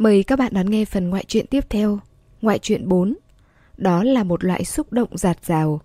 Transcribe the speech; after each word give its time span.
Mời 0.00 0.22
các 0.22 0.38
bạn 0.38 0.52
đón 0.54 0.70
nghe 0.70 0.84
phần 0.84 1.10
ngoại 1.10 1.24
truyện 1.28 1.46
tiếp 1.46 1.64
theo, 1.70 1.98
ngoại 2.42 2.58
truyện 2.58 2.88
4. 2.88 3.16
Đó 3.76 4.02
là 4.04 4.24
một 4.24 4.44
loại 4.44 4.64
xúc 4.64 4.92
động 4.92 5.08
giạt 5.16 5.44
rào. 5.44 5.80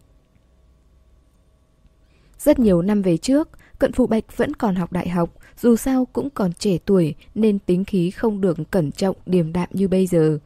Rất 2.39 2.59
nhiều 2.59 2.81
năm 2.81 3.01
về 3.01 3.17
trước, 3.17 3.49
Cận 3.79 3.93
Phụ 3.93 4.07
Bạch 4.07 4.37
vẫn 4.37 4.53
còn 4.53 4.75
học 4.75 4.91
đại 4.91 5.09
học, 5.09 5.29
dù 5.59 5.75
sao 5.75 6.07
cũng 6.13 6.29
còn 6.29 6.53
trẻ 6.53 6.77
tuổi 6.85 7.15
nên 7.35 7.59
tính 7.59 7.85
khí 7.85 8.11
không 8.11 8.41
được 8.41 8.57
cẩn 8.71 8.91
trọng 8.91 9.15
điềm 9.25 9.53
đạm 9.53 9.69
như 9.73 9.87
bây 9.87 10.07
giờ. 10.07 10.39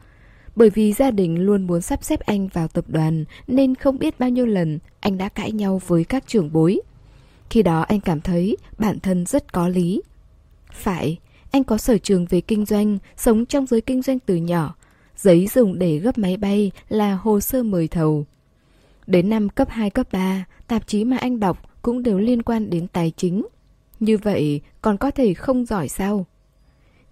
Bởi 0.55 0.69
vì 0.69 0.93
gia 0.93 1.11
đình 1.11 1.39
luôn 1.39 1.67
muốn 1.67 1.81
sắp 1.81 2.03
xếp 2.03 2.19
anh 2.19 2.47
vào 2.47 2.67
tập 2.67 2.85
đoàn 2.87 3.25
nên 3.47 3.75
không 3.75 3.99
biết 3.99 4.19
bao 4.19 4.29
nhiêu 4.29 4.45
lần 4.45 4.79
anh 4.99 5.17
đã 5.17 5.29
cãi 5.29 5.51
nhau 5.51 5.81
với 5.87 6.03
các 6.03 6.27
trưởng 6.27 6.53
bối. 6.53 6.81
Khi 7.49 7.63
đó 7.63 7.81
anh 7.81 7.99
cảm 7.99 8.21
thấy 8.21 8.57
bản 8.77 8.99
thân 8.99 9.25
rất 9.25 9.53
có 9.53 9.67
lý. 9.67 10.01
Phải, 10.71 11.17
anh 11.51 11.63
có 11.63 11.77
sở 11.77 11.97
trường 11.97 12.25
về 12.25 12.41
kinh 12.41 12.65
doanh, 12.65 12.97
sống 13.17 13.45
trong 13.45 13.65
giới 13.65 13.81
kinh 13.81 14.01
doanh 14.01 14.19
từ 14.19 14.35
nhỏ. 14.35 14.75
Giấy 15.17 15.47
dùng 15.47 15.79
để 15.79 15.97
gấp 15.97 16.17
máy 16.17 16.37
bay 16.37 16.71
là 16.89 17.15
hồ 17.15 17.39
sơ 17.39 17.63
mời 17.63 17.87
thầu. 17.87 18.25
Đến 19.07 19.29
năm 19.29 19.49
cấp 19.49 19.69
2, 19.69 19.89
cấp 19.89 20.07
3, 20.11 20.45
tạp 20.67 20.87
chí 20.87 21.03
mà 21.05 21.17
anh 21.17 21.39
đọc 21.39 21.69
cũng 21.81 22.03
đều 22.03 22.17
liên 22.17 22.43
quan 22.43 22.69
đến 22.69 22.87
tài 22.87 23.11
chính. 23.17 23.45
Như 23.99 24.17
vậy 24.17 24.61
còn 24.81 24.97
có 24.97 25.11
thể 25.11 25.33
không 25.33 25.65
giỏi 25.65 25.87
sao? 25.87 26.25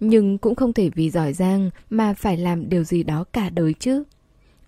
Nhưng 0.00 0.38
cũng 0.38 0.54
không 0.54 0.72
thể 0.72 0.90
vì 0.94 1.10
giỏi 1.10 1.32
giang 1.32 1.70
mà 1.90 2.14
phải 2.14 2.36
làm 2.36 2.68
điều 2.68 2.84
gì 2.84 3.02
đó 3.02 3.24
cả 3.32 3.50
đời 3.50 3.74
chứ. 3.78 4.02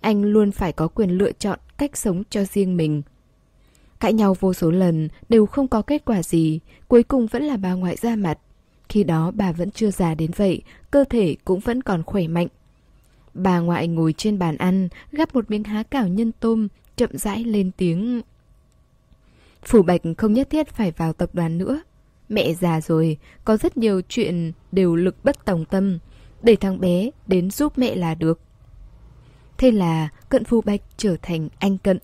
Anh 0.00 0.22
luôn 0.22 0.52
phải 0.52 0.72
có 0.72 0.88
quyền 0.88 1.10
lựa 1.10 1.32
chọn 1.32 1.58
cách 1.78 1.96
sống 1.96 2.22
cho 2.30 2.44
riêng 2.44 2.76
mình. 2.76 3.02
Cãi 4.00 4.12
nhau 4.12 4.36
vô 4.40 4.52
số 4.52 4.70
lần 4.70 5.08
đều 5.28 5.46
không 5.46 5.68
có 5.68 5.82
kết 5.82 6.04
quả 6.04 6.22
gì, 6.22 6.60
cuối 6.88 7.02
cùng 7.02 7.26
vẫn 7.26 7.42
là 7.42 7.56
bà 7.56 7.72
ngoại 7.74 7.96
ra 7.96 8.16
mặt. 8.16 8.38
Khi 8.90 9.04
đó 9.04 9.30
bà 9.34 9.52
vẫn 9.52 9.70
chưa 9.70 9.90
già 9.90 10.14
đến 10.14 10.30
vậy, 10.36 10.62
cơ 10.90 11.04
thể 11.10 11.36
cũng 11.44 11.60
vẫn 11.60 11.82
còn 11.82 12.02
khỏe 12.02 12.28
mạnh. 12.28 12.46
Bà 13.34 13.58
ngoại 13.58 13.88
ngồi 13.88 14.12
trên 14.12 14.38
bàn 14.38 14.56
ăn, 14.56 14.88
gắp 15.12 15.34
một 15.34 15.50
miếng 15.50 15.64
há 15.64 15.82
cảo 15.82 16.08
nhân 16.08 16.32
tôm, 16.40 16.68
chậm 16.96 17.10
rãi 17.12 17.44
lên 17.44 17.70
tiếng. 17.76 18.20
Phủ 19.62 19.82
Bạch 19.82 20.00
không 20.18 20.32
nhất 20.32 20.50
thiết 20.50 20.68
phải 20.68 20.90
vào 20.90 21.12
tập 21.12 21.30
đoàn 21.32 21.58
nữa. 21.58 21.82
Mẹ 22.28 22.54
già 22.54 22.80
rồi, 22.80 23.18
có 23.44 23.56
rất 23.56 23.76
nhiều 23.76 24.00
chuyện 24.08 24.52
đều 24.72 24.96
lực 24.96 25.24
bất 25.24 25.44
tòng 25.44 25.64
tâm. 25.64 25.98
Để 26.42 26.56
thằng 26.56 26.80
bé 26.80 27.10
đến 27.26 27.50
giúp 27.50 27.78
mẹ 27.78 27.94
là 27.94 28.14
được. 28.14 28.40
Thế 29.58 29.70
là 29.70 30.08
cận 30.28 30.44
Phủ 30.44 30.60
Bạch 30.60 30.80
trở 30.96 31.16
thành 31.22 31.48
anh 31.58 31.78
cận. 31.78 31.98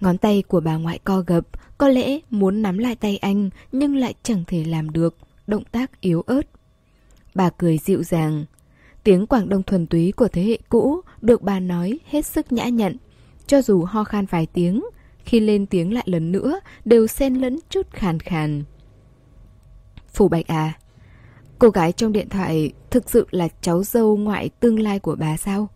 Ngón 0.00 0.18
tay 0.18 0.42
của 0.48 0.60
bà 0.60 0.76
ngoại 0.76 0.98
co 0.98 1.20
gập, 1.26 1.46
có 1.78 1.88
lẽ 1.88 2.18
muốn 2.30 2.62
nắm 2.62 2.78
lại 2.78 2.96
tay 2.96 3.16
anh 3.16 3.50
nhưng 3.72 3.96
lại 3.96 4.14
chẳng 4.22 4.44
thể 4.46 4.64
làm 4.64 4.90
được 4.90 5.16
động 5.46 5.64
tác 5.64 6.00
yếu 6.00 6.22
ớt. 6.22 6.42
Bà 7.34 7.50
cười 7.50 7.78
dịu 7.78 8.02
dàng. 8.02 8.44
Tiếng 9.04 9.26
Quảng 9.26 9.48
Đông 9.48 9.62
thuần 9.62 9.86
túy 9.86 10.12
của 10.12 10.28
thế 10.28 10.42
hệ 10.42 10.58
cũ 10.68 11.00
được 11.20 11.42
bà 11.42 11.60
nói 11.60 11.98
hết 12.06 12.26
sức 12.26 12.52
nhã 12.52 12.68
nhặn. 12.68 12.96
Cho 13.46 13.62
dù 13.62 13.84
ho 13.84 14.04
khan 14.04 14.26
vài 14.26 14.46
tiếng, 14.46 14.82
khi 15.24 15.40
lên 15.40 15.66
tiếng 15.66 15.94
lại 15.94 16.04
lần 16.06 16.32
nữa 16.32 16.60
đều 16.84 17.06
xen 17.06 17.34
lẫn 17.34 17.58
chút 17.70 17.90
khàn 17.90 18.20
khàn. 18.20 18.64
Phủ 20.08 20.28
Bạch 20.28 20.46
à, 20.46 20.78
cô 21.58 21.70
gái 21.70 21.92
trong 21.92 22.12
điện 22.12 22.28
thoại 22.28 22.72
thực 22.90 23.10
sự 23.10 23.26
là 23.30 23.48
cháu 23.60 23.84
dâu 23.84 24.16
ngoại 24.16 24.48
tương 24.48 24.78
lai 24.78 24.98
của 24.98 25.16
bà 25.18 25.36
sao? 25.36 25.68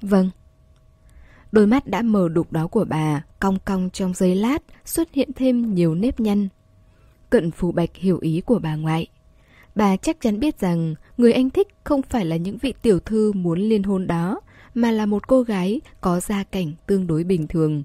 Vâng. 0.00 0.30
Đôi 1.52 1.66
mắt 1.66 1.86
đã 1.86 2.02
mờ 2.02 2.28
đục 2.28 2.52
đó 2.52 2.66
của 2.66 2.84
bà, 2.88 3.24
cong 3.40 3.58
cong 3.64 3.90
trong 3.90 4.14
giây 4.14 4.34
lát, 4.34 4.62
xuất 4.84 5.12
hiện 5.12 5.30
thêm 5.36 5.74
nhiều 5.74 5.94
nếp 5.94 6.20
nhăn. 6.20 6.48
Cận 7.30 7.50
Phù 7.50 7.72
Bạch 7.72 7.96
hiểu 7.96 8.18
ý 8.20 8.40
của 8.40 8.58
bà 8.58 8.76
ngoại. 8.76 9.06
Bà 9.74 9.96
chắc 9.96 10.20
chắn 10.20 10.40
biết 10.40 10.60
rằng 10.60 10.94
người 11.16 11.32
anh 11.32 11.50
thích 11.50 11.68
không 11.84 12.02
phải 12.02 12.24
là 12.24 12.36
những 12.36 12.58
vị 12.58 12.74
tiểu 12.82 13.00
thư 13.00 13.32
muốn 13.32 13.60
liên 13.60 13.82
hôn 13.82 14.06
đó, 14.06 14.40
mà 14.74 14.90
là 14.90 15.06
một 15.06 15.28
cô 15.28 15.42
gái 15.42 15.80
có 16.00 16.20
gia 16.20 16.44
cảnh 16.44 16.72
tương 16.86 17.06
đối 17.06 17.24
bình 17.24 17.46
thường. 17.46 17.82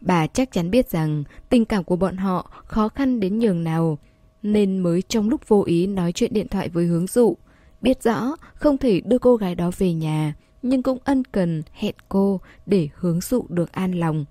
Bà 0.00 0.26
chắc 0.26 0.52
chắn 0.52 0.70
biết 0.70 0.90
rằng 0.90 1.24
tình 1.48 1.64
cảm 1.64 1.84
của 1.84 1.96
bọn 1.96 2.16
họ 2.16 2.50
khó 2.64 2.88
khăn 2.88 3.20
đến 3.20 3.38
nhường 3.38 3.64
nào, 3.64 3.98
nên 4.42 4.78
mới 4.78 5.02
trong 5.02 5.28
lúc 5.28 5.48
vô 5.48 5.62
ý 5.66 5.86
nói 5.86 6.12
chuyện 6.12 6.32
điện 6.34 6.48
thoại 6.48 6.68
với 6.68 6.86
hướng 6.86 7.06
dụ. 7.06 7.36
Biết 7.80 8.02
rõ 8.02 8.36
không 8.54 8.78
thể 8.78 9.00
đưa 9.00 9.18
cô 9.18 9.36
gái 9.36 9.54
đó 9.54 9.70
về 9.78 9.92
nhà, 9.92 10.34
nhưng 10.62 10.82
cũng 10.82 10.98
ân 11.04 11.24
cần 11.24 11.62
hẹn 11.72 11.94
cô 12.08 12.40
để 12.66 12.88
hướng 12.94 13.20
dụ 13.20 13.44
được 13.48 13.72
an 13.72 13.92
lòng. 13.92 14.24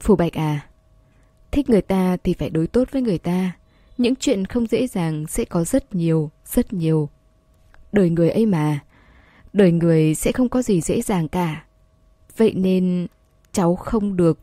Phù 0.00 0.16
Bạch 0.16 0.32
à, 0.32 0.67
Thích 1.50 1.70
người 1.70 1.82
ta 1.82 2.16
thì 2.24 2.34
phải 2.34 2.50
đối 2.50 2.66
tốt 2.66 2.88
với 2.92 3.02
người 3.02 3.18
ta. 3.18 3.56
Những 3.98 4.16
chuyện 4.16 4.44
không 4.44 4.66
dễ 4.66 4.86
dàng 4.86 5.26
sẽ 5.26 5.44
có 5.44 5.64
rất 5.64 5.94
nhiều, 5.94 6.30
rất 6.46 6.72
nhiều. 6.72 7.08
Đời 7.92 8.10
người 8.10 8.30
ấy 8.30 8.46
mà, 8.46 8.80
đời 9.52 9.72
người 9.72 10.14
sẽ 10.14 10.32
không 10.32 10.48
có 10.48 10.62
gì 10.62 10.80
dễ 10.80 11.02
dàng 11.02 11.28
cả. 11.28 11.64
Vậy 12.36 12.54
nên 12.54 13.06
cháu 13.52 13.76
không 13.76 14.16
được, 14.16 14.38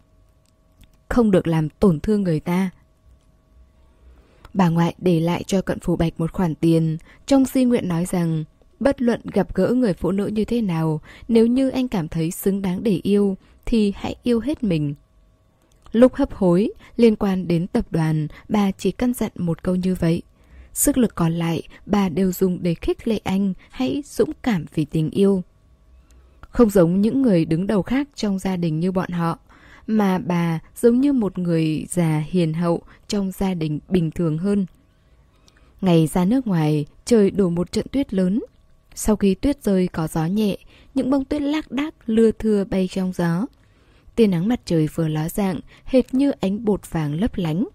không 1.09 1.31
được 1.31 1.47
làm 1.47 1.69
tổn 1.69 1.99
thương 1.99 2.23
người 2.23 2.39
ta. 2.39 2.69
Bà 4.53 4.69
ngoại 4.69 4.95
để 4.97 5.19
lại 5.19 5.43
cho 5.47 5.61
cận 5.61 5.79
phù 5.79 5.95
bạch 5.95 6.13
một 6.17 6.31
khoản 6.33 6.55
tiền, 6.55 6.97
trong 7.25 7.45
di 7.45 7.63
nguyện 7.65 7.87
nói 7.87 8.05
rằng 8.05 8.43
bất 8.79 9.01
luận 9.01 9.21
gặp 9.33 9.55
gỡ 9.55 9.67
người 9.67 9.93
phụ 9.93 10.11
nữ 10.11 10.27
như 10.27 10.45
thế 10.45 10.61
nào, 10.61 11.01
nếu 11.27 11.47
như 11.47 11.69
anh 11.69 11.87
cảm 11.87 12.07
thấy 12.07 12.31
xứng 12.31 12.61
đáng 12.61 12.83
để 12.83 12.99
yêu, 13.03 13.37
thì 13.65 13.93
hãy 13.95 14.15
yêu 14.23 14.39
hết 14.39 14.63
mình. 14.63 14.95
Lúc 15.91 16.15
hấp 16.15 16.33
hối, 16.33 16.69
liên 16.97 17.15
quan 17.15 17.47
đến 17.47 17.67
tập 17.67 17.85
đoàn, 17.91 18.27
bà 18.49 18.71
chỉ 18.71 18.91
căn 18.91 19.13
dặn 19.13 19.31
một 19.35 19.63
câu 19.63 19.75
như 19.75 19.95
vậy. 19.95 20.21
Sức 20.73 20.97
lực 20.97 21.15
còn 21.15 21.33
lại, 21.33 21.63
bà 21.85 22.09
đều 22.09 22.31
dùng 22.31 22.63
để 22.63 22.73
khích 22.73 23.07
lệ 23.07 23.19
anh 23.23 23.53
hãy 23.69 24.03
dũng 24.05 24.31
cảm 24.41 24.65
vì 24.73 24.85
tình 24.85 25.09
yêu. 25.09 25.43
Không 26.49 26.69
giống 26.69 27.01
những 27.01 27.21
người 27.21 27.45
đứng 27.45 27.67
đầu 27.67 27.81
khác 27.81 28.07
trong 28.15 28.39
gia 28.39 28.55
đình 28.55 28.79
như 28.79 28.91
bọn 28.91 29.11
họ, 29.11 29.39
mà 29.87 30.17
bà 30.17 30.59
giống 30.75 31.01
như 31.01 31.13
một 31.13 31.37
người 31.37 31.85
già 31.89 32.23
hiền 32.29 32.53
hậu 32.53 32.81
trong 33.07 33.31
gia 33.31 33.53
đình 33.53 33.79
bình 33.89 34.11
thường 34.11 34.37
hơn. 34.37 34.65
Ngày 35.81 36.07
ra 36.07 36.25
nước 36.25 36.47
ngoài, 36.47 36.85
trời 37.05 37.31
đổ 37.31 37.49
một 37.49 37.71
trận 37.71 37.85
tuyết 37.91 38.13
lớn. 38.13 38.43
Sau 38.95 39.15
khi 39.15 39.35
tuyết 39.35 39.63
rơi 39.63 39.87
có 39.87 40.07
gió 40.07 40.25
nhẹ, 40.25 40.57
những 40.93 41.09
bông 41.09 41.25
tuyết 41.25 41.41
lác 41.41 41.71
đác 41.71 41.93
lưa 42.05 42.31
thưa 42.31 42.63
bay 42.63 42.89
trong 42.91 43.13
gió 43.13 43.45
tia 44.15 44.27
nắng 44.27 44.47
mặt 44.47 44.61
trời 44.65 44.87
vừa 44.95 45.07
ló 45.07 45.29
dạng, 45.29 45.59
hệt 45.85 46.13
như 46.13 46.31
ánh 46.31 46.65
bột 46.65 46.91
vàng 46.91 47.19
lấp 47.19 47.31
lánh. 47.35 47.65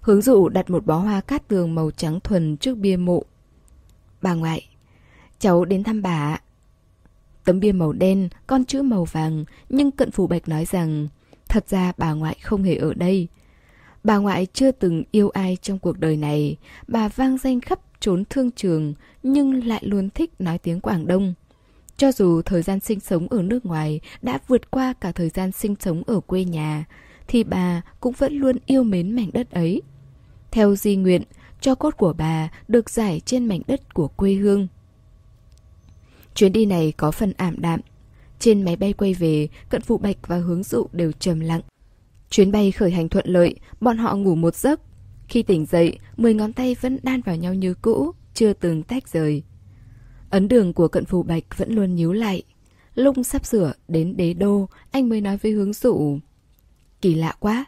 Hướng 0.00 0.22
dụ 0.22 0.48
đặt 0.48 0.70
một 0.70 0.86
bó 0.86 0.96
hoa 0.98 1.20
cát 1.20 1.48
tường 1.48 1.74
màu 1.74 1.90
trắng 1.90 2.20
thuần 2.20 2.56
trước 2.56 2.78
bia 2.78 2.96
mộ. 2.96 3.24
Bà 4.22 4.34
ngoại, 4.34 4.68
cháu 5.38 5.64
đến 5.64 5.84
thăm 5.84 6.02
bà 6.02 6.38
Tấm 7.44 7.60
bia 7.60 7.72
màu 7.72 7.92
đen, 7.92 8.28
con 8.46 8.64
chữ 8.64 8.82
màu 8.82 9.04
vàng, 9.04 9.44
nhưng 9.68 9.90
cận 9.90 10.10
phủ 10.10 10.26
bạch 10.26 10.48
nói 10.48 10.64
rằng 10.64 11.08
thật 11.48 11.68
ra 11.68 11.92
bà 11.98 12.12
ngoại 12.12 12.36
không 12.42 12.62
hề 12.62 12.76
ở 12.76 12.94
đây. 12.94 13.28
Bà 14.04 14.16
ngoại 14.18 14.46
chưa 14.52 14.72
từng 14.72 15.02
yêu 15.10 15.30
ai 15.30 15.56
trong 15.62 15.78
cuộc 15.78 15.98
đời 15.98 16.16
này, 16.16 16.56
bà 16.88 17.08
vang 17.08 17.38
danh 17.38 17.60
khắp 17.60 17.80
trốn 18.00 18.24
thương 18.30 18.50
trường 18.50 18.94
nhưng 19.22 19.66
lại 19.66 19.82
luôn 19.86 20.10
thích 20.10 20.30
nói 20.38 20.58
tiếng 20.58 20.80
Quảng 20.80 21.06
Đông. 21.06 21.34
Cho 22.00 22.12
dù 22.12 22.42
thời 22.42 22.62
gian 22.62 22.80
sinh 22.80 23.00
sống 23.00 23.28
ở 23.28 23.42
nước 23.42 23.66
ngoài 23.66 24.00
đã 24.22 24.38
vượt 24.48 24.70
qua 24.70 24.92
cả 24.92 25.12
thời 25.12 25.28
gian 25.28 25.52
sinh 25.52 25.74
sống 25.80 26.02
ở 26.06 26.20
quê 26.20 26.44
nhà, 26.44 26.84
thì 27.28 27.44
bà 27.44 27.82
cũng 28.00 28.14
vẫn 28.18 28.34
luôn 28.34 28.56
yêu 28.66 28.82
mến 28.82 29.16
mảnh 29.16 29.30
đất 29.32 29.50
ấy. 29.50 29.82
Theo 30.50 30.76
di 30.76 30.96
nguyện, 30.96 31.22
cho 31.60 31.74
cốt 31.74 31.96
của 31.96 32.12
bà 32.12 32.48
được 32.68 32.90
giải 32.90 33.20
trên 33.24 33.46
mảnh 33.46 33.60
đất 33.66 33.94
của 33.94 34.08
quê 34.08 34.32
hương. 34.32 34.68
Chuyến 36.34 36.52
đi 36.52 36.66
này 36.66 36.92
có 36.96 37.10
phần 37.10 37.32
ảm 37.36 37.54
đạm. 37.58 37.80
Trên 38.38 38.62
máy 38.62 38.76
bay 38.76 38.92
quay 38.92 39.14
về, 39.14 39.48
cận 39.68 39.82
phụ 39.82 39.98
bạch 39.98 40.28
và 40.28 40.36
hướng 40.36 40.62
dụ 40.62 40.86
đều 40.92 41.12
trầm 41.12 41.40
lặng. 41.40 41.62
Chuyến 42.30 42.52
bay 42.52 42.72
khởi 42.72 42.90
hành 42.90 43.08
thuận 43.08 43.26
lợi, 43.28 43.54
bọn 43.80 43.98
họ 43.98 44.16
ngủ 44.16 44.34
một 44.34 44.54
giấc. 44.54 44.80
Khi 45.28 45.42
tỉnh 45.42 45.66
dậy, 45.66 45.98
mười 46.16 46.34
ngón 46.34 46.52
tay 46.52 46.76
vẫn 46.80 46.98
đan 47.02 47.20
vào 47.20 47.36
nhau 47.36 47.54
như 47.54 47.74
cũ, 47.74 48.12
chưa 48.34 48.52
từng 48.52 48.82
tách 48.82 49.08
rời. 49.08 49.42
Ấn 50.30 50.48
đường 50.48 50.72
của 50.72 50.88
cận 50.88 51.04
phù 51.04 51.22
bạch 51.22 51.58
vẫn 51.58 51.74
luôn 51.74 51.94
nhíu 51.94 52.12
lại. 52.12 52.42
Lúc 52.94 53.16
sắp 53.24 53.44
sửa 53.44 53.72
đến 53.88 54.16
đế 54.16 54.34
đô, 54.34 54.68
anh 54.90 55.08
mới 55.08 55.20
nói 55.20 55.36
với 55.36 55.52
hướng 55.52 55.72
dụ. 55.72 56.18
Kỳ 57.00 57.14
lạ 57.14 57.34
quá. 57.40 57.64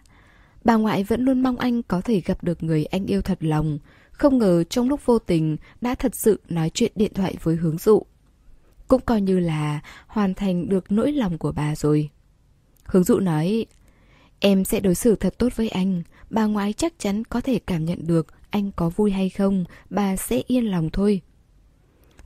Bà 0.65 0.75
ngoại 0.75 1.05
vẫn 1.05 1.25
luôn 1.25 1.43
mong 1.43 1.57
anh 1.57 1.83
có 1.83 2.01
thể 2.01 2.21
gặp 2.21 2.45
được 2.45 2.63
người 2.63 2.85
anh 2.85 3.07
yêu 3.07 3.23
thật 3.23 3.39
lòng. 3.41 3.79
Không 4.13 4.39
ngờ 4.39 4.65
trong 4.65 4.89
lúc 4.89 5.07
vô 5.07 5.19
tình 5.19 5.57
đã 5.81 5.95
thật 5.95 6.15
sự 6.15 6.41
nói 6.49 6.71
chuyện 6.75 6.93
điện 6.95 7.13
thoại 7.15 7.37
với 7.43 7.57
hướng 7.57 7.79
dụ. 7.79 8.03
Cũng 8.89 9.01
coi 9.01 9.21
như 9.21 9.39
là 9.39 9.81
hoàn 10.07 10.35
thành 10.35 10.69
được 10.69 10.93
nỗi 10.93 11.13
lòng 11.13 11.39
của 11.39 11.53
bà 11.53 11.75
rồi. 11.75 12.11
Hướng 12.85 13.05
dụ 13.05 13.21
nói, 13.21 13.67
em 14.41 14.65
sẽ 14.65 14.81
đối 14.81 14.95
xử 14.95 15.17
thật 15.17 15.35
tốt 15.39 15.49
với 15.57 15.69
anh. 15.69 16.03
Bà 16.31 16.45
ngoại 16.45 16.73
chắc 16.73 16.99
chắn 16.99 17.25
có 17.25 17.41
thể 17.41 17.59
cảm 17.59 17.85
nhận 17.85 18.07
được 18.07 18.27
anh 18.51 18.73
có 18.73 18.89
vui 18.89 19.11
hay 19.11 19.31
không, 19.31 19.65
bà 19.91 20.17
sẽ 20.17 20.43
yên 20.47 20.65
lòng 20.65 20.91
thôi 20.91 21.23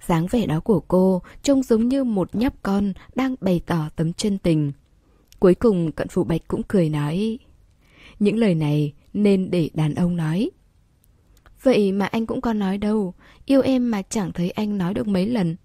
dáng 0.06 0.26
vẻ 0.26 0.46
đó 0.46 0.60
của 0.60 0.80
cô 0.80 1.22
trông 1.42 1.62
giống 1.62 1.88
như 1.88 2.04
một 2.04 2.34
nhóc 2.34 2.54
con 2.62 2.92
đang 3.14 3.34
bày 3.40 3.60
tỏ 3.66 3.88
tấm 3.96 4.12
chân 4.12 4.38
tình. 4.38 4.72
Cuối 5.38 5.54
cùng 5.54 5.92
cận 5.92 6.08
phụ 6.08 6.24
bạch 6.24 6.48
cũng 6.48 6.62
cười 6.62 6.88
nói 6.88 7.38
Những 8.18 8.36
lời 8.36 8.54
này 8.54 8.92
nên 9.12 9.50
để 9.50 9.70
đàn 9.74 9.94
ông 9.94 10.16
nói 10.16 10.50
Vậy 11.62 11.92
mà 11.92 12.06
anh 12.06 12.26
cũng 12.26 12.40
có 12.40 12.52
nói 12.52 12.78
đâu, 12.78 13.14
yêu 13.44 13.62
em 13.62 13.90
mà 13.90 14.02
chẳng 14.02 14.32
thấy 14.32 14.50
anh 14.50 14.78
nói 14.78 14.94
được 14.94 15.08
mấy 15.08 15.26
lần. 15.26 15.56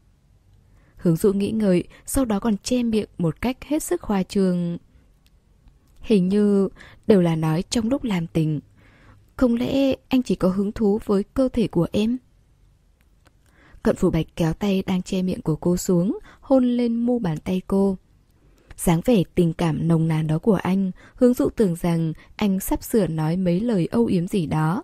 Hướng 0.95 1.15
dụ 1.15 1.33
nghĩ 1.33 1.51
ngợi, 1.51 1.83
sau 2.05 2.25
đó 2.25 2.39
còn 2.39 2.57
che 2.57 2.83
miệng 2.83 3.09
một 3.17 3.41
cách 3.41 3.57
hết 3.63 3.83
sức 3.83 4.01
khoa 4.01 4.23
trương. 4.23 4.77
Hình 6.01 6.29
như 6.29 6.69
đều 7.07 7.21
là 7.21 7.35
nói 7.35 7.63
trong 7.69 7.89
lúc 7.89 8.03
làm 8.03 8.27
tình. 8.27 8.59
Không 9.35 9.55
lẽ 9.55 9.95
anh 10.09 10.23
chỉ 10.23 10.35
có 10.35 10.49
hứng 10.49 10.71
thú 10.71 10.99
với 11.05 11.23
cơ 11.23 11.49
thể 11.53 11.67
của 11.67 11.87
em? 11.91 12.17
Cận 13.83 13.95
phủ 13.95 14.10
bạch 14.10 14.25
kéo 14.36 14.54
tay 14.54 14.83
đang 14.86 15.01
che 15.01 15.22
miệng 15.22 15.42
của 15.42 15.56
cô 15.56 15.78
xuống, 15.78 16.19
hôn 16.42 16.66
lên 16.66 16.95
mu 16.95 17.19
bàn 17.19 17.38
tay 17.38 17.62
cô. 17.68 17.98
dáng 18.78 19.01
vẻ 19.06 19.24
tình 19.36 19.54
cảm 19.54 19.88
nồng 19.88 20.07
nàn 20.07 20.28
đó 20.28 20.39
của 20.39 20.56
anh, 20.56 20.92
hướng 21.16 21.33
dụ 21.33 21.50
tưởng 21.50 21.75
rằng 21.75 22.13
anh 22.36 22.60
sắp 22.60 22.83
sửa 22.83 23.07
nói 23.07 23.38
mấy 23.38 23.60
lời 23.60 23.88
âu 23.92 24.06
yếm 24.06 24.28
gì 24.28 24.45
đó. 24.45 24.83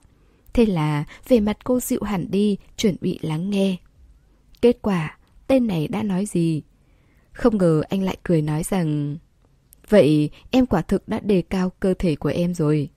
Thế 0.53 0.65
là 0.65 1.03
về 1.27 1.39
mặt 1.39 1.57
cô 1.63 1.79
dịu 1.79 2.03
hẳn 2.03 2.31
đi, 2.31 2.57
chuẩn 2.77 2.95
bị 3.01 3.19
lắng 3.21 3.49
nghe. 3.49 3.77
Kết 4.61 4.77
quả, 4.81 5.17
tên 5.47 5.67
này 5.67 5.87
đã 5.87 6.03
nói 6.03 6.25
gì? 6.25 6.61
Không 7.31 7.57
ngờ 7.57 7.83
anh 7.89 8.03
lại 8.03 8.17
cười 8.23 8.41
nói 8.41 8.63
rằng... 8.63 9.17
Vậy 9.89 10.29
em 10.51 10.65
quả 10.65 10.81
thực 10.81 11.07
đã 11.07 11.19
đề 11.19 11.41
cao 11.41 11.71
cơ 11.79 11.93
thể 11.99 12.15
của 12.15 12.29
em 12.29 12.53
rồi. 12.53 12.89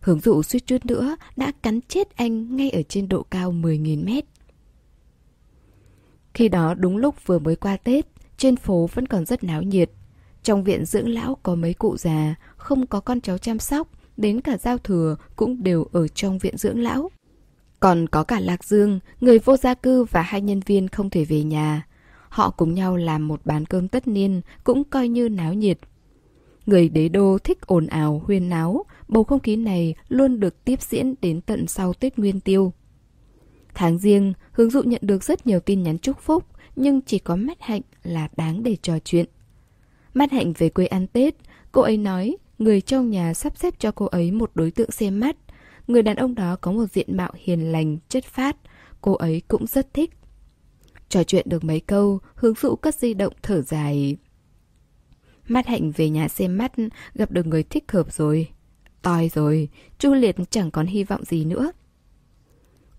Hướng 0.00 0.20
dụ 0.20 0.42
suýt 0.42 0.66
chút 0.66 0.86
nữa 0.86 1.16
đã 1.36 1.52
cắn 1.62 1.80
chết 1.88 2.16
anh 2.16 2.56
ngay 2.56 2.70
ở 2.70 2.82
trên 2.82 3.08
độ 3.08 3.22
cao 3.22 3.52
10.000 3.52 4.04
mét. 4.04 4.24
Khi 6.38 6.48
đó 6.48 6.74
đúng 6.74 6.96
lúc 6.96 7.26
vừa 7.26 7.38
mới 7.38 7.56
qua 7.56 7.76
Tết, 7.76 8.06
trên 8.36 8.56
phố 8.56 8.88
vẫn 8.94 9.06
còn 9.06 9.26
rất 9.26 9.44
náo 9.44 9.62
nhiệt. 9.62 9.90
Trong 10.42 10.64
viện 10.64 10.84
dưỡng 10.84 11.08
lão 11.08 11.36
có 11.42 11.54
mấy 11.54 11.74
cụ 11.74 11.96
già, 11.96 12.34
không 12.56 12.86
có 12.86 13.00
con 13.00 13.20
cháu 13.20 13.38
chăm 13.38 13.58
sóc, 13.58 13.88
đến 14.16 14.40
cả 14.40 14.56
giao 14.56 14.78
thừa 14.78 15.16
cũng 15.36 15.62
đều 15.62 15.86
ở 15.92 16.08
trong 16.08 16.38
viện 16.38 16.56
dưỡng 16.56 16.82
lão. 16.82 17.10
Còn 17.80 18.06
có 18.08 18.24
cả 18.24 18.40
Lạc 18.40 18.64
Dương, 18.64 19.00
người 19.20 19.38
vô 19.38 19.56
gia 19.56 19.74
cư 19.74 20.04
và 20.04 20.22
hai 20.22 20.40
nhân 20.40 20.60
viên 20.60 20.88
không 20.88 21.10
thể 21.10 21.24
về 21.24 21.42
nhà. 21.42 21.86
Họ 22.28 22.50
cùng 22.50 22.74
nhau 22.74 22.96
làm 22.96 23.28
một 23.28 23.40
bàn 23.44 23.66
cơm 23.66 23.88
tất 23.88 24.08
niên, 24.08 24.40
cũng 24.64 24.84
coi 24.84 25.08
như 25.08 25.28
náo 25.28 25.54
nhiệt. 25.54 25.78
Người 26.66 26.88
đế 26.88 27.08
đô 27.08 27.38
thích 27.38 27.66
ồn 27.66 27.86
ào, 27.86 28.22
huyên 28.26 28.48
náo, 28.48 28.84
bầu 29.08 29.24
không 29.24 29.40
khí 29.40 29.56
này 29.56 29.94
luôn 30.08 30.40
được 30.40 30.64
tiếp 30.64 30.82
diễn 30.82 31.14
đến 31.22 31.40
tận 31.40 31.66
sau 31.66 31.92
Tết 31.92 32.18
Nguyên 32.18 32.40
Tiêu. 32.40 32.72
Tháng 33.78 33.98
riêng, 33.98 34.32
hướng 34.52 34.70
dụ 34.70 34.82
nhận 34.82 35.00
được 35.04 35.24
rất 35.24 35.46
nhiều 35.46 35.60
tin 35.60 35.82
nhắn 35.82 35.98
chúc 35.98 36.20
phúc, 36.20 36.44
nhưng 36.76 37.00
chỉ 37.00 37.18
có 37.18 37.36
mắt 37.36 37.58
hạnh 37.60 37.80
là 38.02 38.28
đáng 38.36 38.62
để 38.62 38.76
trò 38.82 38.98
chuyện. 39.04 39.26
Mắt 40.14 40.32
hạnh 40.32 40.52
về 40.58 40.68
quê 40.68 40.86
ăn 40.86 41.06
Tết, 41.06 41.34
cô 41.72 41.80
ấy 41.80 41.96
nói 41.96 42.36
người 42.58 42.80
trong 42.80 43.10
nhà 43.10 43.34
sắp 43.34 43.56
xếp 43.56 43.74
cho 43.78 43.92
cô 43.92 44.06
ấy 44.06 44.32
một 44.32 44.50
đối 44.54 44.70
tượng 44.70 44.90
xem 44.90 45.20
mắt. 45.20 45.36
Người 45.86 46.02
đàn 46.02 46.16
ông 46.16 46.34
đó 46.34 46.56
có 46.60 46.72
một 46.72 46.86
diện 46.92 47.16
mạo 47.16 47.32
hiền 47.34 47.72
lành, 47.72 47.98
chất 48.08 48.24
phát, 48.24 48.56
cô 49.00 49.14
ấy 49.14 49.42
cũng 49.48 49.66
rất 49.66 49.94
thích. 49.94 50.10
Trò 51.08 51.24
chuyện 51.24 51.46
được 51.48 51.64
mấy 51.64 51.80
câu, 51.80 52.18
hướng 52.34 52.54
dụ 52.54 52.76
cất 52.76 52.94
di 52.94 53.14
động 53.14 53.32
thở 53.42 53.62
dài. 53.62 54.16
Mắt 55.48 55.66
hạnh 55.66 55.92
về 55.96 56.10
nhà 56.10 56.28
xem 56.28 56.58
mắt, 56.58 56.72
gặp 57.14 57.30
được 57.30 57.46
người 57.46 57.62
thích 57.62 57.92
hợp 57.92 58.12
rồi. 58.12 58.48
Tòi 59.02 59.28
rồi, 59.28 59.68
Chu 59.98 60.14
Liệt 60.14 60.36
chẳng 60.50 60.70
còn 60.70 60.86
hy 60.86 61.04
vọng 61.04 61.24
gì 61.24 61.44
nữa. 61.44 61.72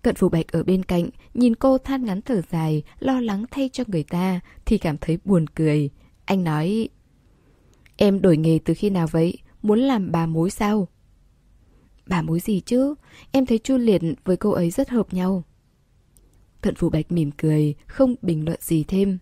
Cận 0.02 0.14
Phủ 0.14 0.28
Bạch 0.28 0.48
ở 0.48 0.62
bên 0.62 0.82
cạnh, 0.82 1.08
nhìn 1.34 1.54
cô 1.54 1.78
than 1.78 2.04
ngắn 2.04 2.22
thở 2.22 2.42
dài, 2.50 2.82
lo 2.98 3.20
lắng 3.20 3.44
thay 3.50 3.70
cho 3.72 3.84
người 3.86 4.02
ta, 4.02 4.40
thì 4.64 4.78
cảm 4.78 4.98
thấy 4.98 5.18
buồn 5.24 5.46
cười. 5.46 5.90
Anh 6.24 6.44
nói, 6.44 6.88
em 7.96 8.22
đổi 8.22 8.36
nghề 8.36 8.58
từ 8.64 8.74
khi 8.74 8.90
nào 8.90 9.06
vậy? 9.06 9.38
Muốn 9.62 9.78
làm 9.78 10.12
bà 10.12 10.26
mối 10.26 10.50
sao? 10.50 10.88
Bà 12.06 12.22
mối 12.22 12.40
gì 12.40 12.60
chứ? 12.60 12.94
Em 13.32 13.46
thấy 13.46 13.58
Chu 13.58 13.76
Liệt 13.76 14.02
với 14.24 14.36
cô 14.36 14.50
ấy 14.50 14.70
rất 14.70 14.88
hợp 14.88 15.14
nhau. 15.14 15.44
Cận 16.60 16.74
Phủ 16.74 16.90
Bạch 16.90 17.12
mỉm 17.12 17.30
cười, 17.30 17.74
không 17.86 18.14
bình 18.22 18.44
luận 18.44 18.58
gì 18.62 18.84
thêm. 18.84 19.18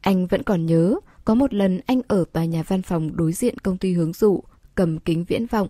Anh 0.00 0.26
vẫn 0.26 0.42
còn 0.42 0.66
nhớ, 0.66 0.94
có 1.24 1.34
một 1.34 1.54
lần 1.54 1.80
anh 1.86 2.00
ở 2.08 2.24
tòa 2.32 2.44
nhà 2.44 2.62
văn 2.62 2.82
phòng 2.82 3.16
đối 3.16 3.32
diện 3.32 3.58
công 3.58 3.78
ty 3.78 3.92
hướng 3.92 4.12
dụ, 4.12 4.42
cầm 4.74 4.98
kính 4.98 5.24
viễn 5.24 5.46
vọng. 5.46 5.68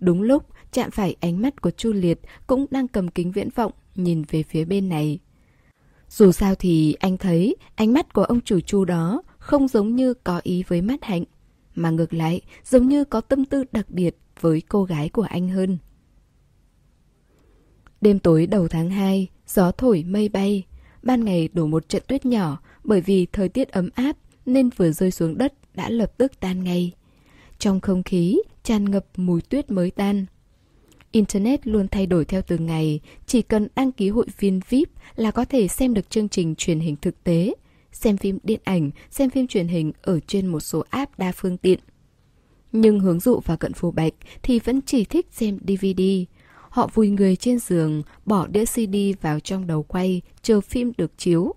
Đúng 0.00 0.22
lúc, 0.22 0.46
chạm 0.74 0.90
phải 0.90 1.16
ánh 1.20 1.42
mắt 1.42 1.62
của 1.62 1.70
Chu 1.70 1.92
Liệt 1.92 2.20
cũng 2.46 2.66
đang 2.70 2.88
cầm 2.88 3.08
kính 3.08 3.32
viễn 3.32 3.48
vọng 3.54 3.72
nhìn 3.94 4.22
về 4.30 4.42
phía 4.42 4.64
bên 4.64 4.88
này. 4.88 5.18
Dù 6.08 6.32
sao 6.32 6.54
thì 6.54 6.94
anh 7.00 7.16
thấy 7.16 7.56
ánh 7.74 7.92
mắt 7.92 8.12
của 8.12 8.24
ông 8.24 8.40
chủ 8.40 8.60
Chu 8.60 8.84
đó 8.84 9.22
không 9.38 9.68
giống 9.68 9.96
như 9.96 10.14
có 10.14 10.40
ý 10.42 10.62
với 10.68 10.82
mắt 10.82 11.04
hạnh, 11.04 11.24
mà 11.74 11.90
ngược 11.90 12.14
lại 12.14 12.40
giống 12.64 12.88
như 12.88 13.04
có 13.04 13.20
tâm 13.20 13.44
tư 13.44 13.64
đặc 13.72 13.90
biệt 13.90 14.16
với 14.40 14.62
cô 14.68 14.84
gái 14.84 15.08
của 15.08 15.22
anh 15.22 15.48
hơn. 15.48 15.78
Đêm 18.00 18.18
tối 18.18 18.46
đầu 18.46 18.68
tháng 18.68 18.90
2, 18.90 19.28
gió 19.46 19.70
thổi 19.70 20.04
mây 20.08 20.28
bay, 20.28 20.62
ban 21.02 21.24
ngày 21.24 21.48
đổ 21.52 21.66
một 21.66 21.88
trận 21.88 22.02
tuyết 22.08 22.26
nhỏ 22.26 22.58
bởi 22.84 23.00
vì 23.00 23.26
thời 23.32 23.48
tiết 23.48 23.68
ấm 23.68 23.90
áp 23.94 24.16
nên 24.46 24.70
vừa 24.76 24.90
rơi 24.92 25.10
xuống 25.10 25.38
đất 25.38 25.54
đã 25.74 25.88
lập 25.88 26.12
tức 26.18 26.40
tan 26.40 26.64
ngay. 26.64 26.92
Trong 27.58 27.80
không 27.80 28.02
khí 28.02 28.38
tràn 28.62 28.90
ngập 28.90 29.06
mùi 29.16 29.40
tuyết 29.40 29.70
mới 29.70 29.90
tan. 29.90 30.26
Internet 31.14 31.66
luôn 31.66 31.88
thay 31.88 32.06
đổi 32.06 32.24
theo 32.24 32.42
từng 32.42 32.66
ngày, 32.66 33.00
chỉ 33.26 33.42
cần 33.42 33.68
đăng 33.74 33.92
ký 33.92 34.08
hội 34.08 34.26
viên 34.38 34.60
VIP 34.68 34.88
là 35.16 35.30
có 35.30 35.44
thể 35.44 35.68
xem 35.68 35.94
được 35.94 36.10
chương 36.10 36.28
trình 36.28 36.54
truyền 36.54 36.80
hình 36.80 36.96
thực 36.96 37.24
tế, 37.24 37.54
xem 37.92 38.16
phim 38.16 38.38
điện 38.42 38.60
ảnh, 38.64 38.90
xem 39.10 39.30
phim 39.30 39.46
truyền 39.46 39.68
hình 39.68 39.92
ở 40.02 40.20
trên 40.20 40.46
một 40.46 40.60
số 40.60 40.84
app 40.90 41.18
đa 41.18 41.32
phương 41.36 41.56
tiện. 41.56 41.78
Nhưng 42.72 43.00
hướng 43.00 43.20
dụ 43.20 43.40
và 43.44 43.56
cận 43.56 43.72
phù 43.72 43.90
bạch 43.90 44.12
thì 44.42 44.58
vẫn 44.58 44.80
chỉ 44.82 45.04
thích 45.04 45.26
xem 45.30 45.58
DVD. 45.68 46.02
Họ 46.68 46.90
vùi 46.94 47.08
người 47.08 47.36
trên 47.36 47.58
giường, 47.58 48.02
bỏ 48.24 48.46
đĩa 48.46 48.64
CD 48.64 48.96
vào 49.20 49.40
trong 49.40 49.66
đầu 49.66 49.82
quay, 49.82 50.22
chờ 50.42 50.60
phim 50.60 50.92
được 50.98 51.18
chiếu. 51.18 51.54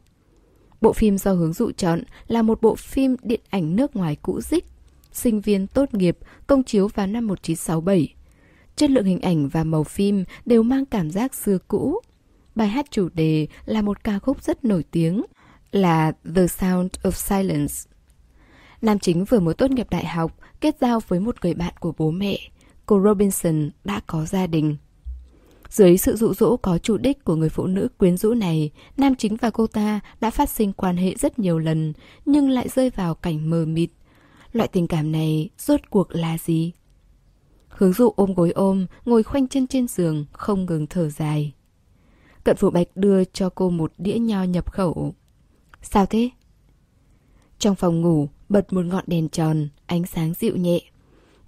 Bộ 0.82 0.94
phim 0.94 1.18
do 1.18 1.34
hướng 1.34 1.54
dụ 1.54 1.72
chọn 1.72 2.04
là 2.28 2.42
một 2.42 2.62
bộ 2.62 2.76
phim 2.76 3.16
điện 3.24 3.42
ảnh 3.50 3.76
nước 3.76 3.96
ngoài 3.96 4.16
cũ 4.22 4.42
dích, 4.42 4.66
sinh 5.12 5.42
viên 5.42 5.68
tốt 5.68 5.94
nghiệp, 5.94 6.18
công 6.48 6.64
chiếu 6.64 6.88
vào 6.88 7.08
năm 7.08 7.28
1967 7.28 8.17
Chất 8.78 8.90
lượng 8.90 9.06
hình 9.06 9.20
ảnh 9.20 9.48
và 9.48 9.64
màu 9.64 9.84
phim 9.84 10.24
đều 10.46 10.64
mang 10.64 10.86
cảm 10.86 11.12
giác 11.12 11.34
xưa 11.34 11.58
cũ. 11.68 12.02
Bài 12.56 12.68
hát 12.68 12.86
chủ 12.92 13.10
đề 13.14 13.48
là 13.66 13.82
một 13.82 14.04
ca 14.04 14.20
khúc 14.20 14.44
rất 14.44 14.66
nổi 14.66 14.84
tiếng, 14.92 15.26
là 15.72 16.12
The 16.36 16.48
Sound 16.48 16.92
of 17.04 17.12
Silence. 17.12 17.74
Nam 18.82 19.00
chính 19.00 19.26
vừa 19.26 19.40
mới 19.40 19.54
tốt 19.54 19.72
nghiệp 19.72 19.88
đại 19.90 20.06
học, 20.06 20.38
kết 20.62 20.76
giao 20.82 21.00
với 21.08 21.20
một 21.20 21.36
người 21.42 21.54
bạn 21.54 21.74
của 21.80 21.94
bố 21.98 22.12
mẹ. 22.12 22.40
Cô 22.86 23.02
Robinson 23.04 23.70
đã 23.84 24.02
có 24.08 24.26
gia 24.26 24.48
đình. 24.48 24.78
Dưới 25.70 25.98
sự 25.98 26.16
dụ 26.16 26.34
dỗ 26.34 26.58
có 26.58 26.78
chủ 26.78 26.98
đích 26.98 27.24
của 27.24 27.36
người 27.36 27.50
phụ 27.50 27.68
nữ 27.68 27.88
quyến 27.98 28.18
rũ 28.18 28.34
này, 28.34 28.72
nam 28.98 29.16
chính 29.16 29.36
và 29.36 29.50
cô 29.50 29.68
ta 29.68 30.00
đã 30.20 30.30
phát 30.30 30.50
sinh 30.50 30.74
quan 30.74 30.98
hệ 30.98 31.16
rất 31.16 31.40
nhiều 31.40 31.60
lần, 31.60 31.94
nhưng 32.26 32.50
lại 32.50 32.70
rơi 32.70 32.90
vào 32.90 33.16
cảnh 33.16 33.50
mờ 33.50 33.66
mịt. 33.66 33.90
Loại 34.52 34.68
tình 34.68 34.88
cảm 34.88 35.12
này 35.12 35.50
rốt 35.58 35.80
cuộc 35.90 36.08
là 36.12 36.38
gì? 36.38 36.72
Hướng 37.78 37.94
dụ 37.94 38.10
ôm 38.16 38.34
gối 38.34 38.52
ôm, 38.52 38.86
ngồi 39.06 39.24
khoanh 39.24 39.48
chân 39.48 39.68
trên 39.68 39.88
giường, 39.88 40.26
không 40.32 40.66
ngừng 40.66 40.88
thở 40.88 41.10
dài. 41.10 41.54
Cận 42.44 42.58
phụ 42.58 42.70
bạch 42.70 42.88
đưa 42.96 43.24
cho 43.24 43.50
cô 43.50 43.70
một 43.70 43.94
đĩa 43.98 44.20
nho 44.20 44.44
nhập 44.44 44.72
khẩu. 44.72 45.14
Sao 45.82 46.06
thế? 46.06 46.30
Trong 47.60 47.76
phòng 47.76 48.02
ngủ, 48.02 48.30
bật 48.50 48.74
một 48.74 48.86
ngọn 48.86 49.04
đèn 49.08 49.30
tròn, 49.30 49.68
ánh 49.86 50.06
sáng 50.06 50.34
dịu 50.34 50.56
nhẹ. 50.56 50.80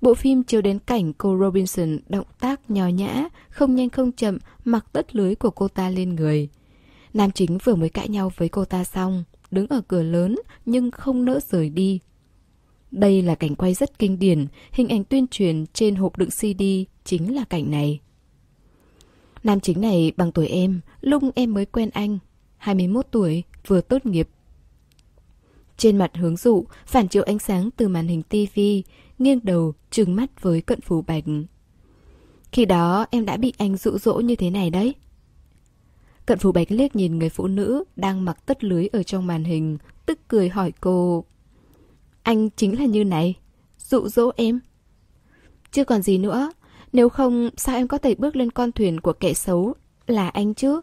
Bộ 0.02 0.14
phim 0.14 0.44
chiếu 0.44 0.62
đến 0.62 0.80
cảnh 0.80 1.14
cô 1.14 1.38
Robinson 1.40 1.98
động 2.10 2.28
tác 2.40 2.70
nho 2.70 2.88
nhã, 2.88 3.28
không 3.50 3.76
nhanh 3.76 3.90
không 3.90 4.12
chậm, 4.12 4.38
mặc 4.66 4.86
tất 4.92 5.16
lưới 5.16 5.36
của 5.36 5.50
cô 5.50 5.68
ta 5.68 5.90
lên 5.90 6.16
người. 6.16 6.50
Nam 7.14 7.32
chính 7.32 7.58
vừa 7.64 7.76
mới 7.76 7.90
cãi 7.90 8.10
nhau 8.10 8.32
với 8.38 8.50
cô 8.50 8.66
ta 8.66 8.84
xong, 8.84 9.24
đứng 9.52 9.68
ở 9.68 9.82
cửa 9.88 10.04
lớn 10.04 10.36
nhưng 10.66 10.92
không 10.92 11.26
nỡ 11.26 11.40
rời 11.50 11.70
đi, 11.70 12.00
đây 12.92 13.22
là 13.22 13.36
cảnh 13.36 13.56
quay 13.56 13.74
rất 13.74 14.00
kinh 14.00 14.20
điển, 14.20 14.48
hình 14.72 14.90
ảnh 14.90 15.04
tuyên 15.04 15.28
truyền 15.28 15.66
trên 15.74 15.96
hộp 15.96 16.18
đựng 16.18 16.30
CD 16.30 16.64
chính 17.04 17.36
là 17.36 17.44
cảnh 17.44 17.72
này. 17.72 18.00
Nam 19.44 19.60
chính 19.60 19.82
này 19.82 20.12
bằng 20.18 20.32
tuổi 20.32 20.48
em, 20.48 20.82
lúc 21.02 21.24
em 21.36 21.54
mới 21.54 21.66
quen 21.66 21.90
anh, 21.90 22.20
21 22.58 23.08
tuổi, 23.12 23.44
vừa 23.68 23.82
tốt 23.82 24.06
nghiệp. 24.06 24.30
Trên 25.78 25.98
mặt 25.98 26.12
hướng 26.16 26.38
dụ, 26.38 26.66
phản 26.86 27.08
chiếu 27.08 27.24
ánh 27.24 27.40
sáng 27.40 27.70
từ 27.78 27.88
màn 27.88 28.08
hình 28.08 28.24
tivi, 28.24 28.84
nghiêng 29.20 29.40
đầu, 29.44 29.74
trừng 29.92 30.16
mắt 30.16 30.42
với 30.42 30.62
cận 30.62 30.82
phủ 30.82 31.02
bạch. 31.02 31.24
Khi 32.52 32.66
đó 32.66 33.06
em 33.12 33.26
đã 33.26 33.38
bị 33.38 33.54
anh 33.58 33.78
dụ 33.78 33.98
dỗ 33.98 34.14
như 34.14 34.36
thế 34.36 34.50
này 34.50 34.70
đấy. 34.70 34.96
Cận 36.26 36.40
phủ 36.40 36.52
bạch 36.52 36.72
liếc 36.72 36.96
nhìn 36.96 37.20
người 37.20 37.30
phụ 37.30 37.48
nữ 37.48 37.84
đang 37.96 38.26
mặc 38.26 38.38
tất 38.46 38.64
lưới 38.64 38.88
ở 38.88 39.04
trong 39.04 39.28
màn 39.28 39.44
hình, 39.44 39.78
tức 40.06 40.20
cười 40.28 40.50
hỏi 40.50 40.74
cô 40.82 41.26
anh 42.30 42.50
chính 42.50 42.80
là 42.80 42.86
như 42.86 43.04
này, 43.04 43.36
dụ 43.78 44.08
dỗ 44.08 44.32
em. 44.36 44.60
Chưa 45.72 45.84
còn 45.84 46.02
gì 46.02 46.18
nữa, 46.18 46.52
nếu 46.94 47.10
không 47.10 47.50
sao 47.58 47.76
em 47.76 47.88
có 47.88 47.98
thể 47.98 48.16
bước 48.16 48.36
lên 48.36 48.52
con 48.52 48.72
thuyền 48.72 49.00
của 49.00 49.14
kẻ 49.14 49.34
xấu 49.34 49.74
là 50.08 50.30
anh 50.30 50.54
chứ? 50.54 50.82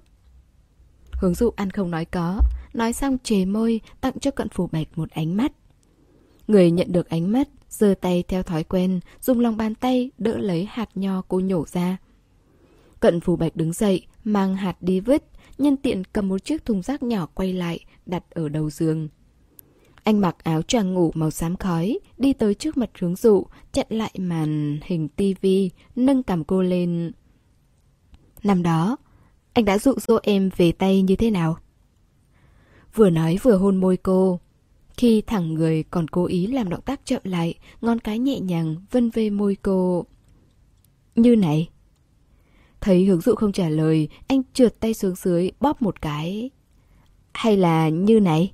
Hướng 1.13 1.35
dụ 1.35 1.51
ăn 1.57 1.71
không 1.71 1.91
nói 1.91 2.05
có, 2.05 2.41
nói 2.75 2.93
xong 2.93 3.19
chề 3.19 3.45
môi 3.45 3.81
tặng 4.01 4.19
cho 4.21 4.31
cận 4.31 4.49
phủ 4.49 4.69
bạch 4.73 4.99
một 4.99 5.11
ánh 5.11 5.37
mắt. 5.37 5.53
Người 6.49 6.71
nhận 6.71 6.93
được 6.93 7.09
ánh 7.09 7.33
mắt, 7.33 7.49
giơ 7.69 7.95
tay 8.01 8.25
theo 8.29 8.43
thói 8.43 8.65
quen, 8.65 9.01
dùng 9.21 9.41
lòng 9.41 9.57
bàn 9.57 9.75
tay 9.75 10.11
đỡ 10.19 10.39
lấy 10.39 10.69
hạt 10.71 10.89
nho 10.95 11.23
cô 11.29 11.41
nhổ 11.41 11.65
ra. 11.67 11.97
Cận 13.01 13.21
phù 13.21 13.37
bạch 13.37 13.57
đứng 13.57 13.73
dậy, 13.73 14.07
mang 14.25 14.57
hạt 14.57 14.77
đi 14.81 15.01
vứt, 15.01 15.25
nhân 15.59 15.77
tiện 15.77 16.05
cầm 16.05 16.29
một 16.29 16.45
chiếc 16.45 16.65
thùng 16.65 16.83
rác 16.83 17.03
nhỏ 17.03 17.27
quay 17.35 17.53
lại, 17.53 17.81
đặt 18.07 18.25
ở 18.31 18.49
đầu 18.49 18.71
giường. 18.71 19.09
Anh 20.07 20.21
mặc 20.21 20.37
áo 20.45 20.63
choàng 20.63 20.95
ngủ 20.95 21.11
màu 21.15 21.31
xám 21.31 21.57
khói, 21.57 21.99
đi 22.19 22.33
tới 22.33 22.55
trước 22.55 22.77
mặt 22.77 22.91
hướng 22.99 23.17
dụ, 23.17 23.47
chặn 23.73 23.87
lại 23.91 24.11
màn 24.19 24.81
hình 24.85 25.09
tivi, 25.09 25.71
nâng 25.97 26.23
cầm 26.23 26.45
cô 26.45 26.63
lên. 26.63 27.13
Năm 28.43 28.63
đó, 28.63 28.97
anh 29.53 29.65
đã 29.65 29.79
dụ 29.79 29.93
dỗ 29.99 30.19
em 30.23 30.51
về 30.57 30.73
tay 30.73 31.03
như 31.03 31.17
thế 31.17 31.31
nào? 31.31 31.59
Vừa 32.95 33.11
nói 33.11 33.39
vừa 33.43 33.57
hôn 33.57 33.77
môi 33.77 33.97
cô. 33.97 34.41
Khi 34.97 35.23
thẳng 35.23 35.55
người 35.55 35.83
còn 35.83 36.09
cố 36.09 36.25
ý 36.25 36.47
làm 36.47 36.69
động 36.69 36.83
tác 36.85 37.01
chậm 37.05 37.23
lại, 37.25 37.55
ngón 37.81 37.99
cái 37.99 38.19
nhẹ 38.19 38.41
nhàng 38.41 38.77
vân 38.91 39.11
về 39.11 39.31
môi 39.31 39.57
cô. 39.63 40.05
Như 41.15 41.37
này. 41.37 41.69
Thấy 42.81 43.05
hướng 43.05 43.21
dụ 43.21 43.35
không 43.35 43.53
trả 43.53 43.69
lời, 43.69 44.09
anh 44.27 44.43
trượt 44.53 44.81
tay 44.81 44.95
xuống 44.95 45.15
dưới 45.15 45.51
bóp 45.61 45.83
một 45.83 46.01
cái. 46.03 46.51
Hay 47.33 47.57
là 47.57 47.89
như 47.89 48.21
này? 48.21 48.53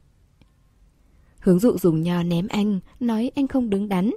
Hướng 1.43 1.59
dụ 1.59 1.79
dùng 1.79 2.03
nho 2.03 2.23
ném 2.23 2.49
anh, 2.49 2.81
nói 3.01 3.31
anh 3.35 3.49
không 3.49 3.71
đứng 3.71 3.89
đắn. 3.89 4.11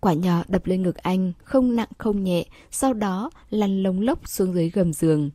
Quả 0.00 0.12
nho 0.12 0.42
đập 0.48 0.66
lên 0.66 0.82
ngực 0.82 0.96
anh, 0.96 1.32
không 1.44 1.76
nặng 1.76 1.88
không 1.98 2.24
nhẹ, 2.24 2.44
sau 2.70 2.94
đó 2.94 3.30
lăn 3.50 3.82
lông 3.82 4.00
lốc 4.00 4.28
xuống 4.28 4.54
dưới 4.54 4.70
gầm 4.70 4.92
giường. 4.92 5.30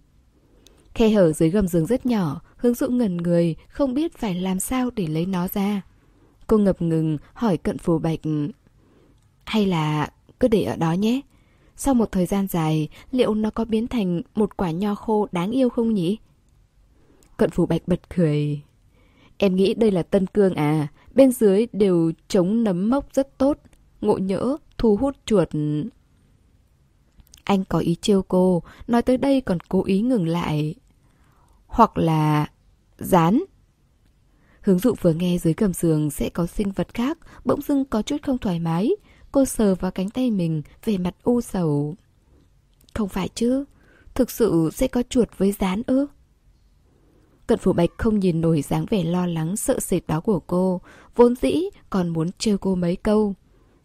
Khe 0.94 1.10
hở 1.10 1.32
dưới 1.32 1.50
gầm 1.50 1.68
giường 1.68 1.86
rất 1.86 2.06
nhỏ, 2.06 2.42
hướng 2.58 2.74
dụ 2.74 2.88
ngẩn 2.90 3.18
người, 3.18 3.56
không 3.68 3.94
biết 3.94 4.18
phải 4.18 4.36
làm 4.36 4.60
sao 4.60 4.90
để 4.96 5.08
lấy 5.08 5.26
nó 5.26 5.48
ra. 5.48 5.82
Cô 6.48 6.58
ngập 6.58 6.82
ngừng 6.82 7.18
hỏi 7.34 7.58
cận 7.58 7.78
phù 7.78 8.00
bạch 8.00 8.20
Hay 9.46 9.66
là 9.66 10.10
cứ 10.40 10.48
để 10.48 10.64
ở 10.64 10.76
đó 10.76 10.92
nhé 10.92 11.22
Sau 11.76 11.94
một 11.94 12.12
thời 12.12 12.26
gian 12.26 12.48
dài 12.48 12.90
Liệu 13.12 13.36
nó 13.36 13.50
có 13.50 13.66
biến 13.66 13.88
thành 13.88 14.22
một 14.36 14.58
quả 14.58 14.72
nho 14.72 14.96
khô 14.96 15.28
đáng 15.32 15.52
yêu 15.52 15.70
không 15.70 15.94
nhỉ? 15.94 16.18
Cận 17.38 17.50
phù 17.50 17.66
bạch 17.66 17.82
bật 17.88 18.16
cười 18.16 18.62
Em 19.38 19.56
nghĩ 19.56 19.74
đây 19.74 19.92
là 19.92 20.04
tân 20.04 20.28
cương 20.28 20.54
à 20.54 20.88
Bên 21.14 21.32
dưới 21.32 21.68
đều 21.74 22.12
chống 22.28 22.64
nấm 22.64 22.90
mốc 22.90 23.14
rất 23.14 23.38
tốt 23.38 23.58
Ngộ 24.02 24.18
nhỡ 24.18 24.58
thu 24.78 24.96
hút 24.96 25.16
chuột 25.26 25.50
Anh 27.44 27.64
có 27.70 27.80
ý 27.80 27.96
trêu 28.02 28.22
cô 28.22 28.64
Nói 28.88 29.02
tới 29.02 29.18
đây 29.18 29.42
còn 29.42 29.60
cố 29.60 29.84
ý 29.84 30.02
ngừng 30.02 30.28
lại 30.28 30.76
Hoặc 31.68 31.98
là 31.98 32.48
Dán 32.98 33.44
Hướng 34.64 34.80
dụ 34.80 34.94
vừa 35.02 35.14
nghe 35.14 35.38
dưới 35.38 35.54
gầm 35.58 35.74
giường 35.74 36.12
sẽ 36.12 36.30
có 36.30 36.46
sinh 36.46 36.72
vật 36.72 36.94
khác, 36.94 37.18
bỗng 37.46 37.62
dưng 37.62 37.86
có 37.86 38.02
chút 38.02 38.18
không 38.24 38.38
thoải 38.38 38.60
mái. 38.60 38.92
Cô 39.32 39.46
sờ 39.46 39.76
vào 39.76 39.92
cánh 39.92 40.10
tay 40.10 40.32
mình, 40.32 40.62
về 40.86 40.98
mặt 40.98 41.16
u 41.24 41.42
sầu. 41.42 41.96
Không 42.94 43.10
phải 43.10 43.30
chứ, 43.36 43.66
thực 44.14 44.32
sự 44.32 44.70
sẽ 44.74 44.88
có 44.88 45.04
chuột 45.10 45.30
với 45.38 45.52
rán 45.60 45.82
ư? 45.88 46.08
Cận 47.48 47.60
phủ 47.60 47.74
bạch 47.74 47.90
không 47.98 48.20
nhìn 48.20 48.42
nổi 48.42 48.62
dáng 48.62 48.86
vẻ 48.90 49.04
lo 49.04 49.28
lắng 49.28 49.56
sợ 49.56 49.80
sệt 49.80 50.08
đó 50.08 50.20
của 50.20 50.40
cô, 50.40 50.82
vốn 51.16 51.36
dĩ 51.36 51.62
còn 51.90 52.10
muốn 52.10 52.30
trêu 52.38 52.58
cô 52.58 52.76
mấy 52.76 52.96
câu. 52.96 53.34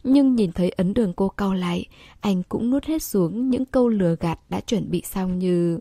Nhưng 0.04 0.34
nhìn 0.34 0.52
thấy 0.52 0.70
ấn 0.70 0.94
đường 0.94 1.12
cô 1.16 1.28
cau 1.28 1.54
lại, 1.54 1.86
anh 2.20 2.42
cũng 2.48 2.70
nuốt 2.70 2.84
hết 2.84 3.02
xuống 3.02 3.50
những 3.50 3.64
câu 3.64 3.88
lừa 3.88 4.16
gạt 4.20 4.38
đã 4.48 4.60
chuẩn 4.60 4.90
bị 4.90 5.02
xong 5.04 5.38
như... 5.38 5.78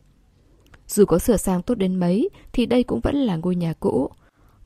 Dù 0.87 1.05
có 1.05 1.19
sửa 1.19 1.37
sang 1.37 1.61
tốt 1.61 1.75
đến 1.75 1.95
mấy, 1.95 2.29
thì 2.53 2.65
đây 2.65 2.83
cũng 2.83 2.99
vẫn 2.99 3.15
là 3.15 3.35
ngôi 3.35 3.55
nhà 3.55 3.73
cũ. 3.79 4.09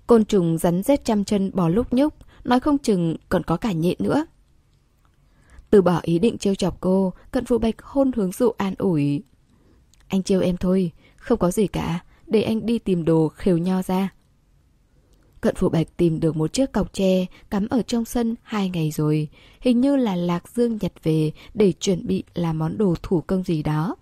Côn 0.08 0.26
trùng 0.26 0.58
rắn 0.58 0.84
rết 0.84 1.06
trăm 1.06 1.24
chân 1.24 1.52
bò 1.54 1.70
lúc 1.70 1.94
nhúc, 1.94 2.14
nói 2.44 2.60
không 2.60 2.78
chừng 2.78 3.16
còn 3.30 3.44
có 3.44 3.58
cả 3.58 3.72
nhện 3.72 3.96
nữa. 4.00 4.26
Từ 5.70 5.82
bỏ 5.82 6.00
ý 6.04 6.20
định 6.20 6.38
trêu 6.38 6.56
chọc 6.56 6.82
cô, 6.82 7.14
cận 7.32 7.46
phụ 7.46 7.58
bạch 7.58 7.82
hôn 7.82 8.12
hướng 8.16 8.32
dụ 8.32 8.50
an 8.58 8.74
ủi. 8.78 9.24
Anh 10.08 10.24
trêu 10.24 10.42
em 10.42 10.58
thôi, 10.58 10.92
không 11.18 11.40
có 11.40 11.52
gì 11.52 11.68
cả, 11.68 12.00
để 12.32 12.42
anh 12.42 12.66
đi 12.66 12.80
tìm 12.80 13.06
đồ 13.06 13.28
khều 13.28 13.58
nho 13.58 13.82
ra. 13.82 14.14
Cận 15.42 15.56
phủ 15.56 15.70
bạch 15.70 15.98
tìm 15.98 16.20
được 16.20 16.36
một 16.36 16.54
chiếc 16.54 16.72
cọc 16.72 16.94
tre 16.94 17.26
cắm 17.50 17.68
ở 17.70 17.82
trong 17.82 18.06
sân 18.06 18.36
hai 18.44 18.70
ngày 18.70 18.92
rồi, 18.92 19.28
hình 19.62 19.82
như 19.82 19.96
là 19.96 20.16
Lạc 20.16 20.50
Dương 20.50 20.78
nhặt 20.82 20.92
về 21.04 21.32
để 21.54 21.72
chuẩn 21.72 22.08
bị 22.08 22.24
làm 22.34 22.60
món 22.60 22.78
đồ 22.78 22.96
thủ 23.04 23.22
công 23.22 23.44
gì 23.44 23.64
đó. 23.64 23.96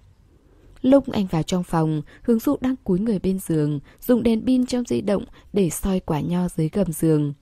Lúc 0.81 1.11
anh 1.11 1.25
vào 1.25 1.43
trong 1.43 1.63
phòng, 1.63 2.01
hướng 2.21 2.39
dụ 2.39 2.57
đang 2.61 2.75
cúi 2.75 2.99
người 2.99 3.19
bên 3.19 3.39
giường, 3.39 3.79
dùng 4.01 4.23
đèn 4.23 4.45
pin 4.45 4.65
trong 4.65 4.83
di 4.87 5.01
động 5.01 5.25
để 5.53 5.69
soi 5.69 5.99
quả 5.99 6.21
nho 6.21 6.47
dưới 6.47 6.69
gầm 6.73 6.91
giường. 6.91 7.33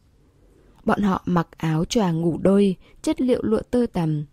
Bọn 0.86 1.01
họ 1.01 1.22
mặc 1.25 1.48
áo 1.58 1.86
choàng 1.86 2.22
ngủ 2.22 2.38
đôi, 2.41 2.75
chất 3.01 3.22
liệu 3.22 3.44
lụa 3.44 3.62
tơ 3.72 3.86
tằm. 3.94 4.25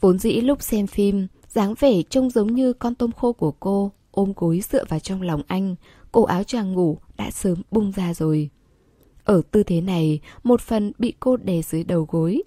Vốn 0.00 0.18
dĩ 0.18 0.40
lúc 0.40 0.62
xem 0.62 0.86
phim, 0.86 1.26
dáng 1.48 1.74
vẻ 1.78 2.02
trông 2.02 2.30
giống 2.30 2.54
như 2.54 2.72
con 2.72 2.94
tôm 2.94 3.12
khô 3.12 3.32
của 3.32 3.52
cô, 3.52 3.92
ôm 4.16 4.32
gối 4.36 4.60
dựa 4.70 4.84
vào 4.84 5.00
trong 5.00 5.22
lòng 5.22 5.42
anh, 5.46 5.74
cổ 6.12 6.24
áo 6.24 6.44
choàng 6.44 6.72
ngủ 6.72 6.98
đã 7.16 7.30
sớm 7.30 7.62
bung 7.70 7.92
ra 7.92 8.14
rồi. 8.14 8.50
Ở 9.24 9.42
tư 9.50 9.62
thế 9.62 9.80
này, 9.80 10.20
một 10.42 10.60
phần 10.60 10.92
bị 10.98 11.14
cô 11.20 11.36
đè 11.36 11.62
dưới 11.62 11.84
đầu 11.84 12.06
gối, 12.10 12.42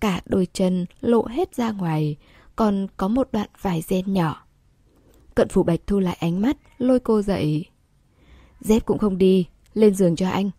cả 0.00 0.20
đôi 0.26 0.46
chân 0.52 0.86
lộ 1.00 1.26
hết 1.26 1.54
ra 1.54 1.70
ngoài, 1.72 2.16
còn 2.56 2.86
có 2.96 3.08
một 3.08 3.28
đoạn 3.32 3.48
vải 3.60 3.82
ren 3.82 4.12
nhỏ. 4.12 4.46
Cận 5.34 5.48
phủ 5.48 5.62
bạch 5.62 5.80
thu 5.86 5.98
lại 5.98 6.16
ánh 6.20 6.40
mắt, 6.42 6.56
lôi 6.78 7.00
cô 7.00 7.22
dậy. 7.22 7.64
Dép 8.60 8.86
cũng 8.86 8.98
không 8.98 9.18
đi, 9.18 9.46
lên 9.74 9.94
giường 9.94 10.16
cho 10.16 10.28
anh. 10.28 10.50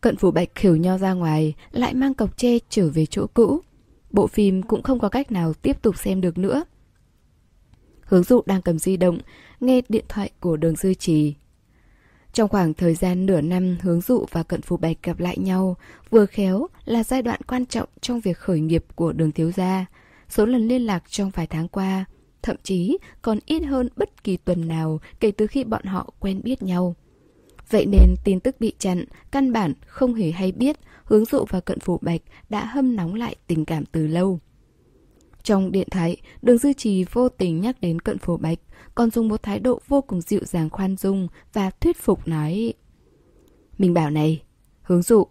Cận 0.00 0.16
phủ 0.16 0.30
bạch 0.30 0.48
khều 0.54 0.76
nho 0.76 0.98
ra 0.98 1.12
ngoài, 1.12 1.54
lại 1.70 1.94
mang 1.94 2.14
cọc 2.14 2.36
tre 2.36 2.58
trở 2.68 2.88
về 2.88 3.06
chỗ 3.06 3.26
cũ. 3.34 3.60
Bộ 4.10 4.26
phim 4.26 4.62
cũng 4.62 4.82
không 4.82 4.98
có 4.98 5.08
cách 5.08 5.32
nào 5.32 5.54
tiếp 5.54 5.82
tục 5.82 5.98
xem 5.98 6.20
được 6.20 6.38
nữa. 6.38 6.64
Hướng 8.06 8.22
dụ 8.22 8.42
đang 8.46 8.62
cầm 8.62 8.78
di 8.78 8.96
động, 8.96 9.18
nghe 9.60 9.80
điện 9.88 10.04
thoại 10.08 10.30
của 10.40 10.56
đường 10.56 10.76
dư 10.76 10.94
trì. 10.94 11.34
Trong 12.32 12.48
khoảng 12.48 12.74
thời 12.74 12.94
gian 12.94 13.26
nửa 13.26 13.40
năm 13.40 13.76
hướng 13.82 14.00
dụ 14.00 14.26
và 14.30 14.42
cận 14.42 14.62
phủ 14.62 14.76
bạch 14.76 15.02
gặp 15.02 15.20
lại 15.20 15.38
nhau, 15.38 15.76
vừa 16.10 16.26
khéo 16.26 16.66
là 16.84 17.04
giai 17.04 17.22
đoạn 17.22 17.40
quan 17.46 17.66
trọng 17.66 17.88
trong 18.00 18.20
việc 18.20 18.38
khởi 18.38 18.60
nghiệp 18.60 18.84
của 18.94 19.12
đường 19.12 19.32
thiếu 19.32 19.52
gia. 19.52 19.86
Số 20.28 20.46
lần 20.46 20.68
liên 20.68 20.86
lạc 20.86 21.04
trong 21.08 21.30
vài 21.30 21.46
tháng 21.46 21.68
qua, 21.68 22.04
thậm 22.42 22.56
chí 22.62 22.98
còn 23.22 23.38
ít 23.46 23.60
hơn 23.60 23.88
bất 23.96 24.24
kỳ 24.24 24.36
tuần 24.36 24.68
nào 24.68 25.00
kể 25.20 25.30
từ 25.30 25.46
khi 25.46 25.64
bọn 25.64 25.84
họ 25.84 26.14
quen 26.20 26.40
biết 26.44 26.62
nhau. 26.62 26.94
Vậy 27.70 27.86
nên 27.86 28.14
tin 28.24 28.40
tức 28.40 28.56
bị 28.60 28.72
chặn, 28.78 29.04
căn 29.30 29.52
bản 29.52 29.72
không 29.86 30.14
hề 30.14 30.30
hay 30.30 30.52
biết 30.52 30.76
hướng 31.04 31.24
dụ 31.24 31.44
và 31.48 31.60
cận 31.60 31.80
phủ 31.80 31.98
bạch 32.02 32.20
đã 32.48 32.64
hâm 32.64 32.96
nóng 32.96 33.14
lại 33.14 33.36
tình 33.46 33.64
cảm 33.64 33.84
từ 33.84 34.06
lâu. 34.06 34.40
Trong 35.42 35.72
điện 35.72 35.88
thoại, 35.90 36.16
đường 36.42 36.58
dư 36.58 36.72
trì 36.72 37.04
vô 37.04 37.28
tình 37.28 37.60
nhắc 37.60 37.80
đến 37.80 38.00
cận 38.00 38.18
phủ 38.18 38.36
bạch, 38.36 38.58
còn 38.96 39.10
dùng 39.10 39.28
một 39.28 39.42
thái 39.42 39.60
độ 39.60 39.80
vô 39.88 40.00
cùng 40.00 40.20
dịu 40.20 40.40
dàng 40.44 40.70
khoan 40.70 40.96
dung 40.96 41.28
và 41.52 41.70
thuyết 41.70 41.96
phục 41.96 42.28
nói 42.28 42.74
Mình 43.78 43.94
bảo 43.94 44.10
này, 44.10 44.42
hướng 44.82 45.02
dụ, 45.02 45.26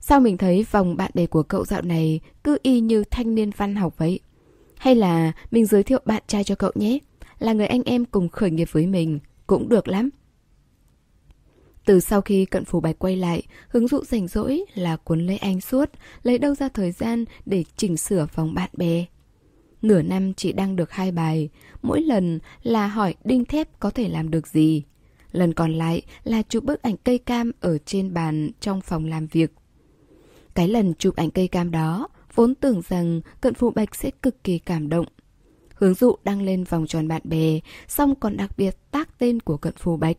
sao 0.00 0.20
mình 0.20 0.36
thấy 0.36 0.66
vòng 0.70 0.96
bạn 0.96 1.10
bè 1.14 1.26
của 1.26 1.42
cậu 1.42 1.64
dạo 1.64 1.82
này 1.82 2.20
cứ 2.44 2.58
y 2.62 2.80
như 2.80 3.04
thanh 3.10 3.34
niên 3.34 3.50
văn 3.56 3.74
học 3.74 3.94
vậy? 3.98 4.20
Hay 4.78 4.94
là 4.94 5.32
mình 5.50 5.66
giới 5.66 5.82
thiệu 5.82 6.00
bạn 6.04 6.22
trai 6.26 6.44
cho 6.44 6.54
cậu 6.54 6.70
nhé 6.74 6.98
Là 7.38 7.52
người 7.52 7.66
anh 7.66 7.82
em 7.82 8.04
cùng 8.04 8.28
khởi 8.28 8.50
nghiệp 8.50 8.68
với 8.72 8.86
mình 8.86 9.18
Cũng 9.46 9.68
được 9.68 9.88
lắm 9.88 10.10
từ 11.84 12.00
sau 12.00 12.20
khi 12.20 12.44
cận 12.44 12.64
phủ 12.64 12.80
bạch 12.80 12.98
quay 12.98 13.16
lại, 13.16 13.42
hướng 13.68 13.88
dụ 13.88 14.04
rảnh 14.04 14.28
rỗi 14.28 14.64
là 14.74 14.96
cuốn 14.96 15.26
lấy 15.26 15.36
anh 15.36 15.60
suốt, 15.60 15.90
lấy 16.22 16.38
đâu 16.38 16.54
ra 16.54 16.68
thời 16.68 16.92
gian 16.92 17.24
để 17.46 17.64
chỉnh 17.76 17.96
sửa 17.96 18.26
vòng 18.34 18.54
bạn 18.54 18.70
bè. 18.72 19.04
Nửa 19.82 20.02
năm 20.02 20.34
chị 20.34 20.52
đăng 20.52 20.76
được 20.76 20.90
hai 20.90 21.12
bài, 21.12 21.48
mỗi 21.82 22.02
lần 22.02 22.38
là 22.62 22.86
hỏi 22.86 23.14
đinh 23.24 23.44
thép 23.44 23.80
có 23.80 23.90
thể 23.90 24.08
làm 24.08 24.30
được 24.30 24.46
gì. 24.48 24.82
Lần 25.32 25.54
còn 25.54 25.72
lại 25.72 26.02
là 26.24 26.42
chụp 26.42 26.64
bức 26.64 26.82
ảnh 26.82 26.96
cây 26.96 27.18
cam 27.18 27.52
ở 27.60 27.78
trên 27.78 28.14
bàn 28.14 28.50
trong 28.60 28.80
phòng 28.80 29.04
làm 29.04 29.26
việc. 29.26 29.52
Cái 30.54 30.68
lần 30.68 30.94
chụp 30.94 31.16
ảnh 31.16 31.30
cây 31.30 31.48
cam 31.48 31.70
đó, 31.70 32.08
vốn 32.34 32.54
tưởng 32.54 32.82
rằng 32.88 33.20
cận 33.40 33.54
phụ 33.54 33.70
bạch 33.70 33.94
sẽ 33.94 34.10
cực 34.10 34.44
kỳ 34.44 34.58
cảm 34.58 34.88
động. 34.88 35.06
Hướng 35.74 35.94
dụ 35.94 36.16
đăng 36.24 36.42
lên 36.42 36.64
vòng 36.64 36.86
tròn 36.86 37.08
bạn 37.08 37.22
bè, 37.24 37.60
xong 37.88 38.14
còn 38.14 38.36
đặc 38.36 38.50
biệt 38.56 38.76
tác 38.90 39.18
tên 39.18 39.40
của 39.40 39.56
cận 39.56 39.74
Phụ 39.76 39.96
bạch. 39.96 40.16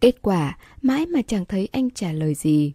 Kết 0.00 0.22
quả, 0.22 0.58
mãi 0.82 1.06
mà 1.06 1.22
chẳng 1.26 1.44
thấy 1.44 1.68
anh 1.72 1.90
trả 1.90 2.12
lời 2.12 2.34
gì. 2.34 2.72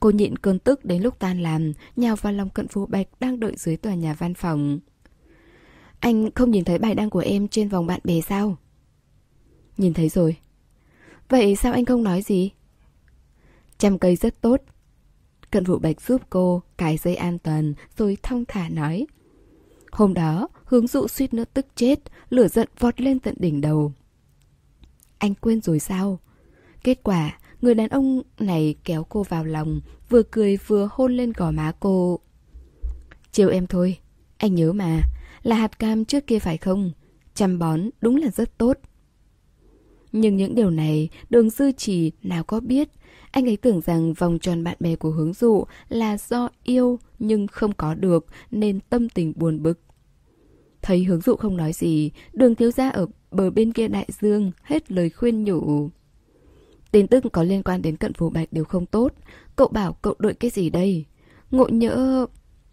Cô 0.00 0.10
nhịn 0.10 0.36
cơn 0.36 0.58
tức 0.58 0.84
đến 0.84 1.02
lúc 1.02 1.18
tan 1.18 1.42
làm, 1.42 1.72
nhào 1.96 2.16
vào 2.16 2.32
lòng 2.32 2.50
cận 2.50 2.68
Phụ 2.68 2.86
bạch 2.86 3.06
đang 3.20 3.40
đợi 3.40 3.54
dưới 3.56 3.76
tòa 3.76 3.94
nhà 3.94 4.14
văn 4.14 4.34
phòng. 4.34 4.80
Anh 6.00 6.30
không 6.34 6.50
nhìn 6.50 6.64
thấy 6.64 6.78
bài 6.78 6.94
đăng 6.94 7.10
của 7.10 7.18
em 7.18 7.48
trên 7.48 7.68
vòng 7.68 7.86
bạn 7.86 8.00
bè 8.04 8.20
sao? 8.20 8.56
Nhìn 9.76 9.94
thấy 9.94 10.08
rồi. 10.08 10.36
Vậy 11.28 11.56
sao 11.56 11.72
anh 11.72 11.84
không 11.84 12.02
nói 12.02 12.22
gì? 12.22 12.50
Trăm 13.78 13.98
cây 13.98 14.16
rất 14.16 14.40
tốt, 14.40 14.60
Cận 15.50 15.64
vụ 15.64 15.78
bạch 15.78 16.00
giúp 16.00 16.22
cô 16.30 16.62
cài 16.78 16.96
dây 16.96 17.16
an 17.16 17.38
toàn 17.38 17.74
rồi 17.96 18.16
thong 18.22 18.44
thả 18.48 18.68
nói. 18.68 19.06
Hôm 19.92 20.14
đó, 20.14 20.48
hướng 20.64 20.86
dụ 20.86 21.08
suýt 21.08 21.34
nữa 21.34 21.44
tức 21.54 21.66
chết, 21.74 22.00
lửa 22.30 22.48
giận 22.48 22.68
vọt 22.78 23.00
lên 23.00 23.18
tận 23.18 23.34
đỉnh 23.38 23.60
đầu. 23.60 23.92
Anh 25.18 25.34
quên 25.34 25.60
rồi 25.60 25.78
sao? 25.78 26.18
Kết 26.84 27.02
quả, 27.02 27.38
người 27.60 27.74
đàn 27.74 27.88
ông 27.88 28.22
này 28.38 28.74
kéo 28.84 29.04
cô 29.08 29.22
vào 29.22 29.44
lòng, 29.44 29.80
vừa 30.08 30.22
cười 30.22 30.56
vừa 30.56 30.88
hôn 30.92 31.16
lên 31.16 31.32
gò 31.32 31.50
má 31.50 31.72
cô. 31.80 32.20
Chiều 33.32 33.48
em 33.48 33.66
thôi, 33.66 33.98
anh 34.36 34.54
nhớ 34.54 34.72
mà, 34.72 35.00
là 35.42 35.56
hạt 35.56 35.78
cam 35.78 36.04
trước 36.04 36.26
kia 36.26 36.38
phải 36.38 36.56
không? 36.56 36.92
chăm 37.34 37.58
bón 37.58 37.80
đúng 38.00 38.16
là 38.16 38.30
rất 38.30 38.58
tốt. 38.58 38.78
Nhưng 40.12 40.36
những 40.36 40.54
điều 40.54 40.70
này 40.70 41.08
đường 41.30 41.50
dư 41.50 41.72
chỉ 41.72 42.12
nào 42.22 42.44
có 42.44 42.60
biết. 42.60 42.88
Anh 43.30 43.48
ấy 43.48 43.56
tưởng 43.56 43.80
rằng 43.80 44.12
vòng 44.12 44.38
tròn 44.38 44.64
bạn 44.64 44.76
bè 44.80 44.96
của 44.96 45.10
hướng 45.10 45.32
dụ 45.32 45.64
là 45.88 46.16
do 46.18 46.48
yêu 46.62 46.98
nhưng 47.18 47.46
không 47.46 47.72
có 47.72 47.94
được 47.94 48.26
nên 48.50 48.80
tâm 48.80 49.08
tình 49.08 49.32
buồn 49.36 49.62
bực. 49.62 49.80
Thấy 50.82 51.04
hướng 51.04 51.20
dụ 51.20 51.36
không 51.36 51.56
nói 51.56 51.72
gì, 51.72 52.10
đường 52.32 52.54
thiếu 52.54 52.70
gia 52.70 52.90
ở 52.90 53.06
bờ 53.30 53.50
bên 53.50 53.72
kia 53.72 53.88
đại 53.88 54.08
dương 54.20 54.52
hết 54.62 54.92
lời 54.92 55.10
khuyên 55.10 55.44
nhủ. 55.44 55.90
Tin 56.90 57.06
tức 57.06 57.24
có 57.32 57.42
liên 57.42 57.62
quan 57.62 57.82
đến 57.82 57.96
cận 57.96 58.14
phù 58.14 58.30
bạch 58.30 58.52
đều 58.52 58.64
không 58.64 58.86
tốt. 58.86 59.12
Cậu 59.56 59.68
bảo 59.68 59.92
cậu 59.92 60.14
đợi 60.18 60.34
cái 60.34 60.50
gì 60.50 60.70
đây? 60.70 61.04
Ngộ 61.50 61.68
nhỡ... 61.68 62.26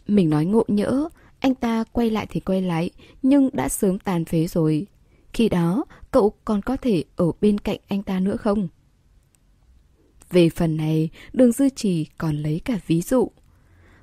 Mình 0.08 0.30
nói 0.30 0.46
ngộ 0.46 0.64
nhỡ, 0.68 1.10
anh 1.40 1.56
ta 1.56 1.84
quay 1.92 2.10
lại 2.10 2.28
thì 2.30 2.40
quay 2.40 2.62
lại, 2.62 2.90
nhưng 3.22 3.50
đã 3.54 3.70
sớm 3.70 4.00
tàn 4.00 4.26
phế 4.26 4.48
rồi. 4.48 4.88
Khi 5.34 5.50
đó, 5.50 5.86
cậu 6.12 6.34
còn 6.46 6.62
có 6.62 6.78
thể 6.78 7.04
ở 7.16 7.32
bên 7.42 7.58
cạnh 7.58 7.78
anh 7.88 8.04
ta 8.04 8.20
nữa 8.20 8.38
không? 8.38 8.68
Về 10.32 10.50
phần 10.50 10.78
này, 10.78 11.10
đường 11.34 11.52
dư 11.52 11.70
trì 11.70 12.06
còn 12.18 12.38
lấy 12.38 12.62
cả 12.66 12.80
ví 12.88 13.02
dụ. 13.02 13.32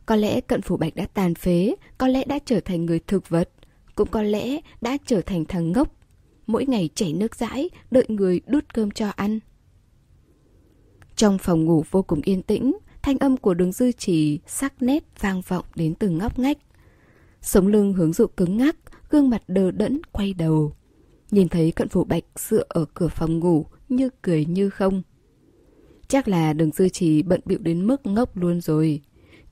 Có 0.06 0.16
lẽ 0.16 0.40
cận 0.40 0.62
phủ 0.62 0.76
bạch 0.76 0.96
đã 0.96 1.06
tàn 1.14 1.34
phế, 1.34 1.74
có 1.98 2.08
lẽ 2.08 2.24
đã 2.24 2.38
trở 2.44 2.60
thành 2.60 2.86
người 2.86 3.00
thực 3.06 3.28
vật, 3.28 3.50
cũng 3.94 4.08
có 4.08 4.22
lẽ 4.22 4.60
đã 4.80 4.96
trở 5.06 5.20
thành 5.20 5.44
thằng 5.44 5.72
ngốc. 5.72 5.88
Mỗi 6.46 6.66
ngày 6.66 6.88
chảy 6.94 7.12
nước 7.12 7.34
dãi, 7.34 7.70
đợi 7.90 8.04
người 8.08 8.40
đút 8.46 8.74
cơm 8.74 8.90
cho 8.90 9.08
ăn. 9.08 9.40
Trong 11.16 11.38
phòng 11.38 11.64
ngủ 11.64 11.84
vô 11.90 12.02
cùng 12.02 12.20
yên 12.24 12.42
tĩnh, 12.42 12.72
thanh 13.02 13.18
âm 13.18 13.36
của 13.36 13.54
đường 13.54 13.72
dư 13.72 13.92
trì 13.92 14.38
sắc 14.46 14.82
nét 14.82 15.04
vang 15.20 15.42
vọng 15.48 15.64
đến 15.74 15.94
từng 15.94 16.18
ngóc 16.18 16.38
ngách. 16.38 16.58
Sống 17.44 17.66
lưng 17.66 17.92
hướng 17.92 18.12
dụ 18.12 18.26
cứng 18.26 18.56
ngắc, 18.56 18.76
gương 19.10 19.30
mặt 19.30 19.42
đờ 19.48 19.70
đẫn 19.70 20.00
quay 20.12 20.34
đầu. 20.34 20.72
Nhìn 21.30 21.48
thấy 21.48 21.72
cận 21.72 21.88
phủ 21.88 22.04
bạch 22.04 22.24
dựa 22.36 22.64
ở 22.68 22.84
cửa 22.94 23.08
phòng 23.08 23.38
ngủ 23.38 23.66
như 23.88 24.10
cười 24.22 24.44
như 24.44 24.70
không. 24.70 25.02
Chắc 26.08 26.28
là 26.28 26.52
đường 26.52 26.70
dư 26.70 26.88
trì 26.88 27.22
bận 27.22 27.40
bịu 27.44 27.58
đến 27.58 27.86
mức 27.86 28.06
ngốc 28.06 28.36
luôn 28.36 28.60
rồi. 28.60 29.00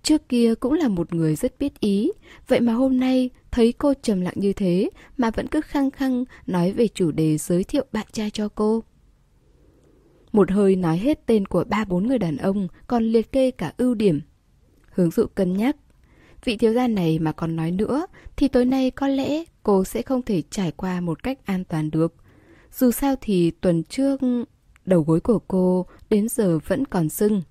Trước 0.02 0.28
kia 0.28 0.54
cũng 0.54 0.72
là 0.72 0.88
một 0.88 1.14
người 1.14 1.36
rất 1.36 1.58
biết 1.58 1.80
ý, 1.80 2.10
vậy 2.48 2.60
mà 2.60 2.72
hôm 2.72 3.00
nay 3.00 3.30
thấy 3.50 3.72
cô 3.72 3.94
trầm 4.02 4.20
lặng 4.20 4.34
như 4.36 4.52
thế 4.52 4.90
mà 5.16 5.30
vẫn 5.30 5.46
cứ 5.46 5.60
khăng 5.60 5.90
khăng 5.90 6.24
nói 6.46 6.72
về 6.72 6.88
chủ 6.88 7.10
đề 7.10 7.38
giới 7.38 7.64
thiệu 7.64 7.84
bạn 7.92 8.06
trai 8.12 8.30
cho 8.30 8.48
cô. 8.48 8.82
Một 10.32 10.50
hơi 10.50 10.76
nói 10.76 10.98
hết 10.98 11.26
tên 11.26 11.46
của 11.46 11.64
ba 11.64 11.84
bốn 11.84 12.06
người 12.06 12.18
đàn 12.18 12.36
ông, 12.36 12.68
còn 12.86 13.04
liệt 13.04 13.32
kê 13.32 13.50
cả 13.50 13.72
ưu 13.76 13.94
điểm. 13.94 14.20
Hướng 14.92 15.10
dụ 15.10 15.26
cân 15.34 15.56
nhắc. 15.56 15.76
Vị 16.44 16.56
thiếu 16.56 16.72
gia 16.72 16.88
này 16.88 17.18
mà 17.18 17.32
còn 17.32 17.56
nói 17.56 17.70
nữa, 17.70 18.06
thì 18.36 18.48
tối 18.48 18.64
nay 18.64 18.90
có 18.90 19.08
lẽ 19.08 19.44
cô 19.62 19.84
sẽ 19.84 20.02
không 20.02 20.22
thể 20.22 20.42
trải 20.50 20.72
qua 20.72 21.00
một 21.00 21.22
cách 21.22 21.38
an 21.44 21.64
toàn 21.64 21.90
được. 21.90 22.14
Dù 22.72 22.90
sao 22.90 23.14
thì 23.20 23.50
tuần 23.50 23.82
trước, 23.82 24.20
đầu 24.86 25.02
gối 25.02 25.20
của 25.20 25.38
cô 25.38 25.86
đến 26.10 26.28
giờ 26.28 26.58
vẫn 26.66 26.84
còn 26.84 27.08
sưng. 27.08 27.42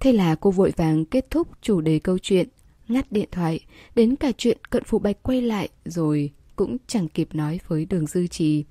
Thế 0.00 0.12
là 0.12 0.34
cô 0.34 0.50
vội 0.50 0.72
vàng 0.76 1.04
kết 1.04 1.26
thúc 1.30 1.48
chủ 1.62 1.80
đề 1.80 1.98
câu 1.98 2.18
chuyện, 2.18 2.48
ngắt 2.88 3.12
điện 3.12 3.28
thoại, 3.32 3.60
đến 3.94 4.16
cả 4.16 4.32
chuyện 4.38 4.58
cận 4.70 4.84
phụ 4.84 4.98
bạch 4.98 5.22
quay 5.22 5.42
lại 5.42 5.68
rồi 5.84 6.32
cũng 6.56 6.76
chẳng 6.86 7.08
kịp 7.08 7.28
nói 7.32 7.60
với 7.66 7.84
đường 7.84 8.06
dư 8.06 8.26
trì. 8.26 8.64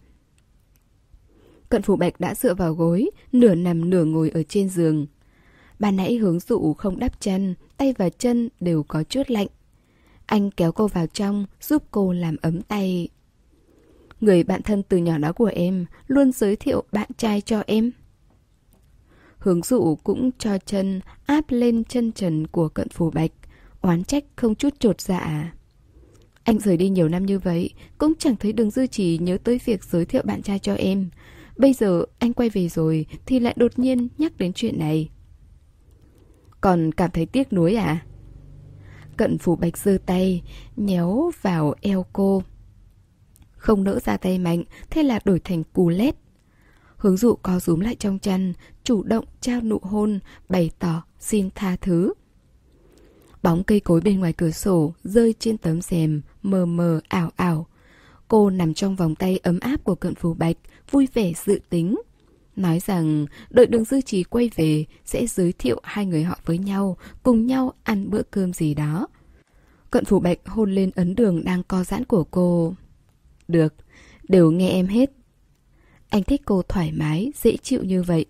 Cận 1.70 1.82
phụ 1.82 1.96
bạch 1.96 2.20
đã 2.20 2.36
dựa 2.36 2.54
vào 2.54 2.74
gối, 2.74 3.10
nửa 3.32 3.56
nằm 3.56 3.90
nửa 3.90 4.06
ngồi 4.06 4.30
ở 4.30 4.44
trên 4.44 4.70
giường. 4.70 5.08
Bà 5.80 5.92
nãy 5.92 6.16
hướng 6.16 6.40
dụ 6.40 6.74
không 6.74 7.00
đắp 7.00 7.22
chân, 7.22 7.56
tay 7.78 7.94
và 7.98 8.10
chân 8.10 8.50
đều 8.60 8.84
có 8.84 9.04
chút 9.04 9.32
lạnh. 9.32 9.48
Anh 10.26 10.52
kéo 10.52 10.72
cô 10.72 10.88
vào 10.88 11.08
trong, 11.08 11.46
giúp 11.62 11.84
cô 11.92 12.14
làm 12.14 12.36
ấm 12.42 12.62
tay. 12.62 13.08
Người 14.22 14.44
bạn 14.44 14.62
thân 14.62 14.84
từ 14.84 14.98
nhỏ 14.98 15.18
đó 15.18 15.34
của 15.34 15.52
em 15.56 15.86
luôn 16.08 16.32
giới 16.32 16.56
thiệu 16.56 16.84
bạn 16.92 17.10
trai 17.18 17.42
cho 17.42 17.64
em. 17.68 17.92
Hướng 19.38 19.64
dụ 19.64 19.96
cũng 20.04 20.32
cho 20.38 20.58
chân 20.58 21.02
áp 21.26 21.46
lên 21.50 21.84
chân 21.84 22.12
trần 22.12 22.48
của 22.48 22.70
cận 22.70 22.90
phù 22.90 23.12
bạch, 23.12 23.32
oán 23.82 24.04
trách 24.04 24.24
không 24.36 24.56
chút 24.56 24.80
trột 24.80 25.02
dạ. 25.02 25.54
Anh 26.44 26.60
rời 26.60 26.78
đi 26.78 26.90
nhiều 26.90 27.10
năm 27.10 27.26
như 27.26 27.40
vậy, 27.40 27.74
cũng 27.98 28.14
chẳng 28.20 28.36
thấy 28.36 28.54
đường 28.54 28.72
dư 28.72 28.88
chỉ 28.88 29.18
nhớ 29.18 29.38
tới 29.44 29.60
việc 29.66 29.84
giới 29.84 30.06
thiệu 30.06 30.22
bạn 30.26 30.42
trai 30.42 30.60
cho 30.60 30.74
em. 30.74 31.10
Bây 31.58 31.74
giờ 31.74 32.06
anh 32.20 32.34
quay 32.34 32.50
về 32.50 32.70
rồi 32.70 33.06
thì 33.26 33.40
lại 33.40 33.54
đột 33.58 33.80
nhiên 33.80 34.08
nhắc 34.18 34.38
đến 34.38 34.54
chuyện 34.54 34.80
này. 34.80 35.10
Còn 36.62 36.92
cảm 36.92 37.12
thấy 37.12 37.26
tiếc 37.26 37.54
nuối 37.54 37.76
à? 37.76 38.06
Cận 39.18 39.38
phủ 39.38 39.56
bạch 39.56 39.78
giơ 39.78 39.98
tay, 40.06 40.44
nhéo 40.76 41.32
vào 41.42 41.74
eo 41.82 42.06
cô. 42.14 42.44
Không 43.52 43.84
nỡ 43.84 44.00
ra 44.00 44.18
tay 44.18 44.38
mạnh, 44.38 44.64
thế 44.90 45.04
là 45.04 45.20
đổi 45.26 45.40
thành 45.40 45.64
cù 45.64 45.90
lét. 45.90 46.16
Hướng 46.98 47.18
dụ 47.18 47.36
co 47.36 47.60
rúm 47.60 47.80
lại 47.80 47.96
trong 47.96 48.20
chăn, 48.20 48.54
chủ 48.84 49.04
động 49.04 49.26
trao 49.42 49.62
nụ 49.62 49.80
hôn, 49.82 50.20
bày 50.50 50.72
tỏ 50.80 51.04
xin 51.20 51.50
tha 51.56 51.76
thứ. 51.82 52.14
Bóng 53.44 53.64
cây 53.64 53.80
cối 53.80 54.02
bên 54.02 54.20
ngoài 54.20 54.34
cửa 54.34 54.52
sổ 54.52 54.94
rơi 55.04 55.34
trên 55.40 55.58
tấm 55.58 55.82
rèm, 55.82 56.22
mờ 56.42 56.66
mờ 56.66 57.00
ảo 57.08 57.30
ảo. 57.36 57.68
Cô 58.28 58.50
nằm 58.50 58.74
trong 58.74 58.96
vòng 58.96 59.16
tay 59.16 59.40
ấm 59.44 59.60
áp 59.60 59.84
của 59.84 59.96
cận 59.96 60.16
phù 60.16 60.34
bạch, 60.34 60.58
vui 60.92 61.08
vẻ 61.14 61.34
dự 61.46 61.60
tính. 61.70 61.96
Nói 62.58 62.80
rằng 62.80 63.26
đợi 63.50 63.66
đường 63.66 63.86
dư 63.86 64.02
trí 64.02 64.24
quay 64.24 64.50
về 64.56 64.86
sẽ 65.06 65.28
giới 65.28 65.54
thiệu 65.54 65.80
hai 65.84 66.06
người 66.06 66.24
họ 66.24 66.40
với 66.46 66.58
nhau, 66.58 66.98
cùng 67.24 67.46
nhau 67.46 67.74
ăn 67.84 68.10
bữa 68.10 68.24
cơm 68.32 68.54
gì 68.54 68.74
đó. 68.74 69.08
Cận 69.92 70.06
phủ 70.06 70.20
bạch 70.20 70.40
hôn 70.46 70.72
lên 70.72 70.92
ấn 70.96 71.16
đường 71.16 71.44
đang 71.44 71.64
co 71.64 71.84
giãn 71.84 72.06
của 72.06 72.24
cô. 72.24 72.76
Được, 73.48 73.74
đều 74.30 74.52
nghe 74.52 74.70
em 74.70 74.88
hết. 74.88 75.12
Anh 76.10 76.24
thích 76.24 76.42
cô 76.46 76.62
thoải 76.62 76.92
mái, 76.92 77.32
dễ 77.44 77.58
chịu 77.58 77.84
như 77.84 78.04
vậy. 78.04 78.26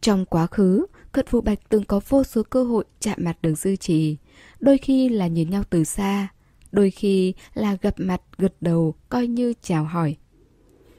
Trong 0.00 0.24
quá 0.24 0.46
khứ, 0.46 0.86
Cận 1.12 1.26
Phủ 1.26 1.40
Bạch 1.40 1.58
từng 1.68 1.84
có 1.84 2.00
vô 2.08 2.24
số 2.24 2.42
cơ 2.42 2.64
hội 2.64 2.84
chạm 3.00 3.18
mặt 3.20 3.36
đường 3.42 3.54
dư 3.54 3.76
trì. 3.76 4.16
Đôi 4.60 4.78
khi 4.78 5.08
là 5.08 5.26
nhìn 5.26 5.50
nhau 5.50 5.62
từ 5.70 5.84
xa, 5.84 6.28
đôi 6.72 6.90
khi 6.90 7.34
là 7.54 7.76
gặp 7.82 7.94
mặt 7.96 8.22
gật 8.38 8.54
đầu 8.60 8.94
coi 9.08 9.26
như 9.26 9.52
chào 9.62 9.84
hỏi. 9.84 10.16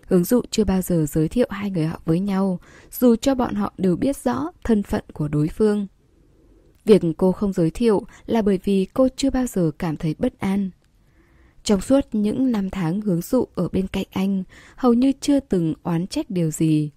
Hướng 0.08 0.24
dụ 0.24 0.42
chưa 0.52 0.64
bao 0.64 0.82
giờ 0.82 1.06
giới 1.10 1.28
thiệu 1.28 1.48
hai 1.50 1.72
người 1.72 1.86
họ 1.86 2.02
với 2.06 2.20
nhau, 2.20 2.60
dù 2.92 3.16
cho 3.16 3.36
bọn 3.36 3.56
họ 3.56 3.74
đều 3.78 3.96
biết 3.96 4.18
rõ 4.18 4.52
thân 4.64 4.84
phận 4.84 5.04
của 5.14 5.28
đối 5.28 5.48
phương. 5.48 5.88
Việc 6.86 7.02
cô 7.18 7.32
không 7.32 7.54
giới 7.54 7.72
thiệu 7.72 8.06
là 8.26 8.42
bởi 8.42 8.60
vì 8.64 8.88
cô 8.94 9.08
chưa 9.16 9.30
bao 9.30 9.46
giờ 9.48 9.72
cảm 9.80 9.98
thấy 9.98 10.16
bất 10.18 10.40
an. 10.40 10.70
Trong 11.64 11.82
suốt 11.82 12.06
những 12.12 12.52
năm 12.52 12.70
tháng 12.70 13.02
hướng 13.02 13.22
dụ 13.22 13.46
ở 13.56 13.70
bên 13.70 13.88
cạnh 13.88 14.06
anh, 14.12 14.44
hầu 14.76 14.94
như 14.94 15.12
chưa 15.22 15.40
từng 15.40 15.74
oán 15.84 16.08
trách 16.08 16.30
điều 16.30 16.52
gì. 16.52 16.92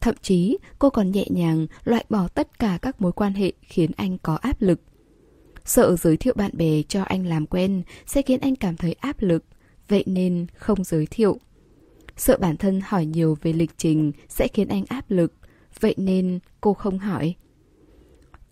Thậm 0.00 0.14
chí, 0.22 0.58
cô 0.78 0.90
còn 0.90 1.10
nhẹ 1.10 1.24
nhàng 1.28 1.66
loại 1.84 2.04
bỏ 2.08 2.28
tất 2.28 2.58
cả 2.58 2.78
các 2.82 3.00
mối 3.00 3.12
quan 3.12 3.34
hệ 3.34 3.52
khiến 3.62 3.90
anh 3.96 4.18
có 4.18 4.34
áp 4.34 4.62
lực. 4.62 4.80
Sợ 5.64 5.96
giới 5.96 6.16
thiệu 6.16 6.34
bạn 6.36 6.50
bè 6.54 6.82
cho 6.82 7.02
anh 7.02 7.26
làm 7.26 7.46
quen 7.46 7.82
sẽ 8.06 8.22
khiến 8.22 8.40
anh 8.40 8.56
cảm 8.56 8.76
thấy 8.76 8.92
áp 8.92 9.22
lực, 9.22 9.44
vậy 9.88 10.04
nên 10.06 10.46
không 10.56 10.84
giới 10.84 11.06
thiệu. 11.06 11.38
Sợ 12.16 12.36
bản 12.40 12.56
thân 12.56 12.80
hỏi 12.84 13.06
nhiều 13.06 13.36
về 13.42 13.52
lịch 13.52 13.70
trình 13.76 14.12
sẽ 14.28 14.48
khiến 14.48 14.68
anh 14.68 14.84
áp 14.88 15.10
lực, 15.10 15.32
vậy 15.80 15.94
nên 15.98 16.38
cô 16.60 16.74
không 16.74 16.98
hỏi. 16.98 17.34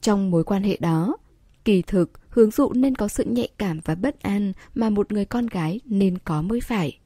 Trong 0.00 0.30
mối 0.30 0.44
quan 0.44 0.62
hệ 0.62 0.76
đó, 0.80 1.16
kỳ 1.64 1.82
thực 1.82 2.10
hướng 2.28 2.50
dụ 2.50 2.72
nên 2.72 2.94
có 2.94 3.08
sự 3.08 3.24
nhạy 3.24 3.48
cảm 3.58 3.80
và 3.84 3.94
bất 3.94 4.22
an 4.22 4.52
mà 4.74 4.90
một 4.90 5.12
người 5.12 5.24
con 5.24 5.46
gái 5.46 5.80
nên 5.84 6.18
có 6.18 6.42
mới 6.42 6.60
phải. 6.60 6.98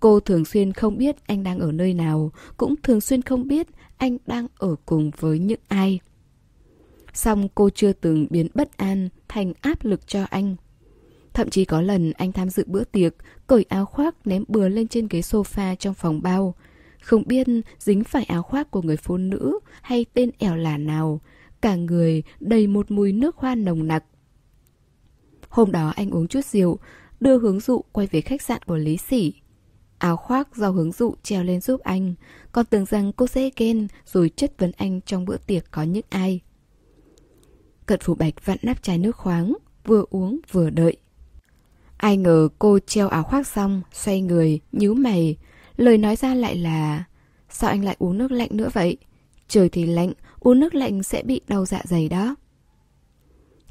Cô 0.00 0.20
thường 0.20 0.44
xuyên 0.44 0.72
không 0.72 0.98
biết 0.98 1.16
anh 1.26 1.42
đang 1.42 1.58
ở 1.58 1.72
nơi 1.72 1.94
nào, 1.94 2.32
cũng 2.56 2.74
thường 2.82 3.00
xuyên 3.00 3.22
không 3.22 3.48
biết 3.48 3.66
anh 3.96 4.18
đang 4.26 4.46
ở 4.58 4.76
cùng 4.86 5.10
với 5.18 5.38
những 5.38 5.60
ai. 5.68 6.00
song 7.12 7.48
cô 7.54 7.70
chưa 7.70 7.92
từng 7.92 8.26
biến 8.30 8.48
bất 8.54 8.76
an 8.76 9.08
thành 9.28 9.52
áp 9.60 9.84
lực 9.84 10.06
cho 10.06 10.24
anh. 10.30 10.56
Thậm 11.34 11.50
chí 11.50 11.64
có 11.64 11.80
lần 11.80 12.12
anh 12.12 12.32
tham 12.32 12.50
dự 12.50 12.64
bữa 12.66 12.84
tiệc, 12.84 13.14
cởi 13.46 13.64
áo 13.68 13.86
khoác 13.86 14.26
ném 14.26 14.44
bừa 14.48 14.68
lên 14.68 14.88
trên 14.88 15.08
ghế 15.10 15.20
sofa 15.20 15.74
trong 15.74 15.94
phòng 15.94 16.22
bao. 16.22 16.54
Không 17.02 17.22
biết 17.26 17.46
dính 17.78 18.04
phải 18.04 18.24
áo 18.24 18.42
khoác 18.42 18.70
của 18.70 18.82
người 18.82 18.96
phụ 18.96 19.16
nữ 19.16 19.58
hay 19.82 20.06
tên 20.14 20.30
ẻo 20.38 20.56
là 20.56 20.78
nào. 20.78 21.20
Cả 21.60 21.76
người 21.76 22.22
đầy 22.40 22.66
một 22.66 22.90
mùi 22.90 23.12
nước 23.12 23.36
hoa 23.36 23.54
nồng 23.54 23.86
nặc. 23.86 24.04
Hôm 25.48 25.72
đó 25.72 25.92
anh 25.96 26.10
uống 26.10 26.28
chút 26.28 26.44
rượu, 26.44 26.78
đưa 27.20 27.38
hướng 27.38 27.60
dụ 27.60 27.80
quay 27.92 28.06
về 28.06 28.20
khách 28.20 28.42
sạn 28.42 28.62
của 28.62 28.76
Lý 28.76 28.96
Sỉ. 28.96 29.34
Áo 29.98 30.16
khoác 30.16 30.56
do 30.56 30.70
hướng 30.70 30.92
dụ 30.92 31.14
treo 31.22 31.44
lên 31.44 31.60
giúp 31.60 31.80
anh, 31.80 32.14
còn 32.52 32.66
tưởng 32.66 32.84
rằng 32.84 33.12
cô 33.12 33.26
sẽ 33.26 33.50
ghen 33.56 33.88
rồi 34.06 34.30
chất 34.36 34.52
vấn 34.58 34.72
anh 34.76 35.00
trong 35.00 35.24
bữa 35.24 35.36
tiệc 35.36 35.70
có 35.70 35.82
những 35.82 36.04
ai. 36.08 36.40
Cận 37.86 38.00
phủ 38.00 38.14
bạch 38.14 38.46
vặn 38.46 38.58
nắp 38.62 38.82
chai 38.82 38.98
nước 38.98 39.16
khoáng, 39.16 39.54
vừa 39.84 40.04
uống 40.10 40.40
vừa 40.52 40.70
đợi. 40.70 40.96
Ai 41.96 42.16
ngờ 42.16 42.48
cô 42.58 42.78
treo 42.78 43.08
áo 43.08 43.22
khoác 43.22 43.46
xong, 43.46 43.82
xoay 43.92 44.20
người, 44.20 44.60
nhíu 44.72 44.94
mày. 44.94 45.36
Lời 45.76 45.98
nói 45.98 46.16
ra 46.16 46.34
lại 46.34 46.56
là 46.56 47.04
Sao 47.56 47.70
anh 47.70 47.84
lại 47.84 47.96
uống 47.98 48.18
nước 48.18 48.32
lạnh 48.32 48.48
nữa 48.52 48.68
vậy? 48.72 48.96
Trời 49.48 49.68
thì 49.68 49.86
lạnh, 49.86 50.12
uống 50.40 50.60
nước 50.60 50.74
lạnh 50.74 51.02
sẽ 51.02 51.22
bị 51.22 51.40
đau 51.48 51.66
dạ 51.66 51.82
dày 51.84 52.08
đó. 52.08 52.34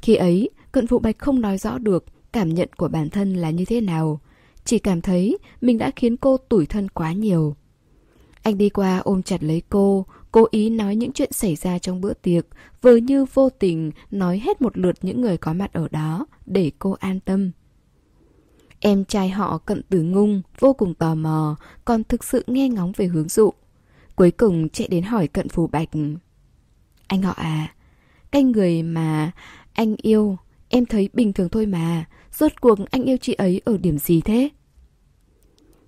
Khi 0.02 0.14
ấy, 0.14 0.50
cận 0.72 0.86
vụ 0.86 0.98
bạch 0.98 1.18
không 1.18 1.40
nói 1.40 1.58
rõ 1.58 1.78
được 1.78 2.04
cảm 2.32 2.54
nhận 2.54 2.68
của 2.76 2.88
bản 2.88 3.10
thân 3.10 3.34
là 3.34 3.50
như 3.50 3.64
thế 3.64 3.80
nào. 3.80 4.20
chỉ 4.64 4.78
cảm 4.78 5.00
thấy 5.00 5.38
mình 5.60 5.78
đã 5.78 5.90
khiến 5.96 6.16
cô 6.16 6.36
tủi 6.36 6.66
thân 6.66 6.88
quá 6.88 7.12
nhiều. 7.12 7.56
Anh 8.42 8.58
đi 8.58 8.68
qua 8.68 8.98
ôm 8.98 9.22
chặt 9.22 9.42
lấy 9.42 9.62
cô, 9.68 10.06
cố 10.32 10.46
ý 10.50 10.70
nói 10.70 10.96
những 10.96 11.12
chuyện 11.12 11.32
xảy 11.32 11.56
ra 11.56 11.78
trong 11.78 12.00
bữa 12.00 12.14
tiệc, 12.14 12.46
vừa 12.82 12.96
như 12.96 13.24
vô 13.34 13.50
tình 13.50 13.90
nói 14.10 14.40
hết 14.44 14.62
một 14.62 14.78
lượt 14.78 14.96
những 15.02 15.20
người 15.20 15.36
có 15.36 15.52
mặt 15.52 15.72
ở 15.72 15.88
đó, 15.90 16.26
để 16.46 16.70
cô 16.78 16.96
an 17.00 17.20
tâm. 17.20 17.50
Em 18.86 19.04
trai 19.04 19.28
họ 19.28 19.58
cận 19.58 19.82
từ 19.88 20.02
ngung, 20.02 20.42
vô 20.58 20.72
cùng 20.72 20.94
tò 20.94 21.14
mò, 21.14 21.56
còn 21.84 22.04
thực 22.04 22.24
sự 22.24 22.44
nghe 22.46 22.68
ngóng 22.68 22.92
về 22.96 23.06
hướng 23.06 23.28
dụ. 23.28 23.50
Cuối 24.16 24.30
cùng 24.30 24.68
chạy 24.68 24.88
đến 24.88 25.04
hỏi 25.04 25.28
cận 25.28 25.48
phù 25.48 25.66
bạch. 25.66 25.88
Anh 27.06 27.22
họ 27.22 27.32
à, 27.32 27.74
cái 28.30 28.42
người 28.42 28.82
mà 28.82 29.30
anh 29.72 29.96
yêu, 29.96 30.36
em 30.68 30.86
thấy 30.86 31.08
bình 31.12 31.32
thường 31.32 31.48
thôi 31.48 31.66
mà, 31.66 32.04
rốt 32.32 32.52
cuộc 32.60 32.78
anh 32.90 33.04
yêu 33.04 33.16
chị 33.20 33.32
ấy 33.34 33.60
ở 33.64 33.76
điểm 33.76 33.98
gì 33.98 34.20
thế? 34.20 34.48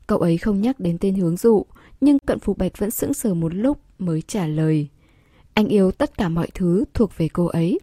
Cậu 0.06 0.18
ấy 0.18 0.38
không 0.38 0.61
nhắc 0.61 0.80
đến 0.80 0.98
tên 1.00 1.14
hướng 1.14 1.37
dụ, 1.37 1.66
nhưng 2.00 2.18
cận 2.18 2.38
phù 2.38 2.54
bạch 2.54 2.78
vẫn 2.78 2.90
sững 2.90 3.14
sờ 3.14 3.35
một 3.35 3.54
lúc 3.54 3.78
mới 3.98 4.22
trả 4.22 4.46
lời. 4.46 4.88
Anh 5.54 5.68
yêu 5.68 5.90
tất 5.90 6.18
cả 6.18 6.28
mọi 6.28 6.48
thứ 6.54 6.85
thuộc 6.94 7.11
về 7.16 7.28
cô 7.28 7.46
ấy. 7.46 7.78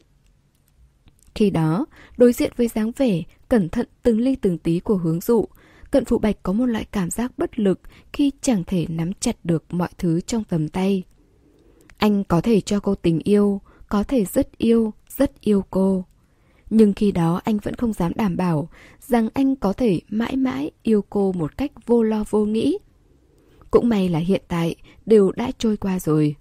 Khi 1.36 1.50
đó, 1.50 1.86
đối 2.18 2.34
diện 2.34 2.52
với 2.56 2.68
dáng 2.68 2.92
vẻ, 2.98 3.22
cẩn 3.50 3.70
thận 3.70 3.88
từng 4.04 4.20
ly 4.20 4.36
từng 4.36 4.58
tí 4.58 4.80
của 4.80 4.96
hướng 4.96 5.20
dụ, 5.20 5.46
cận 5.92 6.06
phụ 6.06 6.18
bạch 6.18 6.44
có 6.44 6.54
một 6.54 6.66
loại 6.66 6.86
cảm 6.92 7.10
giác 7.10 7.32
bất 7.38 7.60
lực 7.60 7.80
khi 8.14 8.32
chẳng 8.42 8.64
thể 8.64 8.86
nắm 8.90 9.14
chặt 9.14 9.36
được 9.44 9.64
mọi 9.70 9.90
thứ 9.98 10.22
trong 10.22 10.44
tầm 10.44 10.70
tay. 10.70 11.04
Anh 11.98 12.24
có 12.24 12.42
thể 12.42 12.62
cho 12.62 12.80
cô 12.80 12.96
tình 12.96 13.20
yêu, 13.24 13.62
có 13.90 14.04
thể 14.04 14.26
rất 14.26 14.58
yêu, 14.58 14.94
rất 15.18 15.42
yêu 15.42 15.64
cô. 15.70 16.06
Nhưng 16.70 16.94
khi 16.94 17.12
đó 17.12 17.42
anh 17.44 17.58
vẫn 17.58 17.76
không 17.76 17.94
dám 17.94 18.12
đảm 18.16 18.38
bảo 18.38 18.70
rằng 19.00 19.30
anh 19.34 19.56
có 19.56 19.74
thể 19.74 20.02
mãi 20.10 20.36
mãi 20.36 20.72
yêu 20.84 21.04
cô 21.10 21.32
một 21.32 21.58
cách 21.58 21.72
vô 21.86 22.04
lo 22.04 22.24
vô 22.30 22.46
nghĩ. 22.46 22.78
Cũng 23.72 23.90
may 23.90 24.10
là 24.10 24.20
hiện 24.20 24.42
tại 24.48 24.76
đều 25.06 25.32
đã 25.32 25.52
trôi 25.58 25.78
qua 25.78 26.00
rồi. 26.00 26.36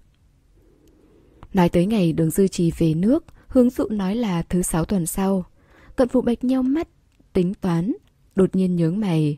Nói 1.53 1.69
tới 1.69 1.85
ngày 1.85 2.13
đường 2.13 2.29
dư 2.29 2.47
trì 2.47 2.71
về 2.77 2.93
nước, 2.93 3.25
hướng 3.53 3.69
dụ 3.69 3.87
nói 3.89 4.15
là 4.15 4.41
thứ 4.41 4.61
sáu 4.61 4.85
tuần 4.85 5.05
sau. 5.05 5.45
Cận 5.95 6.07
phụ 6.07 6.21
bạch 6.21 6.43
nhau 6.43 6.63
mắt, 6.63 6.87
tính 7.33 7.53
toán, 7.53 7.93
đột 8.35 8.55
nhiên 8.55 8.75
nhướng 8.75 8.99
mày. 8.99 9.37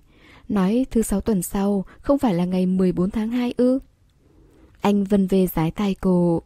Nói 0.49 0.85
thứ 0.91 1.01
sáu 1.01 1.21
tuần 1.21 1.41
sau 1.41 1.85
không 2.01 2.17
phải 2.17 2.33
là 2.33 2.45
ngày 2.45 2.65
14 2.65 3.11
tháng 3.11 3.29
2 3.29 3.53
ư? 3.57 3.79
Anh 4.81 5.03
vân 5.03 5.27
về 5.27 5.47
giái 5.47 5.71
tay 5.71 5.95
cô. 6.01 6.41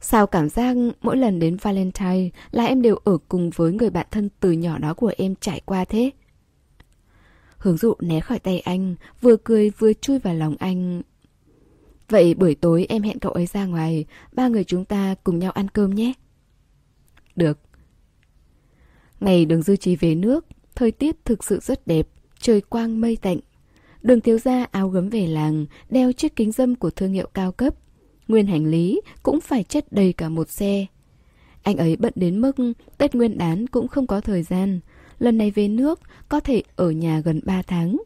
Sao 0.00 0.26
cảm 0.26 0.48
giác 0.48 0.76
mỗi 1.00 1.16
lần 1.16 1.38
đến 1.38 1.56
Valentine 1.56 2.28
là 2.50 2.64
em 2.64 2.82
đều 2.82 2.96
ở 3.04 3.18
cùng 3.28 3.50
với 3.50 3.72
người 3.72 3.90
bạn 3.90 4.06
thân 4.10 4.28
từ 4.40 4.52
nhỏ 4.52 4.78
đó 4.78 4.94
của 4.94 5.12
em 5.16 5.34
trải 5.40 5.60
qua 5.64 5.84
thế? 5.84 6.10
Hướng 7.58 7.76
dụ 7.76 7.94
né 8.00 8.20
khỏi 8.20 8.38
tay 8.38 8.60
anh, 8.60 8.94
vừa 9.20 9.36
cười 9.36 9.70
vừa 9.70 9.92
chui 9.92 10.18
vào 10.18 10.34
lòng 10.34 10.56
anh. 10.58 11.02
Vậy 12.08 12.34
buổi 12.34 12.54
tối 12.54 12.86
em 12.88 13.02
hẹn 13.02 13.18
cậu 13.18 13.32
ấy 13.32 13.46
ra 13.46 13.66
ngoài, 13.66 14.04
ba 14.32 14.48
người 14.48 14.64
chúng 14.64 14.84
ta 14.84 15.14
cùng 15.24 15.38
nhau 15.38 15.52
ăn 15.52 15.68
cơm 15.68 15.94
nhé. 15.94 16.12
Được. 17.36 17.58
Ngày 19.20 19.44
đường 19.44 19.62
dư 19.62 19.76
trí 19.76 19.96
về 19.96 20.14
nước, 20.14 20.46
thời 20.74 20.90
tiết 20.90 21.24
thực 21.24 21.44
sự 21.44 21.58
rất 21.62 21.86
đẹp, 21.86 22.08
trời 22.38 22.60
quang 22.60 23.00
mây 23.00 23.16
tạnh. 23.16 23.38
Đường 24.02 24.20
thiếu 24.20 24.38
gia 24.38 24.64
áo 24.64 24.88
gấm 24.88 25.08
về 25.08 25.26
làng, 25.26 25.66
đeo 25.90 26.12
chiếc 26.12 26.36
kính 26.36 26.52
dâm 26.52 26.74
của 26.74 26.90
thương 26.90 27.12
hiệu 27.12 27.28
cao 27.34 27.52
cấp. 27.52 27.74
Nguyên 28.28 28.46
hành 28.46 28.66
lý 28.66 29.00
cũng 29.22 29.40
phải 29.40 29.64
chất 29.64 29.92
đầy 29.92 30.12
cả 30.12 30.28
một 30.28 30.50
xe. 30.50 30.86
Anh 31.62 31.76
ấy 31.76 31.96
bận 31.96 32.12
đến 32.16 32.40
mức 32.40 32.56
Tết 32.98 33.14
Nguyên 33.14 33.38
đán 33.38 33.66
cũng 33.66 33.88
không 33.88 34.06
có 34.06 34.20
thời 34.20 34.42
gian. 34.42 34.80
Lần 35.18 35.38
này 35.38 35.50
về 35.50 35.68
nước 35.68 36.00
có 36.28 36.40
thể 36.40 36.62
ở 36.76 36.90
nhà 36.90 37.20
gần 37.20 37.40
3 37.44 37.62
tháng. 37.62 37.96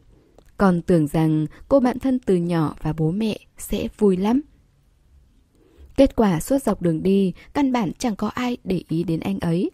Còn 0.57 0.81
tưởng 0.81 1.07
rằng 1.07 1.45
cô 1.67 1.79
bạn 1.79 1.99
thân 1.99 2.19
từ 2.19 2.35
nhỏ 2.35 2.75
và 2.81 2.93
bố 2.93 3.11
mẹ 3.11 3.39
sẽ 3.57 3.87
vui 3.97 4.17
lắm. 4.17 4.41
Kết 5.99 6.15
quả 6.15 6.39
suốt 6.39 6.63
dọc 6.63 6.81
đường 6.81 7.03
đi, 7.03 7.33
căn 7.53 7.71
bản 7.71 7.91
chẳng 7.97 8.15
có 8.15 8.27
ai 8.27 8.57
để 8.63 8.81
ý 8.87 9.03
đến 9.03 9.19
anh 9.19 9.39
ấy. 9.39 9.71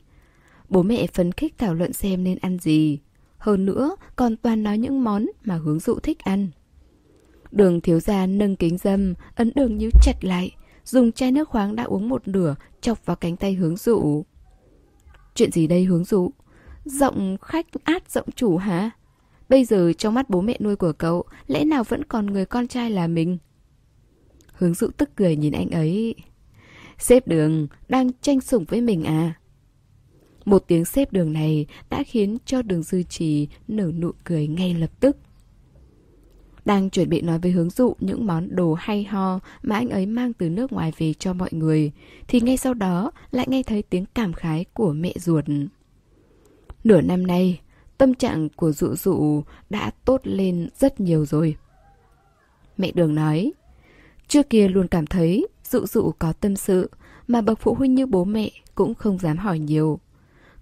Bố 0.69 0.83
mẹ 0.83 1.07
phấn 1.07 1.31
khích 1.31 1.57
thảo 1.57 1.73
luận 1.73 1.93
xem 1.93 2.23
nên 2.23 2.37
ăn 2.41 2.57
gì. 2.59 2.99
Hơn 3.37 3.65
nữa, 3.65 3.95
còn 4.15 4.37
toàn 4.37 4.63
nói 4.63 4.77
những 4.77 5.03
món 5.03 5.25
mà 5.43 5.55
hướng 5.55 5.79
dụ 5.79 5.99
thích 5.99 6.19
ăn. 6.19 6.47
Đường 7.51 7.81
thiếu 7.81 7.99
gia 7.99 8.25
nâng 8.25 8.55
kính 8.55 8.77
dâm, 8.77 9.13
ấn 9.35 9.51
đường 9.55 9.77
nhíu 9.77 9.89
chặt 10.01 10.13
lại, 10.21 10.51
dùng 10.85 11.11
chai 11.11 11.31
nước 11.31 11.49
khoáng 11.49 11.75
đã 11.75 11.83
uống 11.83 12.09
một 12.09 12.27
nửa, 12.27 12.55
chọc 12.81 13.05
vào 13.05 13.15
cánh 13.15 13.35
tay 13.35 13.53
hướng 13.53 13.75
dụ. 13.75 14.23
Chuyện 15.35 15.51
gì 15.51 15.67
đây 15.67 15.83
hướng 15.83 16.03
dụ? 16.03 16.31
Giọng 16.85 17.37
khách 17.41 17.65
át 17.83 18.11
giọng 18.11 18.27
chủ 18.35 18.57
hả? 18.57 18.89
Bây 19.49 19.65
giờ 19.65 19.93
trong 19.97 20.13
mắt 20.13 20.29
bố 20.29 20.41
mẹ 20.41 20.57
nuôi 20.59 20.75
của 20.75 20.93
cậu, 20.93 21.23
lẽ 21.47 21.65
nào 21.65 21.83
vẫn 21.83 22.03
còn 22.03 22.25
người 22.25 22.45
con 22.45 22.67
trai 22.67 22.89
là 22.89 23.07
mình? 23.07 23.37
Hướng 24.57 24.73
dụ 24.73 24.87
tức 24.97 25.09
cười 25.15 25.35
nhìn 25.35 25.53
anh 25.53 25.69
ấy. 25.69 26.15
Xếp 26.97 27.27
đường, 27.27 27.67
đang 27.89 28.11
tranh 28.21 28.41
sủng 28.41 28.65
với 28.65 28.81
mình 28.81 29.03
à? 29.03 29.33
Một 30.45 30.63
tiếng 30.67 30.85
xếp 30.85 31.13
đường 31.13 31.33
này 31.33 31.65
đã 31.89 32.03
khiến 32.07 32.37
cho 32.45 32.61
đường 32.61 32.83
dư 32.83 33.03
trì 33.03 33.47
nở 33.67 33.91
nụ 33.99 34.11
cười 34.23 34.47
ngay 34.47 34.73
lập 34.73 34.91
tức. 34.99 35.17
Đang 36.65 36.89
chuẩn 36.89 37.09
bị 37.09 37.21
nói 37.21 37.39
với 37.39 37.51
hướng 37.51 37.69
dụ 37.69 37.95
những 37.99 38.25
món 38.25 38.55
đồ 38.55 38.73
hay 38.73 39.03
ho 39.03 39.39
mà 39.63 39.75
anh 39.75 39.89
ấy 39.89 40.05
mang 40.05 40.33
từ 40.33 40.49
nước 40.49 40.73
ngoài 40.73 40.91
về 40.97 41.13
cho 41.13 41.33
mọi 41.33 41.49
người, 41.51 41.91
thì 42.27 42.41
ngay 42.41 42.57
sau 42.57 42.73
đó 42.73 43.11
lại 43.31 43.45
nghe 43.49 43.63
thấy 43.63 43.81
tiếng 43.81 44.05
cảm 44.13 44.33
khái 44.33 44.65
của 44.73 44.93
mẹ 44.93 45.13
ruột. 45.15 45.45
Nửa 46.83 47.01
năm 47.01 47.27
nay, 47.27 47.59
tâm 47.97 48.13
trạng 48.13 48.49
của 48.49 48.71
dụ 48.71 48.95
dụ 48.95 49.43
đã 49.69 49.91
tốt 50.05 50.21
lên 50.23 50.69
rất 50.75 50.99
nhiều 50.99 51.25
rồi. 51.25 51.55
Mẹ 52.77 52.91
đường 52.91 53.15
nói, 53.15 53.51
trước 54.27 54.49
kia 54.49 54.67
luôn 54.67 54.87
cảm 54.87 55.05
thấy 55.05 55.47
dụ 55.71 55.85
dụ 55.85 56.11
có 56.19 56.33
tâm 56.33 56.55
sự, 56.55 56.89
mà 57.27 57.41
bậc 57.41 57.59
phụ 57.59 57.73
huynh 57.73 57.95
như 57.95 58.05
bố 58.05 58.23
mẹ 58.23 58.49
cũng 58.75 58.95
không 58.95 59.17
dám 59.17 59.37
hỏi 59.37 59.59
nhiều. 59.59 59.99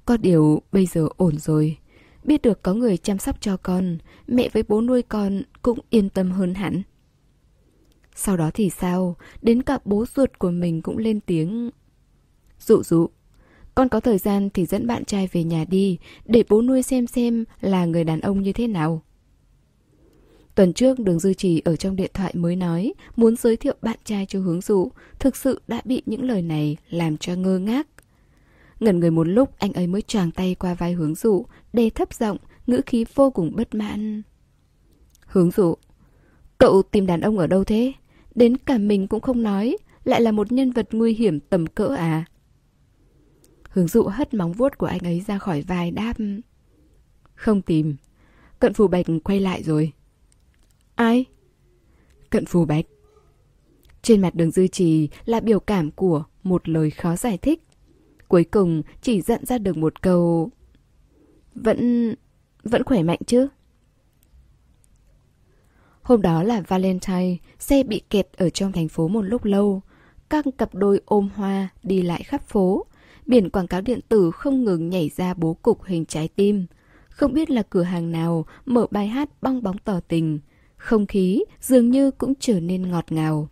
Có 0.06 0.17
điều 0.17 0.62
bây 0.71 0.86
giờ 0.86 1.08
ổn 1.17 1.38
rồi. 1.38 1.78
Biết 2.23 2.41
được 2.41 2.62
có 2.62 2.73
người 2.73 2.97
chăm 2.97 3.17
sóc 3.17 3.41
cho 3.41 3.58
con, 3.58 3.97
mẹ 4.28 4.49
với 4.54 4.63
bố 4.67 4.82
nuôi 4.82 5.02
con 5.02 5.41
cũng 5.62 5.80
yên 5.89 6.10
tâm 6.10 6.32
hơn 6.32 6.54
hẳn. 6.54 6.82
Sau 8.15 8.38
đó 8.38 8.52
thì 8.54 8.69
sao? 8.69 9.15
Đến 9.41 9.62
cả 9.62 9.80
bố 9.86 10.06
ruột 10.15 10.39
của 10.39 10.52
mình 10.52 10.82
cũng 10.82 10.97
lên 10.97 11.19
tiếng. 11.19 11.69
Dụ 12.60 12.84
dụ, 12.84 13.10
con 13.76 13.89
có 13.89 13.99
thời 13.99 14.17
gian 14.17 14.49
thì 14.49 14.65
dẫn 14.65 14.88
bạn 14.88 15.06
trai 15.06 15.30
về 15.32 15.43
nhà 15.43 15.65
đi, 15.69 15.97
để 16.26 16.43
bố 16.49 16.62
nuôi 16.62 16.84
xem 16.84 17.08
xem 17.08 17.45
là 17.62 17.86
người 17.86 18.04
đàn 18.04 18.19
ông 18.19 18.41
như 18.41 18.54
thế 18.54 18.67
nào. 18.67 19.02
Tuần 20.55 20.73
trước 20.73 20.99
Đường 20.99 21.19
Dư 21.19 21.33
Trì 21.33 21.61
ở 21.65 21.75
trong 21.75 21.95
điện 21.95 22.11
thoại 22.13 22.33
mới 22.35 22.55
nói 22.55 22.93
muốn 23.15 23.35
giới 23.35 23.57
thiệu 23.57 23.75
bạn 23.81 23.97
trai 24.05 24.25
cho 24.25 24.39
hướng 24.39 24.61
dụ, 24.61 24.91
thực 25.19 25.35
sự 25.35 25.61
đã 25.67 25.81
bị 25.85 26.01
những 26.05 26.23
lời 26.23 26.41
này 26.41 26.77
làm 26.89 27.17
cho 27.17 27.35
ngơ 27.35 27.59
ngác. 27.59 27.87
Ngẩn 28.79 28.99
người 28.99 29.11
một 29.11 29.27
lúc 29.27 29.59
anh 29.59 29.73
ấy 29.73 29.87
mới 29.87 30.01
choàng 30.01 30.31
tay 30.31 30.55
qua 30.55 30.73
vai 30.73 30.93
hướng 30.93 31.15
dụ, 31.15 31.45
đề 31.73 31.89
thấp 31.89 32.13
giọng, 32.13 32.37
ngữ 32.67 32.81
khí 32.85 33.05
vô 33.15 33.31
cùng 33.31 33.55
bất 33.55 33.75
mãn. 33.75 34.21
Hướng 35.25 35.51
dụ, 35.51 35.75
cậu 36.57 36.83
tìm 36.83 37.05
đàn 37.05 37.21
ông 37.21 37.37
ở 37.37 37.47
đâu 37.47 37.63
thế? 37.63 37.93
Đến 38.35 38.57
cả 38.57 38.77
mình 38.77 39.07
cũng 39.07 39.21
không 39.21 39.43
nói, 39.43 39.77
lại 40.03 40.21
là 40.21 40.31
một 40.31 40.51
nhân 40.51 40.71
vật 40.71 40.87
nguy 40.91 41.13
hiểm 41.13 41.39
tầm 41.39 41.67
cỡ 41.67 41.87
à? 41.87 42.25
Hướng 43.69 43.87
dụ 43.87 44.03
hất 44.03 44.33
móng 44.33 44.53
vuốt 44.53 44.77
của 44.77 44.85
anh 44.85 44.99
ấy 44.99 45.23
ra 45.27 45.37
khỏi 45.37 45.61
vai 45.61 45.91
đáp. 45.91 46.13
Không 47.35 47.61
tìm. 47.61 47.95
Cận 48.59 48.73
phù 48.73 48.87
bạch 48.87 49.05
quay 49.23 49.39
lại 49.39 49.63
rồi. 49.63 49.91
Ai? 51.03 51.25
Cận 52.29 52.45
phù 52.45 52.65
bạch. 52.65 52.85
Trên 54.01 54.21
mặt 54.21 54.35
đường 54.35 54.51
dư 54.51 54.67
trì 54.67 55.09
là 55.25 55.39
biểu 55.39 55.59
cảm 55.59 55.91
của 55.91 56.23
một 56.43 56.69
lời 56.69 56.91
khó 56.91 57.15
giải 57.15 57.37
thích. 57.37 57.61
Cuối 58.27 58.43
cùng 58.43 58.81
chỉ 59.01 59.21
dặn 59.21 59.45
ra 59.45 59.57
được 59.57 59.77
một 59.77 60.01
câu 60.01 60.49
Vẫn... 61.55 62.13
vẫn 62.63 62.83
khỏe 62.83 63.03
mạnh 63.03 63.19
chứ? 63.27 63.47
Hôm 66.01 66.21
đó 66.21 66.43
là 66.43 66.61
Valentine, 66.61 67.37
xe 67.59 67.83
bị 67.83 68.01
kẹt 68.09 68.27
ở 68.37 68.49
trong 68.49 68.71
thành 68.71 68.87
phố 68.87 69.07
một 69.07 69.21
lúc 69.21 69.45
lâu. 69.45 69.81
Các 70.29 70.45
cặp 70.57 70.75
đôi 70.75 71.01
ôm 71.05 71.29
hoa 71.35 71.69
đi 71.83 72.01
lại 72.01 72.23
khắp 72.23 72.47
phố. 72.47 72.85
Biển 73.25 73.49
quảng 73.49 73.67
cáo 73.67 73.81
điện 73.81 73.99
tử 74.09 74.31
không 74.31 74.63
ngừng 74.63 74.89
nhảy 74.89 75.09
ra 75.15 75.33
bố 75.33 75.53
cục 75.53 75.83
hình 75.83 76.05
trái 76.05 76.27
tim. 76.27 76.65
Không 77.09 77.33
biết 77.33 77.49
là 77.49 77.63
cửa 77.69 77.83
hàng 77.83 78.11
nào 78.11 78.45
mở 78.65 78.87
bài 78.91 79.07
hát 79.07 79.29
bong 79.41 79.63
bóng 79.63 79.77
tỏ 79.77 79.99
tình. 80.07 80.39
Không 80.83 81.05
khí 81.05 81.43
dường 81.61 81.89
như 81.89 82.11
cũng 82.11 82.33
trở 82.39 82.59
nên 82.59 82.91
ngọt 82.91 83.11
ngào. 83.11 83.49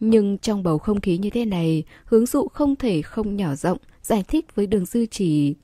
Nhưng 0.00 0.38
trong 0.38 0.62
bầu 0.62 0.78
không 0.78 1.00
khí 1.00 1.18
như 1.18 1.30
thế 1.30 1.44
này, 1.44 1.84
hướng 2.04 2.26
dụ 2.26 2.48
không 2.48 2.76
thể 2.76 3.02
không 3.02 3.36
nhỏ 3.36 3.54
rộng, 3.54 3.78
giải 4.02 4.24
thích 4.28 4.54
với 4.54 4.66
đường 4.66 4.86
dư 4.86 5.06
chỉ. 5.06 5.54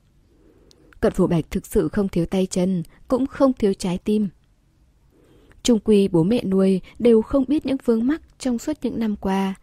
Cận 0.99 1.13
phủ 1.13 1.27
bạch 1.27 1.51
thực 1.51 1.65
sự 1.65 1.87
không 1.87 2.07
thiếu 2.07 2.25
tay 2.25 2.45
chân, 2.45 2.83
cũng 3.07 3.27
không 3.27 3.53
thiếu 3.53 3.73
trái 3.73 3.97
tim. 3.97 4.27
Trung 5.63 5.79
quy 5.79 6.07
bố 6.07 6.23
mẹ 6.23 6.43
nuôi 6.43 6.81
đều 6.99 7.21
không 7.21 7.45
biết 7.47 7.65
những 7.65 7.77
vướng 7.85 8.07
mắc 8.07 8.21
trong 8.39 8.59
suốt 8.59 8.77
những 8.81 8.99
năm 8.99 9.15
qua. 9.15 9.55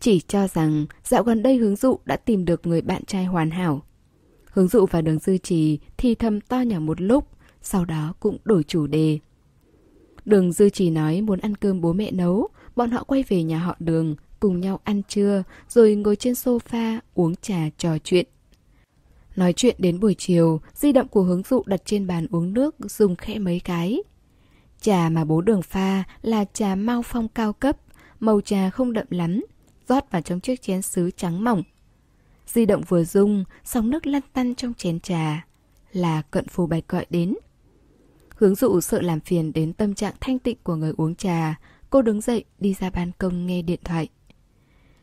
Chỉ 0.00 0.20
cho 0.20 0.48
rằng 0.48 0.86
dạo 1.04 1.22
gần 1.22 1.42
đây 1.42 1.56
hướng 1.56 1.76
dụ 1.76 1.98
đã 2.04 2.16
tìm 2.16 2.44
được 2.44 2.66
người 2.66 2.80
bạn 2.80 3.04
trai 3.04 3.24
hoàn 3.24 3.50
hảo. 3.50 3.82
Hướng 4.50 4.68
dụ 4.68 4.86
và 4.86 5.02
đường 5.02 5.18
dư 5.18 5.38
trì 5.38 5.78
thì 5.96 6.14
thầm 6.14 6.40
to 6.40 6.60
nhỏ 6.60 6.80
một 6.80 7.00
lúc, 7.00 7.28
sau 7.62 7.84
đó 7.84 8.14
cũng 8.20 8.38
đổi 8.44 8.62
chủ 8.62 8.86
đề. 8.86 9.18
Đường 10.28 10.52
Dư 10.52 10.70
chỉ 10.70 10.90
nói 10.90 11.20
muốn 11.20 11.38
ăn 11.38 11.54
cơm 11.54 11.80
bố 11.80 11.92
mẹ 11.92 12.10
nấu, 12.10 12.48
bọn 12.76 12.90
họ 12.90 13.04
quay 13.04 13.24
về 13.28 13.42
nhà 13.42 13.58
họ 13.58 13.76
đường, 13.78 14.16
cùng 14.40 14.60
nhau 14.60 14.80
ăn 14.84 15.02
trưa, 15.08 15.42
rồi 15.68 15.94
ngồi 15.94 16.16
trên 16.16 16.32
sofa 16.32 16.98
uống 17.14 17.34
trà 17.36 17.68
trò 17.78 17.98
chuyện. 17.98 18.26
Nói 19.36 19.52
chuyện 19.52 19.76
đến 19.78 20.00
buổi 20.00 20.14
chiều, 20.18 20.60
di 20.74 20.92
động 20.92 21.08
của 21.08 21.22
hướng 21.22 21.42
dụ 21.42 21.62
đặt 21.66 21.82
trên 21.84 22.06
bàn 22.06 22.26
uống 22.30 22.54
nước 22.54 22.76
dùng 22.78 23.16
khẽ 23.16 23.38
mấy 23.38 23.60
cái. 23.60 24.02
Trà 24.80 25.08
mà 25.08 25.24
bố 25.24 25.40
đường 25.40 25.62
pha 25.62 26.04
là 26.22 26.44
trà 26.52 26.74
mau 26.74 27.02
phong 27.02 27.28
cao 27.28 27.52
cấp, 27.52 27.76
màu 28.20 28.40
trà 28.40 28.70
không 28.70 28.92
đậm 28.92 29.06
lắm, 29.10 29.44
rót 29.88 30.10
vào 30.10 30.22
trong 30.22 30.40
chiếc 30.40 30.62
chén 30.62 30.82
sứ 30.82 31.10
trắng 31.16 31.44
mỏng. 31.44 31.62
Di 32.46 32.66
động 32.66 32.82
vừa 32.88 33.04
rung, 33.04 33.44
sóng 33.64 33.90
nước 33.90 34.06
lăn 34.06 34.22
tăn 34.32 34.54
trong 34.54 34.74
chén 34.74 35.00
trà. 35.00 35.46
Là 35.92 36.22
cận 36.22 36.48
phù 36.48 36.66
bạch 36.66 36.88
gọi 36.88 37.06
đến. 37.10 37.34
Hướng 38.38 38.54
dụ 38.54 38.80
sợ 38.80 39.00
làm 39.02 39.20
phiền 39.20 39.52
đến 39.52 39.72
tâm 39.72 39.94
trạng 39.94 40.14
thanh 40.20 40.38
tịnh 40.38 40.56
của 40.62 40.74
người 40.74 40.92
uống 40.96 41.14
trà, 41.14 41.60
cô 41.90 42.02
đứng 42.02 42.20
dậy 42.20 42.44
đi 42.58 42.74
ra 42.74 42.90
ban 42.90 43.10
công 43.18 43.46
nghe 43.46 43.62
điện 43.62 43.80
thoại. 43.84 44.08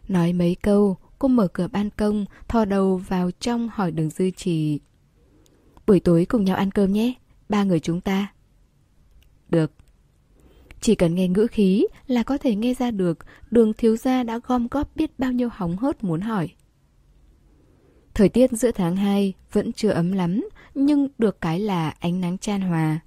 Nói 0.07 0.33
mấy 0.33 0.55
câu, 0.55 0.97
cô 1.19 1.27
mở 1.27 1.47
cửa 1.47 1.67
ban 1.67 1.89
công, 1.89 2.25
thò 2.47 2.65
đầu 2.65 2.97
vào 2.97 3.31
trong 3.31 3.69
hỏi 3.73 3.91
đường 3.91 4.09
dư 4.09 4.29
trì. 4.29 4.79
Buổi 5.87 5.99
tối 5.99 6.25
cùng 6.25 6.45
nhau 6.45 6.55
ăn 6.57 6.71
cơm 6.71 6.93
nhé, 6.93 7.13
ba 7.49 7.63
người 7.63 7.79
chúng 7.79 8.01
ta. 8.01 8.33
Được. 9.49 9.71
Chỉ 10.81 10.95
cần 10.95 11.15
nghe 11.15 11.27
ngữ 11.27 11.47
khí 11.51 11.85
là 12.07 12.23
có 12.23 12.37
thể 12.37 12.55
nghe 12.55 12.73
ra 12.73 12.91
được 12.91 13.17
đường 13.51 13.73
thiếu 13.73 13.97
gia 13.97 14.23
đã 14.23 14.39
gom 14.43 14.67
góp 14.67 14.95
biết 14.95 15.19
bao 15.19 15.31
nhiêu 15.31 15.49
hóng 15.51 15.77
hớt 15.77 16.03
muốn 16.03 16.21
hỏi. 16.21 16.49
Thời 18.13 18.29
tiết 18.29 18.51
giữa 18.51 18.71
tháng 18.71 18.95
2 18.95 19.33
vẫn 19.51 19.73
chưa 19.73 19.89
ấm 19.89 20.11
lắm, 20.11 20.49
nhưng 20.75 21.07
được 21.17 21.41
cái 21.41 21.59
là 21.59 21.89
ánh 21.99 22.21
nắng 22.21 22.37
chan 22.37 22.61
hòa. 22.61 22.99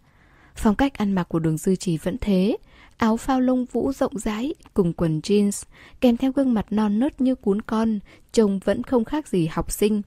Phong 0.59 0.75
cách 0.75 0.95
ăn 0.95 1.13
mặc 1.13 1.29
của 1.29 1.39
đường 1.39 1.57
dư 1.57 1.77
trì 1.77 1.97
vẫn 1.97 2.17
thế, 2.21 2.57
áo 2.97 3.17
phao 3.17 3.41
lông 3.41 3.65
vũ 3.65 3.93
rộng 3.93 4.19
rãi 4.19 4.55
cùng 4.75 4.93
quần 4.93 5.21
jeans, 5.21 5.65
kèm 6.01 6.17
theo 6.17 6.33
gương 6.33 6.55
mặt 6.55 6.67
non 6.71 6.99
nớt 6.99 7.21
như 7.21 7.35
cuốn 7.35 7.63
con, 7.63 7.99
trông 8.33 8.59
vẫn 8.59 8.83
không 8.83 9.05
khác 9.05 9.29
gì 9.29 9.47
học 9.47 9.73
sinh. 9.73 10.03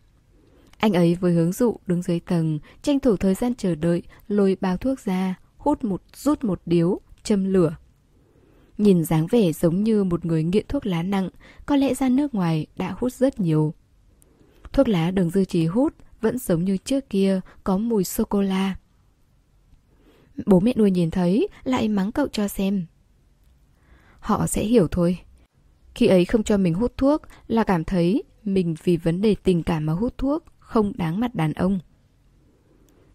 Anh 0.78 0.94
ấy 0.94 1.16
với 1.16 1.34
hướng 1.34 1.52
dụ 1.52 1.76
đứng 1.88 2.02
dưới 2.02 2.20
tầng, 2.20 2.60
tranh 2.82 3.00
thủ 3.00 3.18
thời 3.18 3.34
gian 3.34 3.56
chờ 3.56 3.76
đợi, 3.76 4.04
lôi 4.28 4.58
bao 4.62 4.78
thuốc 4.78 5.00
ra, 5.00 5.40
hút 5.58 5.84
một 5.84 6.02
rút 6.16 6.44
một 6.44 6.62
điếu, 6.66 7.00
châm 7.24 7.54
lửa. 7.54 7.76
Nhìn 8.78 9.04
dáng 9.06 9.28
vẻ 9.28 9.52
giống 9.52 9.84
như 9.84 10.04
một 10.04 10.26
người 10.26 10.44
nghiện 10.44 10.66
thuốc 10.68 10.86
lá 10.86 11.04
nặng, 11.04 11.30
có 11.66 11.76
lẽ 11.76 11.94
ra 11.94 12.10
nước 12.10 12.36
ngoài 12.36 12.66
đã 12.76 12.96
hút 13.00 13.14
rất 13.14 13.40
nhiều. 13.40 13.74
Thuốc 14.74 14.88
lá 14.88 15.12
đường 15.12 15.30
dư 15.30 15.46
trì 15.46 15.66
hút 15.66 15.94
vẫn 16.22 16.38
giống 16.38 16.64
như 16.64 16.78
trước 16.78 17.10
kia, 17.10 17.42
có 17.64 17.78
mùi 17.78 18.04
sô-cô-la. 18.04 18.76
Bố 20.46 20.60
mẹ 20.60 20.74
nuôi 20.78 20.92
nhìn 20.92 21.12
thấy 21.12 21.48
lại 21.64 21.88
mắng 21.88 22.12
cậu 22.12 22.28
cho 22.28 22.48
xem. 22.48 22.86
Họ 24.20 24.48
sẽ 24.48 24.64
hiểu 24.64 24.88
thôi. 24.92 25.20
Khi 25.96 26.08
ấy 26.08 26.26
không 26.26 26.44
cho 26.44 26.58
mình 26.58 26.74
hút 26.74 26.94
thuốc 26.98 27.22
là 27.48 27.64
cảm 27.64 27.84
thấy 27.84 28.24
mình 28.44 28.76
vì 28.84 28.98
vấn 28.98 29.22
đề 29.22 29.36
tình 29.44 29.64
cảm 29.64 29.86
mà 29.86 29.94
hút 29.94 30.18
thuốc 30.18 30.44
không 30.60 30.92
đáng 30.96 31.20
mặt 31.20 31.36
đàn 31.36 31.54
ông. 31.54 31.80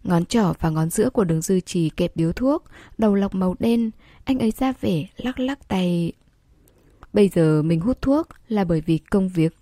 Ngón 0.03 0.25
trỏ 0.25 0.53
và 0.59 0.69
ngón 0.69 0.89
giữa 0.89 1.09
của 1.09 1.23
đường 1.23 1.41
dư 1.41 1.59
trì 1.59 1.89
kẹp 1.89 2.11
điếu 2.15 2.33
thuốc, 2.33 2.63
đầu 2.97 3.15
lọc 3.15 3.35
màu 3.35 3.55
đen, 3.59 3.91
anh 4.23 4.39
ấy 4.39 4.51
ra 4.51 4.73
vẻ 4.81 5.05
lắc 5.17 5.39
lắc 5.39 5.67
tay. 5.67 6.11
Bây 7.13 7.27
giờ 7.27 7.61
mình 7.61 7.79
hút 7.79 8.01
thuốc 8.01 8.27
là 8.47 8.63
bởi 8.63 8.81
vì 8.81 8.97
công 8.97 9.29
việc. 9.29 9.55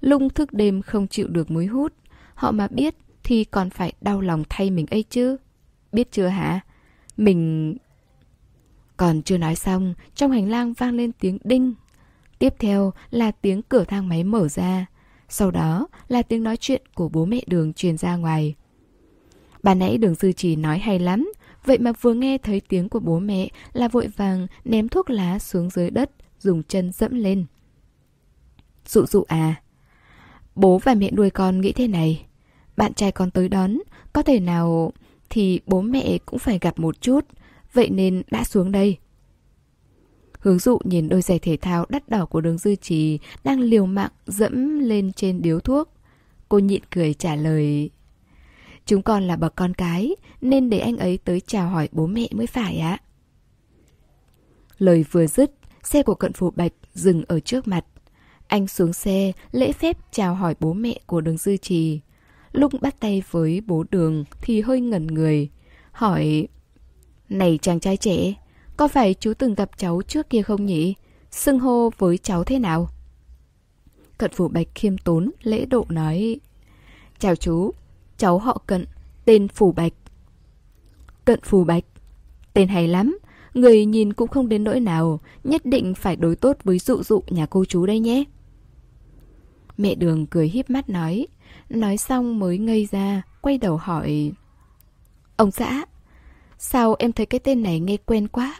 Lung 0.00 0.30
thức 0.30 0.52
đêm 0.52 0.82
không 0.82 1.08
chịu 1.08 1.28
được 1.28 1.50
mối 1.50 1.66
hút, 1.66 1.92
họ 2.34 2.50
mà 2.50 2.68
biết 2.68 2.94
thì 3.22 3.44
còn 3.44 3.70
phải 3.70 3.92
đau 4.00 4.20
lòng 4.20 4.44
thay 4.48 4.70
mình 4.70 4.86
ấy 4.86 5.02
chứ. 5.02 5.36
Biết 5.92 6.12
chưa 6.12 6.26
hả? 6.26 6.60
Mình... 7.16 7.76
Còn 8.96 9.22
chưa 9.22 9.38
nói 9.38 9.54
xong, 9.54 9.94
trong 10.14 10.30
hành 10.30 10.50
lang 10.50 10.72
vang 10.72 10.94
lên 10.94 11.12
tiếng 11.12 11.38
đinh. 11.44 11.74
Tiếp 12.38 12.54
theo 12.58 12.92
là 13.10 13.30
tiếng 13.30 13.62
cửa 13.62 13.84
thang 13.84 14.08
máy 14.08 14.24
mở 14.24 14.48
ra. 14.48 14.86
Sau 15.28 15.50
đó 15.50 15.86
là 16.08 16.22
tiếng 16.22 16.42
nói 16.42 16.56
chuyện 16.56 16.82
của 16.94 17.08
bố 17.08 17.24
mẹ 17.24 17.40
đường 17.46 17.72
truyền 17.72 17.96
ra 17.96 18.16
ngoài. 18.16 18.54
Bà 19.62 19.74
nãy 19.74 19.98
đường 19.98 20.14
dư 20.14 20.32
chỉ 20.32 20.56
nói 20.56 20.78
hay 20.78 20.98
lắm, 20.98 21.32
vậy 21.64 21.78
mà 21.78 21.92
vừa 22.00 22.14
nghe 22.14 22.38
thấy 22.38 22.60
tiếng 22.68 22.88
của 22.88 23.00
bố 23.00 23.18
mẹ 23.18 23.48
là 23.72 23.88
vội 23.88 24.06
vàng 24.16 24.46
ném 24.64 24.88
thuốc 24.88 25.10
lá 25.10 25.38
xuống 25.38 25.70
dưới 25.70 25.90
đất, 25.90 26.10
dùng 26.38 26.62
chân 26.62 26.92
dẫm 26.92 27.14
lên. 27.14 27.44
Dụ 28.86 29.06
dụ 29.06 29.24
à, 29.28 29.54
bố 30.54 30.78
và 30.78 30.94
mẹ 30.94 31.10
nuôi 31.10 31.30
con 31.30 31.60
nghĩ 31.60 31.72
thế 31.72 31.88
này. 31.88 32.26
Bạn 32.76 32.94
trai 32.94 33.12
con 33.12 33.30
tới 33.30 33.48
đón, 33.48 33.78
có 34.12 34.22
thể 34.22 34.40
nào 34.40 34.92
thì 35.30 35.60
bố 35.66 35.80
mẹ 35.80 36.18
cũng 36.26 36.38
phải 36.38 36.58
gặp 36.58 36.78
một 36.78 37.00
chút, 37.00 37.24
vậy 37.72 37.90
nên 37.90 38.22
đã 38.30 38.44
xuống 38.44 38.72
đây. 38.72 38.98
Hướng 40.38 40.58
dụ 40.58 40.78
nhìn 40.84 41.08
đôi 41.08 41.22
giày 41.22 41.38
thể 41.38 41.56
thao 41.56 41.86
đắt 41.88 42.08
đỏ 42.08 42.26
của 42.26 42.40
đường 42.40 42.58
dư 42.58 42.74
trì 42.76 43.18
đang 43.44 43.60
liều 43.60 43.86
mạng 43.86 44.10
dẫm 44.26 44.78
lên 44.78 45.12
trên 45.12 45.42
điếu 45.42 45.60
thuốc. 45.60 45.94
Cô 46.48 46.58
nhịn 46.58 46.82
cười 46.90 47.14
trả 47.14 47.36
lời 47.36 47.90
Chúng 48.86 49.02
con 49.02 49.22
là 49.22 49.36
bậc 49.36 49.56
con 49.56 49.74
cái 49.74 50.16
Nên 50.40 50.70
để 50.70 50.78
anh 50.78 50.96
ấy 50.96 51.18
tới 51.18 51.40
chào 51.40 51.68
hỏi 51.68 51.88
bố 51.92 52.06
mẹ 52.06 52.28
mới 52.32 52.46
phải 52.46 52.78
ạ 52.78 52.98
Lời 54.78 55.04
vừa 55.10 55.26
dứt 55.26 55.50
Xe 55.82 56.02
của 56.02 56.14
cận 56.14 56.32
phủ 56.32 56.50
bạch 56.50 56.72
dừng 56.92 57.22
ở 57.28 57.40
trước 57.40 57.68
mặt 57.68 57.84
Anh 58.46 58.68
xuống 58.68 58.92
xe 58.92 59.32
lễ 59.52 59.72
phép 59.72 59.98
chào 60.12 60.34
hỏi 60.34 60.54
bố 60.60 60.72
mẹ 60.72 61.00
của 61.06 61.20
đường 61.20 61.38
dư 61.38 61.56
trì 61.56 62.00
Lúc 62.54 62.72
bắt 62.80 63.00
tay 63.00 63.22
với 63.30 63.62
bố 63.66 63.84
đường 63.90 64.24
thì 64.42 64.60
hơi 64.60 64.80
ngẩn 64.80 65.06
người 65.06 65.50
Hỏi 65.92 66.48
Này 67.28 67.58
chàng 67.62 67.80
trai 67.80 67.96
trẻ 67.96 68.34
Có 68.76 68.88
phải 68.88 69.14
chú 69.14 69.32
từng 69.38 69.54
gặp 69.54 69.70
cháu 69.76 70.02
trước 70.02 70.30
kia 70.30 70.42
không 70.42 70.66
nhỉ? 70.66 70.94
Xưng 71.30 71.58
hô 71.58 71.90
với 71.98 72.18
cháu 72.18 72.44
thế 72.44 72.58
nào? 72.58 72.88
Cận 74.18 74.30
phủ 74.34 74.48
bạch 74.48 74.66
khiêm 74.74 74.98
tốn 74.98 75.30
lễ 75.42 75.66
độ 75.66 75.86
nói 75.88 76.40
Chào 77.18 77.36
chú 77.36 77.70
Cháu 78.16 78.38
họ 78.38 78.62
Cận, 78.66 78.84
tên 79.24 79.48
Phủ 79.48 79.72
Bạch. 79.72 79.92
Cận 81.24 81.40
Phủ 81.42 81.64
Bạch. 81.64 81.84
Tên 82.52 82.68
hay 82.68 82.88
lắm, 82.88 83.18
người 83.54 83.84
nhìn 83.84 84.12
cũng 84.12 84.28
không 84.28 84.48
đến 84.48 84.64
nỗi 84.64 84.80
nào, 84.80 85.20
nhất 85.44 85.66
định 85.66 85.94
phải 85.94 86.16
đối 86.16 86.36
tốt 86.36 86.56
với 86.64 86.78
dụ 86.78 87.02
dụ 87.02 87.22
nhà 87.28 87.46
cô 87.46 87.64
chú 87.64 87.86
đây 87.86 88.00
nhé. 88.00 88.24
Mẹ 89.76 89.94
đường 89.94 90.26
cười 90.26 90.48
híp 90.48 90.70
mắt 90.70 90.88
nói, 90.88 91.26
nói 91.68 91.96
xong 91.96 92.38
mới 92.38 92.58
ngây 92.58 92.88
ra, 92.90 93.22
quay 93.40 93.58
đầu 93.58 93.76
hỏi. 93.76 94.32
Ông 95.36 95.50
xã, 95.50 95.84
sao 96.58 96.96
em 96.98 97.12
thấy 97.12 97.26
cái 97.26 97.38
tên 97.38 97.62
này 97.62 97.80
nghe 97.80 97.96
quen 97.96 98.28
quá? 98.28 98.54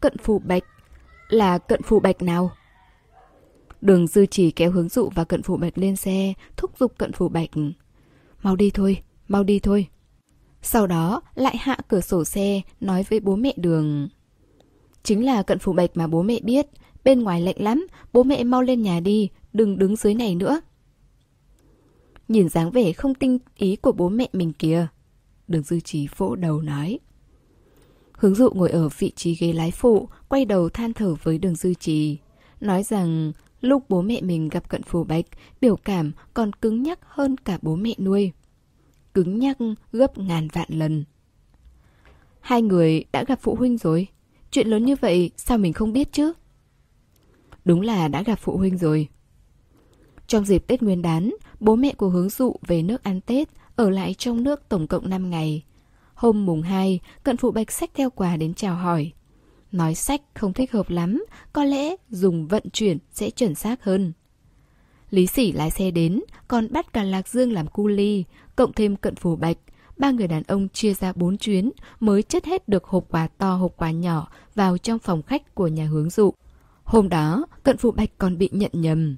Cận 0.00 0.18
phù 0.18 0.38
Bạch, 0.38 0.64
là 1.28 1.58
Cận 1.58 1.82
phù 1.82 2.00
Bạch 2.00 2.22
nào? 2.22 2.50
Đường 3.84 4.06
dư 4.06 4.26
chỉ 4.26 4.50
kéo 4.50 4.70
hướng 4.70 4.88
dụ 4.88 5.10
và 5.14 5.24
cận 5.24 5.42
phù 5.42 5.56
bạch 5.56 5.78
lên 5.78 5.96
xe, 5.96 6.32
thúc 6.56 6.78
giục 6.78 6.98
cận 6.98 7.12
phù 7.12 7.28
bạch. 7.28 7.50
Mau 8.42 8.56
đi 8.56 8.70
thôi, 8.70 9.02
mau 9.28 9.44
đi 9.44 9.58
thôi. 9.58 9.86
Sau 10.62 10.86
đó 10.86 11.22
lại 11.34 11.56
hạ 11.56 11.76
cửa 11.88 12.00
sổ 12.00 12.24
xe 12.24 12.60
nói 12.80 13.04
với 13.08 13.20
bố 13.20 13.36
mẹ 13.36 13.54
đường. 13.56 14.08
Chính 15.02 15.24
là 15.24 15.42
cận 15.42 15.58
phù 15.58 15.72
bạch 15.72 15.90
mà 15.94 16.06
bố 16.06 16.22
mẹ 16.22 16.40
biết, 16.42 16.66
bên 17.04 17.22
ngoài 17.22 17.40
lạnh 17.40 17.56
lắm, 17.58 17.86
bố 18.12 18.22
mẹ 18.22 18.44
mau 18.44 18.62
lên 18.62 18.82
nhà 18.82 19.00
đi, 19.00 19.30
đừng 19.52 19.78
đứng 19.78 19.96
dưới 19.96 20.14
này 20.14 20.34
nữa. 20.34 20.60
Nhìn 22.28 22.48
dáng 22.48 22.70
vẻ 22.70 22.92
không 22.92 23.14
tinh 23.14 23.38
ý 23.56 23.76
của 23.76 23.92
bố 23.92 24.08
mẹ 24.08 24.28
mình 24.32 24.52
kìa. 24.52 24.86
Đường 25.48 25.62
dư 25.62 25.80
trí 25.80 26.08
vỗ 26.16 26.34
đầu 26.34 26.60
nói. 26.60 26.98
Hướng 28.12 28.34
dụ 28.34 28.50
ngồi 28.54 28.70
ở 28.70 28.88
vị 28.98 29.12
trí 29.16 29.34
ghế 29.34 29.52
lái 29.52 29.70
phụ, 29.70 30.08
quay 30.28 30.44
đầu 30.44 30.68
than 30.68 30.92
thở 30.92 31.14
với 31.22 31.38
đường 31.38 31.54
dư 31.54 31.74
trí 31.74 32.18
Nói 32.60 32.82
rằng 32.82 33.32
Lúc 33.64 33.84
bố 33.88 34.02
mẹ 34.02 34.20
mình 34.20 34.48
gặp 34.48 34.68
cận 34.68 34.82
phù 34.82 35.04
bạch, 35.04 35.24
biểu 35.60 35.76
cảm 35.76 36.12
còn 36.34 36.52
cứng 36.52 36.82
nhắc 36.82 36.98
hơn 37.02 37.36
cả 37.36 37.58
bố 37.62 37.76
mẹ 37.76 37.94
nuôi. 37.98 38.32
Cứng 39.14 39.38
nhắc 39.38 39.56
gấp 39.92 40.18
ngàn 40.18 40.48
vạn 40.52 40.68
lần. 40.70 41.04
Hai 42.40 42.62
người 42.62 43.04
đã 43.12 43.24
gặp 43.24 43.38
phụ 43.42 43.54
huynh 43.54 43.78
rồi. 43.78 44.06
Chuyện 44.50 44.68
lớn 44.68 44.84
như 44.84 44.96
vậy 44.96 45.30
sao 45.36 45.58
mình 45.58 45.72
không 45.72 45.92
biết 45.92 46.12
chứ? 46.12 46.32
Đúng 47.64 47.80
là 47.80 48.08
đã 48.08 48.22
gặp 48.22 48.38
phụ 48.42 48.56
huynh 48.56 48.78
rồi. 48.78 49.08
Trong 50.26 50.44
dịp 50.44 50.66
Tết 50.66 50.82
Nguyên 50.82 51.02
đán, 51.02 51.30
bố 51.64 51.76
mẹ 51.76 51.94
của 51.94 52.08
hướng 52.08 52.28
dụ 52.28 52.56
về 52.66 52.82
nước 52.82 53.02
ăn 53.02 53.20
Tết, 53.20 53.48
ở 53.76 53.90
lại 53.90 54.14
trong 54.14 54.42
nước 54.42 54.68
tổng 54.68 54.86
cộng 54.86 55.10
5 55.10 55.30
ngày. 55.30 55.64
Hôm 56.14 56.46
mùng 56.46 56.62
2, 56.62 57.00
cận 57.22 57.36
phụ 57.36 57.50
bạch 57.50 57.72
sách 57.72 57.90
theo 57.94 58.10
quà 58.10 58.36
đến 58.36 58.54
chào 58.54 58.74
hỏi. 58.74 59.12
Nói 59.72 59.94
sách 59.94 60.22
không 60.34 60.52
thích 60.52 60.72
hợp 60.72 60.90
lắm, 60.90 61.24
có 61.52 61.64
lẽ 61.64 61.96
dùng 62.10 62.48
vận 62.48 62.62
chuyển 62.72 62.98
sẽ 63.12 63.30
chuẩn 63.30 63.54
xác 63.54 63.84
hơn. 63.84 64.12
Lý 65.10 65.26
Sỉ 65.26 65.52
lái 65.52 65.70
xe 65.70 65.90
đến, 65.90 66.20
còn 66.48 66.72
bắt 66.72 66.92
cả 66.92 67.02
Lạc 67.02 67.28
Dương 67.28 67.52
làm 67.52 67.66
cu 67.66 67.86
ly, 67.86 68.24
cộng 68.56 68.72
thêm 68.72 68.96
cận 68.96 69.14
phủ 69.14 69.36
bạch. 69.36 69.58
Ba 69.96 70.10
người 70.10 70.28
đàn 70.28 70.42
ông 70.42 70.68
chia 70.68 70.94
ra 70.94 71.12
bốn 71.12 71.36
chuyến 71.36 71.70
mới 72.00 72.22
chất 72.22 72.44
hết 72.44 72.68
được 72.68 72.84
hộp 72.84 73.04
quà 73.10 73.28
to 73.38 73.54
hộp 73.54 73.76
quà 73.76 73.90
nhỏ 73.90 74.28
vào 74.54 74.78
trong 74.78 74.98
phòng 74.98 75.22
khách 75.22 75.54
của 75.54 75.66
nhà 75.66 75.86
hướng 75.86 76.10
dụ. 76.10 76.34
Hôm 76.84 77.08
đó, 77.08 77.46
cận 77.62 77.76
phủ 77.76 77.90
bạch 77.90 78.10
còn 78.18 78.38
bị 78.38 78.48
nhận 78.52 78.70
nhầm 78.72 79.16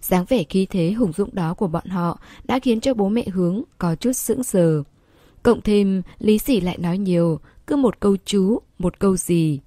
dáng 0.00 0.24
vẻ 0.28 0.44
khí 0.44 0.66
thế 0.70 0.92
hùng 0.92 1.12
dũng 1.12 1.34
đó 1.34 1.54
của 1.54 1.66
bọn 1.66 1.86
họ 1.86 2.20
đã 2.44 2.58
khiến 2.58 2.80
cho 2.80 2.94
bố 2.94 3.08
mẹ 3.08 3.24
hướng 3.28 3.62
có 3.78 3.94
chút 3.94 4.12
sững 4.12 4.44
sờ. 4.44 4.82
Cộng 5.42 5.60
thêm 5.60 6.02
Lý 6.18 6.38
Sỉ 6.38 6.60
lại 6.60 6.78
nói 6.78 6.98
nhiều, 6.98 7.40
cứ 7.66 7.76
một 7.76 8.00
câu 8.00 8.16
chú, 8.24 8.58
một 8.78 8.98
câu 8.98 9.16
gì. 9.16 9.60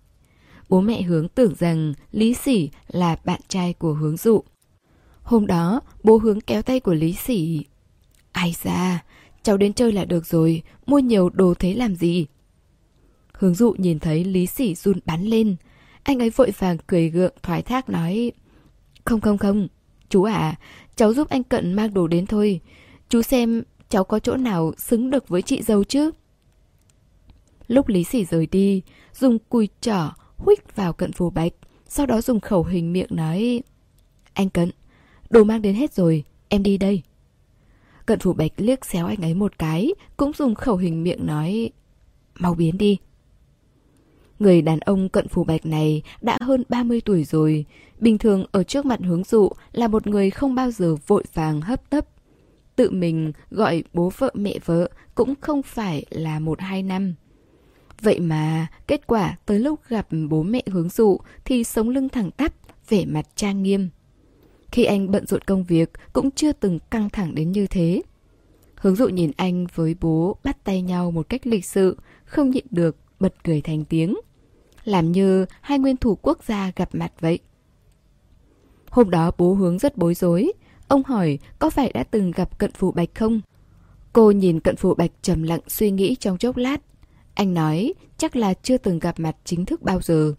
Bố 0.70 0.82
mẹ 0.82 1.02
hướng 1.02 1.28
tưởng 1.28 1.56
rằng 1.60 1.94
Lý 2.12 2.34
Sỉ 2.34 2.70
là 2.88 3.16
bạn 3.26 3.42
trai 3.48 3.74
của 3.74 3.94
hướng 3.94 4.18
dụ. 4.18 4.44
Hôm 5.24 5.48
đó, 5.48 5.82
bố 6.04 6.18
hướng 6.18 6.42
kéo 6.42 6.62
tay 6.62 6.80
của 6.80 6.94
Lý 6.94 7.14
Sỉ. 7.14 7.66
Ai 8.32 8.56
ra, 8.64 9.04
cháu 9.44 9.58
đến 9.58 9.74
chơi 9.74 9.92
là 9.92 10.06
được 10.06 10.26
rồi, 10.26 10.64
mua 10.86 11.00
nhiều 11.00 11.30
đồ 11.30 11.54
thế 11.60 11.74
làm 11.74 11.96
gì? 11.96 12.26
Hướng 13.34 13.56
dụ 13.56 13.76
nhìn 13.78 14.00
thấy 14.00 14.24
Lý 14.24 14.46
Sỉ 14.46 14.76
run 14.76 15.00
bắn 15.06 15.24
lên. 15.24 15.56
Anh 16.04 16.20
ấy 16.20 16.30
vội 16.30 16.52
vàng 16.58 16.78
cười 16.88 17.10
gượng 17.10 17.34
thoái 17.44 17.62
thác 17.62 17.90
nói 17.90 18.32
Không 19.06 19.22
không 19.22 19.38
không, 19.38 19.68
chú 20.12 20.24
à, 20.24 20.56
cháu 20.96 21.14
giúp 21.14 21.30
anh 21.30 21.44
Cận 21.44 21.74
mang 21.74 21.94
đồ 21.94 22.08
đến 22.08 22.26
thôi. 22.26 22.60
Chú 23.10 23.22
xem 23.22 23.64
cháu 23.90 24.04
có 24.04 24.20
chỗ 24.20 24.38
nào 24.38 24.72
xứng 24.78 25.10
được 25.10 25.28
với 25.28 25.42
chị 25.42 25.62
dâu 25.62 25.84
chứ? 25.84 26.12
Lúc 27.68 27.88
Lý 27.88 28.04
Sỉ 28.04 28.26
rời 28.26 28.46
đi, 28.46 28.82
dùng 29.14 29.38
cùi 29.50 29.70
trỏ 29.82 30.14
huých 30.38 30.76
vào 30.76 30.94
cận 30.94 31.12
phù 31.12 31.30
bạch, 31.30 31.54
sau 31.88 32.06
đó 32.06 32.22
dùng 32.22 32.40
khẩu 32.40 32.64
hình 32.64 32.94
miệng 32.94 33.10
nói 33.10 33.62
Anh 34.34 34.50
Cận, 34.50 34.72
đồ 35.30 35.44
mang 35.44 35.62
đến 35.62 35.76
hết 35.76 35.94
rồi, 35.94 36.24
em 36.50 36.64
đi 36.64 36.78
đây. 36.78 37.02
Cận 38.06 38.20
phù 38.20 38.34
bạch 38.34 38.52
liếc 38.58 38.86
xéo 38.86 39.08
anh 39.08 39.22
ấy 39.22 39.34
một 39.34 39.60
cái, 39.60 39.94
cũng 40.18 40.34
dùng 40.34 40.56
khẩu 40.56 40.78
hình 40.78 41.04
miệng 41.04 41.26
nói 41.26 41.72
Mau 42.40 42.54
biến 42.54 42.78
đi. 42.78 42.98
Người 44.42 44.62
đàn 44.62 44.80
ông 44.80 45.10
cận 45.10 45.28
phù 45.28 45.44
bạch 45.44 45.66
này 45.66 46.02
đã 46.22 46.38
hơn 46.42 46.64
30 46.70 47.02
tuổi 47.02 47.24
rồi, 47.24 47.66
bình 48.00 48.18
thường 48.18 48.46
ở 48.52 48.64
trước 48.64 48.86
mặt 48.86 49.00
hướng 49.04 49.24
dụ 49.24 49.50
là 49.72 49.88
một 49.88 50.08
người 50.08 50.30
không 50.30 50.56
bao 50.56 50.72
giờ 50.72 50.96
vội 51.08 51.24
vàng 51.34 51.62
hấp 51.62 51.90
tấp. 51.90 52.06
Tự 52.76 52.92
mình 52.92 53.32
gọi 53.52 53.84
bố 53.94 54.12
vợ 54.18 54.32
mẹ 54.34 54.60
vợ 54.66 54.90
cũng 55.16 55.34
không 55.42 55.62
phải 55.62 56.06
là 56.10 56.40
một 56.40 56.60
hai 56.62 56.84
năm. 56.84 57.14
Vậy 58.02 58.20
mà 58.20 58.68
kết 58.88 59.08
quả 59.08 59.38
tới 59.46 59.60
lúc 59.60 59.80
gặp 59.88 60.08
bố 60.30 60.44
mẹ 60.44 60.64
hướng 60.68 60.90
dụ 60.90 61.18
thì 61.46 61.64
sống 61.64 61.90
lưng 61.90 62.10
thẳng 62.10 62.32
tắp, 62.32 62.54
vẻ 62.90 63.06
mặt 63.06 63.26
trang 63.36 63.64
nghiêm. 63.64 63.90
Khi 64.72 64.84
anh 64.84 65.12
bận 65.12 65.28
rộn 65.28 65.42
công 65.42 65.64
việc 65.64 65.92
cũng 66.14 66.32
chưa 66.32 66.52
từng 66.52 66.80
căng 66.92 67.10
thẳng 67.10 67.36
đến 67.36 67.52
như 67.52 67.68
thế. 67.68 68.02
Hướng 68.76 68.96
dụ 68.96 69.08
nhìn 69.08 69.32
anh 69.38 69.68
với 69.76 69.96
bố 70.02 70.36
bắt 70.44 70.64
tay 70.64 70.82
nhau 70.82 71.12
một 71.12 71.30
cách 71.30 71.48
lịch 71.48 71.66
sự, 71.66 71.98
không 72.26 72.50
nhịn 72.50 72.66
được, 72.72 72.96
bật 73.20 73.44
cười 73.44 73.62
thành 73.62 73.86
tiếng 73.86 74.16
làm 74.84 75.12
như 75.12 75.46
hai 75.62 75.80
nguyên 75.80 75.98
thủ 75.98 76.18
quốc 76.22 76.44
gia 76.44 76.72
gặp 76.76 76.90
mặt 76.94 77.12
vậy. 77.20 77.40
Hôm 78.90 79.10
đó 79.10 79.32
bố 79.38 79.54
hướng 79.54 79.78
rất 79.78 79.98
bối 79.98 80.14
rối. 80.14 80.52
Ông 80.88 81.04
hỏi 81.04 81.40
có 81.60 81.70
phải 81.70 81.92
đã 81.94 82.04
từng 82.04 82.32
gặp 82.32 82.60
cận 82.60 82.72
phụ 82.72 82.92
bạch 82.92 83.10
không? 83.16 83.42
Cô 84.14 84.32
nhìn 84.32 84.60
cận 84.60 84.76
phụ 84.76 84.94
bạch 84.96 85.12
trầm 85.22 85.44
lặng 85.44 85.60
suy 85.68 85.92
nghĩ 85.92 86.16
trong 86.16 86.38
chốc 86.38 86.58
lát. 86.58 86.82
Anh 87.34 87.54
nói 87.54 87.94
chắc 88.18 88.36
là 88.36 88.54
chưa 88.54 88.78
từng 88.78 89.00
gặp 89.00 89.20
mặt 89.20 89.36
chính 89.46 89.66
thức 89.66 89.82
bao 89.82 90.02
giờ. 90.02 90.34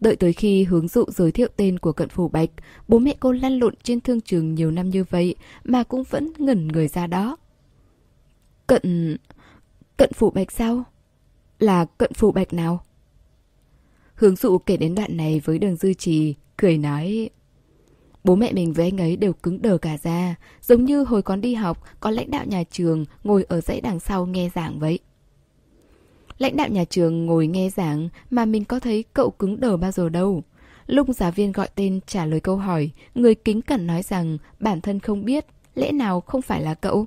Đợi 0.00 0.16
tới 0.16 0.32
khi 0.32 0.64
hướng 0.64 0.88
dụ 0.88 1.04
giới 1.08 1.32
thiệu 1.32 1.48
tên 1.56 1.78
của 1.78 1.92
cận 1.92 2.08
phủ 2.08 2.28
bạch, 2.28 2.50
bố 2.88 2.98
mẹ 2.98 3.14
cô 3.20 3.32
lăn 3.32 3.58
lộn 3.58 3.74
trên 3.82 4.00
thương 4.00 4.20
trường 4.20 4.54
nhiều 4.54 4.70
năm 4.70 4.90
như 4.90 5.04
vậy 5.10 5.34
mà 5.64 5.82
cũng 5.82 6.02
vẫn 6.10 6.32
ngẩn 6.38 6.68
người 6.68 6.88
ra 6.88 7.06
đó. 7.06 7.36
Cận... 8.66 9.16
cận 9.96 10.12
phủ 10.12 10.30
bạch 10.30 10.52
sao? 10.52 10.84
Là 11.58 11.84
cận 11.84 12.12
phủ 12.12 12.32
bạch 12.32 12.52
nào? 12.52 12.84
Hướng 14.22 14.36
dụ 14.36 14.58
kể 14.58 14.76
đến 14.76 14.94
đoạn 14.94 15.16
này 15.16 15.40
với 15.44 15.58
đường 15.58 15.76
dư 15.76 15.94
trì, 15.94 16.34
cười 16.56 16.78
nói... 16.78 17.30
Bố 18.24 18.34
mẹ 18.34 18.52
mình 18.52 18.72
với 18.72 18.84
anh 18.84 19.00
ấy 19.00 19.16
đều 19.16 19.32
cứng 19.32 19.62
đờ 19.62 19.78
cả 19.78 19.98
ra, 20.02 20.34
giống 20.60 20.84
như 20.84 21.04
hồi 21.04 21.22
còn 21.22 21.40
đi 21.40 21.54
học 21.54 21.84
có 22.00 22.10
lãnh 22.10 22.30
đạo 22.30 22.44
nhà 22.46 22.62
trường 22.70 23.04
ngồi 23.24 23.44
ở 23.48 23.60
dãy 23.60 23.80
đằng 23.80 24.00
sau 24.00 24.26
nghe 24.26 24.50
giảng 24.54 24.78
vậy. 24.78 24.98
Lãnh 26.38 26.56
đạo 26.56 26.68
nhà 26.68 26.84
trường 26.84 27.26
ngồi 27.26 27.46
nghe 27.46 27.70
giảng 27.70 28.08
mà 28.30 28.44
mình 28.44 28.64
có 28.64 28.80
thấy 28.80 29.04
cậu 29.12 29.30
cứng 29.30 29.60
đờ 29.60 29.76
bao 29.76 29.92
giờ 29.92 30.08
đâu. 30.08 30.42
Lúc 30.86 31.06
giáo 31.16 31.30
viên 31.30 31.52
gọi 31.52 31.68
tên 31.74 32.00
trả 32.06 32.26
lời 32.26 32.40
câu 32.40 32.56
hỏi, 32.56 32.90
người 33.14 33.34
kính 33.34 33.62
cẩn 33.62 33.86
nói 33.86 34.02
rằng 34.02 34.38
bản 34.60 34.80
thân 34.80 35.00
không 35.00 35.24
biết, 35.24 35.46
lẽ 35.74 35.92
nào 35.92 36.20
không 36.20 36.42
phải 36.42 36.62
là 36.62 36.74
cậu? 36.74 37.06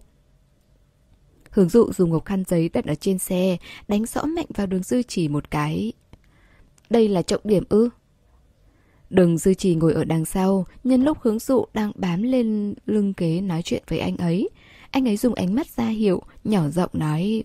Hướng 1.49 1.69
dụ 1.69 1.91
dùng 1.91 2.09
ngọc 2.09 2.25
khăn 2.25 2.43
giấy 2.47 2.69
đặt 2.69 2.85
ở 2.85 2.95
trên 2.95 3.19
xe, 3.19 3.57
đánh 3.87 4.05
rõ 4.05 4.23
mạnh 4.23 4.47
vào 4.55 4.67
đường 4.67 4.83
dư 4.83 5.03
chỉ 5.03 5.27
một 5.27 5.51
cái. 5.51 5.93
Đây 6.89 7.07
là 7.07 7.21
trọng 7.21 7.41
điểm 7.43 7.63
ư? 7.69 7.89
Đừng 9.09 9.37
dư 9.37 9.53
trì 9.53 9.75
ngồi 9.75 9.93
ở 9.93 10.03
đằng 10.03 10.25
sau, 10.25 10.65
nhân 10.83 11.03
lúc 11.03 11.17
hướng 11.21 11.39
dụ 11.39 11.65
đang 11.73 11.91
bám 11.95 12.23
lên 12.23 12.73
lưng 12.85 13.13
ghế 13.17 13.41
nói 13.41 13.61
chuyện 13.61 13.83
với 13.87 13.99
anh 13.99 14.17
ấy. 14.17 14.49
Anh 14.91 15.07
ấy 15.07 15.17
dùng 15.17 15.33
ánh 15.33 15.55
mắt 15.55 15.67
ra 15.67 15.87
hiệu, 15.87 16.21
nhỏ 16.43 16.69
giọng 16.69 16.89
nói. 16.93 17.43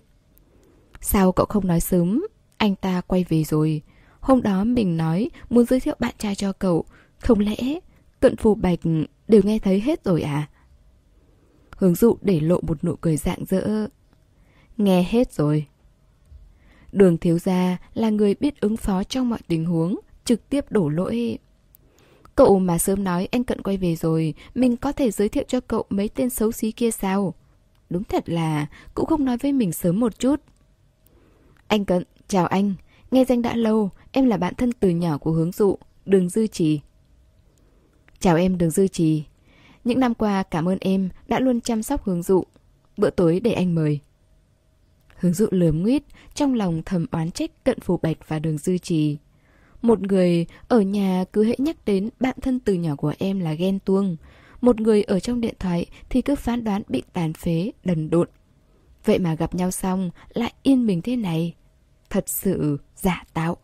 Sao 1.01 1.31
cậu 1.31 1.45
không 1.45 1.67
nói 1.67 1.79
sớm? 1.79 2.25
Anh 2.57 2.75
ta 2.75 3.01
quay 3.01 3.25
về 3.29 3.43
rồi. 3.43 3.81
Hôm 4.19 4.41
đó 4.41 4.63
mình 4.63 4.97
nói 4.97 5.29
muốn 5.49 5.65
giới 5.65 5.79
thiệu 5.79 5.95
bạn 5.99 6.15
trai 6.17 6.35
cho 6.35 6.53
cậu. 6.53 6.85
Không 7.19 7.39
lẽ 7.39 7.79
cận 8.19 8.37
phù 8.37 8.55
bạch 8.55 8.79
đều 9.27 9.41
nghe 9.43 9.59
thấy 9.59 9.79
hết 9.79 10.03
rồi 10.03 10.21
à? 10.21 10.49
Hướng 11.77 11.95
dụ 11.95 12.17
để 12.21 12.39
lộ 12.39 12.61
một 12.61 12.83
nụ 12.83 12.95
cười 12.95 13.17
dạng 13.17 13.45
dỡ. 13.45 13.87
Nghe 14.77 15.05
hết 15.09 15.33
rồi. 15.33 15.65
Đường 16.91 17.17
thiếu 17.17 17.39
gia 17.39 17.77
là 17.93 18.09
người 18.09 18.35
biết 18.39 18.61
ứng 18.61 18.77
phó 18.77 19.03
trong 19.03 19.29
mọi 19.29 19.39
tình 19.47 19.65
huống, 19.65 19.99
trực 20.25 20.49
tiếp 20.49 20.65
đổ 20.69 20.89
lỗi. 20.89 21.37
Cậu 22.35 22.59
mà 22.59 22.77
sớm 22.77 23.03
nói 23.03 23.27
anh 23.31 23.43
Cận 23.43 23.61
quay 23.61 23.77
về 23.77 23.95
rồi, 23.95 24.33
mình 24.55 24.77
có 24.77 24.91
thể 24.91 25.11
giới 25.11 25.29
thiệu 25.29 25.43
cho 25.47 25.59
cậu 25.59 25.85
mấy 25.89 26.09
tên 26.09 26.29
xấu 26.29 26.51
xí 26.51 26.71
kia 26.71 26.91
sao? 26.91 27.33
Đúng 27.89 28.03
thật 28.03 28.29
là, 28.29 28.67
cũng 28.93 29.05
không 29.05 29.25
nói 29.25 29.37
với 29.37 29.53
mình 29.53 29.71
sớm 29.71 29.99
một 29.99 30.19
chút. 30.19 30.41
Anh 31.67 31.85
Cận, 31.85 32.03
chào 32.27 32.45
anh. 32.45 32.73
Nghe 33.11 33.25
danh 33.25 33.41
đã 33.41 33.55
lâu, 33.55 33.89
em 34.11 34.25
là 34.25 34.37
bạn 34.37 34.55
thân 34.55 34.71
từ 34.73 34.89
nhỏ 34.89 35.17
của 35.17 35.31
hướng 35.31 35.51
dụ, 35.51 35.77
Đường 36.05 36.29
Dư 36.29 36.47
Trì. 36.47 36.79
Chào 38.19 38.35
em 38.35 38.57
Đường 38.57 38.69
Dư 38.69 38.87
Trì. 38.87 39.23
Những 39.83 39.99
năm 39.99 40.13
qua 40.13 40.43
cảm 40.43 40.69
ơn 40.69 40.77
em 40.81 41.09
đã 41.27 41.39
luôn 41.39 41.61
chăm 41.61 41.83
sóc 41.83 42.03
hướng 42.03 42.23
dụ. 42.23 42.43
Bữa 42.97 43.09
tối 43.09 43.39
để 43.39 43.51
anh 43.51 43.75
mời. 43.75 43.99
Hướng 45.21 45.33
dụ 45.33 45.47
lườm 45.51 45.81
nguyết, 45.81 46.03
trong 46.33 46.53
lòng 46.53 46.81
thầm 46.85 47.05
oán 47.11 47.31
trách 47.31 47.63
cận 47.63 47.79
phù 47.79 47.97
bạch 47.97 48.17
và 48.27 48.39
đường 48.39 48.57
dư 48.57 48.77
trì. 48.77 49.17
Một 49.81 50.01
người 50.01 50.45
ở 50.67 50.81
nhà 50.81 51.25
cứ 51.33 51.43
hệ 51.43 51.55
nhắc 51.57 51.85
đến 51.85 52.09
bạn 52.19 52.35
thân 52.41 52.59
từ 52.59 52.73
nhỏ 52.73 52.95
của 52.95 53.13
em 53.17 53.39
là 53.39 53.53
ghen 53.53 53.79
tuông. 53.79 54.17
Một 54.61 54.81
người 54.81 55.03
ở 55.03 55.19
trong 55.19 55.41
điện 55.41 55.55
thoại 55.59 55.85
thì 56.09 56.21
cứ 56.21 56.35
phán 56.35 56.63
đoán 56.63 56.81
bị 56.87 57.03
tàn 57.13 57.33
phế, 57.33 57.71
đần 57.83 58.09
độn. 58.09 58.29
Vậy 59.05 59.19
mà 59.19 59.35
gặp 59.35 59.55
nhau 59.55 59.71
xong 59.71 60.09
lại 60.33 60.53
yên 60.63 60.87
bình 60.87 61.01
thế 61.01 61.15
này. 61.15 61.55
Thật 62.09 62.29
sự 62.29 62.77
giả 62.95 63.23
tạo. 63.33 63.57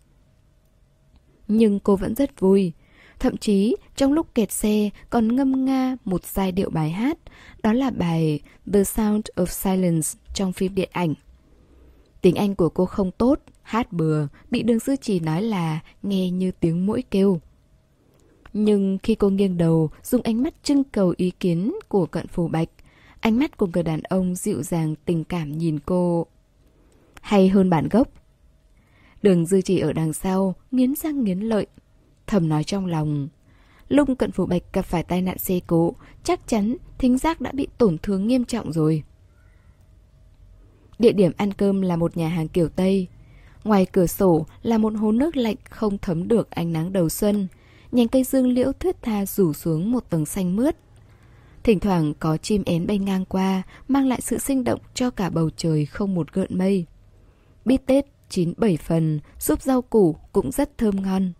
Nhưng 1.47 1.79
cô 1.79 1.95
vẫn 1.95 2.15
rất 2.15 2.39
vui. 2.39 2.71
Thậm 3.19 3.37
chí 3.37 3.75
trong 3.95 4.13
lúc 4.13 4.35
kẹt 4.35 4.51
xe 4.51 4.89
còn 5.09 5.35
ngâm 5.35 5.65
nga 5.65 5.97
một 6.05 6.25
giai 6.25 6.51
điệu 6.51 6.69
bài 6.69 6.89
hát. 6.89 7.17
Đó 7.63 7.73
là 7.73 7.89
bài 7.89 8.39
The 8.73 8.83
Sound 8.83 9.25
of 9.35 9.45
Silence 9.45 10.07
trong 10.33 10.53
phim 10.53 10.75
điện 10.75 10.89
ảnh. 10.91 11.13
Tiếng 12.21 12.35
Anh 12.35 12.55
của 12.55 12.69
cô 12.69 12.85
không 12.85 13.11
tốt, 13.11 13.39
hát 13.61 13.93
bừa, 13.93 14.27
bị 14.51 14.63
đường 14.63 14.79
sư 14.79 14.95
chỉ 15.01 15.19
nói 15.19 15.41
là 15.41 15.79
nghe 16.03 16.31
như 16.31 16.51
tiếng 16.51 16.85
mũi 16.85 17.03
kêu. 17.11 17.39
Nhưng 18.53 18.97
khi 19.03 19.15
cô 19.15 19.29
nghiêng 19.29 19.57
đầu, 19.57 19.89
dùng 20.03 20.21
ánh 20.21 20.43
mắt 20.43 20.53
trưng 20.63 20.83
cầu 20.83 21.13
ý 21.17 21.31
kiến 21.39 21.73
của 21.87 22.05
cận 22.05 22.27
phù 22.27 22.47
bạch, 22.47 22.69
ánh 23.19 23.39
mắt 23.39 23.57
của 23.57 23.67
người 23.73 23.83
đàn 23.83 24.01
ông 24.01 24.35
dịu 24.35 24.63
dàng 24.63 24.95
tình 25.05 25.23
cảm 25.23 25.57
nhìn 25.57 25.79
cô. 25.79 26.27
Hay 27.21 27.49
hơn 27.49 27.69
bản 27.69 27.87
gốc. 27.91 28.07
Đường 29.21 29.45
dư 29.45 29.61
chỉ 29.61 29.79
ở 29.79 29.93
đằng 29.93 30.13
sau, 30.13 30.55
nghiến 30.71 30.95
răng 30.95 31.23
nghiến 31.23 31.39
lợi. 31.39 31.67
Thầm 32.27 32.49
nói 32.49 32.63
trong 32.63 32.85
lòng. 32.85 33.27
Lung 33.89 34.15
cận 34.15 34.31
phù 34.31 34.45
bạch 34.45 34.63
gặp 34.73 34.81
phải 34.81 35.03
tai 35.03 35.21
nạn 35.21 35.37
xe 35.37 35.59
cộ, 35.67 35.93
chắc 36.23 36.47
chắn 36.47 36.77
thính 36.97 37.17
giác 37.17 37.41
đã 37.41 37.51
bị 37.51 37.67
tổn 37.77 37.97
thương 37.97 38.27
nghiêm 38.27 38.45
trọng 38.45 38.71
rồi. 38.71 39.03
Địa 40.99 41.11
điểm 41.11 41.31
ăn 41.37 41.53
cơm 41.53 41.81
là 41.81 41.95
một 41.95 42.17
nhà 42.17 42.27
hàng 42.27 42.47
kiểu 42.47 42.69
Tây. 42.69 43.07
Ngoài 43.63 43.85
cửa 43.85 44.07
sổ 44.07 44.45
là 44.63 44.77
một 44.77 44.93
hồ 44.93 45.11
nước 45.11 45.37
lạnh 45.37 45.55
không 45.69 45.97
thấm 45.97 46.27
được 46.27 46.49
ánh 46.49 46.73
nắng 46.73 46.93
đầu 46.93 47.09
xuân. 47.09 47.47
Nhánh 47.91 48.07
cây 48.07 48.23
dương 48.23 48.47
liễu 48.47 48.71
thướt 48.71 49.01
tha 49.01 49.25
rủ 49.25 49.53
xuống 49.53 49.91
một 49.91 50.09
tầng 50.09 50.25
xanh 50.25 50.55
mướt. 50.55 50.75
Thỉnh 51.63 51.79
thoảng 51.79 52.13
có 52.19 52.37
chim 52.37 52.63
én 52.65 52.87
bay 52.87 52.97
ngang 52.97 53.25
qua, 53.25 53.63
mang 53.87 54.07
lại 54.07 54.21
sự 54.21 54.37
sinh 54.37 54.63
động 54.63 54.79
cho 54.93 55.09
cả 55.09 55.29
bầu 55.29 55.49
trời 55.57 55.85
không 55.85 56.15
một 56.15 56.33
gợn 56.33 56.57
mây. 56.57 56.85
Bít 57.65 57.85
tết 57.85 58.05
chín 58.29 58.53
bảy 58.57 58.77
phần, 58.77 59.19
súp 59.39 59.61
rau 59.61 59.81
củ 59.81 60.15
cũng 60.31 60.51
rất 60.51 60.77
thơm 60.77 61.01
ngon. 61.01 61.31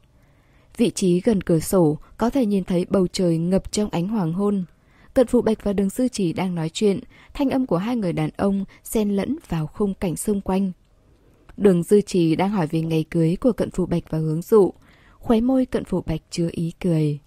Vị 0.77 0.89
trí 0.89 1.21
gần 1.21 1.41
cửa 1.43 1.59
sổ 1.59 1.97
có 2.17 2.29
thể 2.29 2.45
nhìn 2.45 2.63
thấy 2.63 2.85
bầu 2.89 3.07
trời 3.07 3.37
ngập 3.37 3.71
trong 3.71 3.89
ánh 3.89 4.07
hoàng 4.07 4.33
hôn. 4.33 4.63
Cận 5.17 5.27
Phụ 5.27 5.41
Bạch 5.41 5.63
và 5.63 5.73
Đường 5.73 5.89
Sư 5.89 6.07
Chỉ 6.11 6.33
đang 6.33 6.55
nói 6.55 6.69
chuyện, 6.69 6.99
thanh 7.33 7.49
âm 7.49 7.65
của 7.65 7.77
hai 7.77 7.95
người 7.95 8.13
đàn 8.13 8.29
ông 8.37 8.65
xen 8.83 9.09
lẫn 9.09 9.35
vào 9.49 9.67
khung 9.67 9.93
cảnh 9.93 10.15
xung 10.15 10.41
quanh. 10.41 10.71
Đường 11.57 11.83
Dư 11.83 12.01
Trì 12.01 12.35
đang 12.35 12.49
hỏi 12.49 12.67
về 12.67 12.81
ngày 12.81 13.05
cưới 13.09 13.35
của 13.41 13.51
Cận 13.51 13.71
Phụ 13.71 13.85
Bạch 13.85 14.03
và 14.09 14.17
Hướng 14.17 14.41
Dụ. 14.41 14.73
Khóe 15.13 15.41
môi 15.41 15.65
Cận 15.65 15.85
Phụ 15.85 16.03
Bạch 16.05 16.21
chứa 16.29 16.49
ý 16.51 16.73
cười. 16.79 17.19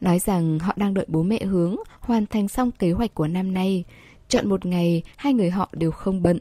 Nói 0.00 0.18
rằng 0.18 0.58
họ 0.58 0.72
đang 0.76 0.94
đợi 0.94 1.04
bố 1.08 1.22
mẹ 1.22 1.44
Hướng 1.44 1.76
hoàn 2.00 2.26
thành 2.26 2.48
xong 2.48 2.70
kế 2.70 2.92
hoạch 2.92 3.14
của 3.14 3.26
năm 3.26 3.54
nay. 3.54 3.84
Chọn 4.28 4.48
một 4.48 4.66
ngày, 4.66 5.02
hai 5.16 5.34
người 5.34 5.50
họ 5.50 5.68
đều 5.72 5.90
không 5.90 6.22
bận. 6.22 6.38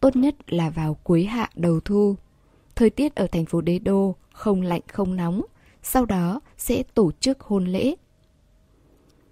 tốt 0.00 0.16
nhất 0.16 0.34
là 0.46 0.70
vào 0.70 0.94
cuối 0.94 1.24
hạ 1.24 1.50
đầu 1.54 1.80
thu. 1.80 2.16
Thời 2.76 2.90
tiết 2.90 3.14
ở 3.14 3.26
thành 3.26 3.46
phố 3.46 3.60
Đế 3.60 3.78
Đô 3.78 4.14
không 4.32 4.62
lạnh 4.62 4.82
không 4.92 5.16
nóng, 5.16 5.42
sau 5.82 6.06
đó 6.06 6.40
sẽ 6.56 6.82
tổ 6.82 7.10
chức 7.20 7.40
hôn 7.40 7.64
lễ. 7.64 7.94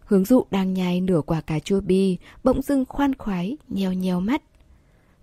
Hướng 0.06 0.24
dụ 0.24 0.44
đang 0.50 0.74
nhai 0.74 1.00
nửa 1.00 1.20
quả 1.20 1.40
cà 1.40 1.58
chua 1.58 1.80
bi, 1.80 2.16
bỗng 2.44 2.62
dưng 2.62 2.84
khoan 2.88 3.14
khoái, 3.14 3.56
nheo 3.68 3.92
nheo 3.92 4.20
mắt. 4.20 4.42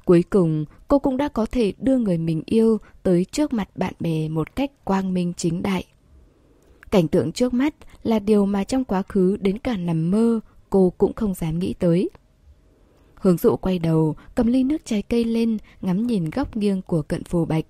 Cuối 0.05 0.23
cùng, 0.29 0.65
cô 0.87 0.99
cũng 0.99 1.17
đã 1.17 1.27
có 1.27 1.45
thể 1.51 1.73
đưa 1.79 1.97
người 1.97 2.17
mình 2.17 2.43
yêu 2.45 2.77
tới 3.03 3.25
trước 3.31 3.53
mặt 3.53 3.69
bạn 3.75 3.93
bè 3.99 4.29
một 4.29 4.55
cách 4.55 4.71
quang 4.83 5.13
minh 5.13 5.33
chính 5.37 5.63
đại. 5.63 5.85
Cảnh 6.91 7.07
tượng 7.07 7.31
trước 7.31 7.53
mắt 7.53 7.75
là 8.03 8.19
điều 8.19 8.45
mà 8.45 8.63
trong 8.63 8.83
quá 8.83 9.01
khứ 9.01 9.37
đến 9.41 9.57
cả 9.57 9.77
nằm 9.77 10.11
mơ 10.11 10.39
cô 10.69 10.93
cũng 10.97 11.13
không 11.13 11.33
dám 11.33 11.59
nghĩ 11.59 11.73
tới. 11.79 12.09
Hướng 13.15 13.37
dụ 13.37 13.55
quay 13.55 13.79
đầu, 13.79 14.15
cầm 14.35 14.47
ly 14.47 14.63
nước 14.63 14.85
trái 14.85 15.01
cây 15.01 15.23
lên, 15.23 15.57
ngắm 15.81 16.07
nhìn 16.07 16.29
góc 16.29 16.57
nghiêng 16.57 16.81
của 16.81 17.01
cận 17.01 17.23
phù 17.23 17.45
bạch. 17.45 17.65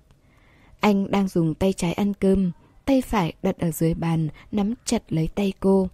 Anh 0.80 1.10
đang 1.10 1.28
dùng 1.28 1.54
tay 1.54 1.72
trái 1.72 1.92
ăn 1.92 2.14
cơm, 2.14 2.50
tay 2.84 3.02
phải 3.02 3.32
đặt 3.42 3.58
ở 3.58 3.70
dưới 3.70 3.94
bàn, 3.94 4.28
nắm 4.52 4.74
chặt 4.84 5.12
lấy 5.12 5.28
tay 5.28 5.52
cô. 5.60 5.88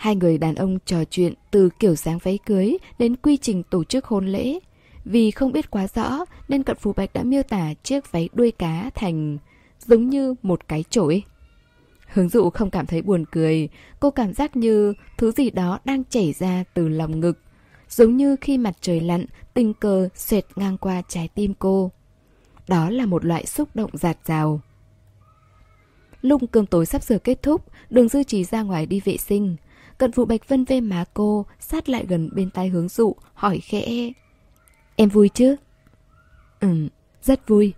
Hai 0.00 0.16
người 0.16 0.38
đàn 0.38 0.54
ông 0.54 0.78
trò 0.84 1.04
chuyện 1.04 1.34
từ 1.50 1.68
kiểu 1.78 1.94
dáng 1.94 2.18
váy 2.18 2.38
cưới 2.46 2.76
đến 2.98 3.16
quy 3.16 3.36
trình 3.36 3.62
tổ 3.62 3.84
chức 3.84 4.04
hôn 4.04 4.26
lễ. 4.26 4.58
Vì 5.04 5.30
không 5.30 5.52
biết 5.52 5.70
quá 5.70 5.86
rõ 5.94 6.24
nên 6.48 6.62
cận 6.62 6.76
phù 6.76 6.92
bạch 6.92 7.12
đã 7.12 7.22
miêu 7.22 7.42
tả 7.42 7.74
chiếc 7.82 8.12
váy 8.12 8.28
đuôi 8.32 8.50
cá 8.50 8.90
thành 8.94 9.38
giống 9.86 10.08
như 10.08 10.34
một 10.42 10.68
cái 10.68 10.84
chổi. 10.90 11.22
Hướng 12.06 12.28
dụ 12.28 12.50
không 12.50 12.70
cảm 12.70 12.86
thấy 12.86 13.02
buồn 13.02 13.24
cười, 13.32 13.68
cô 14.00 14.10
cảm 14.10 14.32
giác 14.32 14.56
như 14.56 14.94
thứ 15.18 15.32
gì 15.32 15.50
đó 15.50 15.78
đang 15.84 16.04
chảy 16.04 16.32
ra 16.32 16.64
từ 16.74 16.88
lòng 16.88 17.20
ngực. 17.20 17.38
Giống 17.88 18.16
như 18.16 18.36
khi 18.40 18.58
mặt 18.58 18.76
trời 18.80 19.00
lặn, 19.00 19.26
tình 19.54 19.74
cờ 19.74 20.08
xoẹt 20.14 20.46
ngang 20.56 20.78
qua 20.78 21.02
trái 21.08 21.28
tim 21.34 21.54
cô. 21.58 21.90
Đó 22.68 22.90
là 22.90 23.06
một 23.06 23.24
loại 23.24 23.46
xúc 23.46 23.68
động 23.74 23.90
giạt 23.92 24.18
rào. 24.24 24.60
Lúc 26.22 26.42
cơm 26.52 26.66
tối 26.66 26.86
sắp 26.86 27.02
sửa 27.02 27.18
kết 27.18 27.42
thúc, 27.42 27.64
đường 27.90 28.08
dư 28.08 28.22
trì 28.22 28.44
ra 28.44 28.62
ngoài 28.62 28.86
đi 28.86 29.00
vệ 29.04 29.16
sinh. 29.16 29.56
Cận 30.00 30.10
vụ 30.10 30.24
bạch 30.24 30.48
vân 30.48 30.64
về 30.64 30.80
má 30.80 31.04
cô, 31.14 31.46
sát 31.58 31.88
lại 31.88 32.04
gần 32.08 32.30
bên 32.32 32.50
tai 32.50 32.68
hướng 32.68 32.88
dụ, 32.88 33.14
hỏi 33.34 33.58
khẽ. 33.58 34.12
Em 34.96 35.08
vui 35.08 35.28
chứ? 35.28 35.56
Ừ, 36.60 36.88
rất 37.22 37.48
vui. 37.48 37.72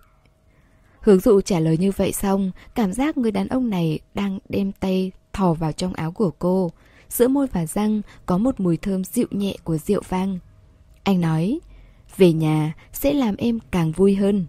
Hướng 0.99 1.19
dụ 1.19 1.41
trả 1.41 1.59
lời 1.59 1.77
như 1.77 1.91
vậy 1.91 2.11
xong, 2.11 2.51
cảm 2.75 2.93
giác 2.93 3.17
người 3.17 3.31
đàn 3.31 3.47
ông 3.47 3.69
này 3.69 3.99
đang 4.13 4.39
đem 4.49 4.71
tay 4.71 5.11
thò 5.33 5.53
vào 5.53 5.71
trong 5.71 5.93
áo 5.93 6.11
của 6.11 6.31
cô. 6.39 6.71
Giữa 7.09 7.27
môi 7.27 7.47
và 7.47 7.65
răng 7.65 8.01
có 8.25 8.37
một 8.37 8.59
mùi 8.59 8.77
thơm 8.77 9.03
dịu 9.03 9.27
nhẹ 9.31 9.55
của 9.63 9.77
rượu 9.77 10.01
vang. 10.09 10.39
Anh 11.03 11.21
nói, 11.21 11.59
về 12.17 12.33
nhà 12.33 12.73
sẽ 12.93 13.13
làm 13.13 13.35
em 13.35 13.59
càng 13.71 13.91
vui 13.91 14.15
hơn. 14.15 14.45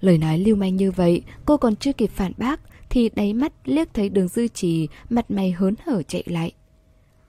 Lời 0.00 0.18
nói 0.18 0.38
lưu 0.38 0.56
manh 0.56 0.76
như 0.76 0.90
vậy, 0.90 1.22
cô 1.44 1.56
còn 1.56 1.76
chưa 1.76 1.92
kịp 1.92 2.10
phản 2.14 2.32
bác, 2.36 2.60
thì 2.96 3.10
đáy 3.14 3.32
mắt 3.32 3.52
liếc 3.64 3.94
thấy 3.94 4.08
đường 4.08 4.28
dư 4.28 4.48
trì, 4.48 4.88
mặt 5.10 5.30
mày 5.30 5.52
hớn 5.52 5.74
hở 5.86 6.02
chạy 6.02 6.22
lại. 6.26 6.52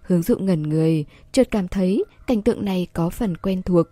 Hướng 0.01 0.21
dụ 0.21 0.37
ngẩn 0.37 0.63
người, 0.63 1.05
chợt 1.31 1.47
cảm 1.51 1.67
thấy 1.67 2.03
cảnh 2.27 2.41
tượng 2.41 2.65
này 2.65 2.87
có 2.93 3.09
phần 3.09 3.37
quen 3.37 3.61
thuộc. 3.61 3.87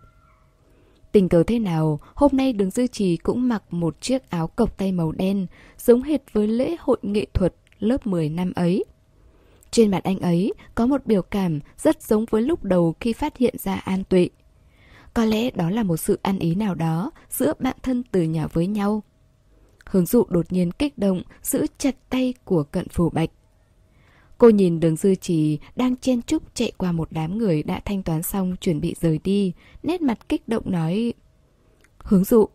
Tình 1.11 1.29
cờ 1.29 1.43
thế 1.43 1.59
nào, 1.59 1.99
hôm 2.13 2.31
nay 2.33 2.53
đường 2.53 2.69
dư 2.69 2.87
trì 2.87 3.17
cũng 3.17 3.47
mặc 3.47 3.63
một 3.71 4.01
chiếc 4.01 4.29
áo 4.29 4.47
cộc 4.47 4.77
tay 4.77 4.91
màu 4.91 5.11
đen, 5.11 5.47
giống 5.77 6.01
hệt 6.01 6.21
với 6.33 6.47
lễ 6.47 6.75
hội 6.79 6.97
nghệ 7.01 7.25
thuật 7.33 7.55
lớp 7.79 8.07
10 8.07 8.29
năm 8.29 8.53
ấy. 8.55 8.85
Trên 9.71 9.91
mặt 9.91 10.03
anh 10.03 10.19
ấy 10.19 10.53
có 10.75 10.85
một 10.85 11.05
biểu 11.05 11.21
cảm 11.21 11.59
rất 11.77 12.03
giống 12.03 12.25
với 12.29 12.41
lúc 12.41 12.63
đầu 12.63 12.95
khi 12.99 13.13
phát 13.13 13.37
hiện 13.37 13.55
ra 13.57 13.75
An 13.75 14.03
Tuệ. 14.03 14.29
Có 15.13 15.25
lẽ 15.25 15.51
đó 15.51 15.69
là 15.69 15.83
một 15.83 15.97
sự 15.97 16.19
ăn 16.21 16.39
ý 16.39 16.55
nào 16.55 16.75
đó 16.75 17.11
giữa 17.29 17.53
bạn 17.59 17.75
thân 17.83 18.03
từ 18.11 18.21
nhỏ 18.21 18.47
với 18.53 18.67
nhau. 18.67 19.03
Hướng 19.89 20.05
dụ 20.05 20.23
đột 20.29 20.51
nhiên 20.51 20.71
kích 20.71 20.97
động, 20.97 21.21
giữ 21.43 21.65
chặt 21.77 21.95
tay 22.09 22.33
của 22.43 22.63
cận 22.63 22.89
phủ 22.89 23.09
bạch. 23.09 23.29
Cô 24.37 24.49
nhìn 24.49 24.79
đường 24.79 24.95
dư 24.95 25.15
trì 25.15 25.59
đang 25.75 25.95
chen 25.95 26.21
chúc 26.21 26.43
chạy 26.55 26.71
qua 26.77 26.91
một 26.91 27.07
đám 27.11 27.37
người 27.37 27.63
đã 27.63 27.81
thanh 27.85 28.03
toán 28.03 28.23
xong 28.23 28.55
chuẩn 28.61 28.81
bị 28.81 28.95
rời 29.01 29.19
đi, 29.23 29.53
nét 29.83 30.01
mặt 30.01 30.29
kích 30.29 30.47
động 30.47 30.71
nói 30.71 31.13
Hướng 32.05 32.23
dụ 32.23 32.47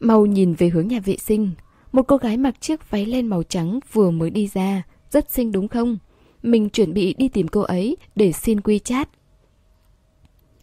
Mau 0.00 0.26
nhìn 0.26 0.54
về 0.54 0.68
hướng 0.68 0.88
nhà 0.88 1.00
vệ 1.04 1.16
sinh 1.16 1.50
Một 1.92 2.02
cô 2.08 2.16
gái 2.16 2.36
mặc 2.36 2.60
chiếc 2.60 2.90
váy 2.90 3.06
len 3.06 3.26
màu 3.26 3.42
trắng 3.42 3.80
vừa 3.92 4.10
mới 4.10 4.30
đi 4.30 4.48
ra 4.54 4.82
Rất 5.10 5.30
xinh 5.30 5.52
đúng 5.52 5.68
không? 5.68 5.98
Mình 6.42 6.70
chuẩn 6.70 6.94
bị 6.94 7.14
đi 7.18 7.28
tìm 7.28 7.48
cô 7.48 7.60
ấy 7.60 7.96
để 8.16 8.32
xin 8.32 8.60
quy 8.60 8.78
chat 8.78 9.08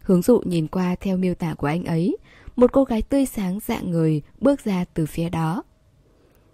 Hướng 0.01 0.21
dụ 0.21 0.41
nhìn 0.45 0.67
qua 0.67 0.95
theo 0.95 1.17
miêu 1.17 1.35
tả 1.35 1.53
của 1.53 1.67
anh 1.67 1.83
ấy 1.83 2.17
Một 2.55 2.71
cô 2.73 2.83
gái 2.83 3.01
tươi 3.01 3.25
sáng 3.25 3.59
dạng 3.59 3.91
người 3.91 4.21
bước 4.39 4.63
ra 4.63 4.85
từ 4.93 5.05
phía 5.05 5.29
đó 5.29 5.63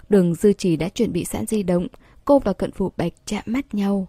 Đường 0.10 0.36
dư 0.36 0.53
trì 0.53 0.76
đã 0.76 0.89
chuẩn 0.89 1.14
bị 1.14 1.26
sẵn 1.26 1.45
di 1.45 1.64
động 1.64 1.88
Cô 2.26 2.39
và 2.39 2.53
cận 2.53 2.72
phụ 2.72 2.91
bạch 2.97 3.14
chạm 3.26 3.43
mắt 3.45 3.74
nhau 3.74 4.08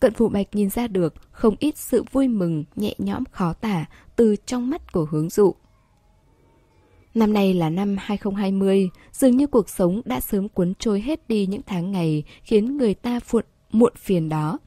Cận 0.00 0.14
phụ 0.14 0.28
bạch 0.28 0.46
nhìn 0.52 0.70
ra 0.70 0.86
được 0.86 1.14
không 1.30 1.56
ít 1.58 1.78
sự 1.78 2.04
vui 2.12 2.28
mừng, 2.28 2.64
nhẹ 2.76 2.94
nhõm 2.98 3.24
khó 3.30 3.52
tả 3.52 3.84
từ 4.16 4.36
trong 4.46 4.70
mắt 4.70 4.92
của 4.92 5.06
hướng 5.10 5.28
dụ. 5.28 5.54
Năm 7.14 7.32
nay 7.32 7.54
là 7.54 7.70
năm 7.70 7.96
2020, 8.00 8.90
dường 9.12 9.36
như 9.36 9.46
cuộc 9.46 9.68
sống 9.68 10.02
đã 10.04 10.20
sớm 10.20 10.48
cuốn 10.48 10.74
trôi 10.78 11.00
hết 11.00 11.28
đi 11.28 11.46
những 11.46 11.60
tháng 11.66 11.92
ngày 11.92 12.24
khiến 12.42 12.76
người 12.76 12.94
ta 12.94 13.20
fuộn, 13.20 13.44
muộn 13.70 13.92
phiền 13.96 14.28
đó. 14.28 14.58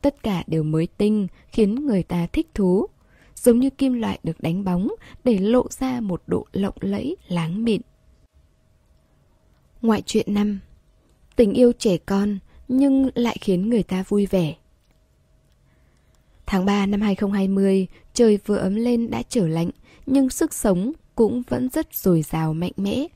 Tất 0.00 0.22
cả 0.22 0.44
đều 0.46 0.62
mới 0.62 0.86
tinh, 0.86 1.26
khiến 1.48 1.86
người 1.86 2.02
ta 2.02 2.26
thích 2.26 2.46
thú. 2.54 2.86
Giống 3.34 3.58
như 3.58 3.70
kim 3.70 3.92
loại 3.92 4.18
được 4.22 4.40
đánh 4.40 4.64
bóng 4.64 4.88
để 5.24 5.38
lộ 5.38 5.66
ra 5.70 6.00
một 6.00 6.22
độ 6.26 6.46
lộng 6.52 6.74
lẫy, 6.80 7.16
láng 7.28 7.64
mịn. 7.64 7.80
Ngoại 9.84 10.02
truyện 10.02 10.34
năm 10.34 10.58
Tình 11.36 11.52
yêu 11.52 11.72
trẻ 11.78 11.96
con 11.96 12.38
nhưng 12.68 13.10
lại 13.14 13.36
khiến 13.40 13.70
người 13.70 13.82
ta 13.82 14.04
vui 14.08 14.26
vẻ. 14.26 14.54
Tháng 16.46 16.64
3 16.64 16.86
năm 16.86 17.00
2020, 17.00 17.86
trời 18.14 18.38
vừa 18.46 18.56
ấm 18.56 18.74
lên 18.74 19.10
đã 19.10 19.22
trở 19.28 19.48
lạnh, 19.48 19.70
nhưng 20.06 20.30
sức 20.30 20.54
sống 20.54 20.92
cũng 21.14 21.42
vẫn 21.48 21.68
rất 21.68 21.94
dồi 21.94 22.22
dào 22.22 22.54
mạnh 22.54 22.72
mẽ. 22.76 23.06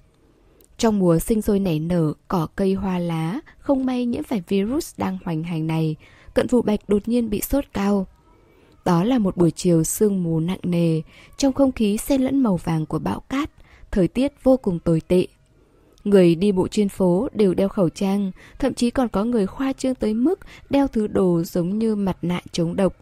Trong 0.79 0.99
mùa 0.99 1.19
sinh 1.19 1.43
sôi 1.43 1.59
nảy 1.59 1.79
nở, 1.79 2.13
cỏ 2.29 2.47
cây 2.57 2.75
hoa 2.75 2.99
lá, 2.99 3.41
không 3.59 3.87
may 3.87 4.07
nhiễm 4.07 4.23
phải 4.23 4.43
virus 4.49 4.95
đang 4.97 5.19
hoành 5.25 5.43
hành 5.43 5.67
này, 5.67 5.97
cận 6.35 6.47
vụ 6.47 6.63
bạch 6.63 6.89
đột 6.89 7.09
nhiên 7.09 7.31
bị 7.31 7.41
sốt 7.41 7.65
cao. 7.73 8.07
Đó 8.85 9.05
là 9.05 9.19
một 9.19 9.37
buổi 9.37 9.51
chiều 9.51 9.85
sương 9.85 10.23
mù 10.23 10.41
nặng 10.41 10.61
nề, 10.63 11.01
trong 11.37 11.53
không 11.53 11.73
khí 11.73 11.97
xen 11.97 12.23
lẫn 12.23 12.43
màu 12.43 12.57
vàng 12.57 12.87
của 12.87 12.99
bão 12.99 13.21
cát, 13.21 13.51
thời 13.91 14.09
tiết 14.09 14.33
vô 14.43 14.57
cùng 14.57 14.79
tồi 14.79 15.01
tệ. 15.09 15.27
Người 16.05 16.35
đi 16.35 16.53
bộ 16.53 16.69
trên 16.69 16.89
phố 16.89 17.29
đều 17.33 17.55
đeo 17.55 17.69
khẩu 17.69 17.89
trang, 17.89 18.31
thậm 18.59 18.75
chí 18.75 18.91
còn 18.91 19.09
có 19.09 19.25
người 19.25 19.47
khoa 19.47 19.73
trương 19.73 19.95
tới 19.95 20.15
mức 20.15 20.41
đeo 20.71 20.89
thứ 20.89 21.07
đồ 21.07 21.43
giống 21.43 21.79
như 21.79 21.95
mặt 21.95 22.17
nạ 22.23 22.41
chống 22.53 22.77
độc. 22.77 22.97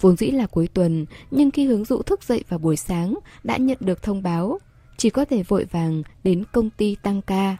Vốn 0.00 0.16
dĩ 0.16 0.30
là 0.30 0.46
cuối 0.46 0.68
tuần, 0.74 1.06
nhưng 1.30 1.50
khi 1.50 1.66
hướng 1.66 1.84
dụ 1.84 2.02
thức 2.02 2.22
dậy 2.22 2.44
vào 2.48 2.58
buổi 2.58 2.76
sáng, 2.76 3.14
đã 3.44 3.56
nhận 3.56 3.78
được 3.80 4.02
thông 4.02 4.22
báo, 4.22 4.58
chỉ 4.96 5.10
có 5.10 5.24
thể 5.24 5.42
vội 5.42 5.64
vàng 5.64 6.02
đến 6.24 6.44
công 6.52 6.70
ty 6.70 6.96
tăng 7.02 7.22
ca. 7.22 7.56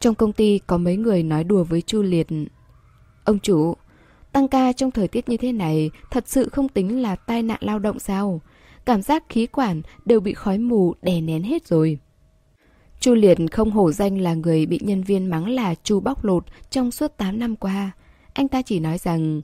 Trong 0.00 0.14
công 0.14 0.32
ty 0.32 0.60
có 0.66 0.78
mấy 0.78 0.96
người 0.96 1.22
nói 1.22 1.44
đùa 1.44 1.64
với 1.64 1.82
Chu 1.82 2.02
Liệt. 2.02 2.26
Ông 3.24 3.38
chủ, 3.38 3.74
tăng 4.32 4.48
ca 4.48 4.72
trong 4.72 4.90
thời 4.90 5.08
tiết 5.08 5.28
như 5.28 5.36
thế 5.36 5.52
này 5.52 5.90
thật 6.10 6.28
sự 6.28 6.48
không 6.48 6.68
tính 6.68 7.02
là 7.02 7.16
tai 7.16 7.42
nạn 7.42 7.58
lao 7.60 7.78
động 7.78 7.98
sao? 7.98 8.40
Cảm 8.84 9.02
giác 9.02 9.24
khí 9.28 9.46
quản 9.46 9.82
đều 10.04 10.20
bị 10.20 10.34
khói 10.34 10.58
mù 10.58 10.94
đè 11.02 11.20
nén 11.20 11.42
hết 11.42 11.66
rồi. 11.66 11.98
Chu 13.02 13.14
Liệt 13.14 13.38
không 13.52 13.70
hổ 13.70 13.92
danh 13.92 14.20
là 14.20 14.34
người 14.34 14.66
bị 14.66 14.78
nhân 14.82 15.02
viên 15.02 15.26
mắng 15.26 15.48
là 15.48 15.74
chu 15.74 16.00
bóc 16.00 16.24
lột 16.24 16.44
trong 16.70 16.90
suốt 16.90 17.16
8 17.16 17.38
năm 17.38 17.56
qua. 17.56 17.90
Anh 18.32 18.48
ta 18.48 18.62
chỉ 18.62 18.80
nói 18.80 18.98
rằng 18.98 19.40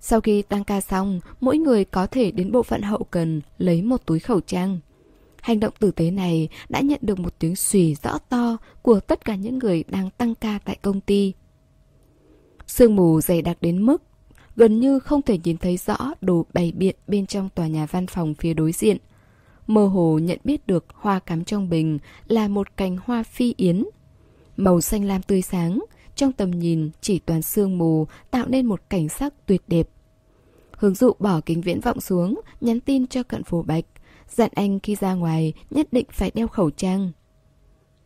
sau 0.00 0.20
khi 0.20 0.42
tăng 0.42 0.64
ca 0.64 0.80
xong, 0.80 1.20
mỗi 1.40 1.58
người 1.58 1.84
có 1.84 2.06
thể 2.06 2.30
đến 2.30 2.52
bộ 2.52 2.62
phận 2.62 2.82
hậu 2.82 3.04
cần 3.10 3.40
lấy 3.58 3.82
một 3.82 4.06
túi 4.06 4.18
khẩu 4.18 4.40
trang. 4.40 4.78
Hành 5.42 5.60
động 5.60 5.74
tử 5.78 5.90
tế 5.90 6.10
này 6.10 6.48
đã 6.68 6.80
nhận 6.80 6.98
được 7.02 7.18
một 7.18 7.34
tiếng 7.38 7.56
xùy 7.56 7.96
rõ 8.02 8.18
to 8.18 8.56
của 8.82 9.00
tất 9.00 9.24
cả 9.24 9.34
những 9.34 9.58
người 9.58 9.84
đang 9.88 10.10
tăng 10.10 10.34
ca 10.34 10.58
tại 10.64 10.78
công 10.82 11.00
ty. 11.00 11.32
Sương 12.66 12.96
mù 12.96 13.20
dày 13.20 13.42
đặc 13.42 13.56
đến 13.60 13.82
mức 13.86 14.02
gần 14.56 14.80
như 14.80 14.98
không 14.98 15.22
thể 15.22 15.38
nhìn 15.44 15.56
thấy 15.56 15.76
rõ 15.76 15.96
đồ 16.20 16.46
bày 16.52 16.72
biện 16.76 16.96
bên 17.06 17.26
trong 17.26 17.48
tòa 17.48 17.66
nhà 17.66 17.86
văn 17.86 18.06
phòng 18.06 18.34
phía 18.34 18.54
đối 18.54 18.72
diện. 18.72 18.96
Mơ 19.66 19.86
hồ 19.86 20.18
nhận 20.22 20.38
biết 20.44 20.66
được 20.66 20.84
hoa 20.94 21.18
cắm 21.18 21.44
trong 21.44 21.68
bình 21.68 21.98
là 22.28 22.48
một 22.48 22.76
cành 22.76 22.96
hoa 23.04 23.22
phi 23.22 23.54
yến. 23.56 23.84
Màu 24.56 24.80
xanh 24.80 25.04
lam 25.04 25.22
tươi 25.22 25.42
sáng, 25.42 25.78
trong 26.16 26.32
tầm 26.32 26.50
nhìn 26.50 26.90
chỉ 27.00 27.18
toàn 27.18 27.42
sương 27.42 27.78
mù 27.78 28.06
tạo 28.30 28.46
nên 28.48 28.66
một 28.66 28.80
cảnh 28.90 29.08
sắc 29.08 29.34
tuyệt 29.46 29.62
đẹp. 29.68 29.88
Hướng 30.76 30.94
dụ 30.94 31.12
bỏ 31.18 31.40
kính 31.46 31.60
viễn 31.60 31.80
vọng 31.80 32.00
xuống, 32.00 32.40
nhắn 32.60 32.80
tin 32.80 33.06
cho 33.06 33.22
cận 33.22 33.44
phổ 33.44 33.62
bạch, 33.62 33.84
dặn 34.28 34.50
anh 34.54 34.80
khi 34.80 34.94
ra 34.94 35.14
ngoài 35.14 35.52
nhất 35.70 35.88
định 35.92 36.06
phải 36.10 36.30
đeo 36.34 36.48
khẩu 36.48 36.70
trang. 36.70 37.10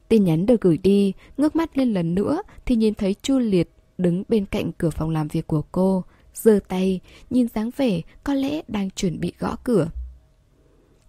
Tin 0.09 0.25
nhắn 0.25 0.47
được 0.47 0.61
gửi 0.61 0.79
đi, 0.79 1.13
ngước 1.37 1.57
mắt 1.57 1.79
lên 1.79 1.95
lần 1.95 2.15
nữa 2.15 2.43
thì 2.67 2.77
nhìn 2.77 2.95
thấy 2.95 3.15
Chu 3.23 3.39
Liệt 3.39 3.71
đứng 3.99 4.23
bên 4.29 4.47
cạnh 4.47 4.73
cửa 4.73 4.91
phòng 4.91 5.11
làm 5.11 5.29
việc 5.29 5.47
của 5.47 5.63
cô, 5.73 6.05
giơ 6.35 6.61
tay, 6.69 7.01
nhìn 7.31 7.49
dáng 7.49 7.71
vẻ 7.77 8.01
có 8.25 8.35
lẽ 8.35 8.63
đang 8.69 8.91
chuẩn 8.91 9.21
bị 9.21 9.33
gõ 9.39 9.57
cửa. 9.65 9.89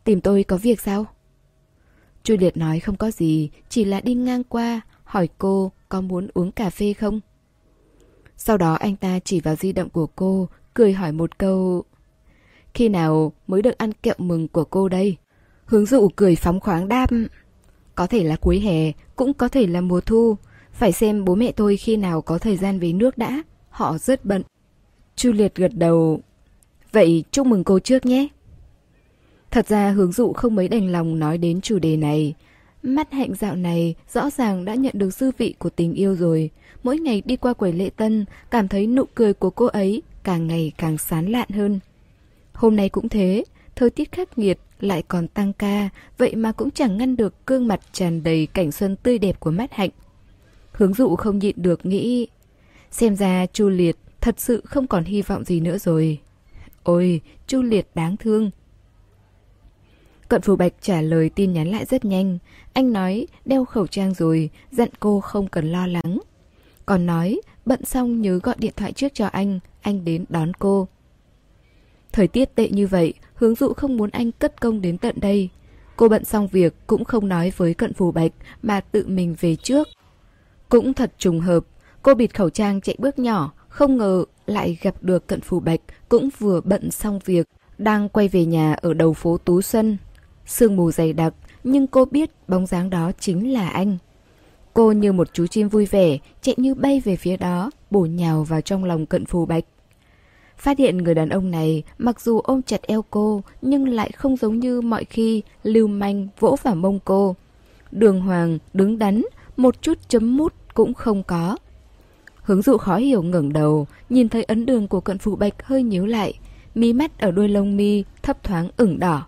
Tìm 0.04 0.22
tôi 0.22 0.44
có 0.44 0.58
việc 0.58 0.82
sao? 0.82 1.06
Chu 2.24 2.36
Liệt 2.40 2.58
nói 2.58 2.80
không 2.80 2.96
có 2.96 3.12
gì, 3.12 3.50
chỉ 3.70 3.86
là 3.86 4.02
đi 4.02 4.14
ngang 4.14 4.44
qua, 4.44 4.82
hỏi 5.04 5.30
cô 5.38 5.72
có 5.90 6.02
muốn 6.02 6.28
uống 6.34 6.52
cà 6.52 6.70
phê 6.70 6.94
không? 6.94 7.20
Sau 8.38 8.58
đó 8.58 8.74
anh 8.74 8.96
ta 8.96 9.20
chỉ 9.20 9.40
vào 9.40 9.56
di 9.56 9.72
động 9.72 9.90
của 9.90 10.08
cô, 10.08 10.50
cười 10.74 10.94
hỏi 10.94 11.12
một 11.12 11.38
câu. 11.38 11.84
Khi 12.74 12.90
nào 12.90 13.34
mới 13.48 13.62
được 13.62 13.78
ăn 13.78 13.94
kẹo 13.94 14.16
mừng 14.18 14.48
của 14.48 14.64
cô 14.64 14.90
đây? 14.90 15.18
Hướng 15.66 15.86
dụ 15.86 16.10
cười 16.16 16.36
phóng 16.36 16.60
khoáng 16.60 16.88
đáp. 16.88 17.10
Có 17.96 18.08
thể 18.08 18.24
là 18.24 18.36
cuối 18.36 18.60
hè, 18.60 18.92
cũng 19.16 19.34
có 19.34 19.48
thể 19.48 19.68
là 19.68 19.82
mùa 19.82 20.02
thu. 20.02 20.38
Phải 20.72 20.92
xem 20.92 21.26
bố 21.26 21.36
mẹ 21.36 21.52
tôi 21.52 21.78
khi 21.78 21.98
nào 21.98 22.22
có 22.22 22.38
thời 22.38 22.58
gian 22.58 22.80
về 22.80 22.94
nước 22.94 23.18
đã. 23.18 23.44
Họ 23.70 23.98
rất 23.98 24.26
bận. 24.26 24.44
Chu 25.16 25.32
Liệt 25.32 25.56
gật 25.56 25.72
đầu. 25.76 26.20
Vậy 26.92 27.24
chúc 27.32 27.48
mừng 27.48 27.64
cô 27.64 27.80
trước 27.80 28.06
nhé. 28.06 28.28
Thật 29.52 29.68
ra 29.68 29.92
hướng 29.92 30.12
dụ 30.12 30.34
không 30.34 30.56
mấy 30.56 30.68
đành 30.68 30.92
lòng 30.92 31.20
nói 31.20 31.38
đến 31.38 31.62
chủ 31.62 31.80
đề 31.80 31.98
này. 31.98 32.34
Mắt 32.84 33.12
hạnh 33.12 33.34
dạo 33.36 33.56
này 33.56 33.96
rõ 34.14 34.30
ràng 34.30 34.66
đã 34.66 34.76
nhận 34.76 34.94
được 34.96 35.10
dư 35.10 35.32
vị 35.38 35.56
của 35.60 35.70
tình 35.70 35.94
yêu 35.94 36.16
rồi. 36.16 36.50
Mỗi 36.84 37.00
ngày 37.00 37.22
đi 37.26 37.36
qua 37.36 37.54
quầy 37.54 37.74
lễ 37.74 37.90
tân, 37.90 38.26
cảm 38.52 38.68
thấy 38.68 38.88
nụ 38.88 39.06
cười 39.16 39.34
của 39.34 39.50
cô 39.50 39.66
ấy 39.66 40.02
càng 40.24 40.48
ngày 40.48 40.72
càng 40.78 40.98
sán 40.98 41.26
lạn 41.26 41.50
hơn. 41.50 41.80
Hôm 42.54 42.76
nay 42.76 42.90
cũng 42.90 43.10
thế, 43.10 43.44
thời 43.76 43.90
tiết 43.90 44.12
khắc 44.12 44.38
nghiệt 44.38 44.60
lại 44.80 45.04
còn 45.08 45.28
tăng 45.28 45.54
ca, 45.54 45.90
vậy 46.18 46.36
mà 46.36 46.52
cũng 46.52 46.72
chẳng 46.72 46.98
ngăn 46.98 47.16
được 47.16 47.34
gương 47.48 47.68
mặt 47.68 47.80
tràn 47.92 48.24
đầy 48.24 48.48
cảnh 48.54 48.72
xuân 48.72 48.96
tươi 48.96 49.20
đẹp 49.20 49.40
của 49.40 49.52
mắt 49.52 49.74
hạnh. 49.74 49.90
Hướng 50.72 50.94
dụ 50.94 51.16
không 51.16 51.40
nhịn 51.40 51.56
được 51.58 51.86
nghĩ, 51.86 52.28
xem 52.92 53.16
ra 53.16 53.46
Chu 53.54 53.70
Liệt 53.70 53.98
thật 54.22 54.36
sự 54.38 54.62
không 54.66 54.88
còn 54.88 55.04
hy 55.04 55.22
vọng 55.22 55.44
gì 55.44 55.60
nữa 55.60 55.78
rồi. 55.78 56.20
Ôi, 56.84 57.22
Chu 57.48 57.62
Liệt 57.62 57.88
đáng 57.96 58.18
thương. 58.18 58.52
Cận 60.32 60.42
Phù 60.42 60.56
Bạch 60.56 60.74
trả 60.82 61.02
lời 61.02 61.30
tin 61.30 61.54
nhắn 61.54 61.68
lại 61.68 61.86
rất 61.86 62.06
nhanh. 62.06 62.38
Anh 62.74 62.94
nói 62.94 63.28
đeo 63.46 63.66
khẩu 63.66 63.88
trang 63.88 64.14
rồi, 64.14 64.50
dặn 64.72 64.90
cô 65.00 65.20
không 65.20 65.48
cần 65.48 65.72
lo 65.72 65.88
lắng. 65.88 66.20
Còn 66.86 67.06
nói 67.06 67.42
bận 67.66 67.86
xong 67.86 68.22
nhớ 68.22 68.40
gọi 68.44 68.56
điện 68.60 68.74
thoại 68.76 68.94
trước 68.94 69.08
cho 69.14 69.26
anh, 69.26 69.60
anh 69.82 70.06
đến 70.06 70.26
đón 70.30 70.54
cô. 70.54 70.88
Thời 72.12 72.28
tiết 72.28 72.56
tệ 72.56 72.70
như 72.70 72.88
vậy, 72.88 73.14
hướng 73.34 73.56
dụ 73.56 73.74
không 73.74 73.98
muốn 73.98 74.10
anh 74.10 74.32
cất 74.32 74.62
công 74.62 74.82
đến 74.82 74.98
tận 74.98 75.16
đây. 75.20 75.50
Cô 75.96 76.10
bận 76.10 76.26
xong 76.26 76.48
việc 76.48 76.74
cũng 76.88 77.06
không 77.06 77.28
nói 77.28 77.52
với 77.58 77.74
cận 77.74 77.94
phù 77.94 78.12
bạch 78.12 78.32
mà 78.62 78.82
tự 78.82 79.08
mình 79.08 79.36
về 79.40 79.56
trước. 79.56 79.88
Cũng 80.70 80.94
thật 80.94 81.14
trùng 81.18 81.40
hợp, 81.40 81.64
cô 82.02 82.14
bịt 82.14 82.36
khẩu 82.36 82.50
trang 82.50 82.82
chạy 82.82 82.96
bước 83.00 83.20
nhỏ, 83.20 83.54
không 83.68 83.98
ngờ 83.98 84.26
lại 84.46 84.78
gặp 84.82 84.96
được 85.02 85.28
cận 85.28 85.42
phù 85.42 85.60
bạch 85.60 85.82
cũng 86.10 86.30
vừa 86.40 86.62
bận 86.62 86.92
xong 86.92 87.20
việc, 87.26 87.48
đang 87.78 88.10
quay 88.10 88.28
về 88.28 88.46
nhà 88.46 88.74
ở 88.74 88.94
đầu 88.94 89.14
phố 89.14 89.38
Tú 89.38 89.62
Xuân. 89.62 89.98
Sương 90.46 90.76
mù 90.76 90.92
dày 90.92 91.14
đặc, 91.14 91.34
nhưng 91.64 91.88
cô 91.88 92.06
biết 92.06 92.30
bóng 92.48 92.66
dáng 92.66 92.90
đó 92.90 93.12
chính 93.20 93.54
là 93.54 93.70
anh. 93.70 93.98
Cô 94.74 94.92
như 94.92 95.14
một 95.14 95.34
chú 95.34 95.48
chim 95.48 95.70
vui 95.70 95.86
vẻ, 95.86 96.18
chạy 96.42 96.56
như 96.58 96.76
bay 96.76 97.00
về 97.00 97.16
phía 97.16 97.38
đó, 97.38 97.72
bổ 97.92 98.02
nhào 98.02 98.44
vào 98.44 98.62
trong 98.62 98.84
lòng 98.84 99.06
cận 99.06 99.26
phù 99.26 99.46
bạch. 99.46 99.64
Phát 100.58 100.78
hiện 100.78 100.98
người 100.98 101.16
đàn 101.16 101.30
ông 101.30 101.52
này 101.52 101.84
mặc 101.98 102.22
dù 102.22 102.40
ôm 102.40 102.62
chặt 102.62 102.82
eo 102.82 103.04
cô 103.10 103.42
nhưng 103.62 103.88
lại 103.88 104.12
không 104.12 104.38
giống 104.38 104.60
như 104.60 104.82
mọi 104.82 105.06
khi 105.06 105.44
lưu 105.64 105.88
manh 105.88 106.28
vỗ 106.40 106.56
vào 106.64 106.76
mông 106.76 107.00
cô. 107.06 107.36
Đường 107.92 108.22
hoàng, 108.22 108.58
đứng 108.74 109.00
đắn, 109.00 109.22
một 109.58 109.82
chút 109.82 109.98
chấm 110.08 110.38
mút 110.38 110.54
cũng 110.74 110.94
không 110.94 111.24
có. 111.24 111.58
Hướng 112.42 112.62
dụ 112.62 112.78
khó 112.78 112.98
hiểu 112.98 113.24
ngẩng 113.24 113.54
đầu, 113.54 113.88
nhìn 114.10 114.30
thấy 114.30 114.44
ấn 114.44 114.66
đường 114.66 114.88
của 114.88 115.02
cận 115.02 115.18
phù 115.18 115.36
bạch 115.36 115.64
hơi 115.64 115.84
nhíu 115.84 116.06
lại, 116.06 116.34
mí 116.76 116.94
mắt 116.94 117.20
ở 117.20 117.32
đuôi 117.32 117.48
lông 117.48 117.78
mi 117.78 118.04
thấp 118.24 118.44
thoáng 118.44 118.70
ửng 118.78 119.00
đỏ. 119.00 119.26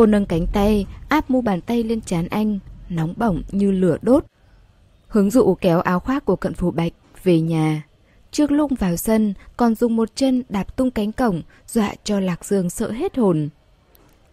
Cô 0.00 0.06
nâng 0.06 0.26
cánh 0.26 0.46
tay, 0.52 0.86
áp 1.08 1.30
mu 1.30 1.40
bàn 1.40 1.60
tay 1.60 1.82
lên 1.82 2.00
trán 2.00 2.28
anh, 2.28 2.58
nóng 2.88 3.14
bỏng 3.16 3.42
như 3.50 3.70
lửa 3.70 3.96
đốt. 4.02 4.24
Hướng 5.08 5.30
dụ 5.30 5.54
kéo 5.60 5.80
áo 5.80 6.00
khoác 6.00 6.24
của 6.24 6.36
cận 6.36 6.54
phủ 6.54 6.70
bạch 6.70 6.92
về 7.24 7.40
nhà. 7.40 7.82
Trước 8.30 8.50
lúc 8.50 8.70
vào 8.78 8.96
sân, 8.96 9.34
còn 9.56 9.74
dùng 9.74 9.96
một 9.96 10.16
chân 10.16 10.42
đạp 10.48 10.76
tung 10.76 10.90
cánh 10.90 11.12
cổng, 11.12 11.42
dọa 11.66 11.94
cho 12.04 12.20
Lạc 12.20 12.44
Dương 12.44 12.70
sợ 12.70 12.90
hết 12.90 13.16
hồn. 13.16 13.48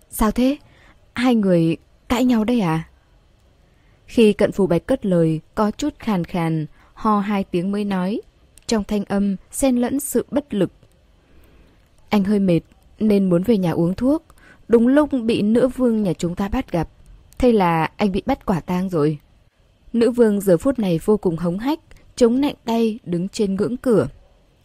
Sao 0.10 0.32
thế? 0.32 0.58
Hai 1.14 1.36
người 1.36 1.78
cãi 2.10 2.26
nhau 2.26 2.44
đây 2.44 2.60
à? 2.60 2.90
Khi 4.06 4.34
cận 4.34 4.52
phù 4.52 4.68
bạch 4.68 4.86
cất 4.86 5.06
lời, 5.06 5.42
có 5.56 5.72
chút 5.72 5.94
khàn 6.00 6.24
khàn, 6.24 6.66
ho 6.94 7.20
hai 7.20 7.44
tiếng 7.44 7.72
mới 7.72 7.86
nói. 7.86 8.22
Trong 8.68 8.84
thanh 8.84 9.06
âm, 9.06 9.36
xen 9.52 9.78
lẫn 9.78 10.00
sự 10.00 10.26
bất 10.32 10.54
lực. 10.54 10.72
Anh 12.10 12.24
hơi 12.24 12.40
mệt, 12.40 12.62
nên 13.00 13.30
muốn 13.30 13.44
về 13.44 13.58
nhà 13.58 13.72
uống 13.72 13.96
thuốc. 13.96 14.24
Đúng 14.68 14.88
lúc 14.88 15.10
bị 15.26 15.42
nữ 15.42 15.68
vương 15.68 16.04
nhà 16.04 16.14
chúng 16.14 16.36
ta 16.36 16.50
bắt 16.50 16.72
gặp. 16.72 16.90
Thế 17.38 17.52
là 17.52 17.92
anh 17.98 18.12
bị 18.12 18.22
bắt 18.26 18.46
quả 18.46 18.60
tang 18.60 18.90
rồi. 18.90 19.18
Nữ 19.94 20.12
vương 20.12 20.42
giờ 20.42 20.58
phút 20.58 20.80
này 20.80 21.00
vô 21.06 21.18
cùng 21.18 21.38
hống 21.38 21.60
hách, 21.60 21.80
chống 22.16 22.42
nạnh 22.42 22.56
tay 22.66 23.00
đứng 23.04 23.30
trên 23.30 23.56
ngưỡng 23.56 23.78
cửa. 23.78 24.08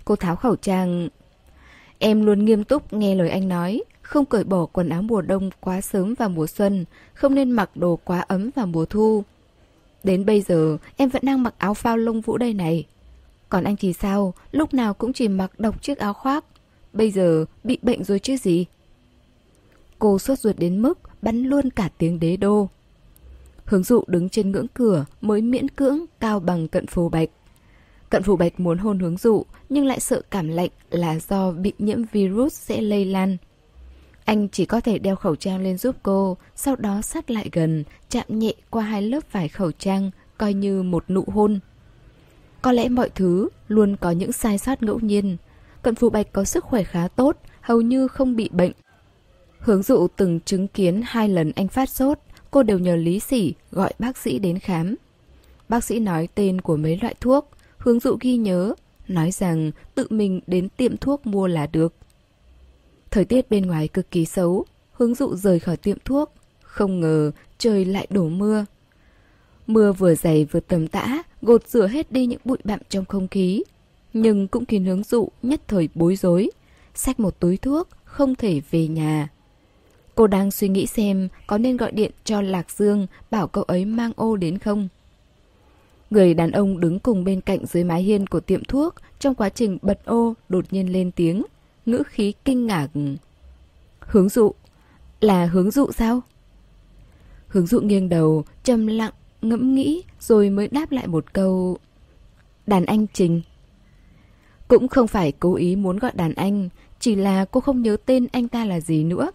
Cô 0.05 0.17
tháo 0.17 0.37
khẩu 0.37 0.57
trang. 0.57 1.09
Em 1.99 2.27
luôn 2.27 2.45
nghiêm 2.45 2.65
túc 2.65 2.93
nghe 2.93 3.15
lời 3.15 3.31
anh 3.31 3.49
nói, 3.49 3.83
không 4.03 4.25
cởi 4.25 4.45
bỏ 4.45 4.67
quần 4.67 4.89
áo 4.89 5.03
mùa 5.03 5.21
đông 5.21 5.51
quá 5.61 5.81
sớm 5.81 6.15
vào 6.15 6.29
mùa 6.29 6.47
xuân, 6.47 6.85
không 7.15 7.35
nên 7.35 7.51
mặc 7.51 7.71
đồ 7.77 7.99
quá 8.05 8.21
ấm 8.21 8.51
vào 8.55 8.67
mùa 8.67 8.85
thu. 8.85 9.25
Đến 10.05 10.27
bây 10.27 10.41
giờ, 10.41 10.77
em 10.97 11.09
vẫn 11.09 11.23
đang 11.25 11.43
mặc 11.43 11.55
áo 11.59 11.75
phao 11.75 11.97
lông 11.97 12.21
vũ 12.21 12.39
đây 12.39 12.55
này. 12.55 12.87
Còn 13.49 13.65
anh 13.65 13.77
thì 13.77 13.93
sao, 13.93 14.35
lúc 14.53 14.75
nào 14.75 14.95
cũng 14.95 15.13
chỉ 15.13 15.29
mặc 15.29 15.61
độc 15.61 15.83
chiếc 15.83 15.99
áo 15.99 16.13
khoác. 16.13 16.45
Bây 16.93 17.11
giờ, 17.11 17.45
bị 17.65 17.79
bệnh 17.83 18.05
rồi 18.05 18.19
chứ 18.19 18.37
gì? 18.37 18.67
Cô 20.03 20.19
sốt 20.19 20.39
ruột 20.39 20.59
đến 20.59 20.83
mức 20.83 20.99
bắn 21.23 21.43
luôn 21.43 21.71
cả 21.71 21.89
tiếng 21.99 22.21
đế 22.21 22.37
đô. 22.37 22.69
Hướng 23.65 23.83
dụ 23.83 24.05
đứng 24.07 24.29
trên 24.29 24.51
ngưỡng 24.51 24.67
cửa 24.75 25.05
mới 25.21 25.43
miễn 25.43 25.69
cưỡng 25.69 26.05
cao 26.21 26.41
bằng 26.41 26.69
cận 26.69 26.87
phù 26.87 27.09
bạch. 27.09 27.29
Cận 28.11 28.23
phù 28.23 28.37
bạch 28.37 28.61
muốn 28.61 28.79
hôn 28.79 28.99
hướng 28.99 29.17
dụ 29.17 29.45
nhưng 29.69 29.87
lại 29.87 30.01
sợ 30.01 30.23
cảm 30.31 30.49
lạnh 30.49 30.71
là 30.91 31.19
do 31.29 31.53
bị 31.53 31.73
nhiễm 31.79 32.03
virus 32.13 32.55
sẽ 32.55 32.81
lây 32.81 33.05
lan. 33.05 33.37
Anh 34.25 34.49
chỉ 34.49 34.65
có 34.65 34.81
thể 34.81 34.99
đeo 34.99 35.17
khẩu 35.17 35.37
trang 35.37 35.63
lên 35.63 35.79
giúp 35.79 35.97
cô, 36.03 36.37
sau 36.55 36.77
đó 36.77 37.03
sát 37.03 37.31
lại 37.31 37.49
gần, 37.53 37.85
chạm 38.09 38.25
nhẹ 38.29 38.53
qua 38.71 38.83
hai 38.83 39.03
lớp 39.03 39.33
vải 39.33 39.49
khẩu 39.49 39.73
trang, 39.73 40.11
coi 40.39 40.55
như 40.55 40.83
một 40.83 41.05
nụ 41.09 41.25
hôn. 41.27 41.61
Có 42.63 42.73
lẽ 42.73 42.89
mọi 42.89 43.11
thứ 43.11 43.49
luôn 43.69 43.97
có 43.97 44.11
những 44.11 44.33
sai 44.33 44.59
sót 44.59 44.83
ngẫu 44.83 45.01
nhiên. 45.01 45.37
Cận 45.83 45.95
phù 45.95 46.11
bạch 46.11 46.33
có 46.33 46.45
sức 46.45 46.65
khỏe 46.65 46.83
khá 46.83 47.09
tốt, 47.09 47.37
hầu 47.61 47.81
như 47.81 48.09
không 48.09 48.37
bị 48.37 48.49
bệnh. 48.53 48.73
Hướng 49.63 49.83
dụ 49.83 50.07
từng 50.17 50.41
chứng 50.41 50.69
kiến 50.69 51.03
hai 51.05 51.29
lần 51.29 51.53
anh 51.57 51.69
phát 51.69 51.91
sốt, 51.91 52.19
cô 52.51 52.63
đều 52.63 52.79
nhờ 52.79 52.97
Lý 52.97 53.21
Sỉ 53.21 53.55
gọi 53.71 53.93
bác 53.99 54.19
sĩ 54.19 54.39
đến 54.39 54.59
khám. 54.59 54.95
Bác 55.69 55.85
sĩ 55.85 55.99
nói 55.99 56.29
tên 56.35 56.61
của 56.61 56.77
mấy 56.77 56.99
loại 57.03 57.15
thuốc, 57.21 57.49
hướng 57.79 58.01
dụ 58.01 58.17
ghi 58.21 58.37
nhớ, 58.37 58.75
nói 59.09 59.31
rằng 59.31 59.71
tự 59.95 60.07
mình 60.11 60.41
đến 60.47 60.69
tiệm 60.77 60.97
thuốc 60.97 61.27
mua 61.27 61.47
là 61.47 61.67
được. 61.67 61.95
Thời 63.11 63.25
tiết 63.25 63.51
bên 63.51 63.67
ngoài 63.67 63.89
cực 63.89 64.11
kỳ 64.11 64.25
xấu, 64.25 64.65
hướng 64.93 65.15
dụ 65.15 65.37
rời 65.37 65.61
khỏi 65.61 65.77
tiệm 65.77 65.99
thuốc, 66.05 66.33
không 66.63 67.01
ngờ 67.01 67.31
trời 67.59 67.85
lại 67.85 68.07
đổ 68.11 68.29
mưa. 68.29 68.65
Mưa 69.67 69.93
vừa 69.93 70.15
dày 70.15 70.45
vừa 70.45 70.61
tầm 70.61 70.89
tã, 70.89 71.23
gột 71.43 71.69
rửa 71.69 71.87
hết 71.87 72.13
đi 72.13 72.27
những 72.27 72.41
bụi 72.45 72.59
bặm 72.65 72.81
trong 72.89 73.05
không 73.05 73.29
khí. 73.29 73.63
Nhưng 74.13 74.49
cũng 74.49 74.65
khiến 74.65 74.85
hướng 74.85 75.03
dụ 75.03 75.29
nhất 75.43 75.61
thời 75.69 75.89
bối 75.95 76.17
rối. 76.17 76.51
Xách 76.95 77.21
một 77.21 77.41
túi 77.41 77.57
thuốc, 77.57 77.89
không 78.05 78.35
thể 78.35 78.61
về 78.71 78.89
nhà. 78.89 79.29
Cô 80.15 80.27
đang 80.27 80.51
suy 80.51 80.69
nghĩ 80.69 80.87
xem 80.87 81.29
có 81.47 81.59
nên 81.59 81.77
gọi 81.77 81.93
điện 81.93 82.11
cho 82.25 82.41
Lạc 82.41 82.71
Dương 82.71 83.07
bảo 83.31 83.49
cậu 83.49 83.65
ấy 83.65 83.85
mang 83.85 84.13
ô 84.17 84.37
đến 84.37 84.59
không. 84.59 84.89
Người 86.11 86.35
đàn 86.35 86.51
ông 86.51 86.81
đứng 86.81 86.99
cùng 86.99 87.25
bên 87.25 87.41
cạnh 87.41 87.67
dưới 87.67 87.85
mái 87.85 88.03
hiên 88.03 88.27
của 88.27 88.41
tiệm 88.41 88.65
thuốc 88.65 88.95
trong 89.19 89.35
quá 89.35 89.49
trình 89.49 89.79
bật 89.83 90.05
ô 90.05 90.35
đột 90.49 90.65
nhiên 90.71 90.93
lên 90.93 91.11
tiếng, 91.11 91.43
ngữ 91.87 92.03
khí 92.07 92.33
kinh 92.45 92.67
ngạc. 92.67 92.89
Hướng 94.01 94.29
dụ, 94.29 94.53
là 95.21 95.47
hướng 95.47 95.71
dụ 95.71 95.93
sao? 95.93 96.21
Hướng 97.49 97.67
dụ 97.67 97.81
nghiêng 97.81 98.09
đầu, 98.09 98.45
trầm 98.65 98.87
lặng, 98.87 99.13
ngẫm 99.43 99.75
nghĩ 99.75 100.03
rồi 100.21 100.51
mới 100.51 100.69
đáp 100.69 100.93
lại 100.93 101.07
một 101.07 101.33
câu. 101.33 101.77
Đàn 102.67 102.85
anh 102.85 103.07
Trình. 103.13 103.43
Cũng 104.69 104.89
không 104.89 105.07
phải 105.07 105.33
cố 105.33 105.55
ý 105.55 105.77
muốn 105.77 105.99
gọi 105.99 106.13
đàn 106.15 106.35
anh, 106.35 106.69
chỉ 107.01 107.15
là 107.15 107.45
cô 107.45 107.61
không 107.61 107.83
nhớ 107.83 107.97
tên 108.07 108.27
anh 108.33 108.49
ta 108.49 108.65
là 108.65 108.81
gì 108.81 109.05
nữa. 109.05 109.31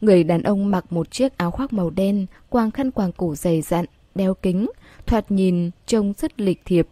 Người 0.00 0.24
đàn 0.24 0.42
ông 0.42 0.70
mặc 0.70 0.92
một 0.92 1.10
chiếc 1.10 1.38
áo 1.38 1.50
khoác 1.50 1.72
màu 1.72 1.90
đen, 1.90 2.26
quàng 2.48 2.70
khăn 2.70 2.90
quàng 2.90 3.12
cổ 3.12 3.34
dày 3.34 3.62
dặn, 3.62 3.84
đeo 4.14 4.34
kính, 4.34 4.66
thoạt 5.06 5.30
nhìn 5.30 5.70
trông 5.86 6.12
rất 6.18 6.40
lịch 6.40 6.60
thiệp. 6.64 6.88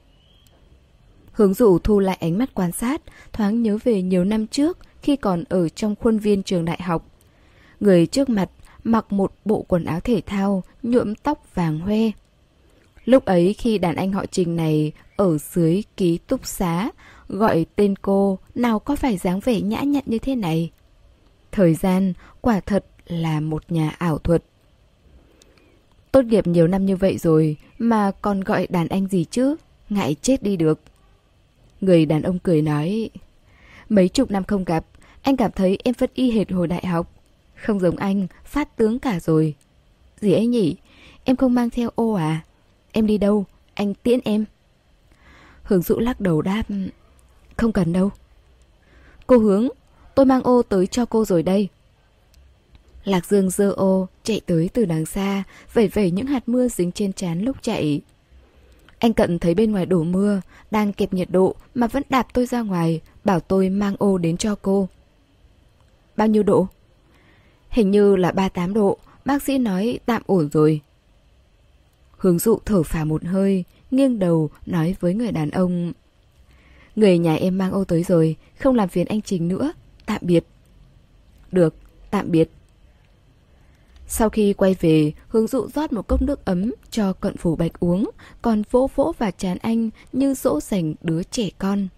Hướng 1.32 1.54
dụ 1.54 1.78
thu 1.78 1.98
lại 1.98 2.18
ánh 2.20 2.38
mắt 2.38 2.54
quan 2.54 2.72
sát, 2.72 3.02
thoáng 3.32 3.62
nhớ 3.62 3.78
về 3.84 4.02
nhiều 4.02 4.24
năm 4.24 4.46
trước 4.46 4.78
khi 5.02 5.16
còn 5.16 5.44
ở 5.48 5.68
trong 5.68 5.94
khuôn 5.96 6.18
viên 6.18 6.42
trường 6.42 6.64
đại 6.64 6.82
học. 6.82 7.06
Người 7.80 8.06
trước 8.06 8.28
mặt 8.28 8.50
mặc 8.84 9.12
một 9.12 9.32
bộ 9.44 9.64
quần 9.68 9.84
áo 9.84 10.00
thể 10.00 10.20
thao, 10.26 10.62
nhuộm 10.82 11.14
tóc 11.14 11.54
vàng 11.54 11.78
hoe. 11.78 12.10
Lúc 13.04 13.24
ấy 13.24 13.54
khi 13.54 13.78
đàn 13.78 13.96
anh 13.96 14.12
họ 14.12 14.26
trình 14.26 14.56
này 14.56 14.92
ở 15.16 15.38
dưới 15.38 15.82
ký 15.96 16.18
túc 16.18 16.46
xá, 16.46 16.90
gọi 17.28 17.66
tên 17.76 17.94
cô 17.96 18.38
nào 18.54 18.78
có 18.78 18.96
phải 18.96 19.16
dáng 19.16 19.40
vẻ 19.40 19.60
nhã 19.60 19.80
nhặn 19.80 20.04
như 20.06 20.18
thế 20.18 20.34
này. 20.34 20.70
Thời 21.52 21.74
gian 21.74 22.12
quả 22.40 22.60
thật 22.60 22.84
là 23.08 23.40
một 23.40 23.72
nhà 23.72 23.94
ảo 23.98 24.18
thuật. 24.18 24.44
Tốt 26.12 26.24
nghiệp 26.24 26.46
nhiều 26.46 26.66
năm 26.66 26.86
như 26.86 26.96
vậy 26.96 27.18
rồi 27.18 27.56
mà 27.78 28.12
còn 28.22 28.40
gọi 28.40 28.66
đàn 28.70 28.88
anh 28.88 29.08
gì 29.08 29.24
chứ, 29.30 29.56
ngại 29.88 30.16
chết 30.22 30.42
đi 30.42 30.56
được. 30.56 30.80
Người 31.80 32.06
đàn 32.06 32.22
ông 32.22 32.38
cười 32.38 32.62
nói, 32.62 33.10
mấy 33.88 34.08
chục 34.08 34.30
năm 34.30 34.44
không 34.44 34.64
gặp, 34.64 34.84
anh 35.22 35.36
cảm 35.36 35.50
thấy 35.52 35.78
em 35.84 35.94
vẫn 35.98 36.10
y 36.14 36.30
hệt 36.30 36.52
hồi 36.52 36.68
đại 36.68 36.86
học. 36.86 37.12
Không 37.54 37.80
giống 37.80 37.96
anh, 37.96 38.26
phát 38.44 38.76
tướng 38.76 38.98
cả 38.98 39.20
rồi. 39.20 39.54
Gì 40.20 40.32
ấy 40.32 40.46
nhỉ? 40.46 40.76
Em 41.24 41.36
không 41.36 41.54
mang 41.54 41.70
theo 41.70 41.90
ô 41.94 42.12
à? 42.12 42.40
Em 42.92 43.06
đi 43.06 43.18
đâu? 43.18 43.44
Anh 43.74 43.94
tiễn 43.94 44.20
em. 44.24 44.44
Hướng 45.62 45.82
dụ 45.82 45.98
lắc 45.98 46.20
đầu 46.20 46.42
đáp, 46.42 46.62
không 47.56 47.72
cần 47.72 47.92
đâu. 47.92 48.10
Cô 49.26 49.38
hướng, 49.38 49.68
tôi 50.14 50.26
mang 50.26 50.42
ô 50.42 50.62
tới 50.62 50.86
cho 50.86 51.04
cô 51.04 51.24
rồi 51.24 51.42
đây. 51.42 51.68
Lạc 53.08 53.26
Dương 53.26 53.50
dơ 53.50 53.70
ô, 53.70 54.08
chạy 54.22 54.40
tới 54.46 54.70
từ 54.72 54.84
đằng 54.84 55.06
xa, 55.06 55.42
vẩy 55.72 55.88
vẩy 55.88 56.10
những 56.10 56.26
hạt 56.26 56.48
mưa 56.48 56.68
dính 56.68 56.92
trên 56.92 57.12
trán 57.12 57.42
lúc 57.42 57.56
chạy. 57.62 58.00
Anh 58.98 59.12
Cận 59.12 59.38
thấy 59.38 59.54
bên 59.54 59.72
ngoài 59.72 59.86
đổ 59.86 60.02
mưa, 60.02 60.40
đang 60.70 60.92
kẹp 60.92 61.12
nhiệt 61.12 61.30
độ 61.30 61.54
mà 61.74 61.86
vẫn 61.86 62.02
đạp 62.08 62.26
tôi 62.32 62.46
ra 62.46 62.62
ngoài, 62.62 63.00
bảo 63.24 63.40
tôi 63.40 63.68
mang 63.68 63.96
ô 63.98 64.18
đến 64.18 64.36
cho 64.36 64.54
cô. 64.62 64.88
Bao 66.16 66.28
nhiêu 66.28 66.42
độ? 66.42 66.66
Hình 67.68 67.90
như 67.90 68.16
là 68.16 68.32
38 68.32 68.74
độ, 68.74 68.98
bác 69.24 69.42
sĩ 69.42 69.58
nói 69.58 69.98
tạm 70.06 70.22
ổn 70.26 70.48
rồi. 70.52 70.80
Hướng 72.16 72.38
dụ 72.38 72.58
thở 72.64 72.82
phà 72.82 73.04
một 73.04 73.24
hơi, 73.24 73.64
nghiêng 73.90 74.18
đầu 74.18 74.50
nói 74.66 74.96
với 75.00 75.14
người 75.14 75.32
đàn 75.32 75.50
ông. 75.50 75.92
Người 76.96 77.18
nhà 77.18 77.34
em 77.34 77.58
mang 77.58 77.72
ô 77.72 77.84
tới 77.84 78.02
rồi, 78.02 78.36
không 78.58 78.74
làm 78.74 78.88
phiền 78.88 79.06
anh 79.06 79.22
Trình 79.22 79.48
nữa, 79.48 79.72
tạm 80.06 80.18
biệt. 80.22 80.44
Được, 81.52 81.74
tạm 82.10 82.30
biệt. 82.30 82.50
Sau 84.10 84.28
khi 84.28 84.52
quay 84.52 84.76
về, 84.80 85.12
hướng 85.28 85.46
dụ 85.46 85.68
rót 85.68 85.92
một 85.92 86.06
cốc 86.06 86.22
nước 86.22 86.44
ấm 86.44 86.74
cho 86.90 87.12
cận 87.12 87.36
phủ 87.36 87.56
bạch 87.56 87.80
uống, 87.80 88.10
còn 88.42 88.62
vỗ 88.70 88.90
vỗ 88.94 89.12
và 89.18 89.30
chán 89.30 89.58
anh 89.60 89.90
như 90.12 90.34
dỗ 90.34 90.60
dành 90.60 90.94
đứa 91.02 91.22
trẻ 91.22 91.50
con. 91.58 91.88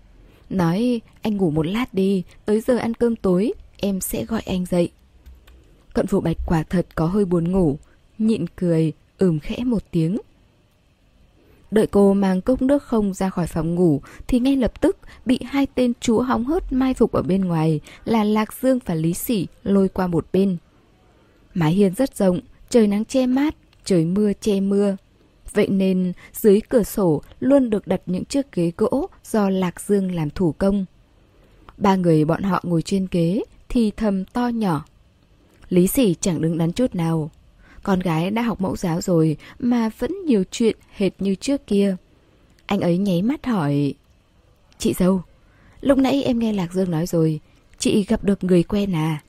Nói, 0.50 1.00
anh 1.22 1.36
ngủ 1.36 1.50
một 1.50 1.66
lát 1.66 1.94
đi, 1.94 2.22
tới 2.44 2.61
giờ 2.61 2.76
ăn 2.76 2.94
cơm 2.94 3.16
tối, 3.16 3.52
em 3.76 4.00
sẽ 4.00 4.24
gọi 4.24 4.40
anh 4.46 4.66
dậy. 4.66 4.90
Cận 5.94 6.06
phủ 6.06 6.20
bạch 6.20 6.36
quả 6.46 6.62
thật 6.62 6.86
có 6.94 7.06
hơi 7.06 7.24
buồn 7.24 7.52
ngủ, 7.52 7.78
nhịn 8.18 8.46
cười, 8.46 8.92
ừm 9.18 9.38
khẽ 9.38 9.64
một 9.64 9.82
tiếng. 9.90 10.18
Đợi 11.70 11.86
cô 11.86 12.14
mang 12.14 12.40
cốc 12.40 12.62
nước 12.62 12.82
không 12.82 13.14
ra 13.14 13.30
khỏi 13.30 13.46
phòng 13.46 13.74
ngủ 13.74 14.00
thì 14.26 14.40
ngay 14.40 14.56
lập 14.56 14.80
tức 14.80 14.96
bị 15.26 15.38
hai 15.44 15.66
tên 15.74 15.92
chúa 16.00 16.22
hóng 16.22 16.44
hớt 16.44 16.72
mai 16.72 16.94
phục 16.94 17.12
ở 17.12 17.22
bên 17.22 17.44
ngoài 17.44 17.80
là 18.04 18.24
Lạc 18.24 18.52
Dương 18.62 18.78
và 18.86 18.94
Lý 18.94 19.14
Sỉ 19.14 19.46
lôi 19.62 19.88
qua 19.88 20.06
một 20.06 20.26
bên. 20.32 20.56
Mái 21.55 21.72
hiên 21.72 21.94
rất 21.94 22.16
rộng, 22.16 22.40
trời 22.68 22.86
nắng 22.86 23.05
che 23.05 23.26
mát, 23.26 23.55
trời 23.84 24.05
mưa 24.05 24.32
che 24.40 24.61
mưa. 24.61 24.96
Vậy 25.55 25.68
nên 25.68 26.12
dưới 26.32 26.61
cửa 26.68 26.82
sổ 26.82 27.22
luôn 27.40 27.70
được 27.70 27.86
đặt 27.86 28.01
những 28.07 28.24
chiếc 28.24 28.53
ghế 28.53 28.72
gỗ 28.76 29.09
do 29.24 29.48
Lạc 29.48 29.80
Dương 29.80 30.14
làm 30.14 30.30
thủ 30.30 30.53
công. 30.53 30.84
Ba 31.76 31.96
người 31.96 32.24
bọn 32.24 32.42
họ 32.42 32.61
ngồi 32.62 32.82
trên 32.82 33.07
ghế 33.11 33.42
thì 33.68 33.90
thầm 33.96 34.24
to 34.24 34.48
nhỏ. 34.48 34.84
Lý 35.68 35.86
sỉ 35.86 36.14
chẳng 36.20 36.40
đứng 36.40 36.59
đắn 36.59 36.72
chút 36.72 36.94
nào. 36.94 37.30
Con 37.82 38.01
gái 38.01 38.30
đã 38.30 38.42
học 38.42 38.61
mẫu 38.61 38.76
giáo 38.76 39.01
rồi 39.01 39.36
mà 39.59 39.90
vẫn 39.98 40.12
nhiều 40.26 40.44
chuyện 40.51 40.76
hệt 40.96 41.12
như 41.18 41.34
trước 41.34 41.66
kia. 41.66 41.96
Anh 42.66 42.80
ấy 42.80 42.98
nháy 42.98 43.22
mắt 43.22 43.46
hỏi. 43.46 43.94
Chị 44.78 44.94
dâu, 44.98 45.22
lúc 45.80 45.98
nãy 45.98 46.22
em 46.22 46.38
nghe 46.38 46.53
Lạc 46.53 46.72
Dương 46.72 46.90
nói 46.90 47.07
rồi, 47.07 47.40
chị 47.78 48.05
gặp 48.05 48.24
được 48.24 48.44
người 48.44 48.62
quen 48.62 48.94
à? 48.94 49.22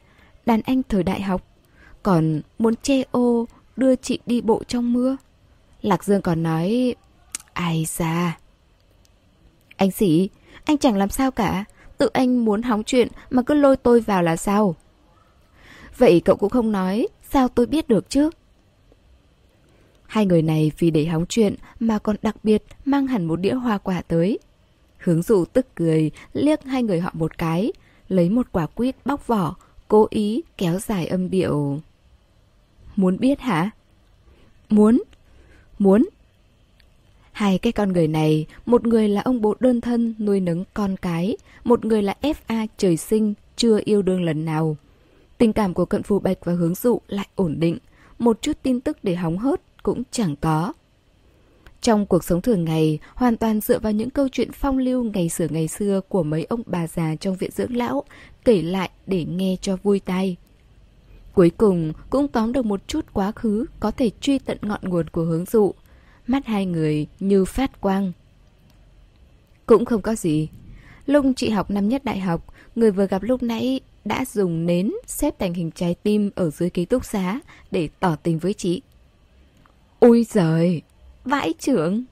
Đàn 0.46 0.62
anh 0.62 0.82
thời 0.90 1.04
đại 1.04 1.22
học 1.22 1.48
còn 2.04 2.42
muốn 2.60 2.76
che 2.76 3.04
ô 3.12 3.46
đưa 3.76 3.96
chị 3.96 4.20
đi 4.26 4.42
bộ 4.42 4.64
trong 4.68 4.94
mưa. 4.94 5.18
Lạc 5.82 6.04
Dương 6.04 6.22
còn 6.22 6.44
nói, 6.44 6.96
ai 7.54 7.86
ra. 7.98 8.38
Anh 9.78 9.92
sĩ, 9.92 10.30
anh 10.66 10.78
chẳng 10.78 10.98
làm 10.98 11.10
sao 11.10 11.32
cả, 11.32 11.66
tự 11.98 12.10
anh 12.14 12.46
muốn 12.46 12.62
hóng 12.62 12.84
chuyện 12.84 13.08
mà 13.30 13.42
cứ 13.42 13.54
lôi 13.54 13.78
tôi 13.78 14.02
vào 14.02 14.24
là 14.24 14.36
sao? 14.36 14.76
Vậy 15.98 16.22
cậu 16.26 16.36
cũng 16.36 16.50
không 16.50 16.72
nói, 16.72 17.08
sao 17.30 17.48
tôi 17.48 17.66
biết 17.66 17.88
được 17.88 18.10
chứ? 18.10 18.30
Hai 20.06 20.26
người 20.26 20.42
này 20.42 20.72
vì 20.78 20.92
để 20.92 21.06
hóng 21.06 21.26
chuyện 21.30 21.56
mà 21.80 22.00
còn 22.00 22.16
đặc 22.22 22.36
biệt 22.44 22.64
mang 22.86 23.08
hẳn 23.08 23.26
một 23.26 23.36
đĩa 23.36 23.54
hoa 23.54 23.78
quả 23.78 24.02
tới. 24.02 24.40
Hướng 24.98 25.22
dụ 25.22 25.46
tức 25.46 25.68
cười, 25.76 26.12
liếc 26.34 26.64
hai 26.64 26.84
người 26.84 27.00
họ 27.00 27.12
một 27.14 27.38
cái, 27.38 27.72
lấy 28.10 28.30
một 28.30 28.48
quả 28.52 28.66
quýt 28.66 28.96
bóc 29.06 29.28
vỏ, 29.28 29.56
cố 29.88 30.08
ý 30.10 30.42
kéo 30.58 30.80
dài 30.80 31.08
âm 31.08 31.30
điệu. 31.30 31.80
Muốn 32.96 33.18
biết 33.20 33.40
hả? 33.40 33.70
Muốn. 34.70 35.04
Muốn. 35.80 36.10
Hai 37.32 37.58
cái 37.58 37.74
con 37.74 37.94
người 37.94 38.08
này, 38.08 38.46
một 38.66 38.88
người 38.88 39.10
là 39.10 39.22
ông 39.22 39.42
bố 39.42 39.56
đơn 39.60 39.82
thân 39.82 40.16
nuôi 40.20 40.40
nấng 40.40 40.64
con 40.74 40.96
cái, 40.98 41.38
một 41.64 41.86
người 41.86 42.02
là 42.02 42.16
FA 42.22 42.68
trời 42.78 42.98
sinh, 42.98 43.34
chưa 43.56 43.80
yêu 43.86 44.02
đương 44.02 44.24
lần 44.24 44.46
nào. 44.46 44.78
Tình 45.38 45.54
cảm 45.54 45.74
của 45.74 45.86
cận 45.86 46.04
phù 46.04 46.20
bạch 46.20 46.38
và 46.44 46.54
hướng 46.54 46.76
dụ 46.76 47.02
lại 47.08 47.28
ổn 47.36 47.60
định, 47.60 47.78
một 48.20 48.42
chút 48.42 48.58
tin 48.64 48.82
tức 48.82 48.98
để 49.04 49.16
hóng 49.16 49.38
hớt 49.38 49.84
cũng 49.84 50.04
chẳng 50.12 50.36
có. 50.36 50.74
Trong 51.82 52.06
cuộc 52.06 52.24
sống 52.24 52.42
thường 52.42 52.66
ngày, 52.66 53.00
hoàn 53.16 53.38
toàn 53.38 53.62
dựa 53.62 53.80
vào 53.80 53.92
những 53.92 54.10
câu 54.10 54.28
chuyện 54.30 54.52
phong 54.52 54.78
lưu 54.78 55.04
ngày 55.04 55.30
xưa 55.30 55.48
ngày 55.50 55.68
xưa 55.68 56.02
của 56.10 56.24
mấy 56.24 56.46
ông 56.50 56.62
bà 56.66 56.88
già 56.88 57.16
trong 57.16 57.36
viện 57.36 57.52
dưỡng 57.52 57.76
lão, 57.76 58.04
kể 58.46 58.62
lại 58.62 58.90
để 59.08 59.26
nghe 59.26 59.56
cho 59.62 59.78
vui 59.84 60.00
tai. 60.00 60.36
Cuối 61.34 61.52
cùng 61.58 61.94
cũng 62.10 62.28
tóm 62.28 62.54
được 62.54 62.66
một 62.66 62.88
chút 62.88 63.06
quá 63.14 63.32
khứ 63.32 63.66
có 63.80 63.92
thể 63.92 64.10
truy 64.22 64.40
tận 64.40 64.58
ngọn 64.62 64.80
nguồn 64.84 65.08
của 65.08 65.24
hướng 65.24 65.46
dụ. 65.46 65.74
Mắt 66.28 66.46
hai 66.46 66.66
người 66.66 67.08
như 67.20 67.46
phát 67.46 67.82
quang. 67.82 68.12
Cũng 69.66 69.86
không 69.86 70.02
có 70.02 70.16
gì. 70.16 70.50
Lúc 71.06 71.26
chị 71.36 71.50
học 71.50 71.72
năm 71.72 71.90
nhất 71.90 72.06
đại 72.06 72.20
học, 72.20 72.54
người 72.76 72.92
vừa 72.92 73.08
gặp 73.08 73.24
lúc 73.24 73.44
nãy 73.44 73.80
đã 74.06 74.26
dùng 74.26 74.66
nến 74.66 74.92
xếp 75.08 75.40
thành 75.40 75.54
hình 75.54 75.72
trái 75.72 75.96
tim 76.04 76.32
ở 76.36 76.50
dưới 76.50 76.70
ký 76.70 76.86
túc 76.86 77.06
xá 77.06 77.40
để 77.72 77.90
tỏ 78.00 78.16
tình 78.16 78.40
với 78.40 78.54
chị. 78.54 78.82
Ôi 80.00 80.26
giời, 80.30 80.82
vãi 81.26 81.54
trưởng. 81.60 82.04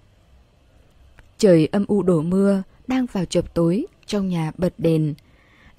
Trời 1.37 1.67
âm 1.71 1.85
u 1.87 2.03
đổ 2.03 2.21
mưa, 2.21 2.63
đang 2.87 3.05
vào 3.11 3.25
chập 3.25 3.53
tối, 3.53 3.85
trong 4.05 4.27
nhà 4.27 4.51
bật 4.57 4.73
đèn. 4.77 5.13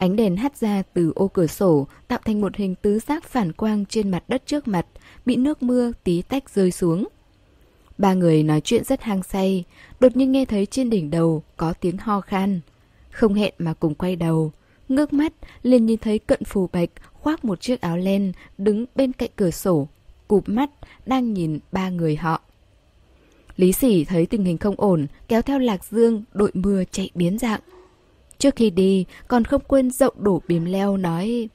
Ánh 0.01 0.17
đèn 0.17 0.37
hắt 0.37 0.57
ra 0.57 0.83
từ 0.95 1.13
ô 1.15 1.29
cửa 1.29 1.47
sổ 1.47 1.87
tạo 2.09 2.19
thành 2.25 2.41
một 2.41 2.57
hình 2.57 2.75
tứ 2.75 2.99
giác 2.99 3.25
phản 3.25 3.53
quang 3.53 3.85
trên 3.87 4.11
mặt 4.11 4.25
đất 4.29 4.43
trước 4.47 4.69
mặt, 4.69 4.87
bị 5.27 5.37
nước 5.37 5.63
mưa 5.63 5.93
tí 6.05 6.23
tách 6.23 6.51
rơi 6.55 6.71
xuống. 6.71 7.09
Ba 7.99 8.15
người 8.15 8.43
nói 8.43 8.61
chuyện 8.61 8.85
rất 8.85 9.03
hang 9.03 9.23
say, 9.23 9.65
đột 10.01 10.17
nhiên 10.17 10.33
nghe 10.33 10.45
thấy 10.45 10.67
trên 10.67 10.91
đỉnh 10.91 11.11
đầu 11.11 11.43
có 11.57 11.73
tiếng 11.81 11.97
ho 11.99 12.21
khan. 12.21 12.61
Không 13.11 13.35
hẹn 13.35 13.55
mà 13.59 13.75
cùng 13.75 13.95
quay 13.95 14.17
đầu, 14.17 14.53
ngước 14.89 15.13
mắt 15.13 15.33
liền 15.63 15.87
nhìn 15.87 15.99
thấy 15.99 16.19
cận 16.19 16.45
phù 16.45 16.69
bạch 16.73 16.91
khoác 17.13 17.45
một 17.45 17.61
chiếc 17.61 17.81
áo 17.81 17.97
len 17.97 18.33
đứng 18.59 18.85
bên 18.95 19.13
cạnh 19.13 19.31
cửa 19.37 19.51
sổ, 19.51 19.89
cụp 20.29 20.49
mắt 20.49 20.71
đang 21.07 21.33
nhìn 21.33 21.59
ba 21.73 21.91
người 21.91 22.17
họ. 22.17 22.41
Lý 23.57 23.73
sỉ 23.73 24.05
thấy 24.05 24.27
tình 24.27 24.45
hình 24.45 24.59
không 24.59 24.75
ổn, 24.79 25.07
kéo 25.29 25.43
theo 25.43 25.59
Lạc 25.59 25.85
Dương 25.85 26.25
đội 26.33 26.51
mưa 26.55 26.85
chạy 26.91 27.11
biến 27.15 27.39
dạng. 27.39 27.61
Trước 28.41 28.57
khi 28.57 28.71
đi, 28.71 29.05
còn 29.29 29.45
không 29.45 29.63
quên 29.69 29.91
rộng 29.91 30.15
đổ 30.19 30.43
bìm 30.49 30.65
leo 30.65 30.97
nói 30.97 31.49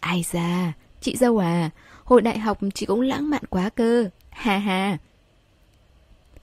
Ai 0.00 0.24
ra, 0.32 0.72
chị 1.00 1.16
dâu 1.16 1.38
à, 1.38 1.70
hồi 2.04 2.20
đại 2.20 2.38
học 2.38 2.58
chị 2.74 2.86
cũng 2.86 3.00
lãng 3.00 3.30
mạn 3.30 3.42
quá 3.50 3.68
cơ, 3.68 4.08
ha 4.30 4.58
ha. 4.58 4.98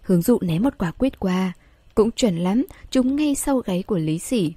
Hướng 0.01 0.21
dụ 0.21 0.37
ném 0.41 0.63
một 0.63 0.77
quả 0.77 0.91
quyết 0.91 1.19
qua, 1.19 1.53
cũng 1.95 2.11
chuẩn 2.11 2.37
lắm, 2.37 2.65
chúng 2.91 3.15
ngay 3.15 3.35
sau 3.35 3.57
gáy 3.57 3.83
của 3.83 3.97
Lý 3.97 4.19
Sỉ. 4.19 4.53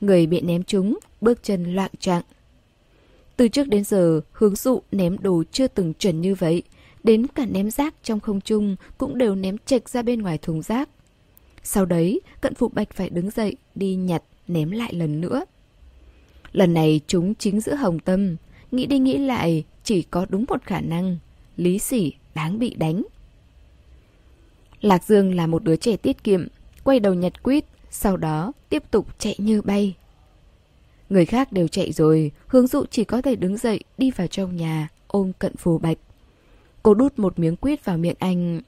Người 0.00 0.26
bị 0.26 0.40
ném 0.40 0.62
chúng, 0.62 0.98
bước 1.20 1.42
chân 1.42 1.74
loạn 1.74 1.90
trạng. 2.00 2.22
Từ 3.36 3.48
trước 3.48 3.68
đến 3.68 3.84
giờ, 3.84 4.20
hướng 4.32 4.56
dụ 4.56 4.82
ném 4.92 5.18
đồ 5.18 5.42
chưa 5.52 5.68
từng 5.68 5.94
chuẩn 5.94 6.20
như 6.20 6.34
vậy. 6.34 6.62
Đến 7.04 7.26
cả 7.26 7.46
ném 7.46 7.70
rác 7.70 7.94
trong 8.02 8.20
không 8.20 8.40
trung 8.40 8.76
cũng 8.98 9.18
đều 9.18 9.34
ném 9.34 9.56
chệch 9.66 9.88
ra 9.88 10.02
bên 10.02 10.22
ngoài 10.22 10.38
thùng 10.38 10.62
rác. 10.62 10.88
Sau 11.62 11.84
đấy, 11.84 12.20
cận 12.40 12.54
phụ 12.54 12.68
bạch 12.68 12.92
phải 12.92 13.10
đứng 13.10 13.30
dậy, 13.30 13.56
đi 13.74 13.94
nhặt 13.94 14.22
ném 14.48 14.70
lại 14.70 14.94
lần 14.94 15.20
nữa. 15.20 15.44
Lần 16.52 16.74
này 16.74 17.00
chúng 17.06 17.34
chính 17.34 17.60
giữa 17.60 17.74
hồng 17.74 17.98
tâm, 17.98 18.36
nghĩ 18.70 18.86
đi 18.86 18.98
nghĩ 18.98 19.18
lại 19.18 19.64
chỉ 19.84 20.02
có 20.02 20.26
đúng 20.28 20.44
một 20.48 20.62
khả 20.62 20.80
năng, 20.80 21.18
lý 21.56 21.78
sỉ 21.78 22.12
đáng 22.34 22.58
bị 22.58 22.74
đánh. 22.74 23.02
Lạc 24.80 25.04
Dương 25.04 25.34
là 25.34 25.46
một 25.46 25.64
đứa 25.64 25.76
trẻ 25.76 25.96
tiết 25.96 26.24
kiệm, 26.24 26.46
quay 26.84 27.00
đầu 27.00 27.14
nhặt 27.14 27.42
quýt, 27.42 27.64
sau 27.90 28.16
đó 28.16 28.52
tiếp 28.68 28.82
tục 28.90 29.06
chạy 29.18 29.34
như 29.38 29.62
bay. 29.62 29.94
Người 31.10 31.24
khác 31.24 31.52
đều 31.52 31.68
chạy 31.68 31.92
rồi, 31.92 32.30
hướng 32.46 32.66
dụ 32.66 32.84
chỉ 32.90 33.04
có 33.04 33.22
thể 33.22 33.36
đứng 33.36 33.56
dậy 33.56 33.80
đi 33.98 34.10
vào 34.10 34.26
trong 34.26 34.56
nhà, 34.56 34.88
ôm 35.06 35.32
cận 35.38 35.56
phù 35.56 35.78
bạch. 35.78 35.98
Cô 36.82 36.94
đút 36.94 37.18
một 37.18 37.38
miếng 37.38 37.56
quýt 37.56 37.84
vào 37.84 37.98
miệng 37.98 38.16
anh. 38.18 38.60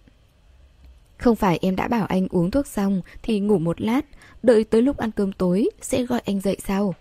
Không 1.18 1.36
phải 1.36 1.58
em 1.62 1.76
đã 1.76 1.88
bảo 1.88 2.06
anh 2.06 2.28
uống 2.30 2.50
thuốc 2.50 2.66
xong 2.66 3.00
thì 3.22 3.40
ngủ 3.40 3.58
một 3.58 3.80
lát, 3.80 4.06
đợi 4.42 4.64
tới 4.64 4.82
lúc 4.82 4.96
ăn 4.96 5.10
cơm 5.10 5.32
tối 5.32 5.68
sẽ 5.80 6.02
gọi 6.02 6.20
anh 6.24 6.40
dậy 6.40 6.56
sao? 6.64 6.94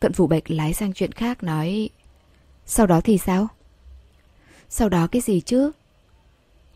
Cận 0.00 0.12
phủ 0.12 0.26
bạch 0.26 0.50
lái 0.50 0.74
sang 0.74 0.92
chuyện 0.92 1.12
khác 1.12 1.42
nói 1.42 1.90
Sau 2.66 2.86
đó 2.86 3.00
thì 3.00 3.18
sao? 3.18 3.48
Sau 4.68 4.88
đó 4.88 5.06
cái 5.06 5.22
gì 5.22 5.40
chứ? 5.40 5.70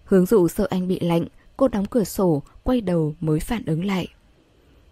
Hướng 0.05 0.27
dụ 0.27 0.49
sợ 0.49 0.67
anh 0.71 0.89
bị 0.89 1.01
lạnh, 1.01 1.25
cô 1.57 1.69
đóng 1.69 1.87
cửa 1.87 2.05
sổ, 2.05 2.43
quay 2.63 2.81
đầu 2.81 3.15
mới 3.21 3.41
phản 3.41 3.65
ứng 3.67 3.85
lại. 3.85 4.09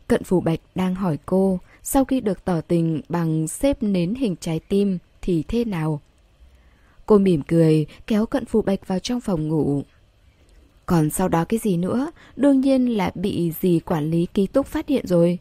Cận 0.08 0.24
Phủ 0.24 0.40
Bạch 0.40 0.60
đang 0.74 0.94
hỏi 0.94 1.18
cô, 1.26 1.58
sau 1.82 2.04
khi 2.04 2.20
được 2.20 2.44
tỏ 2.44 2.60
tình 2.60 3.00
bằng 3.08 3.48
xếp 3.48 3.82
nến 3.82 4.14
hình 4.14 4.36
trái 4.40 4.60
tim 4.68 4.98
thì 5.22 5.44
thế 5.48 5.64
nào? 5.64 6.00
Cô 7.06 7.18
mỉm 7.18 7.42
cười, 7.42 7.86
kéo 8.06 8.26
Cận 8.26 8.44
Phủ 8.44 8.62
Bạch 8.62 8.88
vào 8.88 8.98
trong 8.98 9.20
phòng 9.20 9.48
ngủ. 9.48 9.82
Còn 10.88 11.10
sau 11.10 11.28
đó 11.28 11.44
cái 11.44 11.58
gì 11.58 11.76
nữa, 11.76 12.10
đương 12.36 12.60
nhiên 12.60 12.96
là 12.96 13.10
bị 13.14 13.52
dì 13.60 13.80
quản 13.80 14.10
lý 14.10 14.26
ký 14.34 14.46
túc 14.46 14.66
phát 14.66 14.88
hiện 14.88 15.06
rồi. 15.06 15.38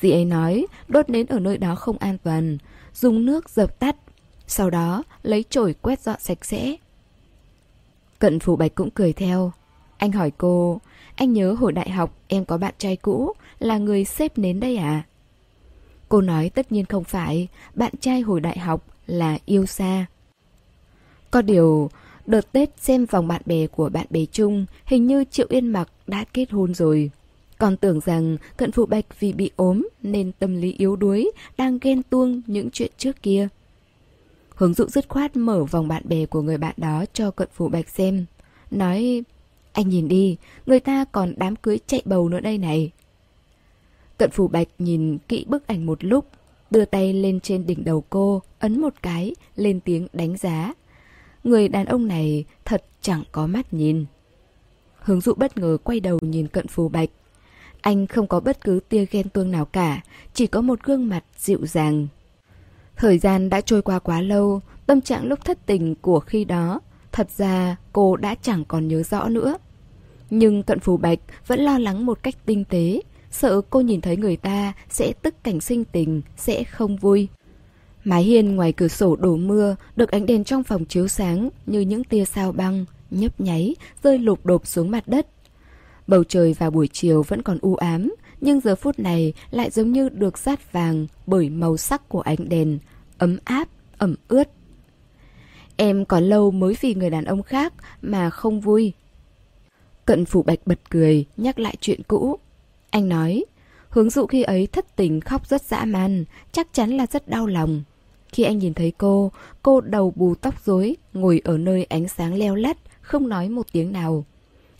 Dì 0.00 0.10
ấy 0.10 0.24
nói 0.24 0.66
đốt 0.88 1.10
nến 1.10 1.26
ở 1.26 1.38
nơi 1.38 1.58
đó 1.58 1.74
không 1.74 1.98
an 1.98 2.18
toàn, 2.18 2.58
dùng 2.94 3.24
nước 3.24 3.50
dập 3.50 3.78
tắt, 3.78 3.96
sau 4.46 4.70
đó 4.70 5.02
lấy 5.22 5.44
chổi 5.50 5.74
quét 5.82 6.00
dọn 6.00 6.16
sạch 6.20 6.44
sẽ. 6.44 6.76
Cận 8.18 8.40
Phủ 8.40 8.56
Bạch 8.56 8.74
cũng 8.74 8.90
cười 8.90 9.12
theo. 9.12 9.52
Anh 9.98 10.12
hỏi 10.12 10.32
cô, 10.38 10.80
anh 11.14 11.32
nhớ 11.32 11.52
hồi 11.52 11.72
đại 11.72 11.90
học 11.90 12.14
em 12.28 12.44
có 12.44 12.58
bạn 12.58 12.74
trai 12.78 12.96
cũ 12.96 13.32
là 13.58 13.78
người 13.78 14.04
xếp 14.04 14.38
nến 14.38 14.60
đây 14.60 14.76
à? 14.76 15.02
Cô 16.08 16.20
nói 16.20 16.50
tất 16.54 16.72
nhiên 16.72 16.84
không 16.84 17.04
phải, 17.04 17.48
bạn 17.74 17.92
trai 18.00 18.20
hồi 18.20 18.40
đại 18.40 18.58
học 18.58 18.86
là 19.06 19.38
yêu 19.46 19.66
xa. 19.66 20.06
Có 21.30 21.42
điều, 21.42 21.90
đợt 22.28 22.52
Tết 22.52 22.70
xem 22.80 23.06
vòng 23.06 23.28
bạn 23.28 23.42
bè 23.46 23.66
của 23.66 23.88
bạn 23.88 24.06
bè 24.10 24.24
chung, 24.32 24.66
hình 24.84 25.06
như 25.06 25.24
Triệu 25.30 25.46
Yên 25.50 25.68
Mặc 25.68 25.88
đã 26.06 26.24
kết 26.32 26.50
hôn 26.50 26.74
rồi. 26.74 27.10
Còn 27.58 27.76
tưởng 27.76 28.00
rằng 28.00 28.36
cận 28.56 28.72
phụ 28.72 28.86
bạch 28.86 29.20
vì 29.20 29.32
bị 29.32 29.50
ốm 29.56 29.88
nên 30.02 30.32
tâm 30.38 30.56
lý 30.56 30.72
yếu 30.72 30.96
đuối, 30.96 31.30
đang 31.56 31.78
ghen 31.82 32.02
tuông 32.02 32.42
những 32.46 32.70
chuyện 32.72 32.90
trước 32.98 33.22
kia. 33.22 33.48
Hướng 34.54 34.74
dụ 34.74 34.86
dứt 34.86 35.08
khoát 35.08 35.36
mở 35.36 35.64
vòng 35.64 35.88
bạn 35.88 36.02
bè 36.08 36.26
của 36.26 36.42
người 36.42 36.58
bạn 36.58 36.74
đó 36.76 37.04
cho 37.12 37.30
cận 37.30 37.48
phụ 37.54 37.68
bạch 37.68 37.88
xem. 37.88 38.24
Nói, 38.70 39.22
anh 39.72 39.88
nhìn 39.88 40.08
đi, 40.08 40.36
người 40.66 40.80
ta 40.80 41.04
còn 41.12 41.34
đám 41.36 41.56
cưới 41.56 41.78
chạy 41.86 42.02
bầu 42.04 42.28
nữa 42.28 42.40
đây 42.40 42.58
này. 42.58 42.90
Cận 44.18 44.30
phủ 44.30 44.48
bạch 44.48 44.68
nhìn 44.78 45.18
kỹ 45.28 45.44
bức 45.48 45.66
ảnh 45.66 45.86
một 45.86 46.04
lúc, 46.04 46.26
đưa 46.70 46.84
tay 46.84 47.12
lên 47.12 47.40
trên 47.40 47.66
đỉnh 47.66 47.84
đầu 47.84 48.04
cô, 48.10 48.42
ấn 48.58 48.80
một 48.80 48.94
cái, 49.02 49.34
lên 49.56 49.80
tiếng 49.80 50.06
đánh 50.12 50.36
giá. 50.36 50.74
Người 51.44 51.68
đàn 51.68 51.86
ông 51.86 52.08
này 52.08 52.44
thật 52.64 52.84
chẳng 53.02 53.22
có 53.32 53.46
mắt 53.46 53.72
nhìn. 53.74 54.04
Hướng 54.98 55.20
dụ 55.20 55.34
bất 55.34 55.58
ngờ 55.58 55.76
quay 55.84 56.00
đầu 56.00 56.18
nhìn 56.22 56.48
cận 56.48 56.66
phù 56.66 56.88
bạch. 56.88 57.08
Anh 57.80 58.06
không 58.06 58.26
có 58.26 58.40
bất 58.40 58.64
cứ 58.64 58.80
tia 58.88 59.06
ghen 59.10 59.28
tuông 59.28 59.50
nào 59.50 59.64
cả, 59.64 60.00
chỉ 60.34 60.46
có 60.46 60.60
một 60.60 60.82
gương 60.82 61.08
mặt 61.08 61.24
dịu 61.38 61.66
dàng. 61.66 62.06
Thời 62.96 63.18
gian 63.18 63.50
đã 63.50 63.60
trôi 63.60 63.82
qua 63.82 63.98
quá 63.98 64.20
lâu, 64.20 64.60
tâm 64.86 65.00
trạng 65.00 65.26
lúc 65.26 65.44
thất 65.44 65.66
tình 65.66 65.94
của 65.94 66.20
khi 66.20 66.44
đó, 66.44 66.80
thật 67.12 67.30
ra 67.30 67.76
cô 67.92 68.16
đã 68.16 68.34
chẳng 68.42 68.64
còn 68.64 68.88
nhớ 68.88 69.02
rõ 69.02 69.28
nữa. 69.28 69.58
Nhưng 70.30 70.62
cận 70.62 70.80
phù 70.80 70.96
bạch 70.96 71.18
vẫn 71.46 71.60
lo 71.60 71.78
lắng 71.78 72.06
một 72.06 72.22
cách 72.22 72.34
tinh 72.46 72.64
tế, 72.64 73.02
sợ 73.30 73.60
cô 73.70 73.80
nhìn 73.80 74.00
thấy 74.00 74.16
người 74.16 74.36
ta 74.36 74.72
sẽ 74.88 75.12
tức 75.22 75.34
cảnh 75.44 75.60
sinh 75.60 75.84
tình, 75.84 76.22
sẽ 76.36 76.64
không 76.64 76.96
vui. 76.96 77.28
Mái 78.08 78.22
hiên 78.22 78.56
ngoài 78.56 78.72
cửa 78.72 78.88
sổ 78.88 79.16
đổ 79.16 79.36
mưa, 79.36 79.76
được 79.96 80.10
ánh 80.10 80.26
đèn 80.26 80.44
trong 80.44 80.62
phòng 80.62 80.84
chiếu 80.84 81.08
sáng 81.08 81.48
như 81.66 81.80
những 81.80 82.04
tia 82.04 82.24
sao 82.24 82.52
băng, 82.52 82.84
nhấp 83.10 83.40
nháy, 83.40 83.74
rơi 84.02 84.18
lụp 84.18 84.46
đột 84.46 84.66
xuống 84.66 84.90
mặt 84.90 85.08
đất. 85.08 85.26
Bầu 86.06 86.24
trời 86.24 86.54
vào 86.58 86.70
buổi 86.70 86.88
chiều 86.92 87.22
vẫn 87.22 87.42
còn 87.42 87.58
u 87.60 87.74
ám, 87.74 88.14
nhưng 88.40 88.60
giờ 88.60 88.74
phút 88.74 88.98
này 88.98 89.32
lại 89.50 89.70
giống 89.70 89.92
như 89.92 90.08
được 90.08 90.38
rát 90.38 90.72
vàng 90.72 91.06
bởi 91.26 91.50
màu 91.50 91.76
sắc 91.76 92.08
của 92.08 92.20
ánh 92.20 92.48
đèn, 92.48 92.78
ấm 93.18 93.38
áp, 93.44 93.68
ẩm 93.98 94.14
ướt. 94.28 94.48
Em 95.76 96.04
còn 96.04 96.24
lâu 96.24 96.50
mới 96.50 96.76
vì 96.80 96.94
người 96.94 97.10
đàn 97.10 97.24
ông 97.24 97.42
khác 97.42 97.72
mà 98.02 98.30
không 98.30 98.60
vui. 98.60 98.92
Cận 100.04 100.24
phủ 100.24 100.42
bạch 100.42 100.60
bật 100.66 100.78
cười, 100.90 101.24
nhắc 101.36 101.58
lại 101.58 101.76
chuyện 101.80 102.00
cũ. 102.08 102.38
Anh 102.90 103.08
nói, 103.08 103.44
hướng 103.88 104.10
dụ 104.10 104.26
khi 104.26 104.42
ấy 104.42 104.66
thất 104.66 104.96
tình 104.96 105.20
khóc 105.20 105.46
rất 105.46 105.62
dã 105.62 105.84
man, 105.84 106.24
chắc 106.52 106.72
chắn 106.72 106.90
là 106.90 107.06
rất 107.06 107.28
đau 107.28 107.46
lòng. 107.46 107.82
Khi 108.32 108.42
anh 108.42 108.58
nhìn 108.58 108.74
thấy 108.74 108.92
cô, 108.98 109.32
cô 109.62 109.80
đầu 109.80 110.12
bù 110.16 110.34
tóc 110.34 110.64
rối, 110.64 110.96
ngồi 111.12 111.40
ở 111.44 111.58
nơi 111.58 111.84
ánh 111.84 112.08
sáng 112.08 112.34
leo 112.34 112.54
lắt, 112.54 112.76
không 113.00 113.28
nói 113.28 113.48
một 113.48 113.66
tiếng 113.72 113.92
nào. 113.92 114.24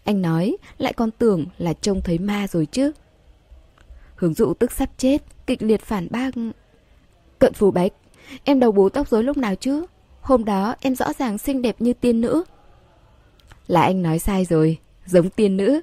Anh 0.05 0.23
nói, 0.23 0.57
lại 0.79 0.93
còn 0.93 1.11
tưởng 1.11 1.47
là 1.59 1.73
trông 1.73 2.01
thấy 2.03 2.19
ma 2.19 2.47
rồi 2.47 2.67
chứ. 2.67 2.93
Hướng 4.15 4.35
dụ 4.35 4.55
tức 4.55 4.73
sắp 4.73 4.91
chết, 4.99 5.23
kịch 5.47 5.63
liệt 5.63 5.81
phản 5.81 6.09
bác. 6.11 6.31
Cận 7.39 7.53
phù 7.53 7.71
bạch, 7.71 7.93
em 8.45 8.61
đầu 8.61 8.73
bù 8.73 8.89
tóc 8.89 9.09
rối 9.09 9.25
lúc 9.25 9.37
nào 9.37 9.55
chứ? 9.55 9.87
Hôm 10.21 10.45
đó 10.45 10.75
em 10.81 10.95
rõ 10.95 11.13
ràng 11.13 11.39
xinh 11.39 11.63
đẹp 11.63 11.77
như 11.79 11.93
tiên 11.93 12.21
nữ. 12.21 12.45
Là 13.67 13.83
anh 13.83 14.03
nói 14.03 14.19
sai 14.19 14.45
rồi, 14.45 14.79
giống 15.07 15.31
tiên 15.31 15.57
nữ. 15.57 15.81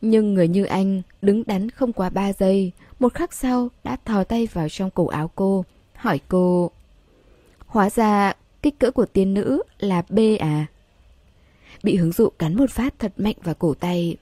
Nhưng 0.00 0.34
người 0.34 0.48
như 0.48 0.64
anh 0.64 1.02
đứng 1.22 1.42
đắn 1.46 1.70
không 1.70 1.92
quá 1.92 2.10
ba 2.10 2.32
giây, 2.32 2.72
một 2.98 3.14
khắc 3.14 3.32
sau 3.32 3.68
đã 3.84 3.96
thò 4.04 4.24
tay 4.24 4.48
vào 4.52 4.68
trong 4.68 4.90
cổ 4.90 5.06
áo 5.06 5.30
cô, 5.34 5.64
hỏi 6.04 6.20
cô. 6.28 6.70
Hóa 7.66 7.90
ra 7.90 8.32
kích 8.62 8.78
cỡ 8.78 8.90
của 8.90 9.06
tiên 9.06 9.34
nữ 9.34 9.62
là 9.78 10.02
B 10.08 10.18
à? 10.40 10.66
Bị 11.82 11.96
hướng 11.96 12.12
dụ 12.12 12.28
cắn 12.28 12.56
một 12.56 12.70
phát 12.70 12.98
thật 12.98 13.12
mạnh 13.16 13.36
vào 13.42 13.54
cổ 13.54 13.74
tay. 13.74 14.16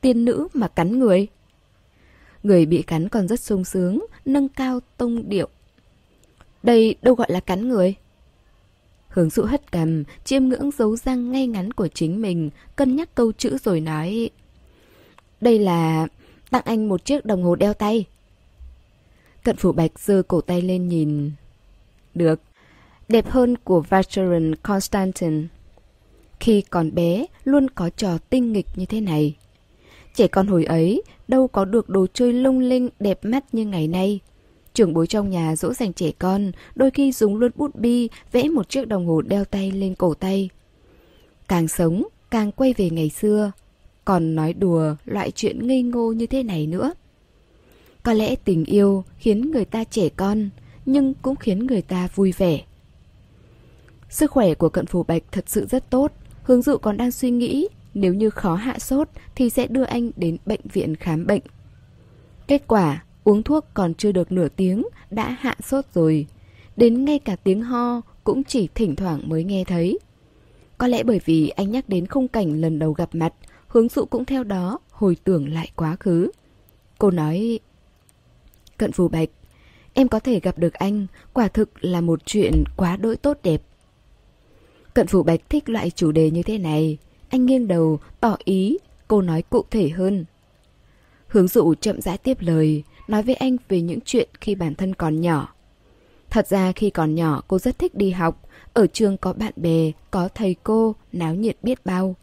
Tiên 0.00 0.24
nữ 0.24 0.48
mà 0.52 0.68
cắn 0.68 0.98
người? 0.98 1.26
Người 2.42 2.66
bị 2.66 2.82
cắn 2.82 3.08
còn 3.08 3.28
rất 3.28 3.40
sung 3.40 3.64
sướng, 3.64 4.06
nâng 4.24 4.48
cao 4.48 4.80
tông 4.96 5.28
điệu. 5.28 5.48
Đây 6.62 6.96
đâu 7.02 7.14
gọi 7.14 7.28
là 7.30 7.40
cắn 7.40 7.68
người. 7.68 7.94
Hướng 9.08 9.30
dụ 9.30 9.42
hất 9.42 9.72
cầm, 9.72 10.04
chiêm 10.24 10.44
ngưỡng 10.44 10.70
dấu 10.70 10.96
răng 10.96 11.32
ngay 11.32 11.46
ngắn 11.46 11.72
của 11.72 11.88
chính 11.88 12.22
mình, 12.22 12.50
cân 12.76 12.96
nhắc 12.96 13.14
câu 13.14 13.32
chữ 13.32 13.58
rồi 13.64 13.80
nói... 13.80 14.30
Đây 15.40 15.58
là... 15.58 16.06
tặng 16.50 16.62
anh 16.64 16.88
một 16.88 17.04
chiếc 17.04 17.24
đồng 17.24 17.42
hồ 17.42 17.54
đeo 17.54 17.74
tay. 17.74 18.06
Cận 19.46 19.56
phủ 19.56 19.72
bạch 19.72 19.98
giơ 19.98 20.22
cổ 20.28 20.40
tay 20.40 20.62
lên 20.62 20.88
nhìn. 20.88 21.30
Được. 22.14 22.40
Đẹp 23.08 23.28
hơn 23.28 23.56
của 23.64 23.80
Vacheron 23.80 24.54
Constantin. 24.54 25.46
Khi 26.40 26.62
còn 26.70 26.94
bé, 26.94 27.26
luôn 27.44 27.70
có 27.70 27.90
trò 27.96 28.18
tinh 28.30 28.52
nghịch 28.52 28.66
như 28.76 28.86
thế 28.86 29.00
này. 29.00 29.36
Trẻ 30.14 30.26
con 30.26 30.46
hồi 30.46 30.64
ấy, 30.64 31.02
đâu 31.28 31.48
có 31.48 31.64
được 31.64 31.88
đồ 31.88 32.06
chơi 32.14 32.32
lung 32.32 32.58
linh 32.58 32.88
đẹp 33.00 33.18
mắt 33.22 33.54
như 33.54 33.64
ngày 33.66 33.88
nay. 33.88 34.20
Trưởng 34.74 34.94
bối 34.94 35.06
trong 35.06 35.30
nhà 35.30 35.56
dỗ 35.56 35.72
dành 35.72 35.92
trẻ 35.92 36.10
con, 36.18 36.52
đôi 36.74 36.90
khi 36.90 37.12
dùng 37.12 37.36
luôn 37.36 37.50
bút 37.54 37.74
bi 37.74 38.08
vẽ 38.32 38.48
một 38.48 38.68
chiếc 38.68 38.88
đồng 38.88 39.06
hồ 39.06 39.22
đeo 39.22 39.44
tay 39.44 39.70
lên 39.70 39.94
cổ 39.94 40.14
tay. 40.14 40.50
Càng 41.48 41.68
sống, 41.68 42.02
càng 42.30 42.52
quay 42.52 42.74
về 42.76 42.90
ngày 42.90 43.10
xưa, 43.10 43.52
còn 44.04 44.34
nói 44.34 44.52
đùa 44.52 44.94
loại 45.04 45.30
chuyện 45.30 45.66
ngây 45.66 45.82
ngô 45.82 46.12
như 46.12 46.26
thế 46.26 46.42
này 46.42 46.66
nữa. 46.66 46.92
Có 48.06 48.12
lẽ 48.12 48.36
tình 48.36 48.64
yêu 48.64 49.04
khiến 49.18 49.50
người 49.50 49.64
ta 49.64 49.84
trẻ 49.84 50.08
con, 50.08 50.50
nhưng 50.84 51.14
cũng 51.14 51.36
khiến 51.36 51.66
người 51.66 51.82
ta 51.82 52.08
vui 52.14 52.32
vẻ. 52.32 52.60
Sức 54.08 54.30
khỏe 54.30 54.54
của 54.54 54.68
cận 54.68 54.86
phù 54.86 55.02
bạch 55.02 55.22
thật 55.32 55.44
sự 55.48 55.66
rất 55.66 55.90
tốt, 55.90 56.12
hướng 56.42 56.62
dụ 56.62 56.76
còn 56.76 56.96
đang 56.96 57.10
suy 57.10 57.30
nghĩ 57.30 57.68
nếu 57.94 58.14
như 58.14 58.30
khó 58.30 58.54
hạ 58.54 58.78
sốt 58.78 59.08
thì 59.34 59.50
sẽ 59.50 59.66
đưa 59.66 59.84
anh 59.84 60.10
đến 60.16 60.36
bệnh 60.46 60.60
viện 60.72 60.96
khám 60.96 61.26
bệnh. 61.26 61.40
Kết 62.48 62.62
quả, 62.66 63.04
uống 63.24 63.42
thuốc 63.42 63.64
còn 63.74 63.94
chưa 63.94 64.12
được 64.12 64.32
nửa 64.32 64.48
tiếng 64.48 64.86
đã 65.10 65.36
hạ 65.40 65.56
sốt 65.62 65.84
rồi. 65.94 66.26
Đến 66.76 67.04
ngay 67.04 67.18
cả 67.18 67.36
tiếng 67.36 67.62
ho 67.62 68.00
cũng 68.24 68.44
chỉ 68.44 68.68
thỉnh 68.74 68.96
thoảng 68.96 69.28
mới 69.28 69.44
nghe 69.44 69.64
thấy. 69.64 69.98
Có 70.78 70.86
lẽ 70.86 71.02
bởi 71.02 71.20
vì 71.24 71.48
anh 71.48 71.70
nhắc 71.70 71.88
đến 71.88 72.06
khung 72.06 72.28
cảnh 72.28 72.60
lần 72.60 72.78
đầu 72.78 72.92
gặp 72.92 73.08
mặt, 73.12 73.34
hướng 73.68 73.88
dụ 73.88 74.04
cũng 74.04 74.24
theo 74.24 74.44
đó 74.44 74.78
hồi 74.90 75.16
tưởng 75.24 75.52
lại 75.52 75.70
quá 75.76 75.96
khứ. 76.00 76.30
Cô 76.98 77.10
nói, 77.10 77.60
Cận 78.78 78.92
Phù 78.92 79.08
Bạch, 79.08 79.28
em 79.94 80.08
có 80.08 80.20
thể 80.20 80.40
gặp 80.40 80.58
được 80.58 80.74
anh, 80.74 81.06
quả 81.32 81.48
thực 81.48 81.84
là 81.84 82.00
một 82.00 82.26
chuyện 82.26 82.64
quá 82.76 82.96
đỗi 82.96 83.16
tốt 83.16 83.38
đẹp. 83.42 83.62
Cận 84.94 85.06
Phù 85.06 85.22
Bạch 85.22 85.40
thích 85.48 85.68
loại 85.68 85.90
chủ 85.90 86.12
đề 86.12 86.30
như 86.30 86.42
thế 86.42 86.58
này. 86.58 86.98
Anh 87.28 87.46
nghiêng 87.46 87.68
đầu, 87.68 87.98
tỏ 88.20 88.36
ý, 88.44 88.78
cô 89.08 89.22
nói 89.22 89.42
cụ 89.42 89.64
thể 89.70 89.88
hơn. 89.88 90.24
Hướng 91.28 91.48
dụ 91.48 91.74
chậm 91.74 92.00
rãi 92.00 92.18
tiếp 92.18 92.36
lời, 92.40 92.82
nói 93.08 93.22
với 93.22 93.34
anh 93.34 93.56
về 93.68 93.80
những 93.80 94.00
chuyện 94.04 94.28
khi 94.40 94.54
bản 94.54 94.74
thân 94.74 94.94
còn 94.94 95.20
nhỏ. 95.20 95.54
Thật 96.30 96.48
ra 96.48 96.72
khi 96.72 96.90
còn 96.90 97.14
nhỏ 97.14 97.42
cô 97.48 97.58
rất 97.58 97.78
thích 97.78 97.94
đi 97.94 98.10
học, 98.10 98.48
ở 98.72 98.86
trường 98.86 99.16
có 99.16 99.32
bạn 99.32 99.52
bè, 99.56 99.92
có 100.10 100.28
thầy 100.34 100.56
cô, 100.62 100.94
náo 101.12 101.34
nhiệt 101.34 101.56
biết 101.62 101.86
bao. 101.86 102.16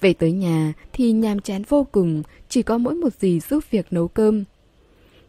Về 0.00 0.12
tới 0.12 0.32
nhà 0.32 0.72
thì 0.92 1.12
nhàm 1.12 1.40
chán 1.40 1.62
vô 1.68 1.86
cùng, 1.92 2.22
chỉ 2.48 2.62
có 2.62 2.78
mỗi 2.78 2.94
một 2.94 3.14
gì 3.20 3.40
giúp 3.40 3.64
việc 3.70 3.86
nấu 3.90 4.08
cơm. 4.08 4.44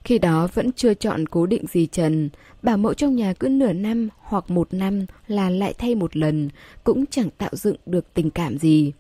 Khi 0.04 0.20
đó 0.20 0.48
vẫn 0.54 0.72
chưa 0.72 0.94
chọn 0.94 1.26
cố 1.26 1.46
định 1.46 1.66
gì 1.72 1.88
trần, 1.92 2.30
bảo 2.64 2.78
mẫu 2.78 2.94
trong 2.94 3.16
nhà 3.16 3.34
cứ 3.34 3.48
nửa 3.50 3.74
năm 3.74 4.10
hoặc 4.18 4.50
một 4.50 4.74
năm 4.74 5.06
là 5.28 5.50
lại 5.50 5.74
thay 5.78 5.96
một 5.96 6.18
lần, 6.18 6.50
cũng 6.84 7.06
chẳng 7.06 7.30
tạo 7.38 7.50
dựng 7.54 7.76
được 7.86 8.14
tình 8.14 8.30
cảm 8.30 8.58
gì. 8.58 8.92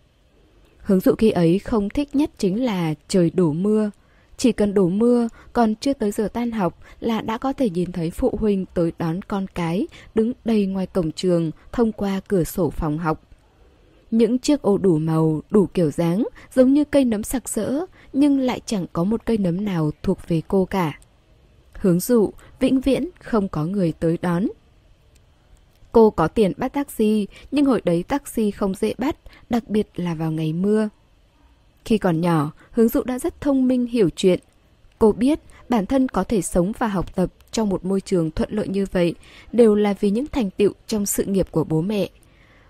Hướng 0.78 1.00
dụ 1.00 1.16
khi 1.16 1.30
ấy 1.30 1.60
không 1.60 1.90
thích 1.90 2.16
nhất 2.16 2.32
chính 2.38 2.64
là 2.64 2.94
trời 3.08 3.32
đổ 3.34 3.54
mưa, 3.54 3.92
chỉ 4.38 4.52
cần 4.52 4.74
đổ 4.74 4.90
mưa, 4.90 5.28
còn 5.54 5.76
chưa 5.76 5.94
tới 5.94 6.12
giờ 6.12 6.28
tan 6.28 6.52
học 6.52 6.80
là 7.00 7.22
đã 7.22 7.38
có 7.38 7.54
thể 7.54 7.70
nhìn 7.70 7.92
thấy 7.92 8.12
phụ 8.12 8.38
huynh 8.40 8.66
tới 8.74 8.92
đón 9.00 9.22
con 9.22 9.46
cái 9.56 9.88
đứng 10.16 10.34
đầy 10.46 10.66
ngoài 10.66 10.86
cổng 10.88 11.12
trường 11.12 11.52
thông 11.72 11.92
qua 11.92 12.22
cửa 12.28 12.44
sổ 12.44 12.70
phòng 12.70 12.98
học. 12.98 13.28
Những 14.12 14.40
chiếc 14.40 14.62
ô 14.62 14.78
đủ 14.78 14.98
màu, 14.98 15.42
đủ 15.50 15.66
kiểu 15.74 15.92
dáng, 15.92 16.28
giống 16.56 16.74
như 16.74 16.84
cây 16.84 17.06
nấm 17.06 17.24
sặc 17.24 17.50
sỡ, 17.50 17.86
nhưng 18.14 18.40
lại 18.40 18.62
chẳng 18.66 18.86
có 18.94 19.04
một 19.04 19.26
cây 19.26 19.38
nấm 19.38 19.66
nào 19.66 19.92
thuộc 20.04 20.18
về 20.28 20.42
cô 20.48 20.66
cả. 20.66 21.00
Hướng 21.74 22.00
dụ, 22.00 22.34
vĩnh 22.60 22.82
viễn 22.82 23.10
không 23.20 23.48
có 23.48 23.66
người 23.66 23.94
tới 24.00 24.18
đón. 24.22 24.48
Cô 25.92 26.10
có 26.10 26.28
tiền 26.28 26.52
bắt 26.58 26.74
taxi, 26.74 27.28
nhưng 27.52 27.66
hồi 27.66 27.82
đấy 27.86 28.04
taxi 28.04 28.52
không 28.52 28.76
dễ 28.76 28.94
bắt, 28.98 29.16
đặc 29.50 29.70
biệt 29.70 29.88
là 29.96 30.14
vào 30.14 30.32
ngày 30.32 30.54
mưa. 30.54 30.90
Khi 31.86 31.98
còn 31.98 32.22
nhỏ, 32.22 32.52
hướng 32.72 32.88
dụ 32.88 33.04
đã 33.04 33.20
rất 33.20 33.42
thông 33.42 33.68
minh 33.68 33.86
hiểu 33.86 34.10
chuyện. 34.16 34.40
Cô 35.00 35.12
biết 35.12 35.40
bản 35.70 35.86
thân 35.86 36.08
có 36.08 36.24
thể 36.24 36.42
sống 36.42 36.72
và 36.78 36.88
học 36.88 37.16
tập 37.16 37.34
trong 37.52 37.70
một 37.70 37.86
môi 37.86 38.02
trường 38.02 38.32
thuận 38.32 38.52
lợi 38.52 38.68
như 38.68 38.86
vậy 38.92 39.16
đều 39.52 39.76
là 39.76 39.94
vì 40.00 40.10
những 40.10 40.28
thành 40.28 40.50
tựu 40.50 40.72
trong 40.88 41.06
sự 41.06 41.24
nghiệp 41.24 41.48
của 41.52 41.64
bố 41.64 41.82
mẹ. 41.82 42.10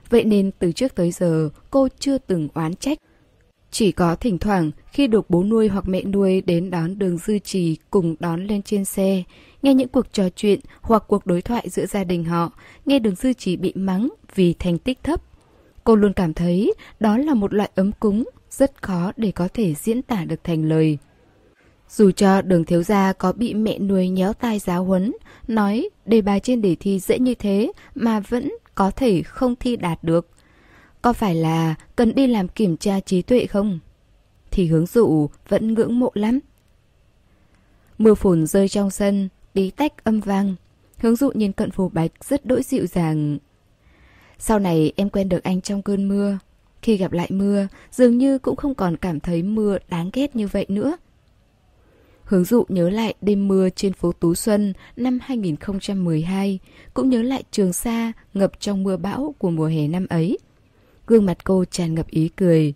Vậy 0.09 0.23
nên 0.23 0.51
từ 0.59 0.71
trước 0.71 0.95
tới 0.95 1.11
giờ 1.11 1.49
cô 1.69 1.87
chưa 1.99 2.17
từng 2.17 2.47
oán 2.53 2.75
trách. 2.75 2.97
Chỉ 3.71 3.91
có 3.91 4.15
thỉnh 4.15 4.37
thoảng 4.37 4.71
khi 4.91 5.07
được 5.07 5.29
bố 5.29 5.43
nuôi 5.43 5.67
hoặc 5.67 5.87
mẹ 5.87 6.03
nuôi 6.03 6.41
đến 6.41 6.69
đón 6.69 6.99
đường 6.99 7.17
dư 7.17 7.39
trì 7.39 7.77
cùng 7.89 8.15
đón 8.19 8.47
lên 8.47 8.61
trên 8.61 8.85
xe, 8.85 9.23
nghe 9.61 9.73
những 9.73 9.87
cuộc 9.87 10.13
trò 10.13 10.29
chuyện 10.35 10.59
hoặc 10.81 11.03
cuộc 11.07 11.25
đối 11.25 11.41
thoại 11.41 11.69
giữa 11.69 11.85
gia 11.85 12.03
đình 12.03 12.23
họ, 12.23 12.51
nghe 12.85 12.99
đường 12.99 13.15
dư 13.15 13.33
trì 13.33 13.55
bị 13.55 13.73
mắng 13.75 14.09
vì 14.35 14.53
thành 14.53 14.77
tích 14.77 14.99
thấp. 15.03 15.21
Cô 15.83 15.95
luôn 15.95 16.13
cảm 16.13 16.33
thấy 16.33 16.73
đó 16.99 17.17
là 17.17 17.33
một 17.33 17.53
loại 17.53 17.69
ấm 17.75 17.91
cúng 17.99 18.23
rất 18.49 18.81
khó 18.81 19.11
để 19.17 19.31
có 19.31 19.47
thể 19.53 19.73
diễn 19.73 20.01
tả 20.01 20.25
được 20.25 20.43
thành 20.43 20.63
lời. 20.69 20.97
Dù 21.89 22.11
cho 22.11 22.41
đường 22.41 22.65
thiếu 22.65 22.83
gia 22.83 23.13
có 23.13 23.33
bị 23.33 23.53
mẹ 23.53 23.79
nuôi 23.79 24.09
nhéo 24.09 24.33
tai 24.33 24.59
giáo 24.59 24.83
huấn, 24.83 25.11
nói 25.47 25.89
đề 26.05 26.21
bài 26.21 26.39
trên 26.39 26.61
đề 26.61 26.75
thi 26.79 26.99
dễ 26.99 27.19
như 27.19 27.35
thế 27.35 27.71
mà 27.95 28.19
vẫn 28.19 28.51
có 28.75 28.91
thể 28.91 29.21
không 29.23 29.55
thi 29.55 29.75
đạt 29.75 30.03
được. 30.03 30.27
Có 31.01 31.13
phải 31.13 31.35
là 31.35 31.75
cần 31.95 32.15
đi 32.15 32.27
làm 32.27 32.47
kiểm 32.47 32.77
tra 32.77 32.99
trí 32.99 33.21
tuệ 33.21 33.45
không? 33.45 33.79
Thì 34.51 34.65
hướng 34.65 34.85
dụ 34.85 35.29
vẫn 35.47 35.73
ngưỡng 35.73 35.99
mộ 35.99 36.11
lắm. 36.13 36.39
Mưa 37.97 38.13
phùn 38.13 38.47
rơi 38.47 38.69
trong 38.69 38.91
sân, 38.91 39.29
tí 39.53 39.71
tách 39.71 40.03
âm 40.03 40.19
vang. 40.19 40.55
Hướng 40.97 41.15
dụ 41.15 41.31
nhìn 41.33 41.51
cận 41.51 41.71
phù 41.71 41.89
bạch 41.89 42.11
rất 42.23 42.45
đỗi 42.45 42.63
dịu 42.63 42.87
dàng. 42.87 43.37
Sau 44.39 44.59
này 44.59 44.93
em 44.95 45.09
quen 45.09 45.29
được 45.29 45.43
anh 45.43 45.61
trong 45.61 45.81
cơn 45.81 46.07
mưa. 46.07 46.37
Khi 46.81 46.97
gặp 46.97 47.11
lại 47.11 47.27
mưa, 47.31 47.67
dường 47.91 48.17
như 48.17 48.39
cũng 48.39 48.55
không 48.55 48.75
còn 48.75 48.97
cảm 48.97 49.19
thấy 49.19 49.43
mưa 49.43 49.77
đáng 49.89 50.09
ghét 50.13 50.35
như 50.35 50.47
vậy 50.47 50.65
nữa. 50.69 50.97
Hướng 52.23 52.43
dụ 52.43 52.65
nhớ 52.69 52.89
lại 52.89 53.13
đêm 53.21 53.47
mưa 53.47 53.69
trên 53.69 53.93
phố 53.93 54.11
Tú 54.11 54.35
Xuân 54.35 54.73
năm 54.95 55.19
2012, 55.21 56.59
cũng 56.93 57.09
nhớ 57.09 57.21
lại 57.21 57.43
Trường 57.51 57.73
Sa 57.73 58.11
ngập 58.33 58.59
trong 58.59 58.83
mưa 58.83 58.97
bão 58.97 59.35
của 59.37 59.49
mùa 59.49 59.65
hè 59.65 59.87
năm 59.87 60.07
ấy. 60.09 60.37
Gương 61.11 61.25
mặt 61.25 61.37
cô 61.43 61.65
tràn 61.65 61.95
ngập 61.95 62.07
ý 62.07 62.29
cười. 62.29 62.73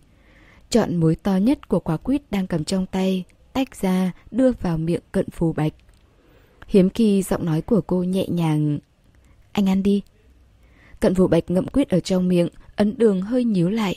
Chọn 0.70 0.96
mối 0.96 1.14
to 1.14 1.36
nhất 1.36 1.68
của 1.68 1.80
quả 1.80 1.96
quýt 1.96 2.22
đang 2.30 2.46
cầm 2.46 2.64
trong 2.64 2.86
tay, 2.86 3.24
tách 3.52 3.76
ra, 3.80 4.12
đưa 4.30 4.52
vào 4.52 4.78
miệng 4.78 5.00
cận 5.12 5.30
phù 5.30 5.52
bạch. 5.52 5.72
Hiếm 6.66 6.90
khi 6.90 7.22
giọng 7.22 7.44
nói 7.44 7.62
của 7.62 7.80
cô 7.80 8.02
nhẹ 8.02 8.26
nhàng. 8.28 8.78
Anh 9.52 9.68
ăn 9.68 9.82
đi. 9.82 10.02
Cận 11.00 11.14
phù 11.14 11.26
bạch 11.26 11.50
ngậm 11.50 11.66
quýt 11.66 11.88
ở 11.88 12.00
trong 12.00 12.28
miệng, 12.28 12.48
ấn 12.76 12.98
đường 12.98 13.22
hơi 13.22 13.44
nhíu 13.44 13.68
lại. 13.68 13.96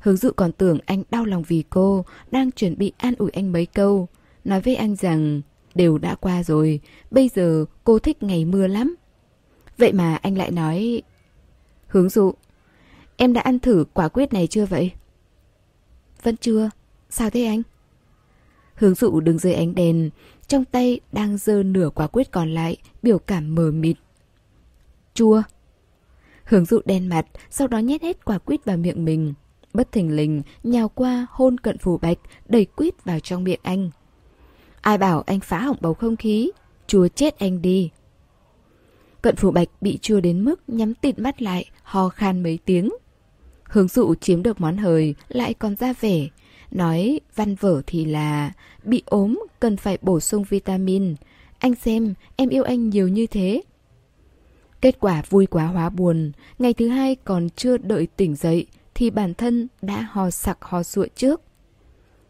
Hướng 0.00 0.16
dụ 0.16 0.30
còn 0.36 0.52
tưởng 0.52 0.78
anh 0.86 1.02
đau 1.10 1.24
lòng 1.24 1.42
vì 1.48 1.64
cô, 1.70 2.04
đang 2.30 2.52
chuẩn 2.52 2.78
bị 2.78 2.92
an 2.98 3.14
ủi 3.18 3.30
anh 3.30 3.52
mấy 3.52 3.66
câu. 3.66 4.08
Nói 4.44 4.60
với 4.60 4.76
anh 4.76 4.96
rằng 4.96 5.40
đều 5.74 5.98
đã 5.98 6.14
qua 6.14 6.42
rồi, 6.42 6.80
bây 7.10 7.28
giờ 7.28 7.64
cô 7.84 7.98
thích 7.98 8.22
ngày 8.22 8.44
mưa 8.44 8.66
lắm. 8.66 8.96
Vậy 9.78 9.92
mà 9.92 10.14
anh 10.14 10.38
lại 10.38 10.50
nói... 10.50 11.02
Hướng 11.86 12.08
dụ, 12.08 12.34
em 13.20 13.32
đã 13.32 13.40
ăn 13.40 13.58
thử 13.58 13.84
quả 13.94 14.08
quyết 14.08 14.32
này 14.32 14.46
chưa 14.46 14.66
vậy? 14.66 14.92
Vẫn 16.22 16.36
chưa. 16.36 16.70
Sao 17.10 17.30
thế 17.30 17.44
anh? 17.44 17.62
Hướng 18.74 18.94
dụ 18.94 19.20
đứng 19.20 19.38
dưới 19.38 19.54
ánh 19.54 19.74
đèn, 19.74 20.10
trong 20.46 20.64
tay 20.64 21.00
đang 21.12 21.38
giơ 21.38 21.62
nửa 21.62 21.90
quả 21.90 22.06
quyết 22.06 22.30
còn 22.30 22.54
lại, 22.54 22.76
biểu 23.02 23.18
cảm 23.18 23.54
mờ 23.54 23.70
mịt. 23.70 23.96
Chua. 25.14 25.42
Hướng 26.44 26.64
dụ 26.64 26.80
đen 26.84 27.08
mặt, 27.08 27.26
sau 27.50 27.68
đó 27.68 27.78
nhét 27.78 28.02
hết 28.02 28.24
quả 28.24 28.38
quýt 28.38 28.64
vào 28.64 28.76
miệng 28.76 29.04
mình. 29.04 29.34
Bất 29.74 29.92
thình 29.92 30.16
lình, 30.16 30.42
nhào 30.62 30.88
qua 30.88 31.26
hôn 31.30 31.58
cận 31.58 31.78
phủ 31.78 31.98
bạch, 31.98 32.18
đẩy 32.48 32.64
quýt 32.64 33.04
vào 33.04 33.20
trong 33.20 33.44
miệng 33.44 33.60
anh. 33.62 33.90
Ai 34.80 34.98
bảo 34.98 35.22
anh 35.26 35.40
phá 35.40 35.58
hỏng 35.58 35.76
bầu 35.80 35.94
không 35.94 36.16
khí, 36.16 36.50
chua 36.86 37.08
chết 37.08 37.38
anh 37.38 37.62
đi. 37.62 37.90
Cận 39.22 39.36
phủ 39.36 39.50
bạch 39.50 39.68
bị 39.80 39.98
chua 40.02 40.20
đến 40.20 40.44
mức 40.44 40.60
nhắm 40.68 40.94
tịt 40.94 41.18
mắt 41.18 41.42
lại, 41.42 41.70
ho 41.82 42.08
khan 42.08 42.42
mấy 42.42 42.58
tiếng. 42.64 42.90
Hướng 43.68 43.88
dụ 43.88 44.14
chiếm 44.14 44.42
được 44.42 44.60
món 44.60 44.76
hời, 44.76 45.14
lại 45.28 45.54
còn 45.54 45.76
ra 45.76 45.94
vẻ. 46.00 46.26
Nói 46.70 47.20
văn 47.34 47.54
vở 47.54 47.82
thì 47.86 48.04
là 48.04 48.52
bị 48.84 49.02
ốm 49.06 49.38
cần 49.60 49.76
phải 49.76 49.98
bổ 50.02 50.20
sung 50.20 50.44
vitamin. 50.48 51.14
Anh 51.58 51.74
xem, 51.74 52.14
em 52.36 52.48
yêu 52.48 52.62
anh 52.62 52.88
nhiều 52.88 53.08
như 53.08 53.26
thế, 53.26 53.62
Kết 54.80 55.00
quả 55.00 55.22
vui 55.28 55.46
quá 55.46 55.66
hóa 55.66 55.88
buồn, 55.88 56.32
ngày 56.58 56.74
thứ 56.74 56.88
hai 56.88 57.16
còn 57.24 57.48
chưa 57.56 57.76
đợi 57.78 58.06
tỉnh 58.16 58.36
dậy 58.36 58.66
thì 58.94 59.10
bản 59.10 59.34
thân 59.34 59.68
đã 59.82 60.08
ho 60.10 60.30
sặc 60.30 60.58
ho 60.60 60.82
sụa 60.82 61.06
trước. 61.16 61.42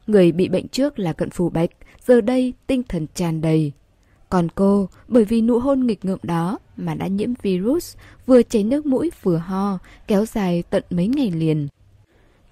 Người 0.07 0.33
bị 0.33 0.49
bệnh 0.49 0.69
trước 0.69 0.99
là 0.99 1.13
cận 1.13 1.31
phù 1.31 1.51
bạch, 1.51 1.71
giờ 2.07 2.21
đây 2.21 2.53
tinh 2.67 2.83
thần 2.83 3.07
tràn 3.15 3.41
đầy. 3.41 3.73
Còn 4.29 4.49
cô, 4.55 4.89
bởi 5.09 5.25
vì 5.25 5.41
nụ 5.41 5.59
hôn 5.59 5.87
nghịch 5.87 6.05
ngợm 6.05 6.19
đó 6.23 6.59
mà 6.77 6.95
đã 6.95 7.07
nhiễm 7.07 7.35
virus, 7.43 7.97
vừa 8.27 8.43
chảy 8.43 8.65
nước 8.65 8.87
mũi 8.87 9.11
vừa 9.23 9.37
ho, 9.37 9.79
kéo 10.07 10.27
dài 10.27 10.63
tận 10.71 10.85
mấy 10.91 11.09
ngày 11.09 11.31
liền. 11.31 11.69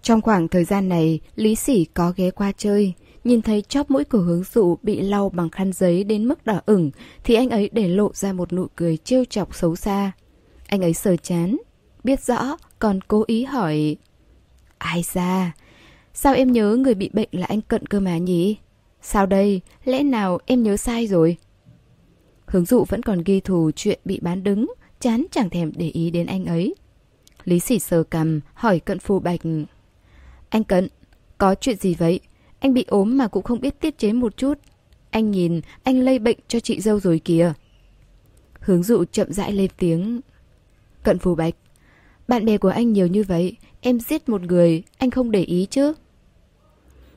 Trong 0.03 0.23
khoảng 0.23 0.49
thời 0.49 0.65
gian 0.65 0.89
này, 0.89 1.21
Lý 1.37 1.55
Sỉ 1.55 1.85
có 1.85 2.13
ghé 2.17 2.31
qua 2.31 2.53
chơi, 2.57 2.95
Nhìn 3.27 3.43
thấy 3.43 3.63
chóp 3.63 3.91
mũi 3.91 4.05
của 4.05 4.19
hướng 4.19 4.43
dụ 4.53 4.77
bị 4.83 5.01
lau 5.01 5.29
bằng 5.29 5.51
khăn 5.51 5.73
giấy 5.73 6.05
đến 6.05 6.29
mức 6.29 6.47
đỏ 6.47 6.61
ửng 6.67 6.91
thì 7.25 7.35
anh 7.35 7.51
ấy 7.51 7.71
để 7.73 7.89
lộ 7.89 8.11
ra 8.15 8.33
một 8.33 8.53
nụ 8.53 8.67
cười 8.77 8.97
trêu 8.97 9.25
chọc 9.25 9.55
xấu 9.55 9.77
xa. 9.77 10.13
Anh 10.67 10.81
ấy 10.81 10.95
sờ 10.95 11.17
chán, 11.17 11.57
biết 12.05 12.21
rõ 12.21 12.57
còn 12.79 13.01
cố 13.09 13.25
ý 13.27 13.45
hỏi 13.45 13.97
Ai 14.79 15.05
ra? 15.13 15.53
Sao 16.15 16.35
em 16.35 16.53
nhớ 16.53 16.77
người 16.77 16.95
bị 16.95 17.11
bệnh 17.13 17.29
là 17.33 17.47
anh 17.47 17.61
Cận 17.61 17.87
cơ 17.87 18.01
mà 18.01 18.19
nhỉ? 18.19 18.57
Sao 19.03 19.27
đây? 19.27 19.61
Lẽ 19.85 20.03
nào 20.03 20.39
em 20.47 20.63
nhớ 20.63 20.77
sai 20.77 21.07
rồi? 21.07 21.37
Hướng 22.57 22.65
dụ 22.65 22.85
vẫn 22.85 23.03
còn 23.03 23.23
ghi 23.25 23.41
thù 23.41 23.71
chuyện 23.77 23.99
bị 24.05 24.21
bán 24.23 24.45
đứng, 24.45 24.67
chán 25.01 25.25
chẳng 25.31 25.51
thèm 25.51 25.73
để 25.77 25.89
ý 25.89 26.11
đến 26.11 26.27
anh 26.27 26.45
ấy. 26.45 26.75
Lý 27.45 27.61
sỉ 27.61 27.79
sờ 27.79 28.03
cầm, 28.03 28.41
hỏi 28.55 28.81
cận 28.81 28.99
phù 28.99 29.19
bạch. 29.21 29.41
Anh 30.49 30.65
Cận, 30.65 30.89
có 31.39 31.55
chuyện 31.55 31.77
gì 31.77 31.95
vậy? 31.95 32.21
Anh 32.59 32.75
bị 32.75 32.85
ốm 32.89 33.19
mà 33.19 33.29
cũng 33.29 33.43
không 33.43 33.61
biết 33.61 33.81
tiết 33.81 33.99
chế 33.99 34.13
một 34.13 34.37
chút. 34.37 34.59
Anh 35.11 35.31
nhìn, 35.31 35.61
anh 35.83 36.01
lây 36.01 36.19
bệnh 36.19 36.39
cho 36.49 36.61
chị 36.61 36.81
dâu 36.81 37.01
rồi 37.01 37.19
kìa. 37.19 37.53
Hướng 38.61 38.83
dụ 38.83 39.05
chậm 39.05 39.33
rãi 39.33 39.53
lên 39.53 39.71
tiếng. 39.77 40.21
Cận 41.03 41.19
phù 41.19 41.35
bạch, 41.35 41.55
bạn 42.29 42.45
bè 42.45 42.59
của 42.59 42.69
anh 42.69 42.93
nhiều 42.93 43.07
như 43.07 43.23
vậy, 43.23 43.57
em 43.81 44.01
giết 44.01 44.29
một 44.29 44.43
người, 44.43 44.83
anh 44.99 45.11
không 45.11 45.31
để 45.31 45.43
ý 45.43 45.67
chứ? 45.71 45.93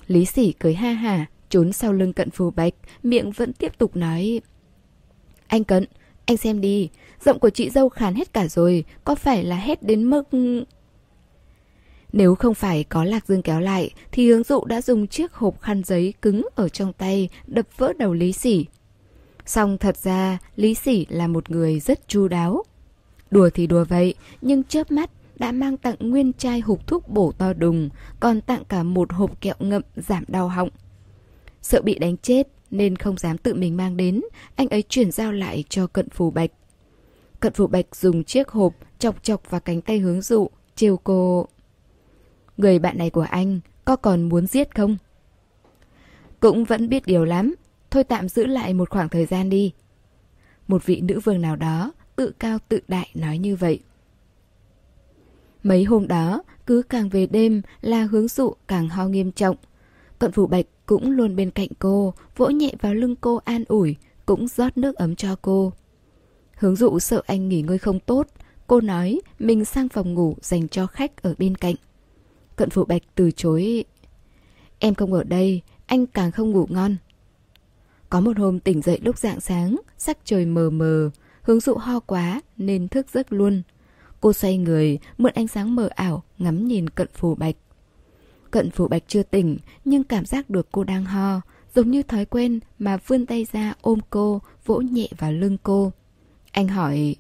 Lý 0.08 0.26
sỉ 0.26 0.54
cười 0.60 0.74
ha 0.74 0.92
hà, 0.92 1.26
trốn 1.50 1.74
sau 1.74 1.94
lưng 1.94 2.14
cận 2.14 2.30
phù 2.30 2.52
bạch, 2.52 2.74
miệng 3.04 3.32
vẫn 3.32 3.54
tiếp 3.54 3.78
tục 3.78 3.96
nói. 3.96 4.42
Anh 5.50 5.64
cận, 5.64 5.86
anh 6.26 6.38
xem 6.38 6.62
đi, 6.62 6.90
giọng 7.26 7.40
của 7.40 7.50
chị 7.50 7.70
dâu 7.70 7.90
khàn 7.90 8.16
hết 8.16 8.34
cả 8.34 8.48
rồi, 8.48 8.84
có 9.04 9.16
phải 9.16 9.44
là 9.44 9.56
hết 9.56 9.84
đến 9.84 10.10
mức... 10.10 10.24
Nếu 12.14 12.36
không 12.36 12.54
phải 12.54 12.84
có 12.84 13.04
lạc 13.04 13.28
dương 13.28 13.42
kéo 13.42 13.60
lại, 13.60 13.90
thì 14.12 14.30
hướng 14.30 14.44
dụ 14.44 14.66
đã 14.66 14.82
dùng 14.82 15.08
chiếc 15.08 15.34
hộp 15.34 15.62
khăn 15.62 15.84
giấy 15.84 16.14
cứng 16.22 16.46
ở 16.56 16.70
trong 16.70 16.94
tay 16.94 17.30
đập 17.48 17.68
vỡ 17.78 17.94
đầu 18.00 18.14
Lý 18.14 18.32
Sỉ. 18.32 18.66
Song 19.46 19.78
thật 19.78 19.98
ra, 19.98 20.38
Lý 20.56 20.74
Sỉ 20.74 21.06
là 21.10 21.28
một 21.28 21.52
người 21.52 21.80
rất 21.80 22.08
chu 22.08 22.28
đáo. 22.28 22.64
Đùa 23.32 23.50
thì 23.54 23.68
đùa 23.68 23.86
vậy, 23.90 24.14
nhưng 24.42 24.64
chớp 24.64 24.92
mắt 24.92 25.10
đã 25.36 25.52
mang 25.52 25.78
tặng 25.78 25.96
nguyên 26.00 26.34
chai 26.34 26.60
hộp 26.60 26.88
thuốc 26.88 27.08
bổ 27.08 27.32
to 27.38 27.54
đùng, 27.54 27.90
còn 28.20 28.42
tặng 28.42 28.64
cả 28.70 28.84
một 28.84 29.14
hộp 29.14 29.42
kẹo 29.42 29.56
ngậm 29.60 29.82
giảm 29.96 30.24
đau 30.28 30.48
họng. 30.48 30.70
Sợ 31.62 31.82
bị 31.82 32.00
đánh 32.00 32.18
chết 32.18 32.48
nên 32.72 32.96
không 32.96 33.18
dám 33.18 33.38
tự 33.38 33.54
mình 33.54 33.78
mang 33.78 33.98
đến, 33.98 34.22
anh 34.56 34.68
ấy 34.68 34.84
chuyển 34.90 35.12
giao 35.12 35.32
lại 35.32 35.64
cho 35.70 35.88
cận 35.88 36.10
phù 36.10 36.32
bạch. 36.32 36.52
Cận 37.40 37.54
phù 37.54 37.68
bạch 37.68 37.96
dùng 37.96 38.24
chiếc 38.24 38.50
hộp 38.50 38.74
chọc 39.00 39.24
chọc 39.24 39.50
vào 39.50 39.62
cánh 39.62 39.82
tay 39.82 40.00
hướng 40.00 40.22
dụ, 40.22 40.50
chiều 40.76 40.98
cô... 40.98 41.48
Người 42.58 42.80
bạn 42.80 42.98
này 42.98 43.10
của 43.10 43.26
anh 43.30 43.60
có 43.86 43.96
còn 43.96 44.30
muốn 44.30 44.48
giết 44.48 44.76
không? 44.76 44.98
Cũng 46.40 46.64
vẫn 46.64 46.90
biết 46.90 47.06
điều 47.06 47.26
lắm, 47.26 47.56
thôi 47.92 48.04
tạm 48.04 48.30
giữ 48.30 48.46
lại 48.46 48.74
một 48.74 48.90
khoảng 48.90 49.10
thời 49.10 49.26
gian 49.26 49.50
đi. 49.50 49.74
Một 50.68 50.86
vị 50.86 51.02
nữ 51.02 51.20
vương 51.20 51.42
nào 51.42 51.56
đó 51.56 51.92
tự 52.16 52.32
cao 52.40 52.58
tự 52.70 52.80
đại 52.88 53.10
nói 53.14 53.38
như 53.38 53.56
vậy. 53.56 53.80
Mấy 55.64 55.84
hôm 55.84 56.08
đó, 56.08 56.44
cứ 56.66 56.82
càng 56.82 57.10
về 57.10 57.28
đêm 57.28 57.62
là 57.82 58.04
hướng 58.04 58.28
dụ 58.28 58.54
càng 58.68 58.90
ho 58.90 59.08
nghiêm 59.08 59.32
trọng. 59.32 59.56
Cận 60.20 60.32
phủ 60.32 60.48
bạch 60.48 60.66
cũng 60.90 61.12
luôn 61.12 61.36
bên 61.36 61.52
cạnh 61.52 61.70
cô, 61.80 62.14
vỗ 62.38 62.50
nhẹ 62.50 62.72
vào 62.82 62.94
lưng 62.94 63.16
cô 63.22 63.40
an 63.46 63.64
ủi, 63.68 63.96
cũng 64.26 64.48
rót 64.48 64.78
nước 64.78 64.96
ấm 64.96 65.16
cho 65.16 65.36
cô. 65.42 65.74
Hướng 66.58 66.76
dụ 66.76 67.00
sợ 67.00 67.22
anh 67.26 67.50
nghỉ 67.50 67.62
ngơi 67.62 67.78
không 67.78 68.00
tốt, 68.00 68.28
cô 68.68 68.82
nói 68.82 69.22
mình 69.40 69.66
sang 69.66 69.90
phòng 69.90 70.14
ngủ 70.14 70.36
dành 70.42 70.68
cho 70.68 70.88
khách 70.88 71.24
ở 71.24 71.36
bên 71.38 71.56
cạnh. 71.56 71.76
Cận 72.56 72.70
phụ 72.70 72.86
bạch 72.86 73.02
từ 73.16 73.32
chối. 73.32 73.86
Em 74.80 74.96
không 74.96 75.14
ở 75.14 75.24
đây, 75.24 75.62
anh 75.86 76.06
càng 76.06 76.32
không 76.32 76.52
ngủ 76.52 76.68
ngon. 76.70 76.96
Có 78.10 78.22
một 78.22 78.38
hôm 78.38 78.60
tỉnh 78.60 78.82
dậy 78.82 79.00
lúc 79.04 79.18
dạng 79.18 79.42
sáng, 79.42 79.76
sắc 79.98 80.18
trời 80.24 80.46
mờ 80.46 80.70
mờ, 80.70 81.10
hướng 81.42 81.60
dụ 81.60 81.74
ho 81.76 82.00
quá 82.00 82.42
nên 82.58 82.88
thức 82.88 83.08
giấc 83.14 83.34
luôn. 83.34 83.62
Cô 84.22 84.34
xoay 84.34 84.58
người, 84.58 85.00
mượn 85.18 85.34
ánh 85.36 85.48
sáng 85.48 85.76
mờ 85.76 85.90
ảo, 85.96 86.24
ngắm 86.38 86.68
nhìn 86.68 86.90
cận 86.90 87.08
phù 87.14 87.36
bạch. 87.36 87.56
Cận 88.52 88.72
phù 88.72 88.88
bạch 88.88 89.04
chưa 89.08 89.24
tỉnh, 89.24 89.58
nhưng 89.86 90.04
cảm 90.04 90.26
giác 90.26 90.50
được 90.50 90.68
cô 90.72 90.84
đang 90.84 91.06
ho, 91.06 91.42
giống 91.76 91.92
như 91.92 92.04
thói 92.04 92.26
quen 92.26 92.60
mà 92.80 92.98
vươn 93.08 93.26
tay 93.26 93.46
ra 93.52 93.74
ôm 93.82 94.00
cô, 94.10 94.42
vỗ 94.66 94.82
nhẹ 94.82 95.08
vào 95.18 95.32
lưng 95.32 95.58
cô. 95.64 95.92
Anh 96.52 96.68
hỏi, 96.68 97.16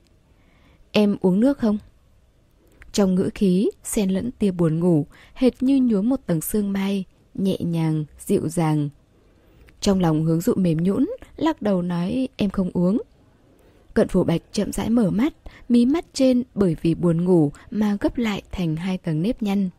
em 0.91 1.17
uống 1.21 1.39
nước 1.39 1.57
không? 1.57 1.77
Trong 2.91 3.15
ngữ 3.15 3.29
khí, 3.35 3.69
xen 3.83 4.09
lẫn 4.09 4.31
tia 4.31 4.51
buồn 4.51 4.79
ngủ, 4.79 5.05
hệt 5.33 5.63
như 5.63 5.79
nhuốm 5.81 6.09
một 6.09 6.19
tầng 6.25 6.41
sương 6.41 6.73
mai, 6.73 7.05
nhẹ 7.33 7.57
nhàng, 7.59 8.05
dịu 8.19 8.49
dàng. 8.49 8.89
Trong 9.81 9.99
lòng 9.99 10.25
hướng 10.25 10.41
dụ 10.41 10.53
mềm 10.55 10.83
nhũn, 10.83 11.09
lắc 11.35 11.61
đầu 11.61 11.81
nói 11.81 12.27
em 12.37 12.49
không 12.49 12.71
uống. 12.73 13.01
Cận 13.93 14.07
phủ 14.07 14.23
bạch 14.23 14.41
chậm 14.51 14.71
rãi 14.71 14.89
mở 14.89 15.09
mắt, 15.09 15.33
mí 15.69 15.85
mắt 15.85 16.05
trên 16.13 16.43
bởi 16.55 16.75
vì 16.81 16.95
buồn 16.95 17.25
ngủ 17.25 17.51
mà 17.71 17.97
gấp 18.01 18.17
lại 18.17 18.41
thành 18.51 18.75
hai 18.75 18.97
tầng 18.97 19.21
nếp 19.21 19.43
nhăn. 19.43 19.69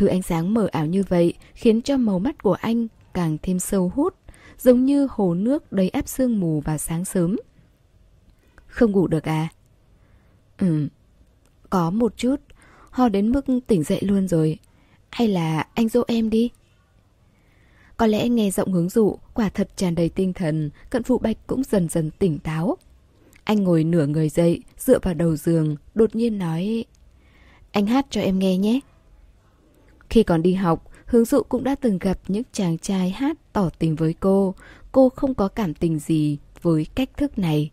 Thứ 0.00 0.06
ánh 0.06 0.22
sáng 0.22 0.54
mờ 0.54 0.68
ảo 0.72 0.86
như 0.86 1.02
vậy 1.08 1.34
khiến 1.54 1.82
cho 1.82 1.96
màu 1.96 2.18
mắt 2.18 2.42
của 2.42 2.52
anh 2.52 2.86
càng 3.14 3.36
thêm 3.42 3.58
sâu 3.58 3.92
hút, 3.94 4.14
giống 4.58 4.84
như 4.84 5.08
hồ 5.10 5.34
nước 5.34 5.72
đầy 5.72 5.88
áp 5.88 6.08
sương 6.08 6.40
mù 6.40 6.60
vào 6.60 6.78
sáng 6.78 7.04
sớm. 7.04 7.36
Không 8.66 8.92
ngủ 8.92 9.06
được 9.06 9.24
à? 9.28 9.48
Ừ, 10.58 10.88
có 11.70 11.90
một 11.90 12.16
chút, 12.16 12.36
ho 12.90 13.08
đến 13.08 13.32
mức 13.32 13.44
tỉnh 13.66 13.82
dậy 13.82 14.00
luôn 14.02 14.28
rồi. 14.28 14.58
Hay 15.10 15.28
là 15.28 15.66
anh 15.74 15.88
dỗ 15.88 16.02
em 16.08 16.30
đi? 16.30 16.50
Có 17.96 18.06
lẽ 18.06 18.28
nghe 18.28 18.50
giọng 18.50 18.72
hướng 18.72 18.88
dụ, 18.88 19.18
quả 19.34 19.48
thật 19.48 19.68
tràn 19.76 19.94
đầy 19.94 20.08
tinh 20.08 20.32
thần, 20.32 20.70
cận 20.90 21.02
phụ 21.02 21.18
bạch 21.18 21.46
cũng 21.46 21.62
dần 21.64 21.88
dần 21.88 22.10
tỉnh 22.10 22.38
táo. 22.38 22.76
Anh 23.44 23.64
ngồi 23.64 23.84
nửa 23.84 24.06
người 24.06 24.28
dậy, 24.28 24.62
dựa 24.78 24.98
vào 25.02 25.14
đầu 25.14 25.36
giường, 25.36 25.76
đột 25.94 26.14
nhiên 26.14 26.38
nói 26.38 26.84
Anh 27.72 27.86
hát 27.86 28.06
cho 28.10 28.20
em 28.20 28.38
nghe 28.38 28.58
nhé. 28.58 28.80
Khi 30.10 30.22
còn 30.22 30.42
đi 30.42 30.54
học, 30.54 30.90
hướng 31.06 31.24
dụ 31.24 31.42
cũng 31.42 31.64
đã 31.64 31.74
từng 31.74 31.98
gặp 31.98 32.18
những 32.28 32.42
chàng 32.52 32.78
trai 32.78 33.10
hát 33.10 33.36
tỏ 33.52 33.70
tình 33.78 33.96
với 33.96 34.14
cô. 34.20 34.54
Cô 34.92 35.08
không 35.08 35.34
có 35.34 35.48
cảm 35.48 35.74
tình 35.74 35.98
gì 35.98 36.38
với 36.62 36.86
cách 36.94 37.10
thức 37.16 37.38
này. 37.38 37.70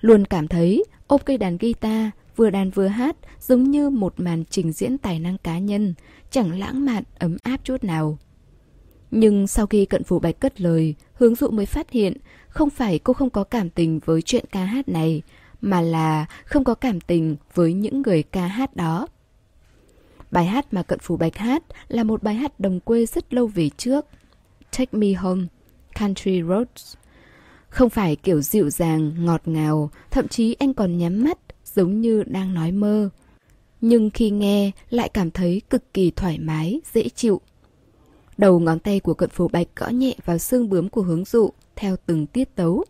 Luôn 0.00 0.24
cảm 0.24 0.48
thấy 0.48 0.84
ôm 1.06 1.20
cây 1.24 1.38
đàn 1.38 1.58
guitar, 1.58 2.08
vừa 2.36 2.50
đàn 2.50 2.70
vừa 2.70 2.86
hát 2.86 3.16
giống 3.40 3.62
như 3.62 3.90
một 3.90 4.14
màn 4.16 4.44
trình 4.50 4.72
diễn 4.72 4.98
tài 4.98 5.18
năng 5.18 5.38
cá 5.38 5.58
nhân, 5.58 5.94
chẳng 6.30 6.58
lãng 6.58 6.84
mạn 6.84 7.02
ấm 7.18 7.36
áp 7.42 7.60
chút 7.64 7.84
nào. 7.84 8.18
Nhưng 9.10 9.46
sau 9.46 9.66
khi 9.66 9.86
cận 9.86 10.04
phủ 10.04 10.18
bạch 10.18 10.40
cất 10.40 10.60
lời, 10.60 10.94
hướng 11.14 11.34
dụ 11.34 11.50
mới 11.50 11.66
phát 11.66 11.90
hiện 11.90 12.16
không 12.48 12.70
phải 12.70 12.98
cô 12.98 13.12
không 13.12 13.30
có 13.30 13.44
cảm 13.44 13.70
tình 13.70 14.00
với 14.04 14.22
chuyện 14.22 14.44
ca 14.52 14.64
hát 14.64 14.88
này, 14.88 15.22
mà 15.60 15.80
là 15.80 16.26
không 16.44 16.64
có 16.64 16.74
cảm 16.74 17.00
tình 17.00 17.36
với 17.54 17.72
những 17.72 18.02
người 18.02 18.22
ca 18.22 18.46
hát 18.46 18.76
đó. 18.76 19.08
Bài 20.36 20.46
hát 20.46 20.74
mà 20.74 20.82
cận 20.82 20.98
phủ 20.98 21.16
bạch 21.16 21.36
hát 21.36 21.62
là 21.88 22.04
một 22.04 22.22
bài 22.22 22.34
hát 22.34 22.60
đồng 22.60 22.80
quê 22.80 23.06
rất 23.06 23.34
lâu 23.34 23.46
về 23.46 23.70
trước. 23.76 24.06
Take 24.78 24.98
Me 24.98 25.12
Home, 25.12 25.42
Country 25.98 26.42
Roads. 26.42 26.94
Không 27.68 27.90
phải 27.90 28.16
kiểu 28.16 28.40
dịu 28.40 28.70
dàng, 28.70 29.24
ngọt 29.24 29.42
ngào, 29.44 29.90
thậm 30.10 30.28
chí 30.28 30.56
anh 30.58 30.74
còn 30.74 30.98
nhắm 30.98 31.24
mắt, 31.24 31.38
giống 31.64 32.00
như 32.00 32.22
đang 32.22 32.54
nói 32.54 32.72
mơ. 32.72 33.10
Nhưng 33.80 34.10
khi 34.10 34.30
nghe 34.30 34.70
lại 34.90 35.08
cảm 35.08 35.30
thấy 35.30 35.62
cực 35.70 35.94
kỳ 35.94 36.10
thoải 36.10 36.38
mái, 36.38 36.80
dễ 36.94 37.08
chịu. 37.08 37.40
Đầu 38.38 38.60
ngón 38.60 38.78
tay 38.78 39.00
của 39.00 39.14
cận 39.14 39.30
phủ 39.30 39.48
bạch 39.48 39.68
gõ 39.76 39.88
nhẹ 39.88 40.14
vào 40.24 40.38
xương 40.38 40.68
bướm 40.68 40.88
của 40.88 41.02
hướng 41.02 41.24
dụ 41.24 41.50
theo 41.76 41.96
từng 42.06 42.26
tiết 42.26 42.54
tấu. 42.54 42.84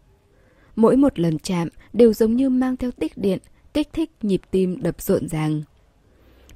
Mỗi 0.77 0.97
một 0.97 1.19
lần 1.19 1.39
chạm 1.39 1.69
đều 1.93 2.13
giống 2.13 2.37
như 2.37 2.51
mang 2.51 2.77
theo 2.77 2.91
tích 2.91 3.19
điện, 3.19 3.39
kích 3.75 3.89
thích 3.93 4.11
nhịp 4.23 4.41
tim 4.51 4.83
đập 4.83 5.03
rộn 5.03 5.29
ràng. 5.29 5.63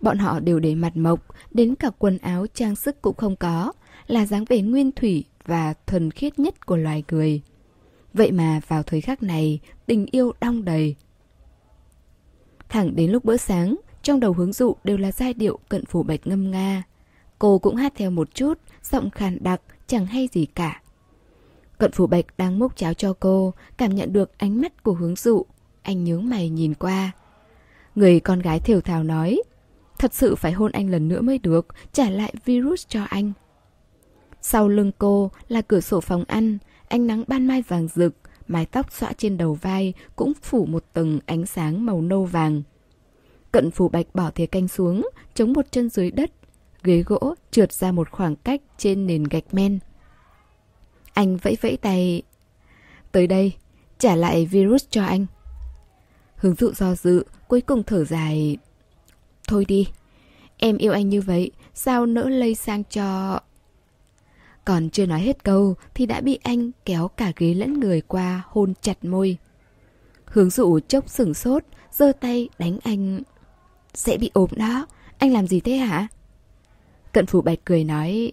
Bọn 0.01 0.19
họ 0.19 0.41
đều 0.41 0.59
để 0.61 0.75
mặt 0.75 0.97
mộc, 0.97 1.27
đến 1.51 1.75
cả 1.75 1.91
quần 1.99 2.19
áo 2.19 2.47
trang 2.55 2.77
sức 2.77 3.03
cũng 3.03 3.17
không 3.17 3.37
có, 3.37 3.73
là 4.07 4.27
dáng 4.27 4.45
vẻ 4.45 4.61
nguyên 4.61 4.93
thủy 4.93 5.25
và 5.47 5.75
thuần 5.87 6.11
khiết 6.11 6.39
nhất 6.39 6.67
của 6.67 6.77
loài 6.77 7.05
người. 7.11 7.43
Vậy 8.15 8.33
mà 8.33 8.61
vào 8.69 8.83
thời 8.83 9.01
khắc 9.01 9.23
này, 9.23 9.61
tình 9.87 10.07
yêu 10.11 10.33
đong 10.41 10.65
đầy. 10.65 10.97
Thẳng 12.69 12.97
đến 12.97 13.11
lúc 13.11 13.25
bữa 13.25 13.37
sáng, 13.37 13.77
trong 14.03 14.21
đầu 14.21 14.33
hướng 14.33 14.53
dụ 14.53 14.77
đều 14.85 14.97
là 14.97 15.13
giai 15.13 15.35
điệu 15.35 15.59
cận 15.69 15.85
phủ 15.87 16.03
bạch 16.03 16.27
ngâm 16.27 16.51
nga. 16.51 16.83
Cô 17.39 17.59
cũng 17.59 17.77
hát 17.77 17.93
theo 17.97 18.11
một 18.11 18.35
chút, 18.35 18.59
giọng 18.83 19.11
khàn 19.11 19.39
đặc, 19.41 19.61
chẳng 19.87 20.07
hay 20.07 20.29
gì 20.33 20.47
cả. 20.47 20.83
Cận 21.79 21.93
phủ 21.93 22.07
bạch 22.07 22.25
đang 22.39 22.59
múc 22.59 22.77
cháo 22.77 22.95
cho 22.95 23.13
cô, 23.21 23.55
cảm 23.77 23.95
nhận 23.95 24.13
được 24.13 24.39
ánh 24.39 24.61
mắt 24.61 24.83
của 24.83 24.93
hướng 24.93 25.17
dụ. 25.17 25.47
Anh 25.83 26.05
nhướng 26.05 26.29
mày 26.29 26.49
nhìn 26.49 26.75
qua. 26.75 27.13
Người 27.95 28.21
con 28.21 28.41
gái 28.41 28.61
thiểu 28.61 28.81
thào 28.81 29.03
nói, 29.05 29.43
thật 30.01 30.15
sự 30.15 30.37
phải 30.37 30.53
hôn 30.53 30.73
anh 30.73 30.91
lần 30.91 31.09
nữa 31.09 31.21
mới 31.21 31.39
được, 31.39 31.67
trả 31.93 32.11
lại 32.11 32.35
virus 32.45 32.87
cho 32.89 33.05
anh. 33.05 33.33
Sau 34.43 34.69
lưng 34.69 34.93
cô 34.99 35.31
là 35.49 35.63
cửa 35.63 35.81
sổ 35.81 36.01
phòng 36.01 36.25
ăn, 36.29 36.59
ánh 36.89 37.07
nắng 37.07 37.25
ban 37.27 37.47
mai 37.47 37.63
vàng 37.63 37.89
rực, 37.95 38.15
mái 38.49 38.67
tóc 38.67 38.93
xõa 38.93 39.13
trên 39.19 39.37
đầu 39.37 39.55
vai 39.55 39.95
cũng 40.17 40.33
phủ 40.43 40.67
một 40.67 40.85
tầng 40.93 41.21
ánh 41.27 41.47
sáng 41.47 41.87
màu 41.87 42.03
nâu 42.03 42.25
vàng. 42.25 42.63
Cận 43.53 43.71
phủ 43.71 43.89
bạch 43.89 44.07
bỏ 44.15 44.31
thìa 44.31 44.47
canh 44.47 44.69
xuống, 44.69 45.09
chống 45.35 45.53
một 45.53 45.67
chân 45.71 45.89
dưới 45.89 46.11
đất, 46.11 46.31
ghế 46.83 47.03
gỗ 47.03 47.35
trượt 47.51 47.73
ra 47.73 47.93
một 47.93 48.11
khoảng 48.11 48.37
cách 48.37 48.61
trên 48.79 49.07
nền 49.07 49.25
gạch 49.25 49.55
men. 49.55 49.79
Anh 51.13 51.37
vẫy 51.37 51.57
vẫy 51.61 51.77
tay. 51.77 52.23
Tới 53.13 53.27
đây, 53.27 53.53
trả 53.99 54.17
lại 54.17 54.47
virus 54.47 54.85
cho 54.91 55.05
anh. 55.05 55.27
Hướng 56.37 56.55
dụ 56.55 56.73
do 56.73 56.95
dự, 56.95 57.25
cuối 57.49 57.61
cùng 57.61 57.83
thở 57.83 58.05
dài. 58.05 58.57
Thôi 59.51 59.65
đi, 59.65 59.89
em 60.57 60.77
yêu 60.77 60.93
anh 60.93 61.09
như 61.09 61.21
vậy, 61.21 61.51
sao 61.75 62.07
nỡ 62.07 62.29
lây 62.29 62.55
sang 62.55 62.83
cho... 62.91 63.41
Còn 64.65 64.91
chưa 64.91 65.07
nói 65.07 65.21
hết 65.21 65.45
câu 65.45 65.75
thì 65.95 66.07
đã 66.07 66.21
bị 66.21 66.39
anh 66.43 66.71
kéo 66.85 67.09
cả 67.09 67.33
ghế 67.37 67.55
lẫn 67.55 67.81
người 67.81 68.01
qua 68.01 68.43
hôn 68.47 68.73
chặt 68.83 69.05
môi. 69.05 69.37
Hướng 70.25 70.51
dụ 70.51 70.81
chốc 70.89 71.09
sửng 71.09 71.35
sốt, 71.35 71.65
giơ 71.91 72.13
tay 72.21 72.49
đánh 72.59 72.79
anh. 72.83 73.21
Sẽ 73.95 74.17
bị 74.17 74.31
ốm 74.35 74.51
đó, 74.57 74.87
anh 75.19 75.33
làm 75.33 75.47
gì 75.47 75.61
thế 75.61 75.77
hả? 75.77 76.07
Cận 77.13 77.27
phủ 77.27 77.41
bạch 77.41 77.59
cười 77.65 77.85
nói 77.85 78.33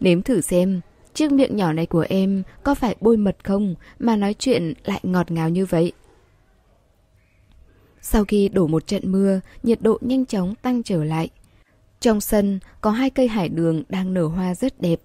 Nếm 0.00 0.22
thử 0.22 0.40
xem 0.40 0.80
Chiếc 1.14 1.32
miệng 1.32 1.56
nhỏ 1.56 1.72
này 1.72 1.86
của 1.86 2.06
em 2.08 2.42
có 2.62 2.74
phải 2.74 2.96
bôi 3.00 3.16
mật 3.16 3.36
không 3.44 3.74
mà 3.98 4.16
nói 4.16 4.34
chuyện 4.34 4.72
lại 4.84 5.00
ngọt 5.02 5.30
ngào 5.30 5.48
như 5.48 5.66
vậy? 5.66 5.92
Sau 8.08 8.24
khi 8.24 8.48
đổ 8.48 8.66
một 8.66 8.86
trận 8.86 9.12
mưa, 9.12 9.40
nhiệt 9.62 9.82
độ 9.82 9.98
nhanh 10.00 10.26
chóng 10.26 10.54
tăng 10.54 10.82
trở 10.82 11.04
lại. 11.04 11.28
Trong 12.00 12.20
sân 12.20 12.58
có 12.80 12.90
hai 12.90 13.10
cây 13.10 13.28
hải 13.28 13.48
đường 13.48 13.82
đang 13.88 14.14
nở 14.14 14.26
hoa 14.26 14.54
rất 14.54 14.80
đẹp. 14.80 15.00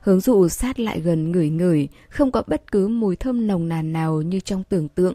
Hướng 0.00 0.20
dụ 0.20 0.48
sát 0.48 0.80
lại 0.80 1.00
gần 1.00 1.32
ngửi 1.32 1.50
ngửi, 1.50 1.88
không 2.08 2.32
có 2.32 2.42
bất 2.46 2.72
cứ 2.72 2.88
mùi 2.88 3.16
thơm 3.16 3.46
nồng 3.46 3.68
nàn 3.68 3.92
nào 3.92 4.22
như 4.22 4.40
trong 4.40 4.62
tưởng 4.68 4.88
tượng. 4.88 5.14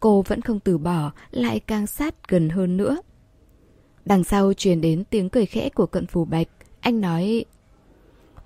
Cô 0.00 0.22
vẫn 0.22 0.40
không 0.40 0.60
từ 0.60 0.78
bỏ, 0.78 1.12
lại 1.30 1.60
càng 1.60 1.86
sát 1.86 2.28
gần 2.28 2.48
hơn 2.48 2.76
nữa. 2.76 2.96
Đằng 4.04 4.24
sau 4.24 4.52
truyền 4.52 4.80
đến 4.80 5.04
tiếng 5.10 5.28
cười 5.28 5.46
khẽ 5.46 5.68
của 5.68 5.86
cận 5.86 6.06
phù 6.06 6.24
bạch. 6.24 6.48
Anh 6.80 7.00
nói, 7.00 7.44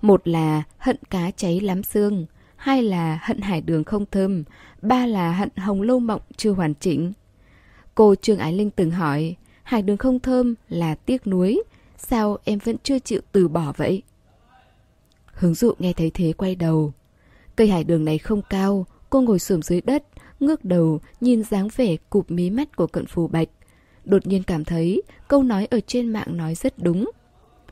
một 0.01 0.27
là 0.27 0.63
hận 0.77 0.97
cá 1.09 1.31
cháy 1.31 1.59
lắm 1.59 1.83
xương, 1.83 2.25
hai 2.55 2.83
là 2.83 3.19
hận 3.21 3.41
hải 3.41 3.61
đường 3.61 3.83
không 3.83 4.05
thơm, 4.11 4.43
ba 4.81 5.05
là 5.05 5.33
hận 5.33 5.49
hồng 5.57 5.81
lâu 5.81 5.99
mộng 5.99 6.21
chưa 6.37 6.51
hoàn 6.51 6.73
chỉnh. 6.73 7.13
Cô 7.95 8.15
Trương 8.15 8.37
Ái 8.37 8.53
Linh 8.53 8.69
từng 8.69 8.91
hỏi, 8.91 9.35
hải 9.63 9.81
đường 9.81 9.97
không 9.97 10.19
thơm 10.19 10.55
là 10.69 10.95
tiếc 10.95 11.27
nuối, 11.27 11.63
sao 11.97 12.37
em 12.43 12.59
vẫn 12.59 12.75
chưa 12.83 12.99
chịu 12.99 13.21
từ 13.31 13.47
bỏ 13.47 13.73
vậy? 13.77 14.01
Hướng 15.25 15.53
dụ 15.53 15.73
nghe 15.79 15.93
thấy 15.93 16.11
thế 16.13 16.33
quay 16.37 16.55
đầu. 16.55 16.93
Cây 17.55 17.67
hải 17.67 17.83
đường 17.83 18.05
này 18.05 18.17
không 18.17 18.41
cao, 18.49 18.85
cô 19.09 19.21
ngồi 19.21 19.39
xổm 19.39 19.61
dưới 19.61 19.81
đất, 19.81 20.03
ngước 20.39 20.65
đầu 20.65 20.99
nhìn 21.21 21.43
dáng 21.43 21.67
vẻ 21.75 21.95
cụp 22.09 22.31
mí 22.31 22.49
mắt 22.49 22.75
của 22.75 22.87
cận 22.87 23.05
phù 23.05 23.27
bạch. 23.27 23.49
Đột 24.05 24.27
nhiên 24.27 24.43
cảm 24.43 24.65
thấy 24.65 25.01
câu 25.27 25.43
nói 25.43 25.65
ở 25.65 25.79
trên 25.87 26.09
mạng 26.09 26.37
nói 26.37 26.55
rất 26.55 26.73
đúng. 26.79 27.11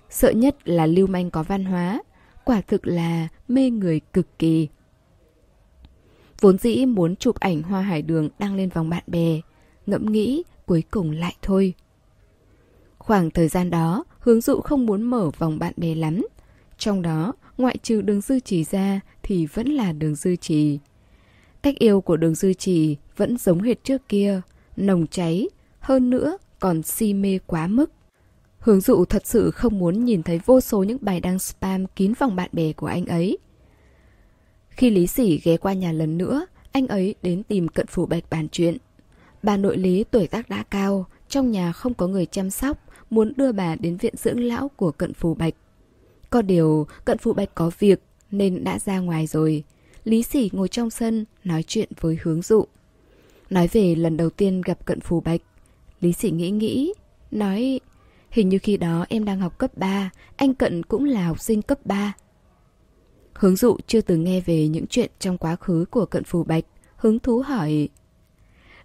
Sợ 0.09 0.32
nhất 0.32 0.55
là 0.67 0.86
lưu 0.86 1.07
manh 1.07 1.30
có 1.30 1.43
văn 1.43 1.65
hóa, 1.65 2.01
quả 2.45 2.61
thực 2.61 2.88
là 2.88 3.28
mê 3.47 3.69
người 3.69 3.99
cực 4.13 4.39
kỳ. 4.39 4.67
Vốn 6.39 6.57
dĩ 6.57 6.86
muốn 6.86 7.15
chụp 7.15 7.36
ảnh 7.36 7.61
hoa 7.61 7.82
hải 7.82 8.01
đường 8.01 8.30
đăng 8.39 8.55
lên 8.55 8.69
vòng 8.69 8.89
bạn 8.89 9.03
bè, 9.07 9.41
ngẫm 9.86 10.05
nghĩ 10.05 10.43
cuối 10.65 10.84
cùng 10.91 11.11
lại 11.11 11.36
thôi. 11.41 11.73
Khoảng 12.97 13.32
thời 13.32 13.47
gian 13.47 13.69
đó, 13.69 14.03
hướng 14.19 14.41
dụ 14.41 14.61
không 14.61 14.86
muốn 14.86 15.01
mở 15.01 15.29
vòng 15.38 15.59
bạn 15.59 15.73
bè 15.77 15.95
lắm. 15.95 16.27
Trong 16.77 17.01
đó, 17.01 17.34
ngoại 17.57 17.77
trừ 17.84 18.01
đường 18.01 18.21
dư 18.21 18.39
trì 18.39 18.63
ra 18.63 18.99
thì 19.23 19.45
vẫn 19.45 19.67
là 19.67 19.91
đường 19.91 20.15
dư 20.15 20.36
trì. 20.36 20.79
Cách 21.63 21.75
yêu 21.79 22.01
của 22.01 22.17
đường 22.17 22.36
dư 22.36 22.53
trì 22.53 22.97
vẫn 23.17 23.38
giống 23.38 23.61
hệt 23.61 23.84
trước 23.84 24.09
kia, 24.09 24.41
nồng 24.77 25.07
cháy, 25.07 25.47
hơn 25.79 26.09
nữa 26.09 26.38
còn 26.59 26.84
si 26.84 27.13
mê 27.13 27.39
quá 27.47 27.67
mức. 27.67 27.91
Hướng 28.59 28.82
dụ 28.82 29.05
thật 29.05 29.27
sự 29.27 29.51
không 29.51 29.79
muốn 29.79 30.05
nhìn 30.05 30.23
thấy 30.23 30.41
vô 30.45 30.61
số 30.61 30.84
những 30.84 30.97
bài 31.01 31.19
đăng 31.19 31.39
spam 31.39 31.86
kín 31.86 32.13
vòng 32.19 32.36
bạn 32.36 32.49
bè 32.53 32.73
của 32.73 32.88
anh 32.88 33.05
ấy. 33.05 33.38
Khi 34.69 34.89
Lý 34.89 35.07
Sỉ 35.07 35.41
ghé 35.43 35.57
qua 35.57 35.73
nhà 35.73 35.91
lần 35.91 36.17
nữa, 36.17 36.45
anh 36.71 36.88
ấy 36.88 37.15
đến 37.21 37.43
tìm 37.43 37.67
cận 37.67 37.88
phủ 37.88 38.05
bạch 38.05 38.23
bàn 38.29 38.47
chuyện. 38.51 38.77
Bà 39.44 39.58
nội 39.58 39.78
Lý 39.78 40.04
tuổi 40.04 40.28
tác 40.28 40.50
đã 40.50 40.64
cao, 40.64 41.06
trong 41.30 41.52
nhà 41.52 41.72
không 41.72 41.94
có 41.94 42.08
người 42.08 42.26
chăm 42.26 42.50
sóc, 42.50 42.78
muốn 43.10 43.34
đưa 43.36 43.52
bà 43.52 43.76
đến 43.76 43.98
viện 43.98 44.14
dưỡng 44.18 44.39
lão 44.39 44.70
của 44.70 44.92
cận 44.92 45.14
phù 45.14 45.34
bạch. 45.34 45.54
Có 46.30 46.42
điều, 46.42 46.88
cận 47.06 47.18
phù 47.18 47.34
bạch 47.34 47.56
có 47.56 47.72
việc 47.80 48.02
nên 48.32 48.64
đã 48.64 48.80
ra 48.80 49.00
ngoài 49.00 49.28
rồi. 49.28 49.64
Lý 50.04 50.24
Sỉ 50.24 50.50
ngồi 50.54 50.68
trong 50.68 50.89
sân 50.89 51.26
nói 51.44 51.64
chuyện 51.68 51.89
với 52.00 52.18
hướng 52.22 52.42
dụ. 52.42 52.66
Nói 53.50 53.68
về 53.68 53.96
lần 53.96 54.18
đầu 54.18 54.30
tiên 54.30 54.62
gặp 54.66 54.86
cận 54.86 55.00
phù 55.00 55.22
bạch. 55.22 55.42
Lý 56.02 56.14
Sỉ 56.14 56.32
nghĩ 56.32 56.52
nghĩ, 56.52 56.94
nói 57.32 57.80
hình 58.30 58.50
như 58.50 58.60
khi 58.60 58.78
đó 58.78 59.06
em 59.10 59.26
đang 59.26 59.39
học 59.39 59.58
cấp 59.58 59.78
3, 59.78 60.12
anh 60.36 60.54
cận 60.54 60.84
cũng 60.84 61.06
là 61.06 61.28
học 61.28 61.39
sinh 61.39 61.62
cấp 61.62 61.86
3. 61.86 62.14
Hướng 63.34 63.56
dụ 63.56 63.78
chưa 63.88 64.02
từng 64.02 64.24
nghe 64.24 64.42
về 64.42 64.68
những 64.68 64.88
chuyện 64.88 65.12
trong 65.20 65.38
quá 65.38 65.56
khứ 65.56 65.86
của 65.92 66.06
cận 66.06 66.24
phù 66.24 66.44
bạch, 66.44 66.64
hứng 66.96 67.20
thú 67.20 67.39
hỏi. 67.39 67.89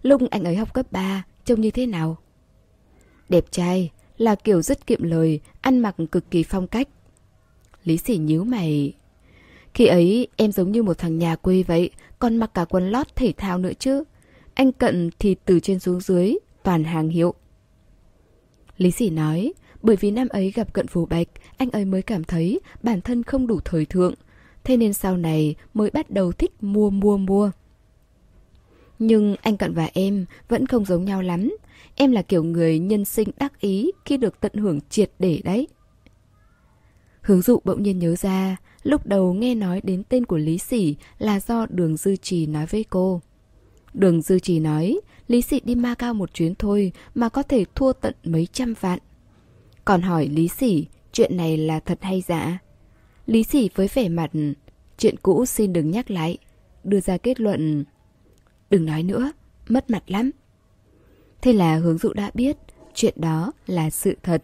Lúc 0.01 0.21
anh 0.31 0.43
ấy 0.43 0.55
học 0.55 0.73
cấp 0.73 0.91
3, 0.91 1.23
trông 1.45 1.61
như 1.61 1.71
thế 1.71 1.85
nào? 1.85 2.17
Đẹp 3.29 3.45
trai, 3.51 3.91
là 4.17 4.35
kiểu 4.35 4.61
rất 4.61 4.87
kiệm 4.87 5.03
lời, 5.03 5.39
ăn 5.61 5.79
mặc 5.79 5.95
cực 6.11 6.31
kỳ 6.31 6.43
phong 6.43 6.67
cách. 6.67 6.87
Lý 7.83 7.97
sỉ 7.97 8.17
nhíu 8.17 8.43
mày. 8.43 8.93
Khi 9.73 9.85
ấy 9.85 10.27
em 10.35 10.51
giống 10.51 10.71
như 10.71 10.83
một 10.83 10.97
thằng 10.97 11.17
nhà 11.17 11.35
quê 11.35 11.63
vậy, 11.63 11.89
còn 12.19 12.37
mặc 12.37 12.51
cả 12.53 12.65
quần 12.65 12.89
lót 12.89 13.15
thể 13.15 13.33
thao 13.37 13.57
nữa 13.57 13.73
chứ. 13.79 14.03
Anh 14.53 14.71
Cận 14.71 15.09
thì 15.19 15.35
từ 15.45 15.59
trên 15.59 15.79
xuống 15.79 16.01
dưới, 16.01 16.35
toàn 16.63 16.83
hàng 16.83 17.09
hiệu. 17.09 17.33
Lý 18.77 18.91
sỉ 18.91 19.09
nói, 19.09 19.53
bởi 19.81 19.95
vì 19.95 20.11
năm 20.11 20.27
ấy 20.27 20.51
gặp 20.51 20.73
Cận 20.73 20.87
Phù 20.87 21.05
Bạch, 21.05 21.27
anh 21.57 21.71
ấy 21.71 21.85
mới 21.85 22.01
cảm 22.01 22.23
thấy 22.23 22.59
bản 22.83 23.01
thân 23.01 23.23
không 23.23 23.47
đủ 23.47 23.59
thời 23.65 23.85
thượng. 23.85 24.13
Thế 24.63 24.77
nên 24.77 24.93
sau 24.93 25.17
này 25.17 25.55
mới 25.73 25.89
bắt 25.89 26.09
đầu 26.09 26.31
thích 26.31 26.63
mua 26.63 26.89
mua 26.89 27.17
mua. 27.17 27.51
Nhưng 28.99 29.35
anh 29.41 29.57
Cận 29.57 29.73
và 29.73 29.89
em 29.93 30.25
vẫn 30.47 30.65
không 30.65 30.85
giống 30.85 31.05
nhau 31.05 31.21
lắm. 31.21 31.57
Em 31.95 32.11
là 32.11 32.21
kiểu 32.21 32.43
người 32.43 32.79
nhân 32.79 33.05
sinh 33.05 33.29
đắc 33.37 33.59
ý 33.59 33.91
khi 34.05 34.17
được 34.17 34.39
tận 34.39 34.53
hưởng 34.53 34.79
triệt 34.89 35.11
để 35.19 35.41
đấy. 35.43 35.67
Hướng 37.21 37.41
dụ 37.41 37.59
bỗng 37.63 37.83
nhiên 37.83 37.99
nhớ 37.99 38.15
ra, 38.15 38.57
lúc 38.83 39.05
đầu 39.05 39.33
nghe 39.33 39.55
nói 39.55 39.81
đến 39.83 40.03
tên 40.09 40.25
của 40.25 40.37
Lý 40.37 40.57
Sỉ 40.57 40.95
là 41.19 41.39
do 41.39 41.65
Đường 41.69 41.97
Dư 41.97 42.15
Trì 42.15 42.45
nói 42.45 42.65
với 42.65 42.85
cô. 42.89 43.21
Đường 43.93 44.21
Dư 44.21 44.39
Trì 44.39 44.59
nói, 44.59 44.99
Lý 45.27 45.41
Sỉ 45.41 45.59
đi 45.63 45.75
ma 45.75 45.95
cao 45.95 46.13
một 46.13 46.33
chuyến 46.33 46.55
thôi 46.55 46.91
mà 47.15 47.29
có 47.29 47.43
thể 47.43 47.65
thua 47.75 47.93
tận 47.93 48.13
mấy 48.23 48.47
trăm 48.53 48.73
vạn. 48.79 48.99
Còn 49.85 50.01
hỏi 50.01 50.27
Lý 50.27 50.47
Sỉ, 50.47 50.87
chuyện 51.11 51.37
này 51.37 51.57
là 51.57 51.79
thật 51.79 51.97
hay 52.01 52.21
giả? 52.21 52.59
Lý 53.25 53.43
Sỉ 53.43 53.69
với 53.75 53.89
vẻ 53.93 54.09
mặt, 54.09 54.31
chuyện 54.97 55.15
cũ 55.17 55.45
xin 55.45 55.73
đừng 55.73 55.91
nhắc 55.91 56.11
lại, 56.11 56.37
đưa 56.83 56.99
ra 56.99 57.17
kết 57.17 57.39
luận. 57.39 57.85
Đừng 58.69 58.85
nói 58.85 59.03
nữa, 59.03 59.31
mất 59.67 59.89
mặt 59.89 60.03
lắm. 60.07 60.31
Thế 61.41 61.53
là 61.53 61.75
hướng 61.75 61.97
dụ 61.97 62.13
đã 62.13 62.31
biết, 62.33 62.57
chuyện 62.93 63.13
đó 63.17 63.51
là 63.67 63.89
sự 63.89 64.17
thật. 64.23 64.43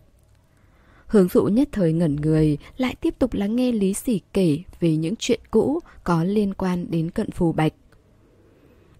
Hướng 1.08 1.28
dụ 1.28 1.44
nhất 1.44 1.70
thời 1.72 1.94
ngẩn 1.94 2.16
người, 2.16 2.58
lại 2.78 2.96
tiếp 3.02 3.20
tục 3.20 3.34
lắng 3.34 3.56
nghe 3.56 3.72
Lý 3.72 3.94
Sỉ 3.94 4.22
kể 4.34 4.60
về 4.80 4.96
những 4.96 5.16
chuyện 5.20 5.40
cũ 5.52 5.80
có 6.04 6.24
liên 6.24 6.54
quan 6.54 6.92
đến 6.92 7.12
cận 7.12 7.32
phù 7.32 7.52
bạch. 7.52 7.74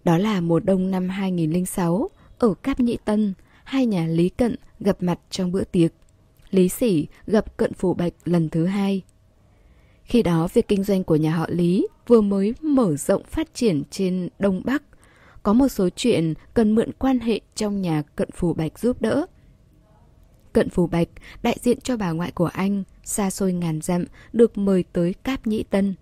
Đó 0.04 0.18
là 0.18 0.40
mùa 0.40 0.60
đông 0.60 0.90
năm 0.90 1.08
2006, 1.08 2.10
ở 2.38 2.54
Cáp 2.54 2.80
Nhĩ 2.80 2.96
Tân, 3.04 3.34
hai 3.64 3.86
nhà 3.86 4.06
Lý 4.06 4.28
Cận 4.28 4.56
gặp 4.80 4.96
mặt 5.00 5.20
trong 5.30 5.52
bữa 5.52 5.64
tiệc. 5.64 5.92
Lý 6.50 6.68
Sỉ 6.68 7.06
gặp 7.26 7.56
Cận 7.56 7.74
Phù 7.74 7.94
Bạch 7.94 8.12
lần 8.24 8.48
thứ 8.48 8.66
hai. 8.66 9.02
Khi 10.04 10.22
đó, 10.22 10.48
việc 10.54 10.68
kinh 10.68 10.84
doanh 10.84 11.04
của 11.04 11.16
nhà 11.16 11.36
họ 11.36 11.46
Lý 11.48 11.86
vừa 12.06 12.20
mới 12.20 12.54
mở 12.60 12.96
rộng 12.96 13.22
phát 13.24 13.54
triển 13.54 13.82
trên 13.90 14.28
Đông 14.38 14.62
Bắc. 14.64 14.82
Có 15.44 15.52
một 15.52 15.68
số 15.68 15.88
chuyện 15.96 16.34
cần 16.54 16.74
mượn 16.74 16.92
quan 16.92 17.18
hệ 17.18 17.40
trong 17.54 17.82
nhà 17.82 18.02
Cận 18.16 18.30
Phù 18.30 18.54
Bạch 18.54 18.78
giúp 18.78 19.02
đỡ. 19.02 19.26
Cận 20.52 20.70
Phù 20.70 20.86
Bạch, 20.86 21.08
đại 21.42 21.56
diện 21.62 21.80
cho 21.80 21.96
bà 21.96 22.10
ngoại 22.10 22.30
của 22.30 22.46
anh, 22.46 22.84
xa 23.04 23.30
xôi 23.30 23.52
ngàn 23.52 23.80
dặm, 23.80 24.04
được 24.32 24.58
mời 24.58 24.84
tới 24.92 25.14
Cáp 25.14 25.46
Nhĩ 25.46 25.62
Tân. 25.62 25.94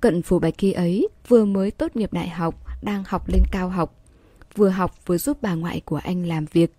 Cận 0.00 0.22
Phù 0.22 0.38
Bạch 0.38 0.54
khi 0.58 0.72
ấy 0.72 1.08
vừa 1.28 1.44
mới 1.44 1.70
tốt 1.70 1.96
nghiệp 1.96 2.12
đại 2.12 2.28
học, 2.28 2.54
đang 2.82 3.04
học 3.06 3.28
lên 3.28 3.42
cao 3.52 3.68
học. 3.68 4.04
Vừa 4.56 4.68
học 4.68 5.06
vừa 5.06 5.18
giúp 5.18 5.38
bà 5.42 5.54
ngoại 5.54 5.80
của 5.84 6.00
anh 6.04 6.26
làm 6.26 6.44
việc. 6.52 6.74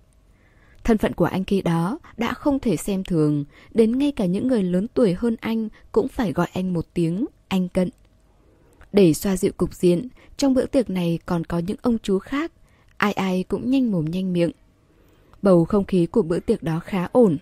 Thân 0.83 0.97
phận 0.97 1.13
của 1.13 1.25
anh 1.25 1.43
khi 1.43 1.61
đó 1.61 1.99
đã 2.17 2.33
không 2.33 2.59
thể 2.59 2.77
xem 2.77 3.03
thường, 3.03 3.45
đến 3.73 3.97
ngay 3.97 4.11
cả 4.11 4.25
những 4.25 4.47
người 4.47 4.63
lớn 4.63 4.87
tuổi 4.93 5.13
hơn 5.13 5.35
anh 5.41 5.69
cũng 5.91 6.07
phải 6.07 6.33
gọi 6.33 6.47
anh 6.53 6.73
một 6.73 6.85
tiếng, 6.93 7.25
anh 7.47 7.69
cận. 7.69 7.89
Để 8.93 9.13
xoa 9.13 9.37
dịu 9.37 9.51
cục 9.57 9.73
diện, 9.73 10.07
trong 10.37 10.53
bữa 10.53 10.65
tiệc 10.65 10.89
này 10.89 11.19
còn 11.25 11.43
có 11.43 11.59
những 11.59 11.77
ông 11.81 11.97
chú 12.03 12.19
khác, 12.19 12.51
ai 12.97 13.13
ai 13.13 13.43
cũng 13.43 13.71
nhanh 13.71 13.91
mồm 13.91 14.05
nhanh 14.05 14.33
miệng. 14.33 14.51
Bầu 15.41 15.65
không 15.65 15.85
khí 15.85 16.05
của 16.05 16.21
bữa 16.21 16.39
tiệc 16.39 16.63
đó 16.63 16.79
khá 16.79 17.07
ổn. 17.11 17.37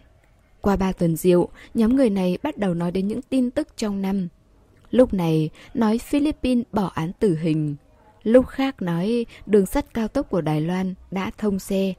Qua 0.62 0.76
ba 0.76 0.92
tuần 0.92 1.16
rượu, 1.16 1.50
nhóm 1.74 1.96
người 1.96 2.10
này 2.10 2.38
bắt 2.44 2.58
đầu 2.58 2.74
nói 2.74 2.92
đến 2.92 3.08
những 3.08 3.22
tin 3.22 3.52
tức 3.52 3.68
trong 3.78 4.02
năm. 4.02 4.28
Lúc 4.92 5.14
này, 5.14 5.50
nói 5.74 5.98
Philippines 5.98 6.66
bỏ 6.72 6.92
án 6.96 7.12
tử 7.20 7.38
hình. 7.42 7.76
Lúc 8.24 8.48
khác 8.48 8.82
nói 8.82 9.26
đường 9.46 9.66
sắt 9.66 9.94
cao 9.94 10.08
tốc 10.08 10.30
của 10.30 10.42
Đài 10.42 10.62
Loan 10.62 10.94
đã 11.12 11.32
thông 11.38 11.60
xe. 11.60 11.94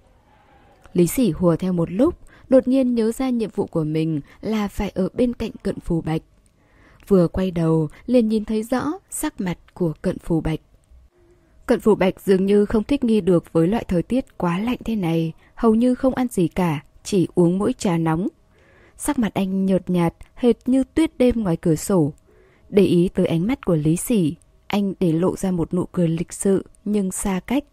Lý 0.93 1.07
Sỉ 1.07 1.31
hùa 1.31 1.57
theo 1.57 1.73
một 1.73 1.91
lúc, 1.91 2.15
đột 2.49 2.69
nhiên 2.69 2.95
nhớ 2.95 3.13
ra 3.13 3.31
nhiệm 3.31 3.51
vụ 3.55 3.67
của 3.67 3.85
mình 3.85 4.21
là 4.41 4.69
phải 4.69 4.91
ở 4.95 5.09
bên 5.15 5.33
cạnh 5.33 5.51
cận 5.63 5.81
phù 5.81 6.01
bạch. 6.01 6.23
Vừa 7.11 7.29
quay 7.29 7.51
đầu, 7.51 7.89
liền 8.07 8.29
nhìn 8.29 8.45
thấy 8.45 8.63
rõ 8.63 8.93
sắc 9.11 9.41
mặt 9.41 9.59
của 9.75 9.93
cận 10.03 10.19
phù 10.19 10.41
bạch. 10.41 10.61
Cận 11.67 11.81
phù 11.81 11.95
bạch 11.95 12.21
dường 12.21 12.47
như 12.47 12.65
không 12.65 12.85
thích 12.85 13.05
nghi 13.05 13.21
được 13.21 13.53
với 13.53 13.69
loại 13.69 13.85
thời 13.89 14.03
tiết 14.03 14.39
quá 14.39 14.59
lạnh 14.59 14.79
thế 14.85 14.97
này, 14.97 15.33
hầu 15.55 15.75
như 15.75 15.95
không 15.95 16.15
ăn 16.15 16.29
gì 16.29 16.49
cả, 16.49 16.81
chỉ 17.05 17.29
uống 17.35 17.59
mỗi 17.59 17.73
trà 17.73 17.99
nóng. 17.99 18.29
Sắc 18.97 19.19
mặt 19.19 19.35
anh 19.35 19.67
nhợt 19.67 19.91
nhạt, 19.91 20.15
hệt 20.35 20.57
như 20.67 20.85
tuyết 20.85 21.19
đêm 21.19 21.43
ngoài 21.43 21.57
cửa 21.57 21.75
sổ. 21.75 22.13
Để 22.69 22.83
ý 22.83 23.09
tới 23.15 23.27
ánh 23.27 23.47
mắt 23.47 23.67
của 23.67 23.77
Lý 23.77 23.97
Sỉ, 23.97 24.35
anh 24.67 24.93
để 25.01 25.13
lộ 25.13 25.37
ra 25.37 25.51
một 25.51 25.75
nụ 25.75 25.85
cười 25.93 26.09
lịch 26.09 26.33
sự 26.33 26.65
nhưng 26.85 27.13
xa 27.13 27.41
cách. 27.47 27.65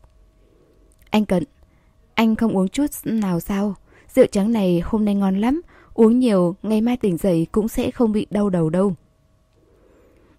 Anh 1.10 1.26
Cận, 1.26 1.44
anh 2.14 2.36
không 2.36 2.58
uống 2.58 2.68
chút 2.68 2.86
nào 3.04 3.40
sao? 3.40 3.76
Rượu 4.16 4.26
trắng 4.26 4.52
này 4.52 4.82
hôm 4.86 5.06
nay 5.06 5.16
ngon 5.16 5.38
lắm, 5.38 5.62
uống 5.94 6.20
nhiều 6.20 6.56
ngày 6.64 6.82
mai 6.82 6.98
tỉnh 6.98 7.18
dậy 7.18 7.48
cũng 7.52 7.68
sẽ 7.68 7.92
không 7.92 8.12
bị 8.12 8.28
đau 8.30 8.50
đầu 8.50 8.70
đâu. 8.70 8.96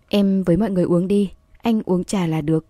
Em 0.09 0.43
với 0.43 0.57
mọi 0.57 0.71
người 0.71 0.85
uống 0.85 1.09
đi, 1.09 1.31
anh 1.63 1.83
uống 1.85 2.05
trà 2.05 2.27
là 2.27 2.41
được. 2.41 2.67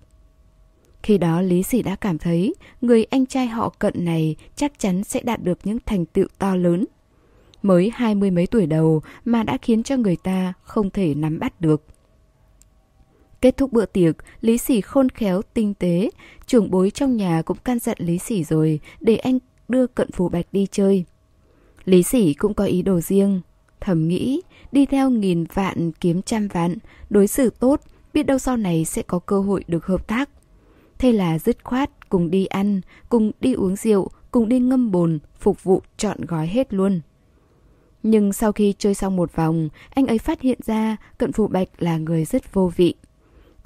Khi 1.02 1.18
đó 1.18 1.40
Lý 1.40 1.62
Sỉ 1.62 1.82
đã 1.82 1.96
cảm 1.96 2.18
thấy 2.18 2.54
người 2.80 3.04
anh 3.04 3.26
trai 3.26 3.46
họ 3.46 3.74
cận 3.78 4.04
này 4.04 4.36
chắc 4.56 4.78
chắn 4.78 5.04
sẽ 5.04 5.22
đạt 5.22 5.42
được 5.42 5.58
những 5.64 5.78
thành 5.86 6.06
tựu 6.06 6.26
to 6.38 6.56
lớn. 6.56 6.84
Mới 7.62 7.90
hai 7.94 8.14
mươi 8.14 8.30
mấy 8.30 8.46
tuổi 8.46 8.66
đầu 8.66 9.02
mà 9.24 9.42
đã 9.42 9.58
khiến 9.62 9.82
cho 9.82 9.96
người 9.96 10.16
ta 10.16 10.52
không 10.62 10.90
thể 10.90 11.14
nắm 11.14 11.38
bắt 11.38 11.60
được. 11.60 11.84
Kết 13.40 13.56
thúc 13.56 13.72
bữa 13.72 13.86
tiệc, 13.86 14.16
Lý 14.40 14.58
Sỉ 14.58 14.80
khôn 14.80 15.08
khéo, 15.08 15.42
tinh 15.54 15.74
tế, 15.74 16.10
trưởng 16.46 16.70
bối 16.70 16.90
trong 16.90 17.16
nhà 17.16 17.42
cũng 17.42 17.56
can 17.64 17.78
dặn 17.78 17.96
Lý 18.00 18.18
Sỉ 18.18 18.44
rồi 18.44 18.80
để 19.00 19.16
anh 19.16 19.38
đưa 19.68 19.86
cận 19.86 20.10
phù 20.12 20.28
bạch 20.28 20.46
đi 20.52 20.66
chơi. 20.70 21.04
Lý 21.84 22.02
Sỉ 22.02 22.34
cũng 22.34 22.54
có 22.54 22.64
ý 22.64 22.82
đồ 22.82 23.00
riêng, 23.00 23.40
thầm 23.80 24.08
nghĩ, 24.08 24.42
đi 24.72 24.86
theo 24.86 25.10
nghìn 25.10 25.44
vạn 25.54 25.92
kiếm 25.92 26.22
trăm 26.22 26.48
vạn, 26.48 26.76
đối 27.10 27.26
xử 27.26 27.50
tốt, 27.50 27.80
biết 28.14 28.22
đâu 28.22 28.38
sau 28.38 28.56
này 28.56 28.84
sẽ 28.84 29.02
có 29.02 29.18
cơ 29.18 29.40
hội 29.40 29.64
được 29.68 29.86
hợp 29.86 30.06
tác. 30.06 30.30
Thế 30.98 31.12
là 31.12 31.38
dứt 31.38 31.64
khoát, 31.64 32.08
cùng 32.08 32.30
đi 32.30 32.46
ăn, 32.46 32.80
cùng 33.08 33.32
đi 33.40 33.52
uống 33.52 33.76
rượu, 33.76 34.08
cùng 34.30 34.48
đi 34.48 34.58
ngâm 34.58 34.90
bồn, 34.90 35.18
phục 35.38 35.64
vụ 35.64 35.82
trọn 35.96 36.24
gói 36.24 36.46
hết 36.46 36.74
luôn. 36.74 37.00
Nhưng 38.02 38.32
sau 38.32 38.52
khi 38.52 38.74
chơi 38.78 38.94
xong 38.94 39.16
một 39.16 39.36
vòng, 39.36 39.68
anh 39.90 40.06
ấy 40.06 40.18
phát 40.18 40.40
hiện 40.40 40.58
ra 40.66 40.96
cận 41.18 41.32
phụ 41.32 41.46
bạch 41.46 41.68
là 41.78 41.98
người 41.98 42.24
rất 42.24 42.54
vô 42.54 42.72
vị 42.76 42.94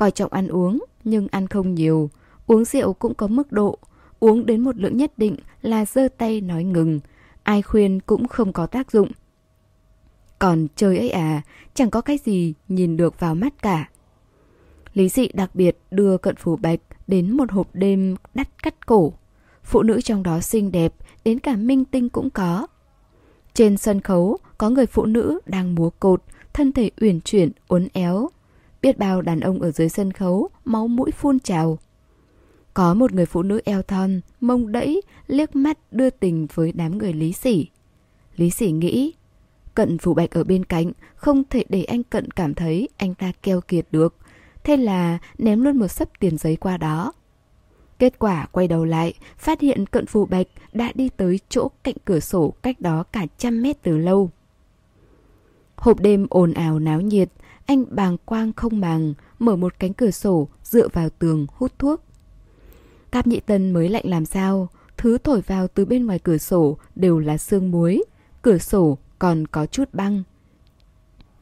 coi 0.02 0.10
trọng 0.10 0.32
ăn 0.32 0.48
uống 0.48 0.84
nhưng 1.04 1.28
ăn 1.30 1.46
không 1.46 1.74
nhiều. 1.74 2.10
Uống 2.46 2.64
rượu 2.64 2.92
cũng 2.92 3.14
có 3.14 3.26
mức 3.26 3.52
độ, 3.52 3.78
uống 4.20 4.46
đến 4.46 4.60
một 4.60 4.76
lượng 4.76 4.96
nhất 4.96 5.12
định 5.16 5.36
là 5.62 5.84
giơ 5.84 6.08
tay 6.18 6.40
nói 6.40 6.64
ngừng, 6.64 7.00
ai 7.42 7.62
khuyên 7.62 8.00
cũng 8.00 8.28
không 8.28 8.52
có 8.52 8.66
tác 8.66 8.92
dụng. 8.92 9.08
Còn 10.42 10.66
chơi 10.76 10.98
ấy 10.98 11.10
à, 11.10 11.42
chẳng 11.74 11.90
có 11.90 12.00
cái 12.00 12.18
gì 12.24 12.54
nhìn 12.68 12.96
được 12.96 13.20
vào 13.20 13.34
mắt 13.34 13.62
cả. 13.62 13.88
Lý 14.94 15.08
dị 15.08 15.28
đặc 15.34 15.54
biệt 15.54 15.78
đưa 15.90 16.18
cận 16.18 16.36
phủ 16.36 16.56
bạch 16.56 16.80
đến 17.06 17.36
một 17.36 17.52
hộp 17.52 17.68
đêm 17.72 18.16
đắt 18.34 18.62
cắt 18.62 18.86
cổ. 18.86 19.12
Phụ 19.64 19.82
nữ 19.82 20.00
trong 20.00 20.22
đó 20.22 20.40
xinh 20.40 20.72
đẹp, 20.72 20.94
đến 21.24 21.38
cả 21.38 21.56
minh 21.56 21.84
tinh 21.84 22.08
cũng 22.08 22.30
có. 22.30 22.66
Trên 23.54 23.76
sân 23.76 24.00
khấu 24.00 24.38
có 24.58 24.70
người 24.70 24.86
phụ 24.86 25.04
nữ 25.04 25.40
đang 25.46 25.74
múa 25.74 25.90
cột, 25.90 26.22
thân 26.52 26.72
thể 26.72 26.90
uyển 27.00 27.20
chuyển, 27.20 27.50
uốn 27.68 27.88
éo. 27.92 28.28
Biết 28.82 28.98
bao 28.98 29.22
đàn 29.22 29.40
ông 29.40 29.60
ở 29.60 29.70
dưới 29.70 29.88
sân 29.88 30.12
khấu, 30.12 30.48
máu 30.64 30.88
mũi 30.88 31.10
phun 31.10 31.40
trào. 31.40 31.78
Có 32.74 32.94
một 32.94 33.12
người 33.12 33.26
phụ 33.26 33.42
nữ 33.42 33.60
eo 33.64 33.82
thon, 33.82 34.20
mông 34.40 34.72
đẫy, 34.72 35.02
liếc 35.26 35.56
mắt 35.56 35.78
đưa 35.90 36.10
tình 36.10 36.46
với 36.54 36.72
đám 36.72 36.98
người 36.98 37.12
Lý 37.12 37.32
Sỉ. 37.32 37.66
Lý 38.36 38.50
Sỉ 38.50 38.70
nghĩ, 38.70 39.12
Cận 39.74 39.98
Phủ 39.98 40.14
Bạch 40.14 40.30
ở 40.30 40.44
bên 40.44 40.64
cạnh, 40.64 40.92
không 41.14 41.42
thể 41.50 41.64
để 41.68 41.84
anh 41.84 42.02
Cận 42.02 42.30
cảm 42.30 42.54
thấy 42.54 42.88
anh 42.96 43.14
ta 43.14 43.32
keo 43.42 43.60
kiệt 43.60 43.86
được. 43.90 44.16
Thế 44.64 44.76
là 44.76 45.18
ném 45.38 45.62
luôn 45.62 45.76
một 45.76 45.88
sấp 45.88 46.08
tiền 46.20 46.38
giấy 46.38 46.56
qua 46.56 46.76
đó. 46.76 47.12
Kết 47.98 48.18
quả 48.18 48.46
quay 48.52 48.68
đầu 48.68 48.84
lại, 48.84 49.14
phát 49.38 49.60
hiện 49.60 49.86
Cận 49.86 50.06
Phủ 50.06 50.26
Bạch 50.26 50.46
đã 50.72 50.92
đi 50.94 51.08
tới 51.08 51.40
chỗ 51.48 51.70
cạnh 51.82 51.94
cửa 52.04 52.20
sổ 52.20 52.54
cách 52.62 52.80
đó 52.80 53.02
cả 53.02 53.26
trăm 53.38 53.62
mét 53.62 53.82
từ 53.82 53.98
lâu. 53.98 54.30
Hộp 55.76 56.00
đêm 56.00 56.26
ồn 56.30 56.52
ào 56.52 56.78
náo 56.78 57.00
nhiệt, 57.00 57.28
anh 57.66 57.84
bàng 57.90 58.16
quang 58.24 58.52
không 58.52 58.80
màng, 58.80 59.14
mở 59.38 59.56
một 59.56 59.78
cánh 59.78 59.92
cửa 59.92 60.10
sổ, 60.10 60.48
dựa 60.62 60.88
vào 60.88 61.08
tường, 61.10 61.46
hút 61.50 61.72
thuốc. 61.78 62.00
Cáp 63.10 63.26
nhị 63.26 63.40
tân 63.40 63.72
mới 63.72 63.88
lạnh 63.88 64.04
làm 64.06 64.24
sao, 64.24 64.68
thứ 64.96 65.18
thổi 65.18 65.40
vào 65.40 65.68
từ 65.68 65.84
bên 65.84 66.06
ngoài 66.06 66.18
cửa 66.18 66.38
sổ 66.38 66.78
đều 66.94 67.18
là 67.18 67.38
sương 67.38 67.70
muối, 67.70 68.04
cửa 68.42 68.58
sổ 68.58 68.98
còn 69.22 69.46
có 69.46 69.66
chút 69.66 69.88
băng. 69.92 70.22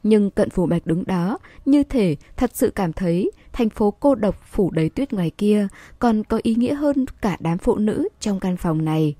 Nhưng 0.03 0.31
cận 0.31 0.49
phủ 0.49 0.65
bạch 0.65 0.85
đứng 0.85 1.03
đó, 1.05 1.37
như 1.65 1.83
thể 1.83 2.15
thật 2.37 2.51
sự 2.53 2.71
cảm 2.75 2.93
thấy 2.93 3.31
thành 3.53 3.69
phố 3.69 3.91
cô 3.91 4.15
độc 4.15 4.35
phủ 4.45 4.71
đầy 4.71 4.89
tuyết 4.89 5.13
ngoài 5.13 5.29
kia 5.29 5.67
còn 5.99 6.23
có 6.23 6.39
ý 6.43 6.55
nghĩa 6.55 6.73
hơn 6.73 7.05
cả 7.21 7.37
đám 7.39 7.57
phụ 7.57 7.75
nữ 7.75 8.07
trong 8.19 8.39
căn 8.39 8.57
phòng 8.57 8.85
này. 8.85 9.15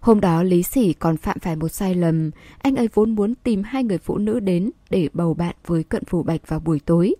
Hôm 0.00 0.20
đó 0.20 0.42
Lý 0.42 0.62
Sỉ 0.62 0.92
còn 0.92 1.16
phạm 1.16 1.38
phải 1.38 1.56
một 1.56 1.68
sai 1.68 1.94
lầm, 1.94 2.30
anh 2.58 2.76
ấy 2.76 2.88
vốn 2.94 3.14
muốn 3.14 3.34
tìm 3.34 3.62
hai 3.62 3.84
người 3.84 3.98
phụ 3.98 4.18
nữ 4.18 4.40
đến 4.40 4.70
để 4.90 5.08
bầu 5.12 5.34
bạn 5.34 5.56
với 5.66 5.84
cận 5.84 6.04
phủ 6.04 6.22
bạch 6.22 6.48
vào 6.48 6.60
buổi 6.60 6.80
tối. 6.80 7.14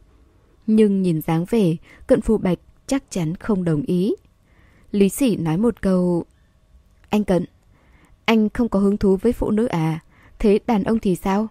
Nhưng 0.66 1.02
nhìn 1.02 1.20
dáng 1.20 1.44
vẻ, 1.50 1.76
cận 2.06 2.20
phủ 2.20 2.38
bạch 2.38 2.58
chắc 2.86 3.04
chắn 3.10 3.34
không 3.34 3.64
đồng 3.64 3.82
ý. 3.82 4.14
Lý 4.90 5.08
Sỉ 5.08 5.36
nói 5.36 5.56
một 5.56 5.82
câu 5.82 6.24
Anh 7.08 7.24
Cận, 7.24 7.44
anh 8.24 8.48
không 8.48 8.68
có 8.68 8.78
hứng 8.78 8.96
thú 8.96 9.16
với 9.16 9.32
phụ 9.32 9.50
nữ 9.50 9.66
à? 9.66 10.00
Thế 10.42 10.58
đàn 10.66 10.84
ông 10.84 10.98
thì 10.98 11.16
sao? 11.16 11.48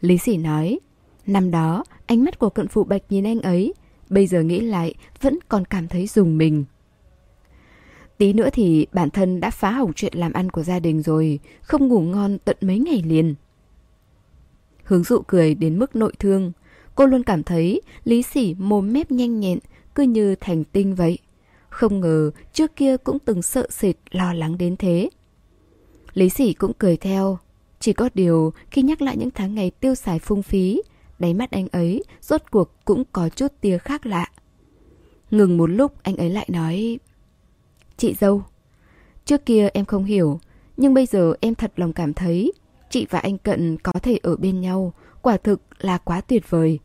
Lý 0.00 0.18
Sỉ 0.18 0.36
nói 0.36 0.78
Năm 1.26 1.50
đó, 1.50 1.84
ánh 2.06 2.24
mắt 2.24 2.38
của 2.38 2.48
cận 2.48 2.68
phụ 2.68 2.84
bạch 2.84 3.02
nhìn 3.08 3.26
anh 3.26 3.40
ấy 3.40 3.74
Bây 4.10 4.26
giờ 4.26 4.42
nghĩ 4.42 4.60
lại, 4.60 4.94
vẫn 5.20 5.38
còn 5.48 5.64
cảm 5.64 5.88
thấy 5.88 6.06
dùng 6.06 6.38
mình. 6.38 6.64
Tí 8.18 8.32
nữa 8.32 8.48
thì 8.52 8.86
bản 8.92 9.10
thân 9.10 9.40
đã 9.40 9.50
phá 9.50 9.70
hỏng 9.70 9.92
chuyện 9.92 10.12
làm 10.16 10.32
ăn 10.32 10.50
của 10.50 10.62
gia 10.62 10.78
đình 10.78 11.02
rồi 11.02 11.38
Không 11.60 11.88
ngủ 11.88 12.00
ngon 12.00 12.38
tận 12.38 12.56
mấy 12.60 12.78
ngày 12.78 13.02
liền. 13.06 13.34
Hướng 14.84 15.04
dụ 15.04 15.22
cười 15.26 15.54
đến 15.54 15.78
mức 15.78 15.96
nội 15.96 16.12
thương 16.18 16.52
Cô 16.94 17.06
luôn 17.06 17.22
cảm 17.22 17.42
thấy 17.42 17.82
Lý 18.04 18.22
Sỉ 18.22 18.54
mồm 18.58 18.92
mép 18.92 19.10
nhanh 19.10 19.40
nhẹn 19.40 19.58
Cứ 19.94 20.02
như 20.02 20.34
thành 20.34 20.64
tinh 20.64 20.94
vậy. 20.94 21.18
Không 21.68 22.00
ngờ 22.00 22.30
trước 22.52 22.76
kia 22.76 22.96
cũng 22.96 23.18
từng 23.18 23.42
sợ 23.42 23.66
sệt 23.70 23.96
lo 24.10 24.32
lắng 24.32 24.58
đến 24.58 24.76
thế. 24.76 25.10
Lý 26.12 26.28
Sỉ 26.28 26.52
cũng 26.52 26.72
cười 26.78 26.96
theo. 26.96 27.38
Chỉ 27.84 27.92
có 27.92 28.08
điều, 28.14 28.52
khi 28.70 28.82
nhắc 28.82 29.02
lại 29.02 29.16
những 29.16 29.30
tháng 29.30 29.54
ngày 29.54 29.70
tiêu 29.70 29.94
xài 29.94 30.18
phung 30.18 30.42
phí, 30.42 30.82
Đáy 31.18 31.34
mắt 31.34 31.50
anh 31.50 31.68
ấy 31.72 32.04
rốt 32.20 32.42
cuộc 32.50 32.70
cũng 32.84 33.04
có 33.12 33.28
chút 33.28 33.52
tia 33.60 33.78
khác 33.78 34.06
lạ. 34.06 34.26
Ngừng 35.30 35.56
một 35.56 35.66
lúc, 35.66 35.92
anh 36.02 36.16
ấy 36.16 36.30
lại 36.30 36.48
nói, 36.50 36.98
Chị 37.96 38.14
dâu, 38.14 38.42
Trước 39.24 39.46
kia 39.46 39.68
em 39.74 39.84
không 39.84 40.04
hiểu, 40.04 40.40
Nhưng 40.76 40.94
bây 40.94 41.06
giờ 41.06 41.34
em 41.40 41.54
thật 41.54 41.72
lòng 41.76 41.92
cảm 41.92 42.14
thấy 42.14 42.52
Chị 42.90 43.06
và 43.10 43.18
anh 43.18 43.38
Cận 43.38 43.78
có 43.78 43.92
thể 43.92 44.18
ở 44.22 44.36
bên 44.36 44.60
nhau, 44.60 44.92
Quả 45.22 45.36
thực 45.36 45.60
là 45.78 45.98
quá 45.98 46.20
tuyệt 46.20 46.50
vời. 46.50 46.78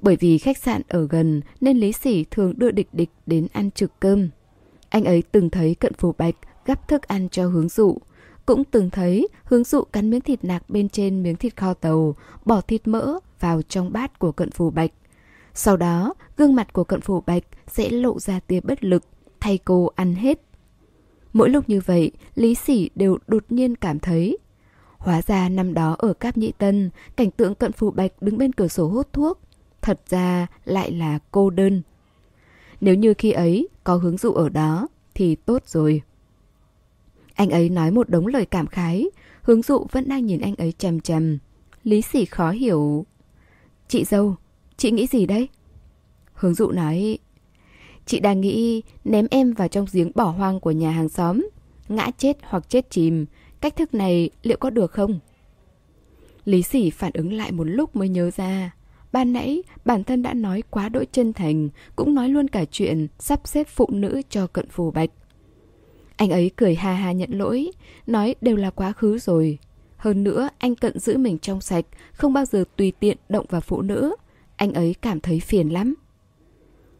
Bởi 0.00 0.16
vì 0.16 0.38
khách 0.38 0.58
sạn 0.58 0.82
ở 0.88 1.06
gần 1.10 1.40
Nên 1.60 1.78
Lý 1.78 1.92
Sỉ 1.92 2.24
thường 2.30 2.54
đưa 2.56 2.70
địch 2.70 2.88
địch 2.92 3.10
đến 3.26 3.46
ăn 3.52 3.70
trực 3.70 4.00
cơm. 4.00 4.28
Anh 4.88 5.04
ấy 5.04 5.22
từng 5.32 5.50
thấy 5.50 5.74
Cận 5.74 5.94
Phù 5.94 6.14
Bạch 6.18 6.36
gắp 6.64 6.88
thức 6.88 7.02
ăn 7.02 7.28
cho 7.28 7.46
hướng 7.46 7.68
dụ 7.68 7.98
cũng 8.46 8.64
từng 8.64 8.90
thấy 8.90 9.28
hướng 9.44 9.64
dụ 9.64 9.84
cắn 9.84 10.10
miếng 10.10 10.20
thịt 10.20 10.44
nạc 10.44 10.70
bên 10.70 10.88
trên 10.88 11.22
miếng 11.22 11.36
thịt 11.36 11.56
kho 11.56 11.74
tàu 11.74 12.14
Bỏ 12.44 12.60
thịt 12.60 12.86
mỡ 12.88 13.18
vào 13.40 13.62
trong 13.62 13.92
bát 13.92 14.18
của 14.18 14.32
Cận 14.32 14.50
Phù 14.50 14.70
Bạch 14.70 14.90
Sau 15.54 15.76
đó, 15.76 16.14
gương 16.36 16.54
mặt 16.54 16.72
của 16.72 16.84
Cận 16.84 17.00
Phù 17.00 17.20
Bạch 17.26 17.42
sẽ 17.66 17.90
lộ 17.90 18.18
ra 18.18 18.40
tia 18.40 18.60
bất 18.60 18.84
lực 18.84 19.04
thay 19.40 19.58
cô 19.58 19.90
ăn 19.94 20.14
hết. 20.14 20.40
Mỗi 21.32 21.50
lúc 21.50 21.68
như 21.68 21.80
vậy, 21.86 22.12
Lý 22.34 22.54
Sỉ 22.54 22.90
đều 22.94 23.18
đột 23.26 23.44
nhiên 23.48 23.76
cảm 23.76 23.98
thấy. 23.98 24.38
Hóa 24.98 25.22
ra 25.22 25.48
năm 25.48 25.74
đó 25.74 25.96
ở 25.98 26.12
Cáp 26.12 26.36
Nhị 26.36 26.52
Tân, 26.58 26.90
cảnh 27.16 27.30
tượng 27.30 27.54
cận 27.54 27.72
phù 27.72 27.90
bạch 27.90 28.12
đứng 28.20 28.38
bên 28.38 28.52
cửa 28.52 28.68
sổ 28.68 28.88
hút 28.88 29.12
thuốc. 29.12 29.40
Thật 29.80 30.00
ra 30.08 30.46
lại 30.64 30.92
là 30.92 31.18
cô 31.30 31.50
đơn. 31.50 31.82
Nếu 32.80 32.94
như 32.94 33.14
khi 33.18 33.32
ấy 33.32 33.68
có 33.84 33.96
hướng 33.96 34.16
dụ 34.16 34.32
ở 34.32 34.48
đó 34.48 34.88
thì 35.14 35.34
tốt 35.34 35.62
rồi. 35.66 36.02
Anh 37.34 37.50
ấy 37.50 37.68
nói 37.68 37.90
một 37.90 38.08
đống 38.08 38.26
lời 38.26 38.46
cảm 38.46 38.66
khái, 38.66 39.06
hướng 39.42 39.62
dụ 39.62 39.86
vẫn 39.92 40.08
đang 40.08 40.26
nhìn 40.26 40.40
anh 40.40 40.54
ấy 40.54 40.72
chầm 40.78 41.00
chầm. 41.00 41.38
Lý 41.84 42.02
Sỉ 42.02 42.24
khó 42.24 42.50
hiểu. 42.50 43.06
Chị 43.88 44.04
dâu, 44.04 44.36
chị 44.76 44.90
nghĩ 44.90 45.06
gì 45.06 45.26
đấy? 45.26 45.48
Hướng 46.34 46.54
dụ 46.54 46.70
nói, 46.70 47.18
Chị 48.06 48.20
đang 48.20 48.40
nghĩ 48.40 48.82
ném 49.04 49.26
em 49.30 49.52
vào 49.52 49.68
trong 49.68 49.86
giếng 49.92 50.10
bỏ 50.14 50.24
hoang 50.24 50.60
của 50.60 50.70
nhà 50.70 50.90
hàng 50.90 51.08
xóm 51.08 51.48
Ngã 51.88 52.10
chết 52.18 52.36
hoặc 52.42 52.68
chết 52.68 52.90
chìm 52.90 53.26
Cách 53.60 53.76
thức 53.76 53.94
này 53.94 54.30
liệu 54.42 54.56
có 54.56 54.70
được 54.70 54.92
không? 54.92 55.18
Lý 56.44 56.62
sỉ 56.62 56.90
phản 56.90 57.12
ứng 57.14 57.32
lại 57.32 57.52
một 57.52 57.64
lúc 57.64 57.96
mới 57.96 58.08
nhớ 58.08 58.30
ra 58.36 58.74
Ban 59.12 59.32
nãy 59.32 59.62
bản 59.84 60.04
thân 60.04 60.22
đã 60.22 60.34
nói 60.34 60.62
quá 60.70 60.88
đỗi 60.88 61.06
chân 61.12 61.32
thành 61.32 61.68
Cũng 61.96 62.14
nói 62.14 62.28
luôn 62.28 62.48
cả 62.48 62.64
chuyện 62.64 63.06
sắp 63.18 63.40
xếp 63.44 63.66
phụ 63.68 63.88
nữ 63.92 64.22
cho 64.30 64.46
cận 64.46 64.68
phù 64.68 64.90
bạch 64.90 65.10
anh 66.22 66.30
ấy 66.30 66.50
cười 66.56 66.74
ha 66.74 66.94
ha 66.94 67.12
nhận 67.12 67.30
lỗi 67.32 67.70
Nói 68.06 68.34
đều 68.40 68.56
là 68.56 68.70
quá 68.70 68.92
khứ 68.92 69.18
rồi 69.18 69.58
Hơn 69.96 70.24
nữa 70.24 70.48
anh 70.58 70.74
cận 70.74 70.98
giữ 70.98 71.16
mình 71.16 71.38
trong 71.38 71.60
sạch 71.60 71.84
Không 72.12 72.32
bao 72.32 72.44
giờ 72.44 72.64
tùy 72.76 72.92
tiện 73.00 73.16
động 73.28 73.46
vào 73.48 73.60
phụ 73.60 73.82
nữ 73.82 74.16
Anh 74.56 74.72
ấy 74.72 74.94
cảm 75.00 75.20
thấy 75.20 75.40
phiền 75.40 75.68
lắm 75.68 75.94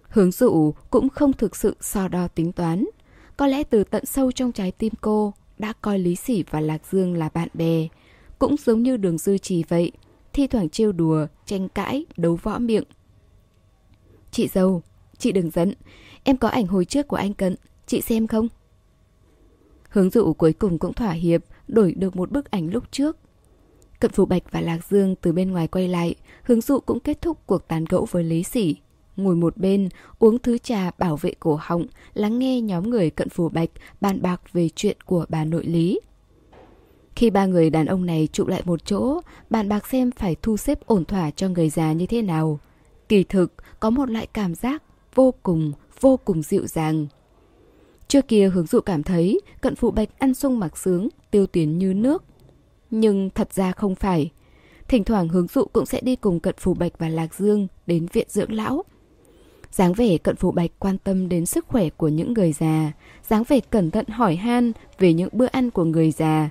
Hướng 0.09 0.31
dụ 0.31 0.75
cũng 0.91 1.09
không 1.09 1.33
thực 1.33 1.57
sự 1.57 1.77
so 1.81 2.09
đo 2.09 2.29
tính 2.29 2.53
toán. 2.53 2.85
Có 3.37 3.47
lẽ 3.47 3.65
từ 3.65 3.85
tận 3.85 4.07
sâu 4.07 4.33
trong 4.33 4.53
trái 4.53 4.71
tim 4.71 4.93
cô 5.01 5.35
đã 5.59 5.73
coi 5.73 5.99
Lý 5.99 6.17
Sỉ 6.17 6.45
và 6.51 6.61
Lạc 6.61 6.83
Dương 6.91 7.15
là 7.15 7.29
bạn 7.29 7.49
bè. 7.55 7.89
Cũng 8.39 8.57
giống 8.57 8.83
như 8.83 8.97
đường 8.97 9.19
dư 9.19 9.39
trì 9.39 9.65
vậy, 9.69 9.93
thi 10.33 10.47
thoảng 10.47 10.69
trêu 10.69 10.93
đùa, 10.93 11.27
tranh 11.47 11.69
cãi, 11.69 12.07
đấu 12.17 12.39
võ 12.43 12.59
miệng. 12.59 12.85
Chị 14.31 14.49
dâu, 14.49 14.83
chị 15.19 15.33
đừng 15.33 15.51
giận, 15.51 15.75
em 16.25 16.37
có 16.37 16.49
ảnh 16.49 16.67
hồi 16.67 16.85
trước 16.85 17.09
của 17.09 17.17
anh 17.17 17.35
Cận, 17.35 17.57
chị 17.87 18.01
xem 18.01 18.27
không? 18.27 18.49
Hướng 19.93 20.11
dụ 20.11 20.33
cuối 20.33 20.53
cùng 20.53 20.79
cũng 20.79 20.93
thỏa 20.93 21.13
hiệp, 21.13 21.45
đổi 21.69 21.93
được 21.93 22.17
một 22.17 22.31
bức 22.31 22.51
ảnh 22.51 22.71
lúc 22.73 22.85
trước. 22.91 23.17
Cận 24.01 24.11
Phủ 24.11 24.25
Bạch 24.25 24.43
và 24.51 24.61
Lạc 24.61 24.79
Dương 24.91 25.15
từ 25.17 25.33
bên 25.33 25.51
ngoài 25.51 25.69
quay 25.69 25.89
lại, 25.89 26.15
hướng 26.43 26.61
dụ 26.61 26.81
cũng 26.81 27.01
kết 27.01 27.21
thúc 27.21 27.39
cuộc 27.47 27.69
tán 27.69 27.85
gẫu 27.85 28.07
với 28.11 28.25
Lý 28.25 28.43
Sỉ 28.43 28.77
ngồi 29.17 29.37
một 29.37 29.57
bên, 29.57 29.89
uống 30.19 30.39
thứ 30.39 30.59
trà 30.59 30.91
bảo 30.99 31.17
vệ 31.17 31.33
cổ 31.41 31.59
họng, 31.63 31.87
lắng 32.15 32.39
nghe 32.39 32.61
nhóm 32.61 32.91
người 32.91 33.11
cận 33.11 33.29
phủ 33.29 33.49
bạch 33.49 33.71
bàn 34.01 34.23
bạc 34.23 34.43
về 34.53 34.69
chuyện 34.77 34.97
của 35.07 35.27
bà 35.29 35.45
nội 35.45 35.65
lý. 35.65 36.01
Khi 37.17 37.31
ba 37.31 37.47
người 37.47 37.71
đàn 37.71 37.87
ông 37.87 38.07
này 38.07 38.29
trụ 38.33 38.47
lại 38.47 38.63
một 38.65 38.87
chỗ, 38.87 39.21
bàn 39.51 39.69
bạc 39.69 39.87
xem 39.87 40.11
phải 40.11 40.37
thu 40.43 40.57
xếp 40.57 40.87
ổn 40.87 41.05
thỏa 41.05 41.31
cho 41.31 41.49
người 41.49 41.71
già 41.71 41.93
như 41.93 42.07
thế 42.07 42.23
nào. 42.23 42.59
Kỳ 43.09 43.25
thực, 43.25 43.53
có 43.81 43.91
một 43.91 44.11
loại 44.11 44.27
cảm 44.27 44.55
giác 44.55 44.83
vô 45.15 45.35
cùng, 45.43 45.73
vô 46.01 46.17
cùng 46.17 46.43
dịu 46.43 46.67
dàng. 46.67 47.07
Trước 48.09 48.29
kia 48.29 48.49
hướng 48.49 48.67
dụ 48.67 48.81
cảm 48.81 49.03
thấy 49.03 49.41
cận 49.61 49.77
phụ 49.77 49.91
bạch 49.91 50.09
ăn 50.19 50.35
sung 50.35 50.59
mặc 50.59 50.79
sướng, 50.79 51.09
tiêu 51.31 51.47
tuyến 51.47 51.79
như 51.79 51.95
nước. 51.95 52.25
Nhưng 52.91 53.31
thật 53.31 53.53
ra 53.53 53.73
không 53.73 53.95
phải. 53.95 54.31
Thỉnh 54.89 55.05
thoảng 55.05 55.29
hướng 55.29 55.47
dụ 55.47 55.65
cũng 55.65 55.87
sẽ 55.87 56.01
đi 56.01 56.17
cùng 56.17 56.41
cận 56.41 56.55
phủ 56.59 56.75
bạch 56.75 56.99
và 56.99 57.09
lạc 57.09 57.35
dương 57.35 57.67
đến 57.87 58.07
viện 58.13 58.27
dưỡng 58.31 58.53
lão 58.53 58.85
dáng 59.73 59.93
vẻ 59.93 60.19
cận 60.19 60.37
phụ 60.37 60.51
bạch 60.51 60.71
quan 60.79 60.99
tâm 60.99 61.29
đến 61.29 61.47
sức 61.47 61.67
khỏe 61.69 61.89
của 61.91 62.09
những 62.09 62.35
người 62.35 62.53
già, 62.53 62.93
dáng 63.29 63.45
vẻ 63.49 63.61
cẩn 63.61 63.91
thận 63.91 64.07
hỏi 64.09 64.37
han 64.37 64.73
về 64.99 65.13
những 65.13 65.29
bữa 65.33 65.47
ăn 65.47 65.71
của 65.71 65.85
người 65.85 66.11
già, 66.11 66.51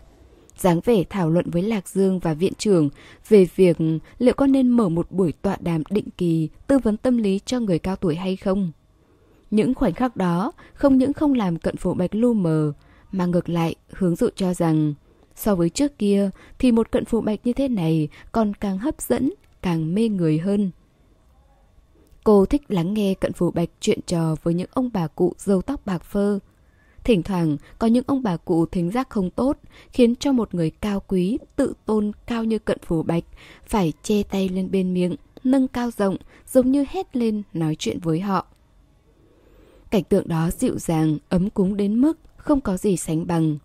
dáng 0.57 0.79
vẻ 0.85 1.03
thảo 1.09 1.29
luận 1.29 1.49
với 1.49 1.61
Lạc 1.61 1.89
Dương 1.89 2.19
và 2.19 2.33
viện 2.33 2.53
trưởng 2.57 2.89
về 3.29 3.47
việc 3.55 3.77
liệu 4.17 4.33
có 4.33 4.47
nên 4.47 4.69
mở 4.69 4.89
một 4.89 5.11
buổi 5.11 5.33
tọa 5.41 5.57
đàm 5.59 5.83
định 5.89 6.07
kỳ 6.17 6.49
tư 6.67 6.79
vấn 6.79 6.97
tâm 6.97 7.17
lý 7.17 7.39
cho 7.45 7.59
người 7.59 7.79
cao 7.79 7.95
tuổi 7.95 8.15
hay 8.15 8.35
không. 8.35 8.71
Những 9.51 9.73
khoảnh 9.73 9.93
khắc 9.93 10.15
đó 10.15 10.51
không 10.73 10.97
những 10.97 11.13
không 11.13 11.33
làm 11.33 11.57
cận 11.57 11.77
phủ 11.77 11.93
bạch 11.93 12.15
lu 12.15 12.33
mờ, 12.33 12.73
mà 13.11 13.25
ngược 13.25 13.49
lại 13.49 13.75
hướng 13.89 14.15
dụ 14.15 14.29
cho 14.35 14.53
rằng 14.53 14.93
so 15.35 15.55
với 15.55 15.69
trước 15.69 15.97
kia 15.97 16.29
thì 16.59 16.71
một 16.71 16.91
cận 16.91 17.05
phủ 17.05 17.21
bạch 17.21 17.39
như 17.43 17.53
thế 17.53 17.67
này 17.67 18.09
còn 18.31 18.53
càng 18.53 18.77
hấp 18.77 19.01
dẫn, 19.01 19.33
càng 19.61 19.93
mê 19.93 20.09
người 20.09 20.39
hơn. 20.39 20.71
Cô 22.23 22.45
thích 22.45 22.61
lắng 22.67 22.93
nghe 22.93 23.13
cận 23.13 23.33
phủ 23.33 23.51
bạch 23.51 23.69
chuyện 23.79 23.99
trò 24.05 24.35
với 24.43 24.53
những 24.53 24.69
ông 24.73 24.89
bà 24.93 25.07
cụ 25.07 25.33
râu 25.37 25.61
tóc 25.61 25.85
bạc 25.85 26.03
phơ. 26.03 26.39
Thỉnh 27.03 27.23
thoảng 27.23 27.57
có 27.79 27.87
những 27.87 28.03
ông 28.07 28.23
bà 28.23 28.37
cụ 28.37 28.65
thính 28.65 28.91
giác 28.91 29.09
không 29.09 29.29
tốt, 29.29 29.57
khiến 29.91 30.15
cho 30.15 30.31
một 30.31 30.55
người 30.55 30.69
cao 30.69 30.99
quý, 31.07 31.37
tự 31.55 31.73
tôn 31.85 32.11
cao 32.27 32.43
như 32.43 32.59
cận 32.59 32.77
phủ 32.85 33.03
bạch, 33.03 33.23
phải 33.65 33.93
che 34.03 34.23
tay 34.23 34.49
lên 34.49 34.71
bên 34.71 34.93
miệng, 34.93 35.15
nâng 35.43 35.67
cao 35.67 35.89
rộng, 35.97 36.17
giống 36.47 36.71
như 36.71 36.85
hét 36.89 37.15
lên 37.15 37.43
nói 37.53 37.75
chuyện 37.79 37.99
với 37.99 38.19
họ. 38.19 38.47
Cảnh 39.91 40.03
tượng 40.03 40.27
đó 40.27 40.49
dịu 40.51 40.79
dàng, 40.79 41.17
ấm 41.29 41.49
cúng 41.49 41.77
đến 41.77 42.01
mức 42.01 42.17
không 42.37 42.61
có 42.61 42.77
gì 42.77 42.97
sánh 42.97 43.27
bằng. 43.27 43.57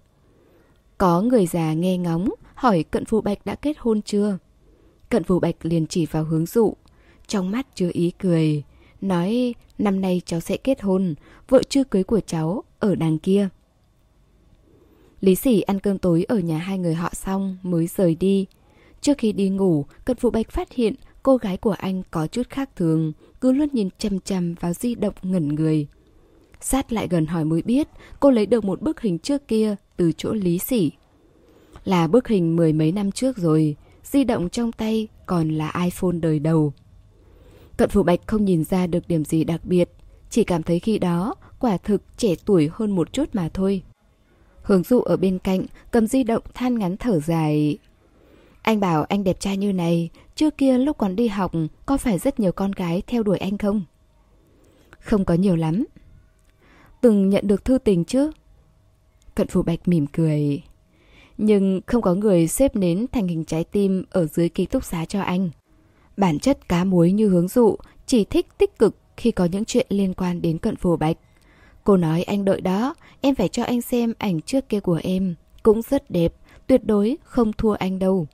Có 0.99 1.23
người 1.23 1.47
già 1.47 1.73
nghe 1.73 1.97
ngóng, 1.97 2.29
hỏi 2.55 2.83
cận 2.83 3.05
phù 3.05 3.21
bạch 3.21 3.47
đã 3.47 3.55
kết 3.55 3.77
hôn 3.79 4.03
chưa? 4.03 4.39
Cận 5.09 5.25
phù 5.25 5.41
bạch 5.41 5.57
liền 5.63 5.87
chỉ 5.87 6.07
vào 6.07 6.25
hướng 6.25 6.47
dụ, 6.47 6.75
trong 7.27 7.51
mắt 7.51 7.67
chứa 7.75 7.91
ý 7.93 8.13
cười, 8.19 8.63
nói 9.01 9.55
năm 9.79 10.01
nay 10.01 10.23
cháu 10.27 10.41
sẽ 10.41 10.57
kết 10.57 10.83
hôn, 10.83 11.15
vợ 11.49 11.63
chưa 11.69 11.85
cưới 11.85 12.05
của 12.05 12.21
cháu 12.21 12.65
ở 12.79 12.95
đằng 12.95 13.19
kia. 13.19 13.49
Lý 15.21 15.35
sỉ 15.35 15.61
ăn 15.61 15.81
cơm 15.81 15.99
tối 15.99 16.25
ở 16.29 16.39
nhà 16.39 16.59
hai 16.59 16.79
người 16.79 16.95
họ 16.95 17.11
xong 17.15 17.59
mới 17.63 17.87
rời 17.87 18.15
đi. 18.15 18.47
Trước 19.01 19.19
khi 19.19 19.33
đi 19.33 19.49
ngủ, 19.49 19.87
Cận 20.05 20.17
Phụ 20.17 20.31
Bạch 20.31 20.51
phát 20.51 20.73
hiện 20.73 20.95
cô 21.23 21.37
gái 21.37 21.57
của 21.57 21.75
anh 21.79 22.03
có 22.11 22.27
chút 22.27 22.43
khác 22.51 22.71
thường, 22.77 23.13
cứ 23.41 23.53
luôn 23.53 23.69
nhìn 23.73 23.89
chăm 23.99 24.21
chăm 24.21 24.55
vào 24.55 24.73
di 24.73 24.95
động 24.95 25.15
ngẩn 25.23 25.49
người. 25.49 25.87
Sát 26.61 26.93
lại 26.93 27.09
gần 27.11 27.27
hỏi 27.27 27.45
mới 27.45 27.63
biết, 27.63 27.89
cô 28.21 28.31
lấy 28.31 28.47
được 28.47 28.65
một 28.65 28.83
bức 28.83 29.01
hình 29.01 29.19
trước 29.19 29.49
kia 29.49 29.77
từ 29.97 30.13
chỗ 30.17 30.33
Lý 30.33 30.59
sỉ. 30.59 30.93
Là 31.85 32.07
bức 32.07 32.29
hình 32.29 32.57
mười 32.57 32.73
mấy 32.73 32.93
năm 32.93 33.13
trước 33.13 33.37
rồi, 33.37 33.77
di 34.05 34.25
động 34.25 34.49
trong 34.49 34.73
tay 34.73 35.09
còn 35.27 35.49
là 35.49 35.73
iPhone 35.85 36.13
đời 36.21 36.39
đầu. 36.39 36.73
Cận 37.77 37.91
phủ 37.91 38.03
Bạch 38.03 38.21
không 38.27 38.45
nhìn 38.45 38.65
ra 38.65 38.87
được 38.87 39.09
điểm 39.09 39.25
gì 39.25 39.45
đặc 39.45 39.65
biệt, 39.65 39.91
chỉ 40.31 40.45
cảm 40.45 40.63
thấy 40.63 40.79
khi 40.79 40.99
đó 40.99 41.35
quả 41.59 41.77
thực 41.77 42.03
trẻ 42.17 42.35
tuổi 42.45 42.71
hơn 42.73 42.91
một 42.91 43.13
chút 43.13 43.29
mà 43.33 43.49
thôi. 43.55 43.83
Hướng 44.63 44.83
dụ 44.83 45.01
ở 45.01 45.17
bên 45.17 45.39
cạnh, 45.39 45.67
cầm 45.91 46.07
di 46.07 46.23
động 46.23 46.43
than 46.55 46.79
ngắn 46.79 46.97
thở 46.97 47.21
dài. 47.21 47.79
Anh 48.63 48.81
bảo 48.81 49.05
anh 49.05 49.25
đẹp 49.25 49.41
trai 49.41 49.57
như 49.57 49.73
này, 49.73 50.11
trước 50.35 50.59
kia 50.59 50.79
lúc 50.79 50.99
còn 50.99 51.17
đi 51.17 51.29
học 51.29 51.53
có 51.87 51.97
phải 51.97 52.19
rất 52.19 52.41
nhiều 52.41 52.53
con 52.53 52.73
gái 52.73 53.03
theo 53.07 53.23
đuổi 53.23 53.39
anh 53.39 53.59
không? 53.59 53.83
Không 54.99 55.25
có 55.25 55.35
nhiều 55.35 55.57
lắm. 55.57 55.85
Từng 57.07 57.29
nhận 57.29 57.47
được 57.47 57.65
thư 57.65 57.79
tình 57.79 58.05
chứ? 58.05 58.31
Cận 59.35 59.49
phù 59.49 59.63
Bạch 59.63 59.89
mỉm 59.89 60.07
cười. 60.07 60.63
Nhưng 61.39 61.81
không 61.87 62.03
có 62.03 62.15
người 62.15 62.49
xếp 62.49 62.77
nến 62.77 63.07
thành 63.13 63.29
hình 63.29 63.45
trái 63.45 63.65
tim 63.65 64.05
ở 64.11 64.27
dưới 64.27 64.49
ký 64.49 64.67
túc 64.67 64.85
xá 64.85 65.05
cho 65.05 65.21
anh. 65.21 65.51
Bản 66.17 66.39
chất 66.39 66.69
cá 66.69 66.85
muối 66.85 67.13
như 67.13 67.29
hướng 67.29 67.49
dụ, 67.49 67.77
chỉ 68.07 68.25
thích 68.25 68.47
tích 68.59 68.79
cực 68.79 68.97
khi 69.17 69.31
có 69.31 69.45
những 69.45 69.65
chuyện 69.65 69.87
liên 69.91 70.15
quan 70.15 70.43
đến 70.43 70.59
cận 70.59 70.77
phù 70.77 70.97
bạch. 70.97 71.17
Cô 71.85 71.97
nói 71.97 72.23
anh 72.23 72.45
đợi 72.45 72.61
đó, 72.61 72.95
em 73.21 73.35
phải 73.35 73.49
cho 73.49 73.65
anh 73.65 73.83
xem 73.83 74.15
ảnh 74.19 74.41
trước 74.41 74.69
kia 74.69 74.81
của 74.81 75.01
em. 75.03 75.35
Cũng 75.63 75.83
rất 75.83 76.11
đẹp, 76.11 76.35
tuyệt 76.67 76.85
đối 76.85 77.17
không 77.25 77.53
thua 77.53 77.73
anh 77.73 77.99
đâu. 77.99 78.27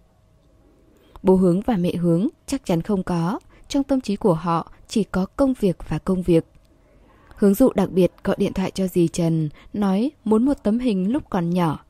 Bố 1.23 1.37
hướng 1.37 1.61
và 1.61 1.77
mẹ 1.77 1.97
hướng 1.97 2.29
chắc 2.47 2.65
chắn 2.65 2.83
không 2.83 3.03
có, 3.03 3.39
trong 3.69 3.85
tâm 3.85 4.01
trí 4.01 4.17
của 4.17 4.35
họ 4.35 4.73
chỉ 4.89 5.05
có 5.05 5.27
công 5.37 5.55
việc 5.61 5.77
và 5.89 5.99
công 5.99 6.23
việc. 6.23 6.45
Hướng 7.43 7.55
dụ 7.55 7.73
đặc 7.75 7.91
biệt 7.91 8.13
gọi 8.25 8.37
điện 8.39 8.53
thoại 8.53 8.71
cho 8.71 8.87
dì 8.87 9.09
Trần, 9.09 9.49
nói 9.73 10.11
muốn 10.25 10.45
một 10.45 10.55
tấm 10.63 10.79
hình 10.79 11.13
lúc 11.13 11.23
còn 11.31 11.51
nhỏ. 11.51 11.85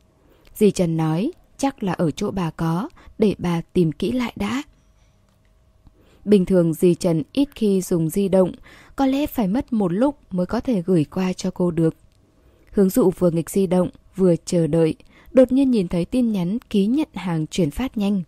Dì 0.54 0.70
Trần 0.70 0.96
nói 0.96 1.32
chắc 1.58 1.82
là 1.82 1.92
ở 1.92 2.10
chỗ 2.10 2.30
bà 2.30 2.50
có, 2.50 2.88
để 3.18 3.34
bà 3.38 3.60
tìm 3.72 3.92
kỹ 3.92 4.12
lại 4.12 4.32
đã. 4.36 4.62
Bình 6.24 6.44
thường 6.44 6.74
dì 6.74 6.94
Trần 6.94 7.22
ít 7.32 7.48
khi 7.54 7.80
dùng 7.80 8.08
di 8.08 8.28
động, 8.28 8.52
có 8.96 9.06
lẽ 9.06 9.26
phải 9.26 9.48
mất 9.48 9.72
một 9.72 9.92
lúc 9.92 10.16
mới 10.30 10.46
có 10.46 10.60
thể 10.60 10.82
gửi 10.82 11.04
qua 11.04 11.32
cho 11.32 11.50
cô 11.50 11.70
được. 11.70 11.94
Hướng 12.70 12.90
dụ 12.90 13.10
vừa 13.10 13.30
nghịch 13.30 13.50
di 13.50 13.66
động, 13.66 13.88
vừa 14.16 14.34
chờ 14.44 14.66
đợi, 14.66 14.94
đột 15.32 15.52
nhiên 15.52 15.70
nhìn 15.70 15.88
thấy 15.88 16.04
tin 16.04 16.32
nhắn 16.32 16.58
ký 16.70 16.86
nhận 16.86 17.08
hàng 17.14 17.46
chuyển 17.46 17.70
phát 17.70 17.98
nhanh. 17.98 18.22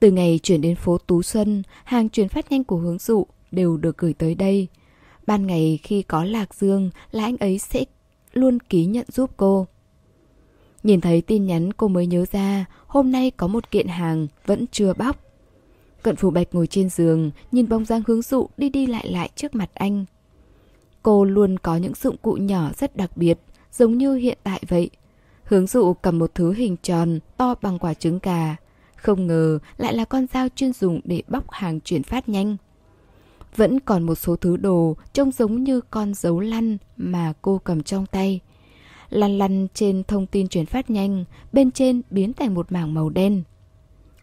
Từ 0.00 0.10
ngày 0.10 0.40
chuyển 0.42 0.60
đến 0.60 0.76
phố 0.76 0.98
Tú 0.98 1.22
Xuân, 1.22 1.62
hàng 1.84 2.08
chuyển 2.08 2.28
phát 2.28 2.52
nhanh 2.52 2.64
của 2.64 2.76
hướng 2.76 2.98
dụ 2.98 3.26
đều 3.50 3.76
được 3.76 3.98
gửi 3.98 4.12
tới 4.12 4.34
đây. 4.34 4.68
Ban 5.26 5.46
ngày 5.46 5.78
khi 5.82 6.02
có 6.02 6.24
Lạc 6.24 6.54
Dương 6.54 6.90
là 7.10 7.24
anh 7.24 7.36
ấy 7.36 7.58
sẽ 7.58 7.84
luôn 8.32 8.58
ký 8.60 8.84
nhận 8.84 9.06
giúp 9.08 9.30
cô. 9.36 9.66
Nhìn 10.82 11.00
thấy 11.00 11.20
tin 11.20 11.46
nhắn 11.46 11.72
cô 11.72 11.88
mới 11.88 12.06
nhớ 12.06 12.24
ra 12.32 12.64
hôm 12.86 13.12
nay 13.12 13.30
có 13.30 13.46
một 13.46 13.70
kiện 13.70 13.88
hàng 13.88 14.26
vẫn 14.46 14.64
chưa 14.72 14.94
bóc. 14.94 15.16
Cận 16.02 16.16
phủ 16.16 16.30
bạch 16.30 16.48
ngồi 16.52 16.66
trên 16.66 16.88
giường, 16.90 17.30
nhìn 17.52 17.68
bóng 17.68 17.84
dáng 17.84 18.02
hướng 18.06 18.22
dụ 18.22 18.48
đi 18.56 18.68
đi 18.68 18.86
lại 18.86 19.08
lại 19.10 19.30
trước 19.36 19.54
mặt 19.54 19.70
anh. 19.74 20.04
Cô 21.02 21.24
luôn 21.24 21.58
có 21.58 21.76
những 21.76 21.94
dụng 21.94 22.16
cụ 22.22 22.32
nhỏ 22.32 22.70
rất 22.76 22.96
đặc 22.96 23.16
biệt, 23.16 23.38
giống 23.72 23.98
như 23.98 24.14
hiện 24.14 24.38
tại 24.42 24.62
vậy. 24.68 24.90
Hướng 25.44 25.66
dụ 25.66 25.94
cầm 25.94 26.18
một 26.18 26.34
thứ 26.34 26.52
hình 26.52 26.76
tròn, 26.82 27.18
to 27.36 27.54
bằng 27.62 27.78
quả 27.78 27.94
trứng 27.94 28.18
gà. 28.22 28.56
Không 28.96 29.26
ngờ 29.26 29.58
lại 29.76 29.94
là 29.94 30.04
con 30.04 30.26
dao 30.32 30.48
chuyên 30.56 30.72
dùng 30.72 31.00
để 31.04 31.22
bóc 31.28 31.50
hàng 31.50 31.80
chuyển 31.80 32.02
phát 32.02 32.28
nhanh. 32.28 32.56
Vẫn 33.56 33.80
còn 33.80 34.02
một 34.02 34.14
số 34.14 34.36
thứ 34.36 34.56
đồ 34.56 34.96
trông 35.12 35.30
giống 35.32 35.64
như 35.64 35.80
con 35.80 36.14
dấu 36.14 36.40
lăn 36.40 36.78
mà 36.96 37.32
cô 37.42 37.60
cầm 37.64 37.82
trong 37.82 38.06
tay. 38.06 38.40
Lăn 39.10 39.38
lăn 39.38 39.66
trên 39.74 40.02
thông 40.08 40.26
tin 40.26 40.48
chuyển 40.48 40.66
phát 40.66 40.90
nhanh, 40.90 41.24
bên 41.52 41.70
trên 41.70 42.02
biến 42.10 42.32
thành 42.32 42.54
một 42.54 42.72
mảng 42.72 42.94
màu 42.94 43.10
đen. 43.10 43.42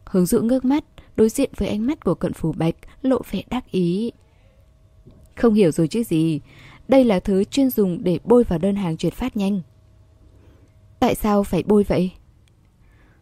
Hướng 0.06 0.26
dụ 0.26 0.42
ngước 0.42 0.66
mắt, 0.66 0.84
đối 1.16 1.30
diện 1.30 1.52
với 1.58 1.68
ánh 1.68 1.88
mắt 1.88 2.04
của 2.04 2.16
cận 2.16 2.34
phủ 2.34 2.52
bạch, 2.52 2.76
lộ 3.02 3.22
vẻ 3.32 3.44
đắc 3.50 3.72
ý. 3.72 4.12
Không 5.36 5.54
hiểu 5.54 5.72
rồi 5.72 5.88
chứ 5.88 6.04
gì, 6.04 6.40
đây 6.88 7.06
là 7.06 7.20
thứ 7.20 7.44
chuyên 7.44 7.70
dùng 7.70 8.04
để 8.04 8.20
bôi 8.24 8.44
vào 8.44 8.60
đơn 8.60 8.76
hàng 8.76 8.98
chuyển 8.98 9.12
phát 9.14 9.38
nhanh. 9.38 9.62
Tại 11.00 11.16
sao 11.16 11.44
phải 11.44 11.64
bôi 11.64 11.84
vậy? 11.84 12.12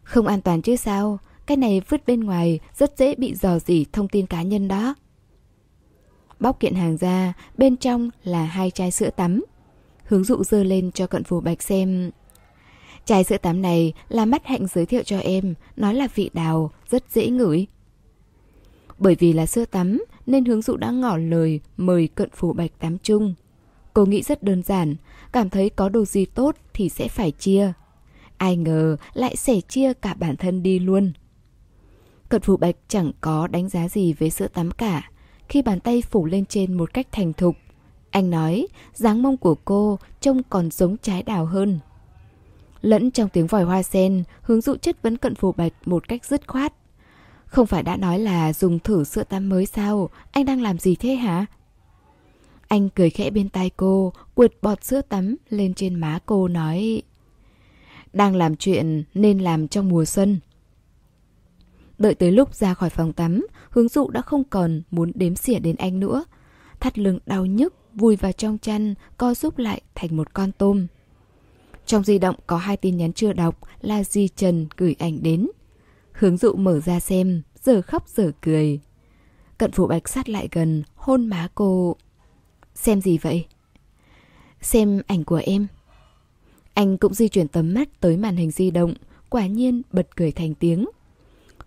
Không 0.02 0.26
an 0.26 0.40
toàn 0.40 0.62
chứ 0.62 0.76
sao, 0.76 1.18
cái 1.46 1.56
này 1.56 1.82
vứt 1.88 2.06
bên 2.06 2.20
ngoài 2.20 2.60
rất 2.74 2.98
dễ 2.98 3.14
bị 3.14 3.34
dò 3.34 3.58
dỉ 3.58 3.84
thông 3.92 4.08
tin 4.08 4.26
cá 4.26 4.42
nhân 4.42 4.68
đó. 4.68 4.94
Bóc 6.40 6.60
kiện 6.60 6.74
hàng 6.74 6.96
ra, 6.96 7.32
bên 7.56 7.76
trong 7.76 8.10
là 8.24 8.44
hai 8.44 8.70
chai 8.70 8.90
sữa 8.90 9.10
tắm. 9.16 9.44
Hướng 10.04 10.24
dụ 10.24 10.44
dơ 10.44 10.64
lên 10.64 10.90
cho 10.92 11.06
cận 11.06 11.24
phù 11.24 11.40
bạch 11.40 11.62
xem 11.62 12.10
Chai 13.08 13.24
sữa 13.24 13.36
tắm 13.36 13.62
này 13.62 13.92
là 14.08 14.24
mắt 14.24 14.46
hạnh 14.46 14.66
giới 14.66 14.86
thiệu 14.86 15.02
cho 15.02 15.18
em, 15.18 15.54
nói 15.76 15.94
là 15.94 16.08
vị 16.14 16.30
đào, 16.32 16.70
rất 16.90 17.04
dễ 17.10 17.26
ngửi. 17.26 17.66
Bởi 18.98 19.14
vì 19.14 19.32
là 19.32 19.46
sữa 19.46 19.64
tắm 19.64 20.04
nên 20.26 20.44
hướng 20.44 20.62
dụ 20.62 20.76
đã 20.76 20.90
ngỏ 20.90 21.16
lời 21.16 21.60
mời 21.76 22.08
cận 22.14 22.30
phù 22.34 22.52
bạch 22.52 22.70
tắm 22.78 22.98
chung. 23.02 23.34
Cô 23.94 24.06
nghĩ 24.06 24.22
rất 24.22 24.42
đơn 24.42 24.62
giản, 24.62 24.96
cảm 25.32 25.50
thấy 25.50 25.70
có 25.70 25.88
đồ 25.88 26.04
gì 26.04 26.24
tốt 26.24 26.56
thì 26.74 26.88
sẽ 26.88 27.08
phải 27.08 27.30
chia. 27.30 27.72
Ai 28.36 28.56
ngờ 28.56 28.96
lại 29.14 29.36
sẻ 29.36 29.60
chia 29.60 29.92
cả 29.94 30.14
bản 30.14 30.36
thân 30.36 30.62
đi 30.62 30.78
luôn. 30.78 31.12
Cận 32.28 32.42
phù 32.42 32.56
bạch 32.56 32.76
chẳng 32.88 33.12
có 33.20 33.46
đánh 33.46 33.68
giá 33.68 33.88
gì 33.88 34.12
về 34.12 34.30
sữa 34.30 34.48
tắm 34.48 34.70
cả. 34.70 35.10
Khi 35.48 35.62
bàn 35.62 35.80
tay 35.80 36.02
phủ 36.10 36.26
lên 36.26 36.46
trên 36.46 36.74
một 36.74 36.94
cách 36.94 37.06
thành 37.12 37.32
thục, 37.32 37.56
anh 38.10 38.30
nói 38.30 38.66
dáng 38.94 39.22
mông 39.22 39.36
của 39.36 39.54
cô 39.54 39.98
trông 40.20 40.42
còn 40.50 40.70
giống 40.70 40.96
trái 41.02 41.22
đào 41.22 41.46
hơn. 41.46 41.78
Lẫn 42.80 43.10
trong 43.10 43.28
tiếng 43.28 43.46
vòi 43.46 43.64
hoa 43.64 43.82
sen, 43.82 44.24
hướng 44.42 44.60
dụ 44.60 44.76
chất 44.76 45.02
vấn 45.02 45.16
cận 45.16 45.34
phủ 45.34 45.52
bạch 45.52 45.72
một 45.84 46.08
cách 46.08 46.24
dứt 46.24 46.48
khoát. 46.48 46.72
Không 47.46 47.66
phải 47.66 47.82
đã 47.82 47.96
nói 47.96 48.18
là 48.18 48.52
dùng 48.52 48.78
thử 48.78 49.04
sữa 49.04 49.24
tắm 49.24 49.48
mới 49.48 49.66
sao? 49.66 50.10
Anh 50.32 50.44
đang 50.44 50.62
làm 50.62 50.78
gì 50.78 50.94
thế 50.94 51.14
hả? 51.14 51.46
Anh 52.68 52.88
cười 52.88 53.10
khẽ 53.10 53.30
bên 53.30 53.48
tai 53.48 53.70
cô, 53.70 54.12
quệt 54.34 54.52
bọt 54.62 54.84
sữa 54.84 55.00
tắm 55.08 55.36
lên 55.48 55.74
trên 55.74 55.94
má 55.94 56.18
cô 56.26 56.48
nói 56.48 57.02
Đang 58.12 58.36
làm 58.36 58.56
chuyện 58.56 59.04
nên 59.14 59.38
làm 59.38 59.68
trong 59.68 59.88
mùa 59.88 60.04
xuân. 60.04 60.40
Đợi 61.98 62.14
tới 62.14 62.32
lúc 62.32 62.54
ra 62.54 62.74
khỏi 62.74 62.90
phòng 62.90 63.12
tắm, 63.12 63.46
hướng 63.70 63.88
dụ 63.88 64.08
đã 64.10 64.22
không 64.22 64.44
còn 64.44 64.82
muốn 64.90 65.12
đếm 65.14 65.36
xỉa 65.36 65.58
đến 65.58 65.76
anh 65.76 66.00
nữa. 66.00 66.24
Thắt 66.80 66.98
lưng 66.98 67.18
đau 67.26 67.46
nhức, 67.46 67.74
vùi 67.94 68.16
vào 68.16 68.32
trong 68.32 68.58
chăn, 68.58 68.94
co 69.16 69.34
giúp 69.34 69.58
lại 69.58 69.82
thành 69.94 70.16
một 70.16 70.34
con 70.34 70.52
tôm. 70.52 70.86
Trong 71.86 72.04
di 72.04 72.18
động 72.18 72.36
có 72.46 72.56
hai 72.56 72.76
tin 72.76 72.96
nhắn 72.96 73.12
chưa 73.12 73.32
đọc 73.32 73.60
là 73.80 74.04
Di 74.04 74.28
Trần 74.28 74.66
gửi 74.76 74.96
ảnh 74.98 75.22
đến. 75.22 75.48
Hướng 76.12 76.36
dụ 76.36 76.54
mở 76.54 76.80
ra 76.80 77.00
xem, 77.00 77.42
giờ 77.62 77.82
khóc 77.82 78.08
giờ 78.08 78.32
cười. 78.40 78.80
Cận 79.58 79.72
phủ 79.72 79.86
bạch 79.86 80.08
sát 80.08 80.28
lại 80.28 80.48
gần, 80.52 80.82
hôn 80.94 81.26
má 81.26 81.48
cô. 81.54 81.96
Xem 82.74 83.00
gì 83.00 83.18
vậy? 83.18 83.46
Xem 84.60 85.02
ảnh 85.06 85.24
của 85.24 85.40
em. 85.44 85.66
Anh 86.74 86.98
cũng 86.98 87.14
di 87.14 87.28
chuyển 87.28 87.48
tấm 87.48 87.74
mắt 87.74 88.00
tới 88.00 88.16
màn 88.16 88.36
hình 88.36 88.50
di 88.50 88.70
động, 88.70 88.94
quả 89.28 89.46
nhiên 89.46 89.82
bật 89.92 90.16
cười 90.16 90.32
thành 90.32 90.54
tiếng. 90.54 90.86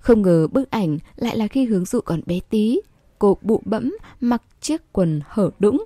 Không 0.02 0.22
ngờ 0.22 0.48
bức 0.48 0.72
ảnh 0.72 0.98
lại 1.16 1.38
là 1.38 1.48
khi 1.48 1.66
hướng 1.66 1.86
dụ 1.86 2.02
còn 2.02 2.22
bé 2.26 2.40
tí, 2.50 2.80
cô 3.20 3.38
bụ 3.42 3.62
bẫm 3.66 3.98
mặc 4.22 4.44
chiếc 4.62 4.94
quần 4.94 5.22
hở 5.28 5.50
đũng. 5.60 5.86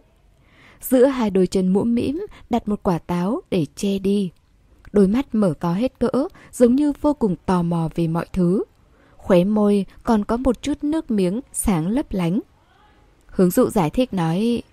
Giữa 0.82 1.06
hai 1.06 1.30
đôi 1.30 1.48
chân 1.48 1.68
mũm 1.68 1.96
mĩm 1.96 2.26
đặt 2.50 2.68
một 2.68 2.80
quả 2.84 2.98
táo 2.98 3.42
để 3.50 3.66
che 3.76 4.00
đi. 4.00 4.32
Đôi 4.92 5.08
mắt 5.08 5.36
mở 5.36 5.54
to 5.60 5.74
hết 5.74 6.00
cỡ, 6.00 6.28
giống 6.52 6.76
như 6.76 6.94
vô 7.02 7.14
cùng 7.14 7.36
tò 7.46 7.64
mò 7.64 7.90
về 7.96 8.08
mọi 8.08 8.26
thứ. 8.34 8.64
Khóe 9.18 9.44
môi 9.44 9.86
còn 10.04 10.26
có 10.26 10.38
một 10.38 10.62
chút 10.62 10.84
nước 10.84 11.12
miếng 11.12 11.42
sáng 11.54 11.88
lấp 11.88 12.06
lánh. 12.10 12.40
Hướng 13.28 13.50
dụ 13.50 13.70
giải 13.70 13.90
thích 13.90 14.14
nói, 14.14 14.64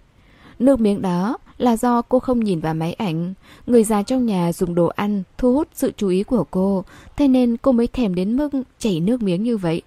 nước 0.58 0.80
miếng 0.80 1.02
đó 1.02 1.38
là 1.62 1.76
do 1.76 2.02
cô 2.02 2.18
không 2.18 2.40
nhìn 2.40 2.60
vào 2.60 2.74
máy 2.74 2.92
ảnh. 2.92 3.34
Người 3.66 3.84
già 3.84 4.02
trong 4.02 4.26
nhà 4.26 4.52
dùng 4.52 4.74
đồ 4.74 4.86
ăn 4.86 5.22
thu 5.38 5.54
hút 5.54 5.68
sự 5.74 5.92
chú 5.96 6.08
ý 6.08 6.22
của 6.22 6.44
cô, 6.50 6.84
thế 7.16 7.28
nên 7.28 7.56
cô 7.56 7.72
mới 7.72 7.86
thèm 7.86 8.14
đến 8.14 8.36
mức 8.36 8.50
chảy 8.78 9.00
nước 9.00 9.22
miếng 9.22 9.42
như 9.42 9.56
vậy. 9.56 9.82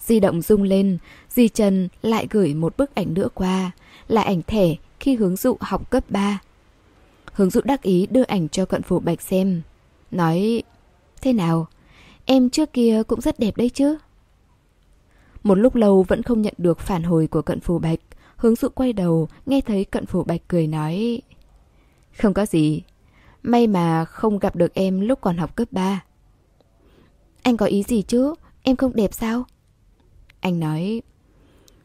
Di 0.00 0.20
động 0.20 0.42
rung 0.42 0.62
lên, 0.62 0.98
Di 1.28 1.48
Trần 1.48 1.88
lại 2.02 2.26
gửi 2.30 2.54
một 2.54 2.76
bức 2.76 2.94
ảnh 2.94 3.14
nữa 3.14 3.28
qua, 3.34 3.70
là 4.08 4.22
ảnh 4.22 4.42
thẻ 4.46 4.74
khi 5.00 5.14
hướng 5.14 5.36
dụ 5.36 5.56
học 5.60 5.90
cấp 5.90 6.04
3. 6.08 6.38
Hướng 7.32 7.50
dụ 7.50 7.60
đắc 7.64 7.82
ý 7.82 8.06
đưa 8.10 8.22
ảnh 8.22 8.48
cho 8.48 8.64
cận 8.64 8.82
phủ 8.82 9.00
bạch 9.00 9.22
xem, 9.22 9.62
nói 10.10 10.62
Thế 11.22 11.32
nào, 11.32 11.66
em 12.24 12.50
trước 12.50 12.72
kia 12.72 13.02
cũng 13.06 13.20
rất 13.20 13.38
đẹp 13.38 13.56
đấy 13.56 13.70
chứ? 13.74 13.96
Một 15.42 15.54
lúc 15.54 15.74
lâu 15.74 16.02
vẫn 16.02 16.22
không 16.22 16.42
nhận 16.42 16.54
được 16.58 16.78
phản 16.78 17.02
hồi 17.02 17.26
của 17.26 17.42
cận 17.42 17.60
phù 17.60 17.78
bạch, 17.78 18.00
hướng 18.38 18.54
dụ 18.54 18.68
quay 18.68 18.92
đầu, 18.92 19.28
nghe 19.46 19.60
thấy 19.60 19.84
cận 19.84 20.06
phủ 20.06 20.24
bạch 20.24 20.40
cười 20.48 20.66
nói 20.66 21.22
Không 22.18 22.34
có 22.34 22.46
gì, 22.46 22.82
may 23.42 23.66
mà 23.66 24.04
không 24.04 24.38
gặp 24.38 24.56
được 24.56 24.74
em 24.74 25.00
lúc 25.00 25.20
còn 25.20 25.36
học 25.36 25.56
cấp 25.56 25.68
3. 25.70 26.04
Anh 27.42 27.56
có 27.56 27.66
ý 27.66 27.82
gì 27.82 28.02
chứ, 28.02 28.34
em 28.62 28.76
không 28.76 28.96
đẹp 28.96 29.14
sao? 29.14 29.44
Anh 30.40 30.60
nói 30.60 31.02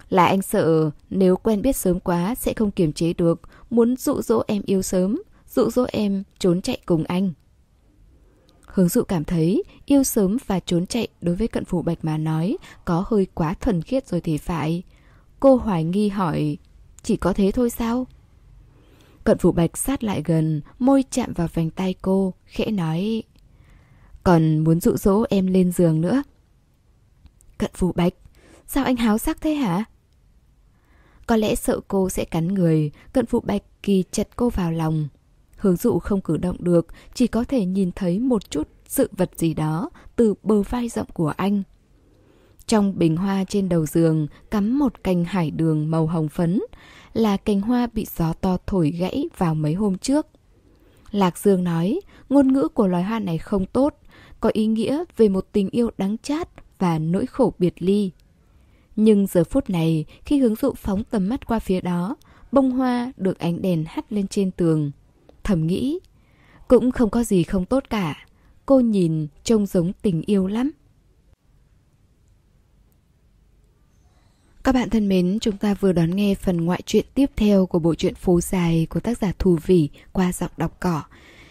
Là 0.09 0.25
anh 0.25 0.41
sợ 0.41 0.91
nếu 1.09 1.35
quen 1.37 1.61
biết 1.61 1.75
sớm 1.75 1.99
quá 1.99 2.35
sẽ 2.35 2.53
không 2.53 2.71
kiềm 2.71 2.93
chế 2.93 3.13
được 3.13 3.41
Muốn 3.69 3.95
dụ 3.95 4.21
dỗ 4.21 4.43
em 4.47 4.61
yêu 4.65 4.81
sớm 4.81 5.21
Dụ 5.49 5.69
dỗ 5.69 5.85
em 5.91 6.23
trốn 6.39 6.61
chạy 6.61 6.77
cùng 6.85 7.03
anh 7.03 7.31
Hướng 8.73 8.87
dụ 8.89 9.03
cảm 9.03 9.23
thấy 9.23 9.63
yêu 9.85 10.03
sớm 10.03 10.37
và 10.47 10.59
trốn 10.59 10.85
chạy 10.85 11.07
đối 11.21 11.35
với 11.35 11.47
cận 11.47 11.65
phủ 11.65 11.81
bạch 11.81 12.05
mà 12.05 12.17
nói 12.17 12.57
có 12.85 13.05
hơi 13.07 13.27
quá 13.33 13.53
thuần 13.53 13.81
khiết 13.81 14.07
rồi 14.07 14.21
thì 14.21 14.37
phải. 14.37 14.83
Cô 15.43 15.55
hoài 15.55 15.83
nghi 15.83 16.09
hỏi, 16.09 16.57
chỉ 17.01 17.17
có 17.17 17.33
thế 17.33 17.51
thôi 17.51 17.69
sao? 17.69 18.07
Cận 19.23 19.37
phủ 19.37 19.51
bạch 19.51 19.77
sát 19.77 20.03
lại 20.03 20.21
gần, 20.25 20.61
môi 20.79 21.03
chạm 21.11 21.33
vào 21.33 21.47
vành 21.53 21.69
tay 21.69 21.95
cô, 22.01 22.33
khẽ 22.45 22.71
nói. 22.71 23.23
Còn 24.23 24.59
muốn 24.59 24.79
dụ 24.79 24.97
dỗ 24.97 25.23
em 25.29 25.47
lên 25.47 25.71
giường 25.71 26.01
nữa. 26.01 26.23
Cận 27.57 27.71
phủ 27.73 27.91
bạch, 27.91 28.13
sao 28.67 28.85
anh 28.85 28.95
háo 28.95 29.17
sắc 29.17 29.41
thế 29.41 29.53
hả? 29.53 29.85
Có 31.27 31.35
lẽ 31.35 31.55
sợ 31.55 31.79
cô 31.87 32.09
sẽ 32.09 32.25
cắn 32.25 32.47
người, 32.47 32.91
cận 33.13 33.25
phụ 33.25 33.39
bạch 33.39 33.63
kỳ 33.83 34.03
chặt 34.11 34.27
cô 34.35 34.49
vào 34.49 34.71
lòng. 34.71 35.07
Hướng 35.57 35.75
dụ 35.75 35.99
không 35.99 36.21
cử 36.21 36.37
động 36.37 36.57
được, 36.59 36.87
chỉ 37.13 37.27
có 37.27 37.43
thể 37.43 37.65
nhìn 37.65 37.91
thấy 37.95 38.19
một 38.19 38.49
chút 38.49 38.67
sự 38.87 39.09
vật 39.17 39.31
gì 39.35 39.53
đó 39.53 39.89
từ 40.15 40.33
bờ 40.43 40.61
vai 40.61 40.89
rộng 40.89 41.07
của 41.13 41.33
anh. 41.37 41.63
Trong 42.67 42.99
bình 42.99 43.17
hoa 43.17 43.43
trên 43.43 43.69
đầu 43.69 43.85
giường 43.85 44.27
cắm 44.51 44.79
một 44.79 45.03
cành 45.03 45.23
hải 45.23 45.51
đường 45.51 45.91
màu 45.91 46.07
hồng 46.07 46.29
phấn, 46.29 46.61
là 47.13 47.37
cành 47.37 47.61
hoa 47.61 47.87
bị 47.93 48.05
gió 48.17 48.33
to 48.33 48.57
thổi 48.67 48.91
gãy 48.91 49.29
vào 49.37 49.55
mấy 49.55 49.73
hôm 49.73 49.97
trước. 49.97 50.27
Lạc 51.11 51.37
Dương 51.37 51.63
nói, 51.63 51.99
ngôn 52.29 52.53
ngữ 52.53 52.67
của 52.67 52.87
loài 52.87 53.03
hoa 53.03 53.19
này 53.19 53.37
không 53.37 53.65
tốt, 53.65 53.95
có 54.39 54.49
ý 54.53 54.65
nghĩa 54.65 55.03
về 55.17 55.29
một 55.29 55.47
tình 55.51 55.69
yêu 55.69 55.89
đắng 55.97 56.17
chát 56.17 56.49
và 56.79 56.99
nỗi 56.99 57.25
khổ 57.25 57.53
biệt 57.59 57.73
ly. 57.79 58.11
Nhưng 58.95 59.27
giờ 59.27 59.43
phút 59.43 59.69
này, 59.69 60.05
khi 60.25 60.39
hướng 60.39 60.55
dụ 60.55 60.73
phóng 60.73 61.03
tầm 61.03 61.29
mắt 61.29 61.45
qua 61.45 61.59
phía 61.59 61.81
đó, 61.81 62.15
bông 62.51 62.71
hoa 62.71 63.11
được 63.17 63.39
ánh 63.39 63.61
đèn 63.61 63.85
hắt 63.87 64.13
lên 64.13 64.27
trên 64.27 64.51
tường. 64.51 64.91
Thầm 65.43 65.67
nghĩ, 65.67 65.99
cũng 66.67 66.91
không 66.91 67.09
có 67.09 67.23
gì 67.23 67.43
không 67.43 67.65
tốt 67.65 67.83
cả. 67.89 68.25
Cô 68.65 68.79
nhìn 68.79 69.27
trông 69.43 69.65
giống 69.65 69.91
tình 70.01 70.21
yêu 70.25 70.47
lắm. 70.47 70.71
Các 74.63 74.75
bạn 74.75 74.89
thân 74.89 75.09
mến, 75.09 75.37
chúng 75.41 75.57
ta 75.57 75.73
vừa 75.73 75.91
đón 75.91 76.15
nghe 76.15 76.35
phần 76.35 76.65
ngoại 76.65 76.81
truyện 76.85 77.05
tiếp 77.13 77.31
theo 77.35 77.65
của 77.65 77.79
bộ 77.79 77.95
truyện 77.95 78.15
Phố 78.15 78.41
Dài 78.41 78.87
của 78.89 78.99
tác 78.99 79.17
giả 79.17 79.31
Thù 79.39 79.57
Vỉ 79.65 79.89
qua 80.11 80.31
giọng 80.31 80.51
đọc 80.57 80.77
cỏ. 80.79 81.03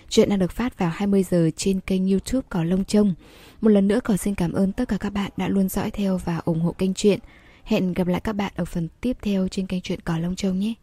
Chuyện 0.08 0.28
đang 0.28 0.38
được 0.38 0.52
phát 0.52 0.78
vào 0.78 0.90
20 0.94 1.22
giờ 1.22 1.50
trên 1.56 1.80
kênh 1.80 2.08
youtube 2.08 2.46
Cỏ 2.48 2.64
Lông 2.64 2.84
Trông. 2.84 3.14
Một 3.60 3.68
lần 3.68 3.88
nữa 3.88 4.00
Cỏ 4.04 4.16
xin 4.16 4.34
cảm 4.34 4.52
ơn 4.52 4.72
tất 4.72 4.88
cả 4.88 4.96
các 5.00 5.10
bạn 5.10 5.30
đã 5.36 5.48
luôn 5.48 5.68
dõi 5.68 5.90
theo 5.90 6.20
và 6.24 6.38
ủng 6.44 6.60
hộ 6.60 6.72
kênh 6.72 6.94
truyện. 6.94 7.18
Hẹn 7.64 7.92
gặp 7.92 8.06
lại 8.06 8.20
các 8.20 8.32
bạn 8.32 8.52
ở 8.56 8.64
phần 8.64 8.88
tiếp 9.00 9.16
theo 9.22 9.48
trên 9.48 9.66
kênh 9.66 9.80
truyện 9.80 10.00
Cỏ 10.00 10.18
Lông 10.18 10.36
Trông 10.36 10.58
nhé. 10.58 10.74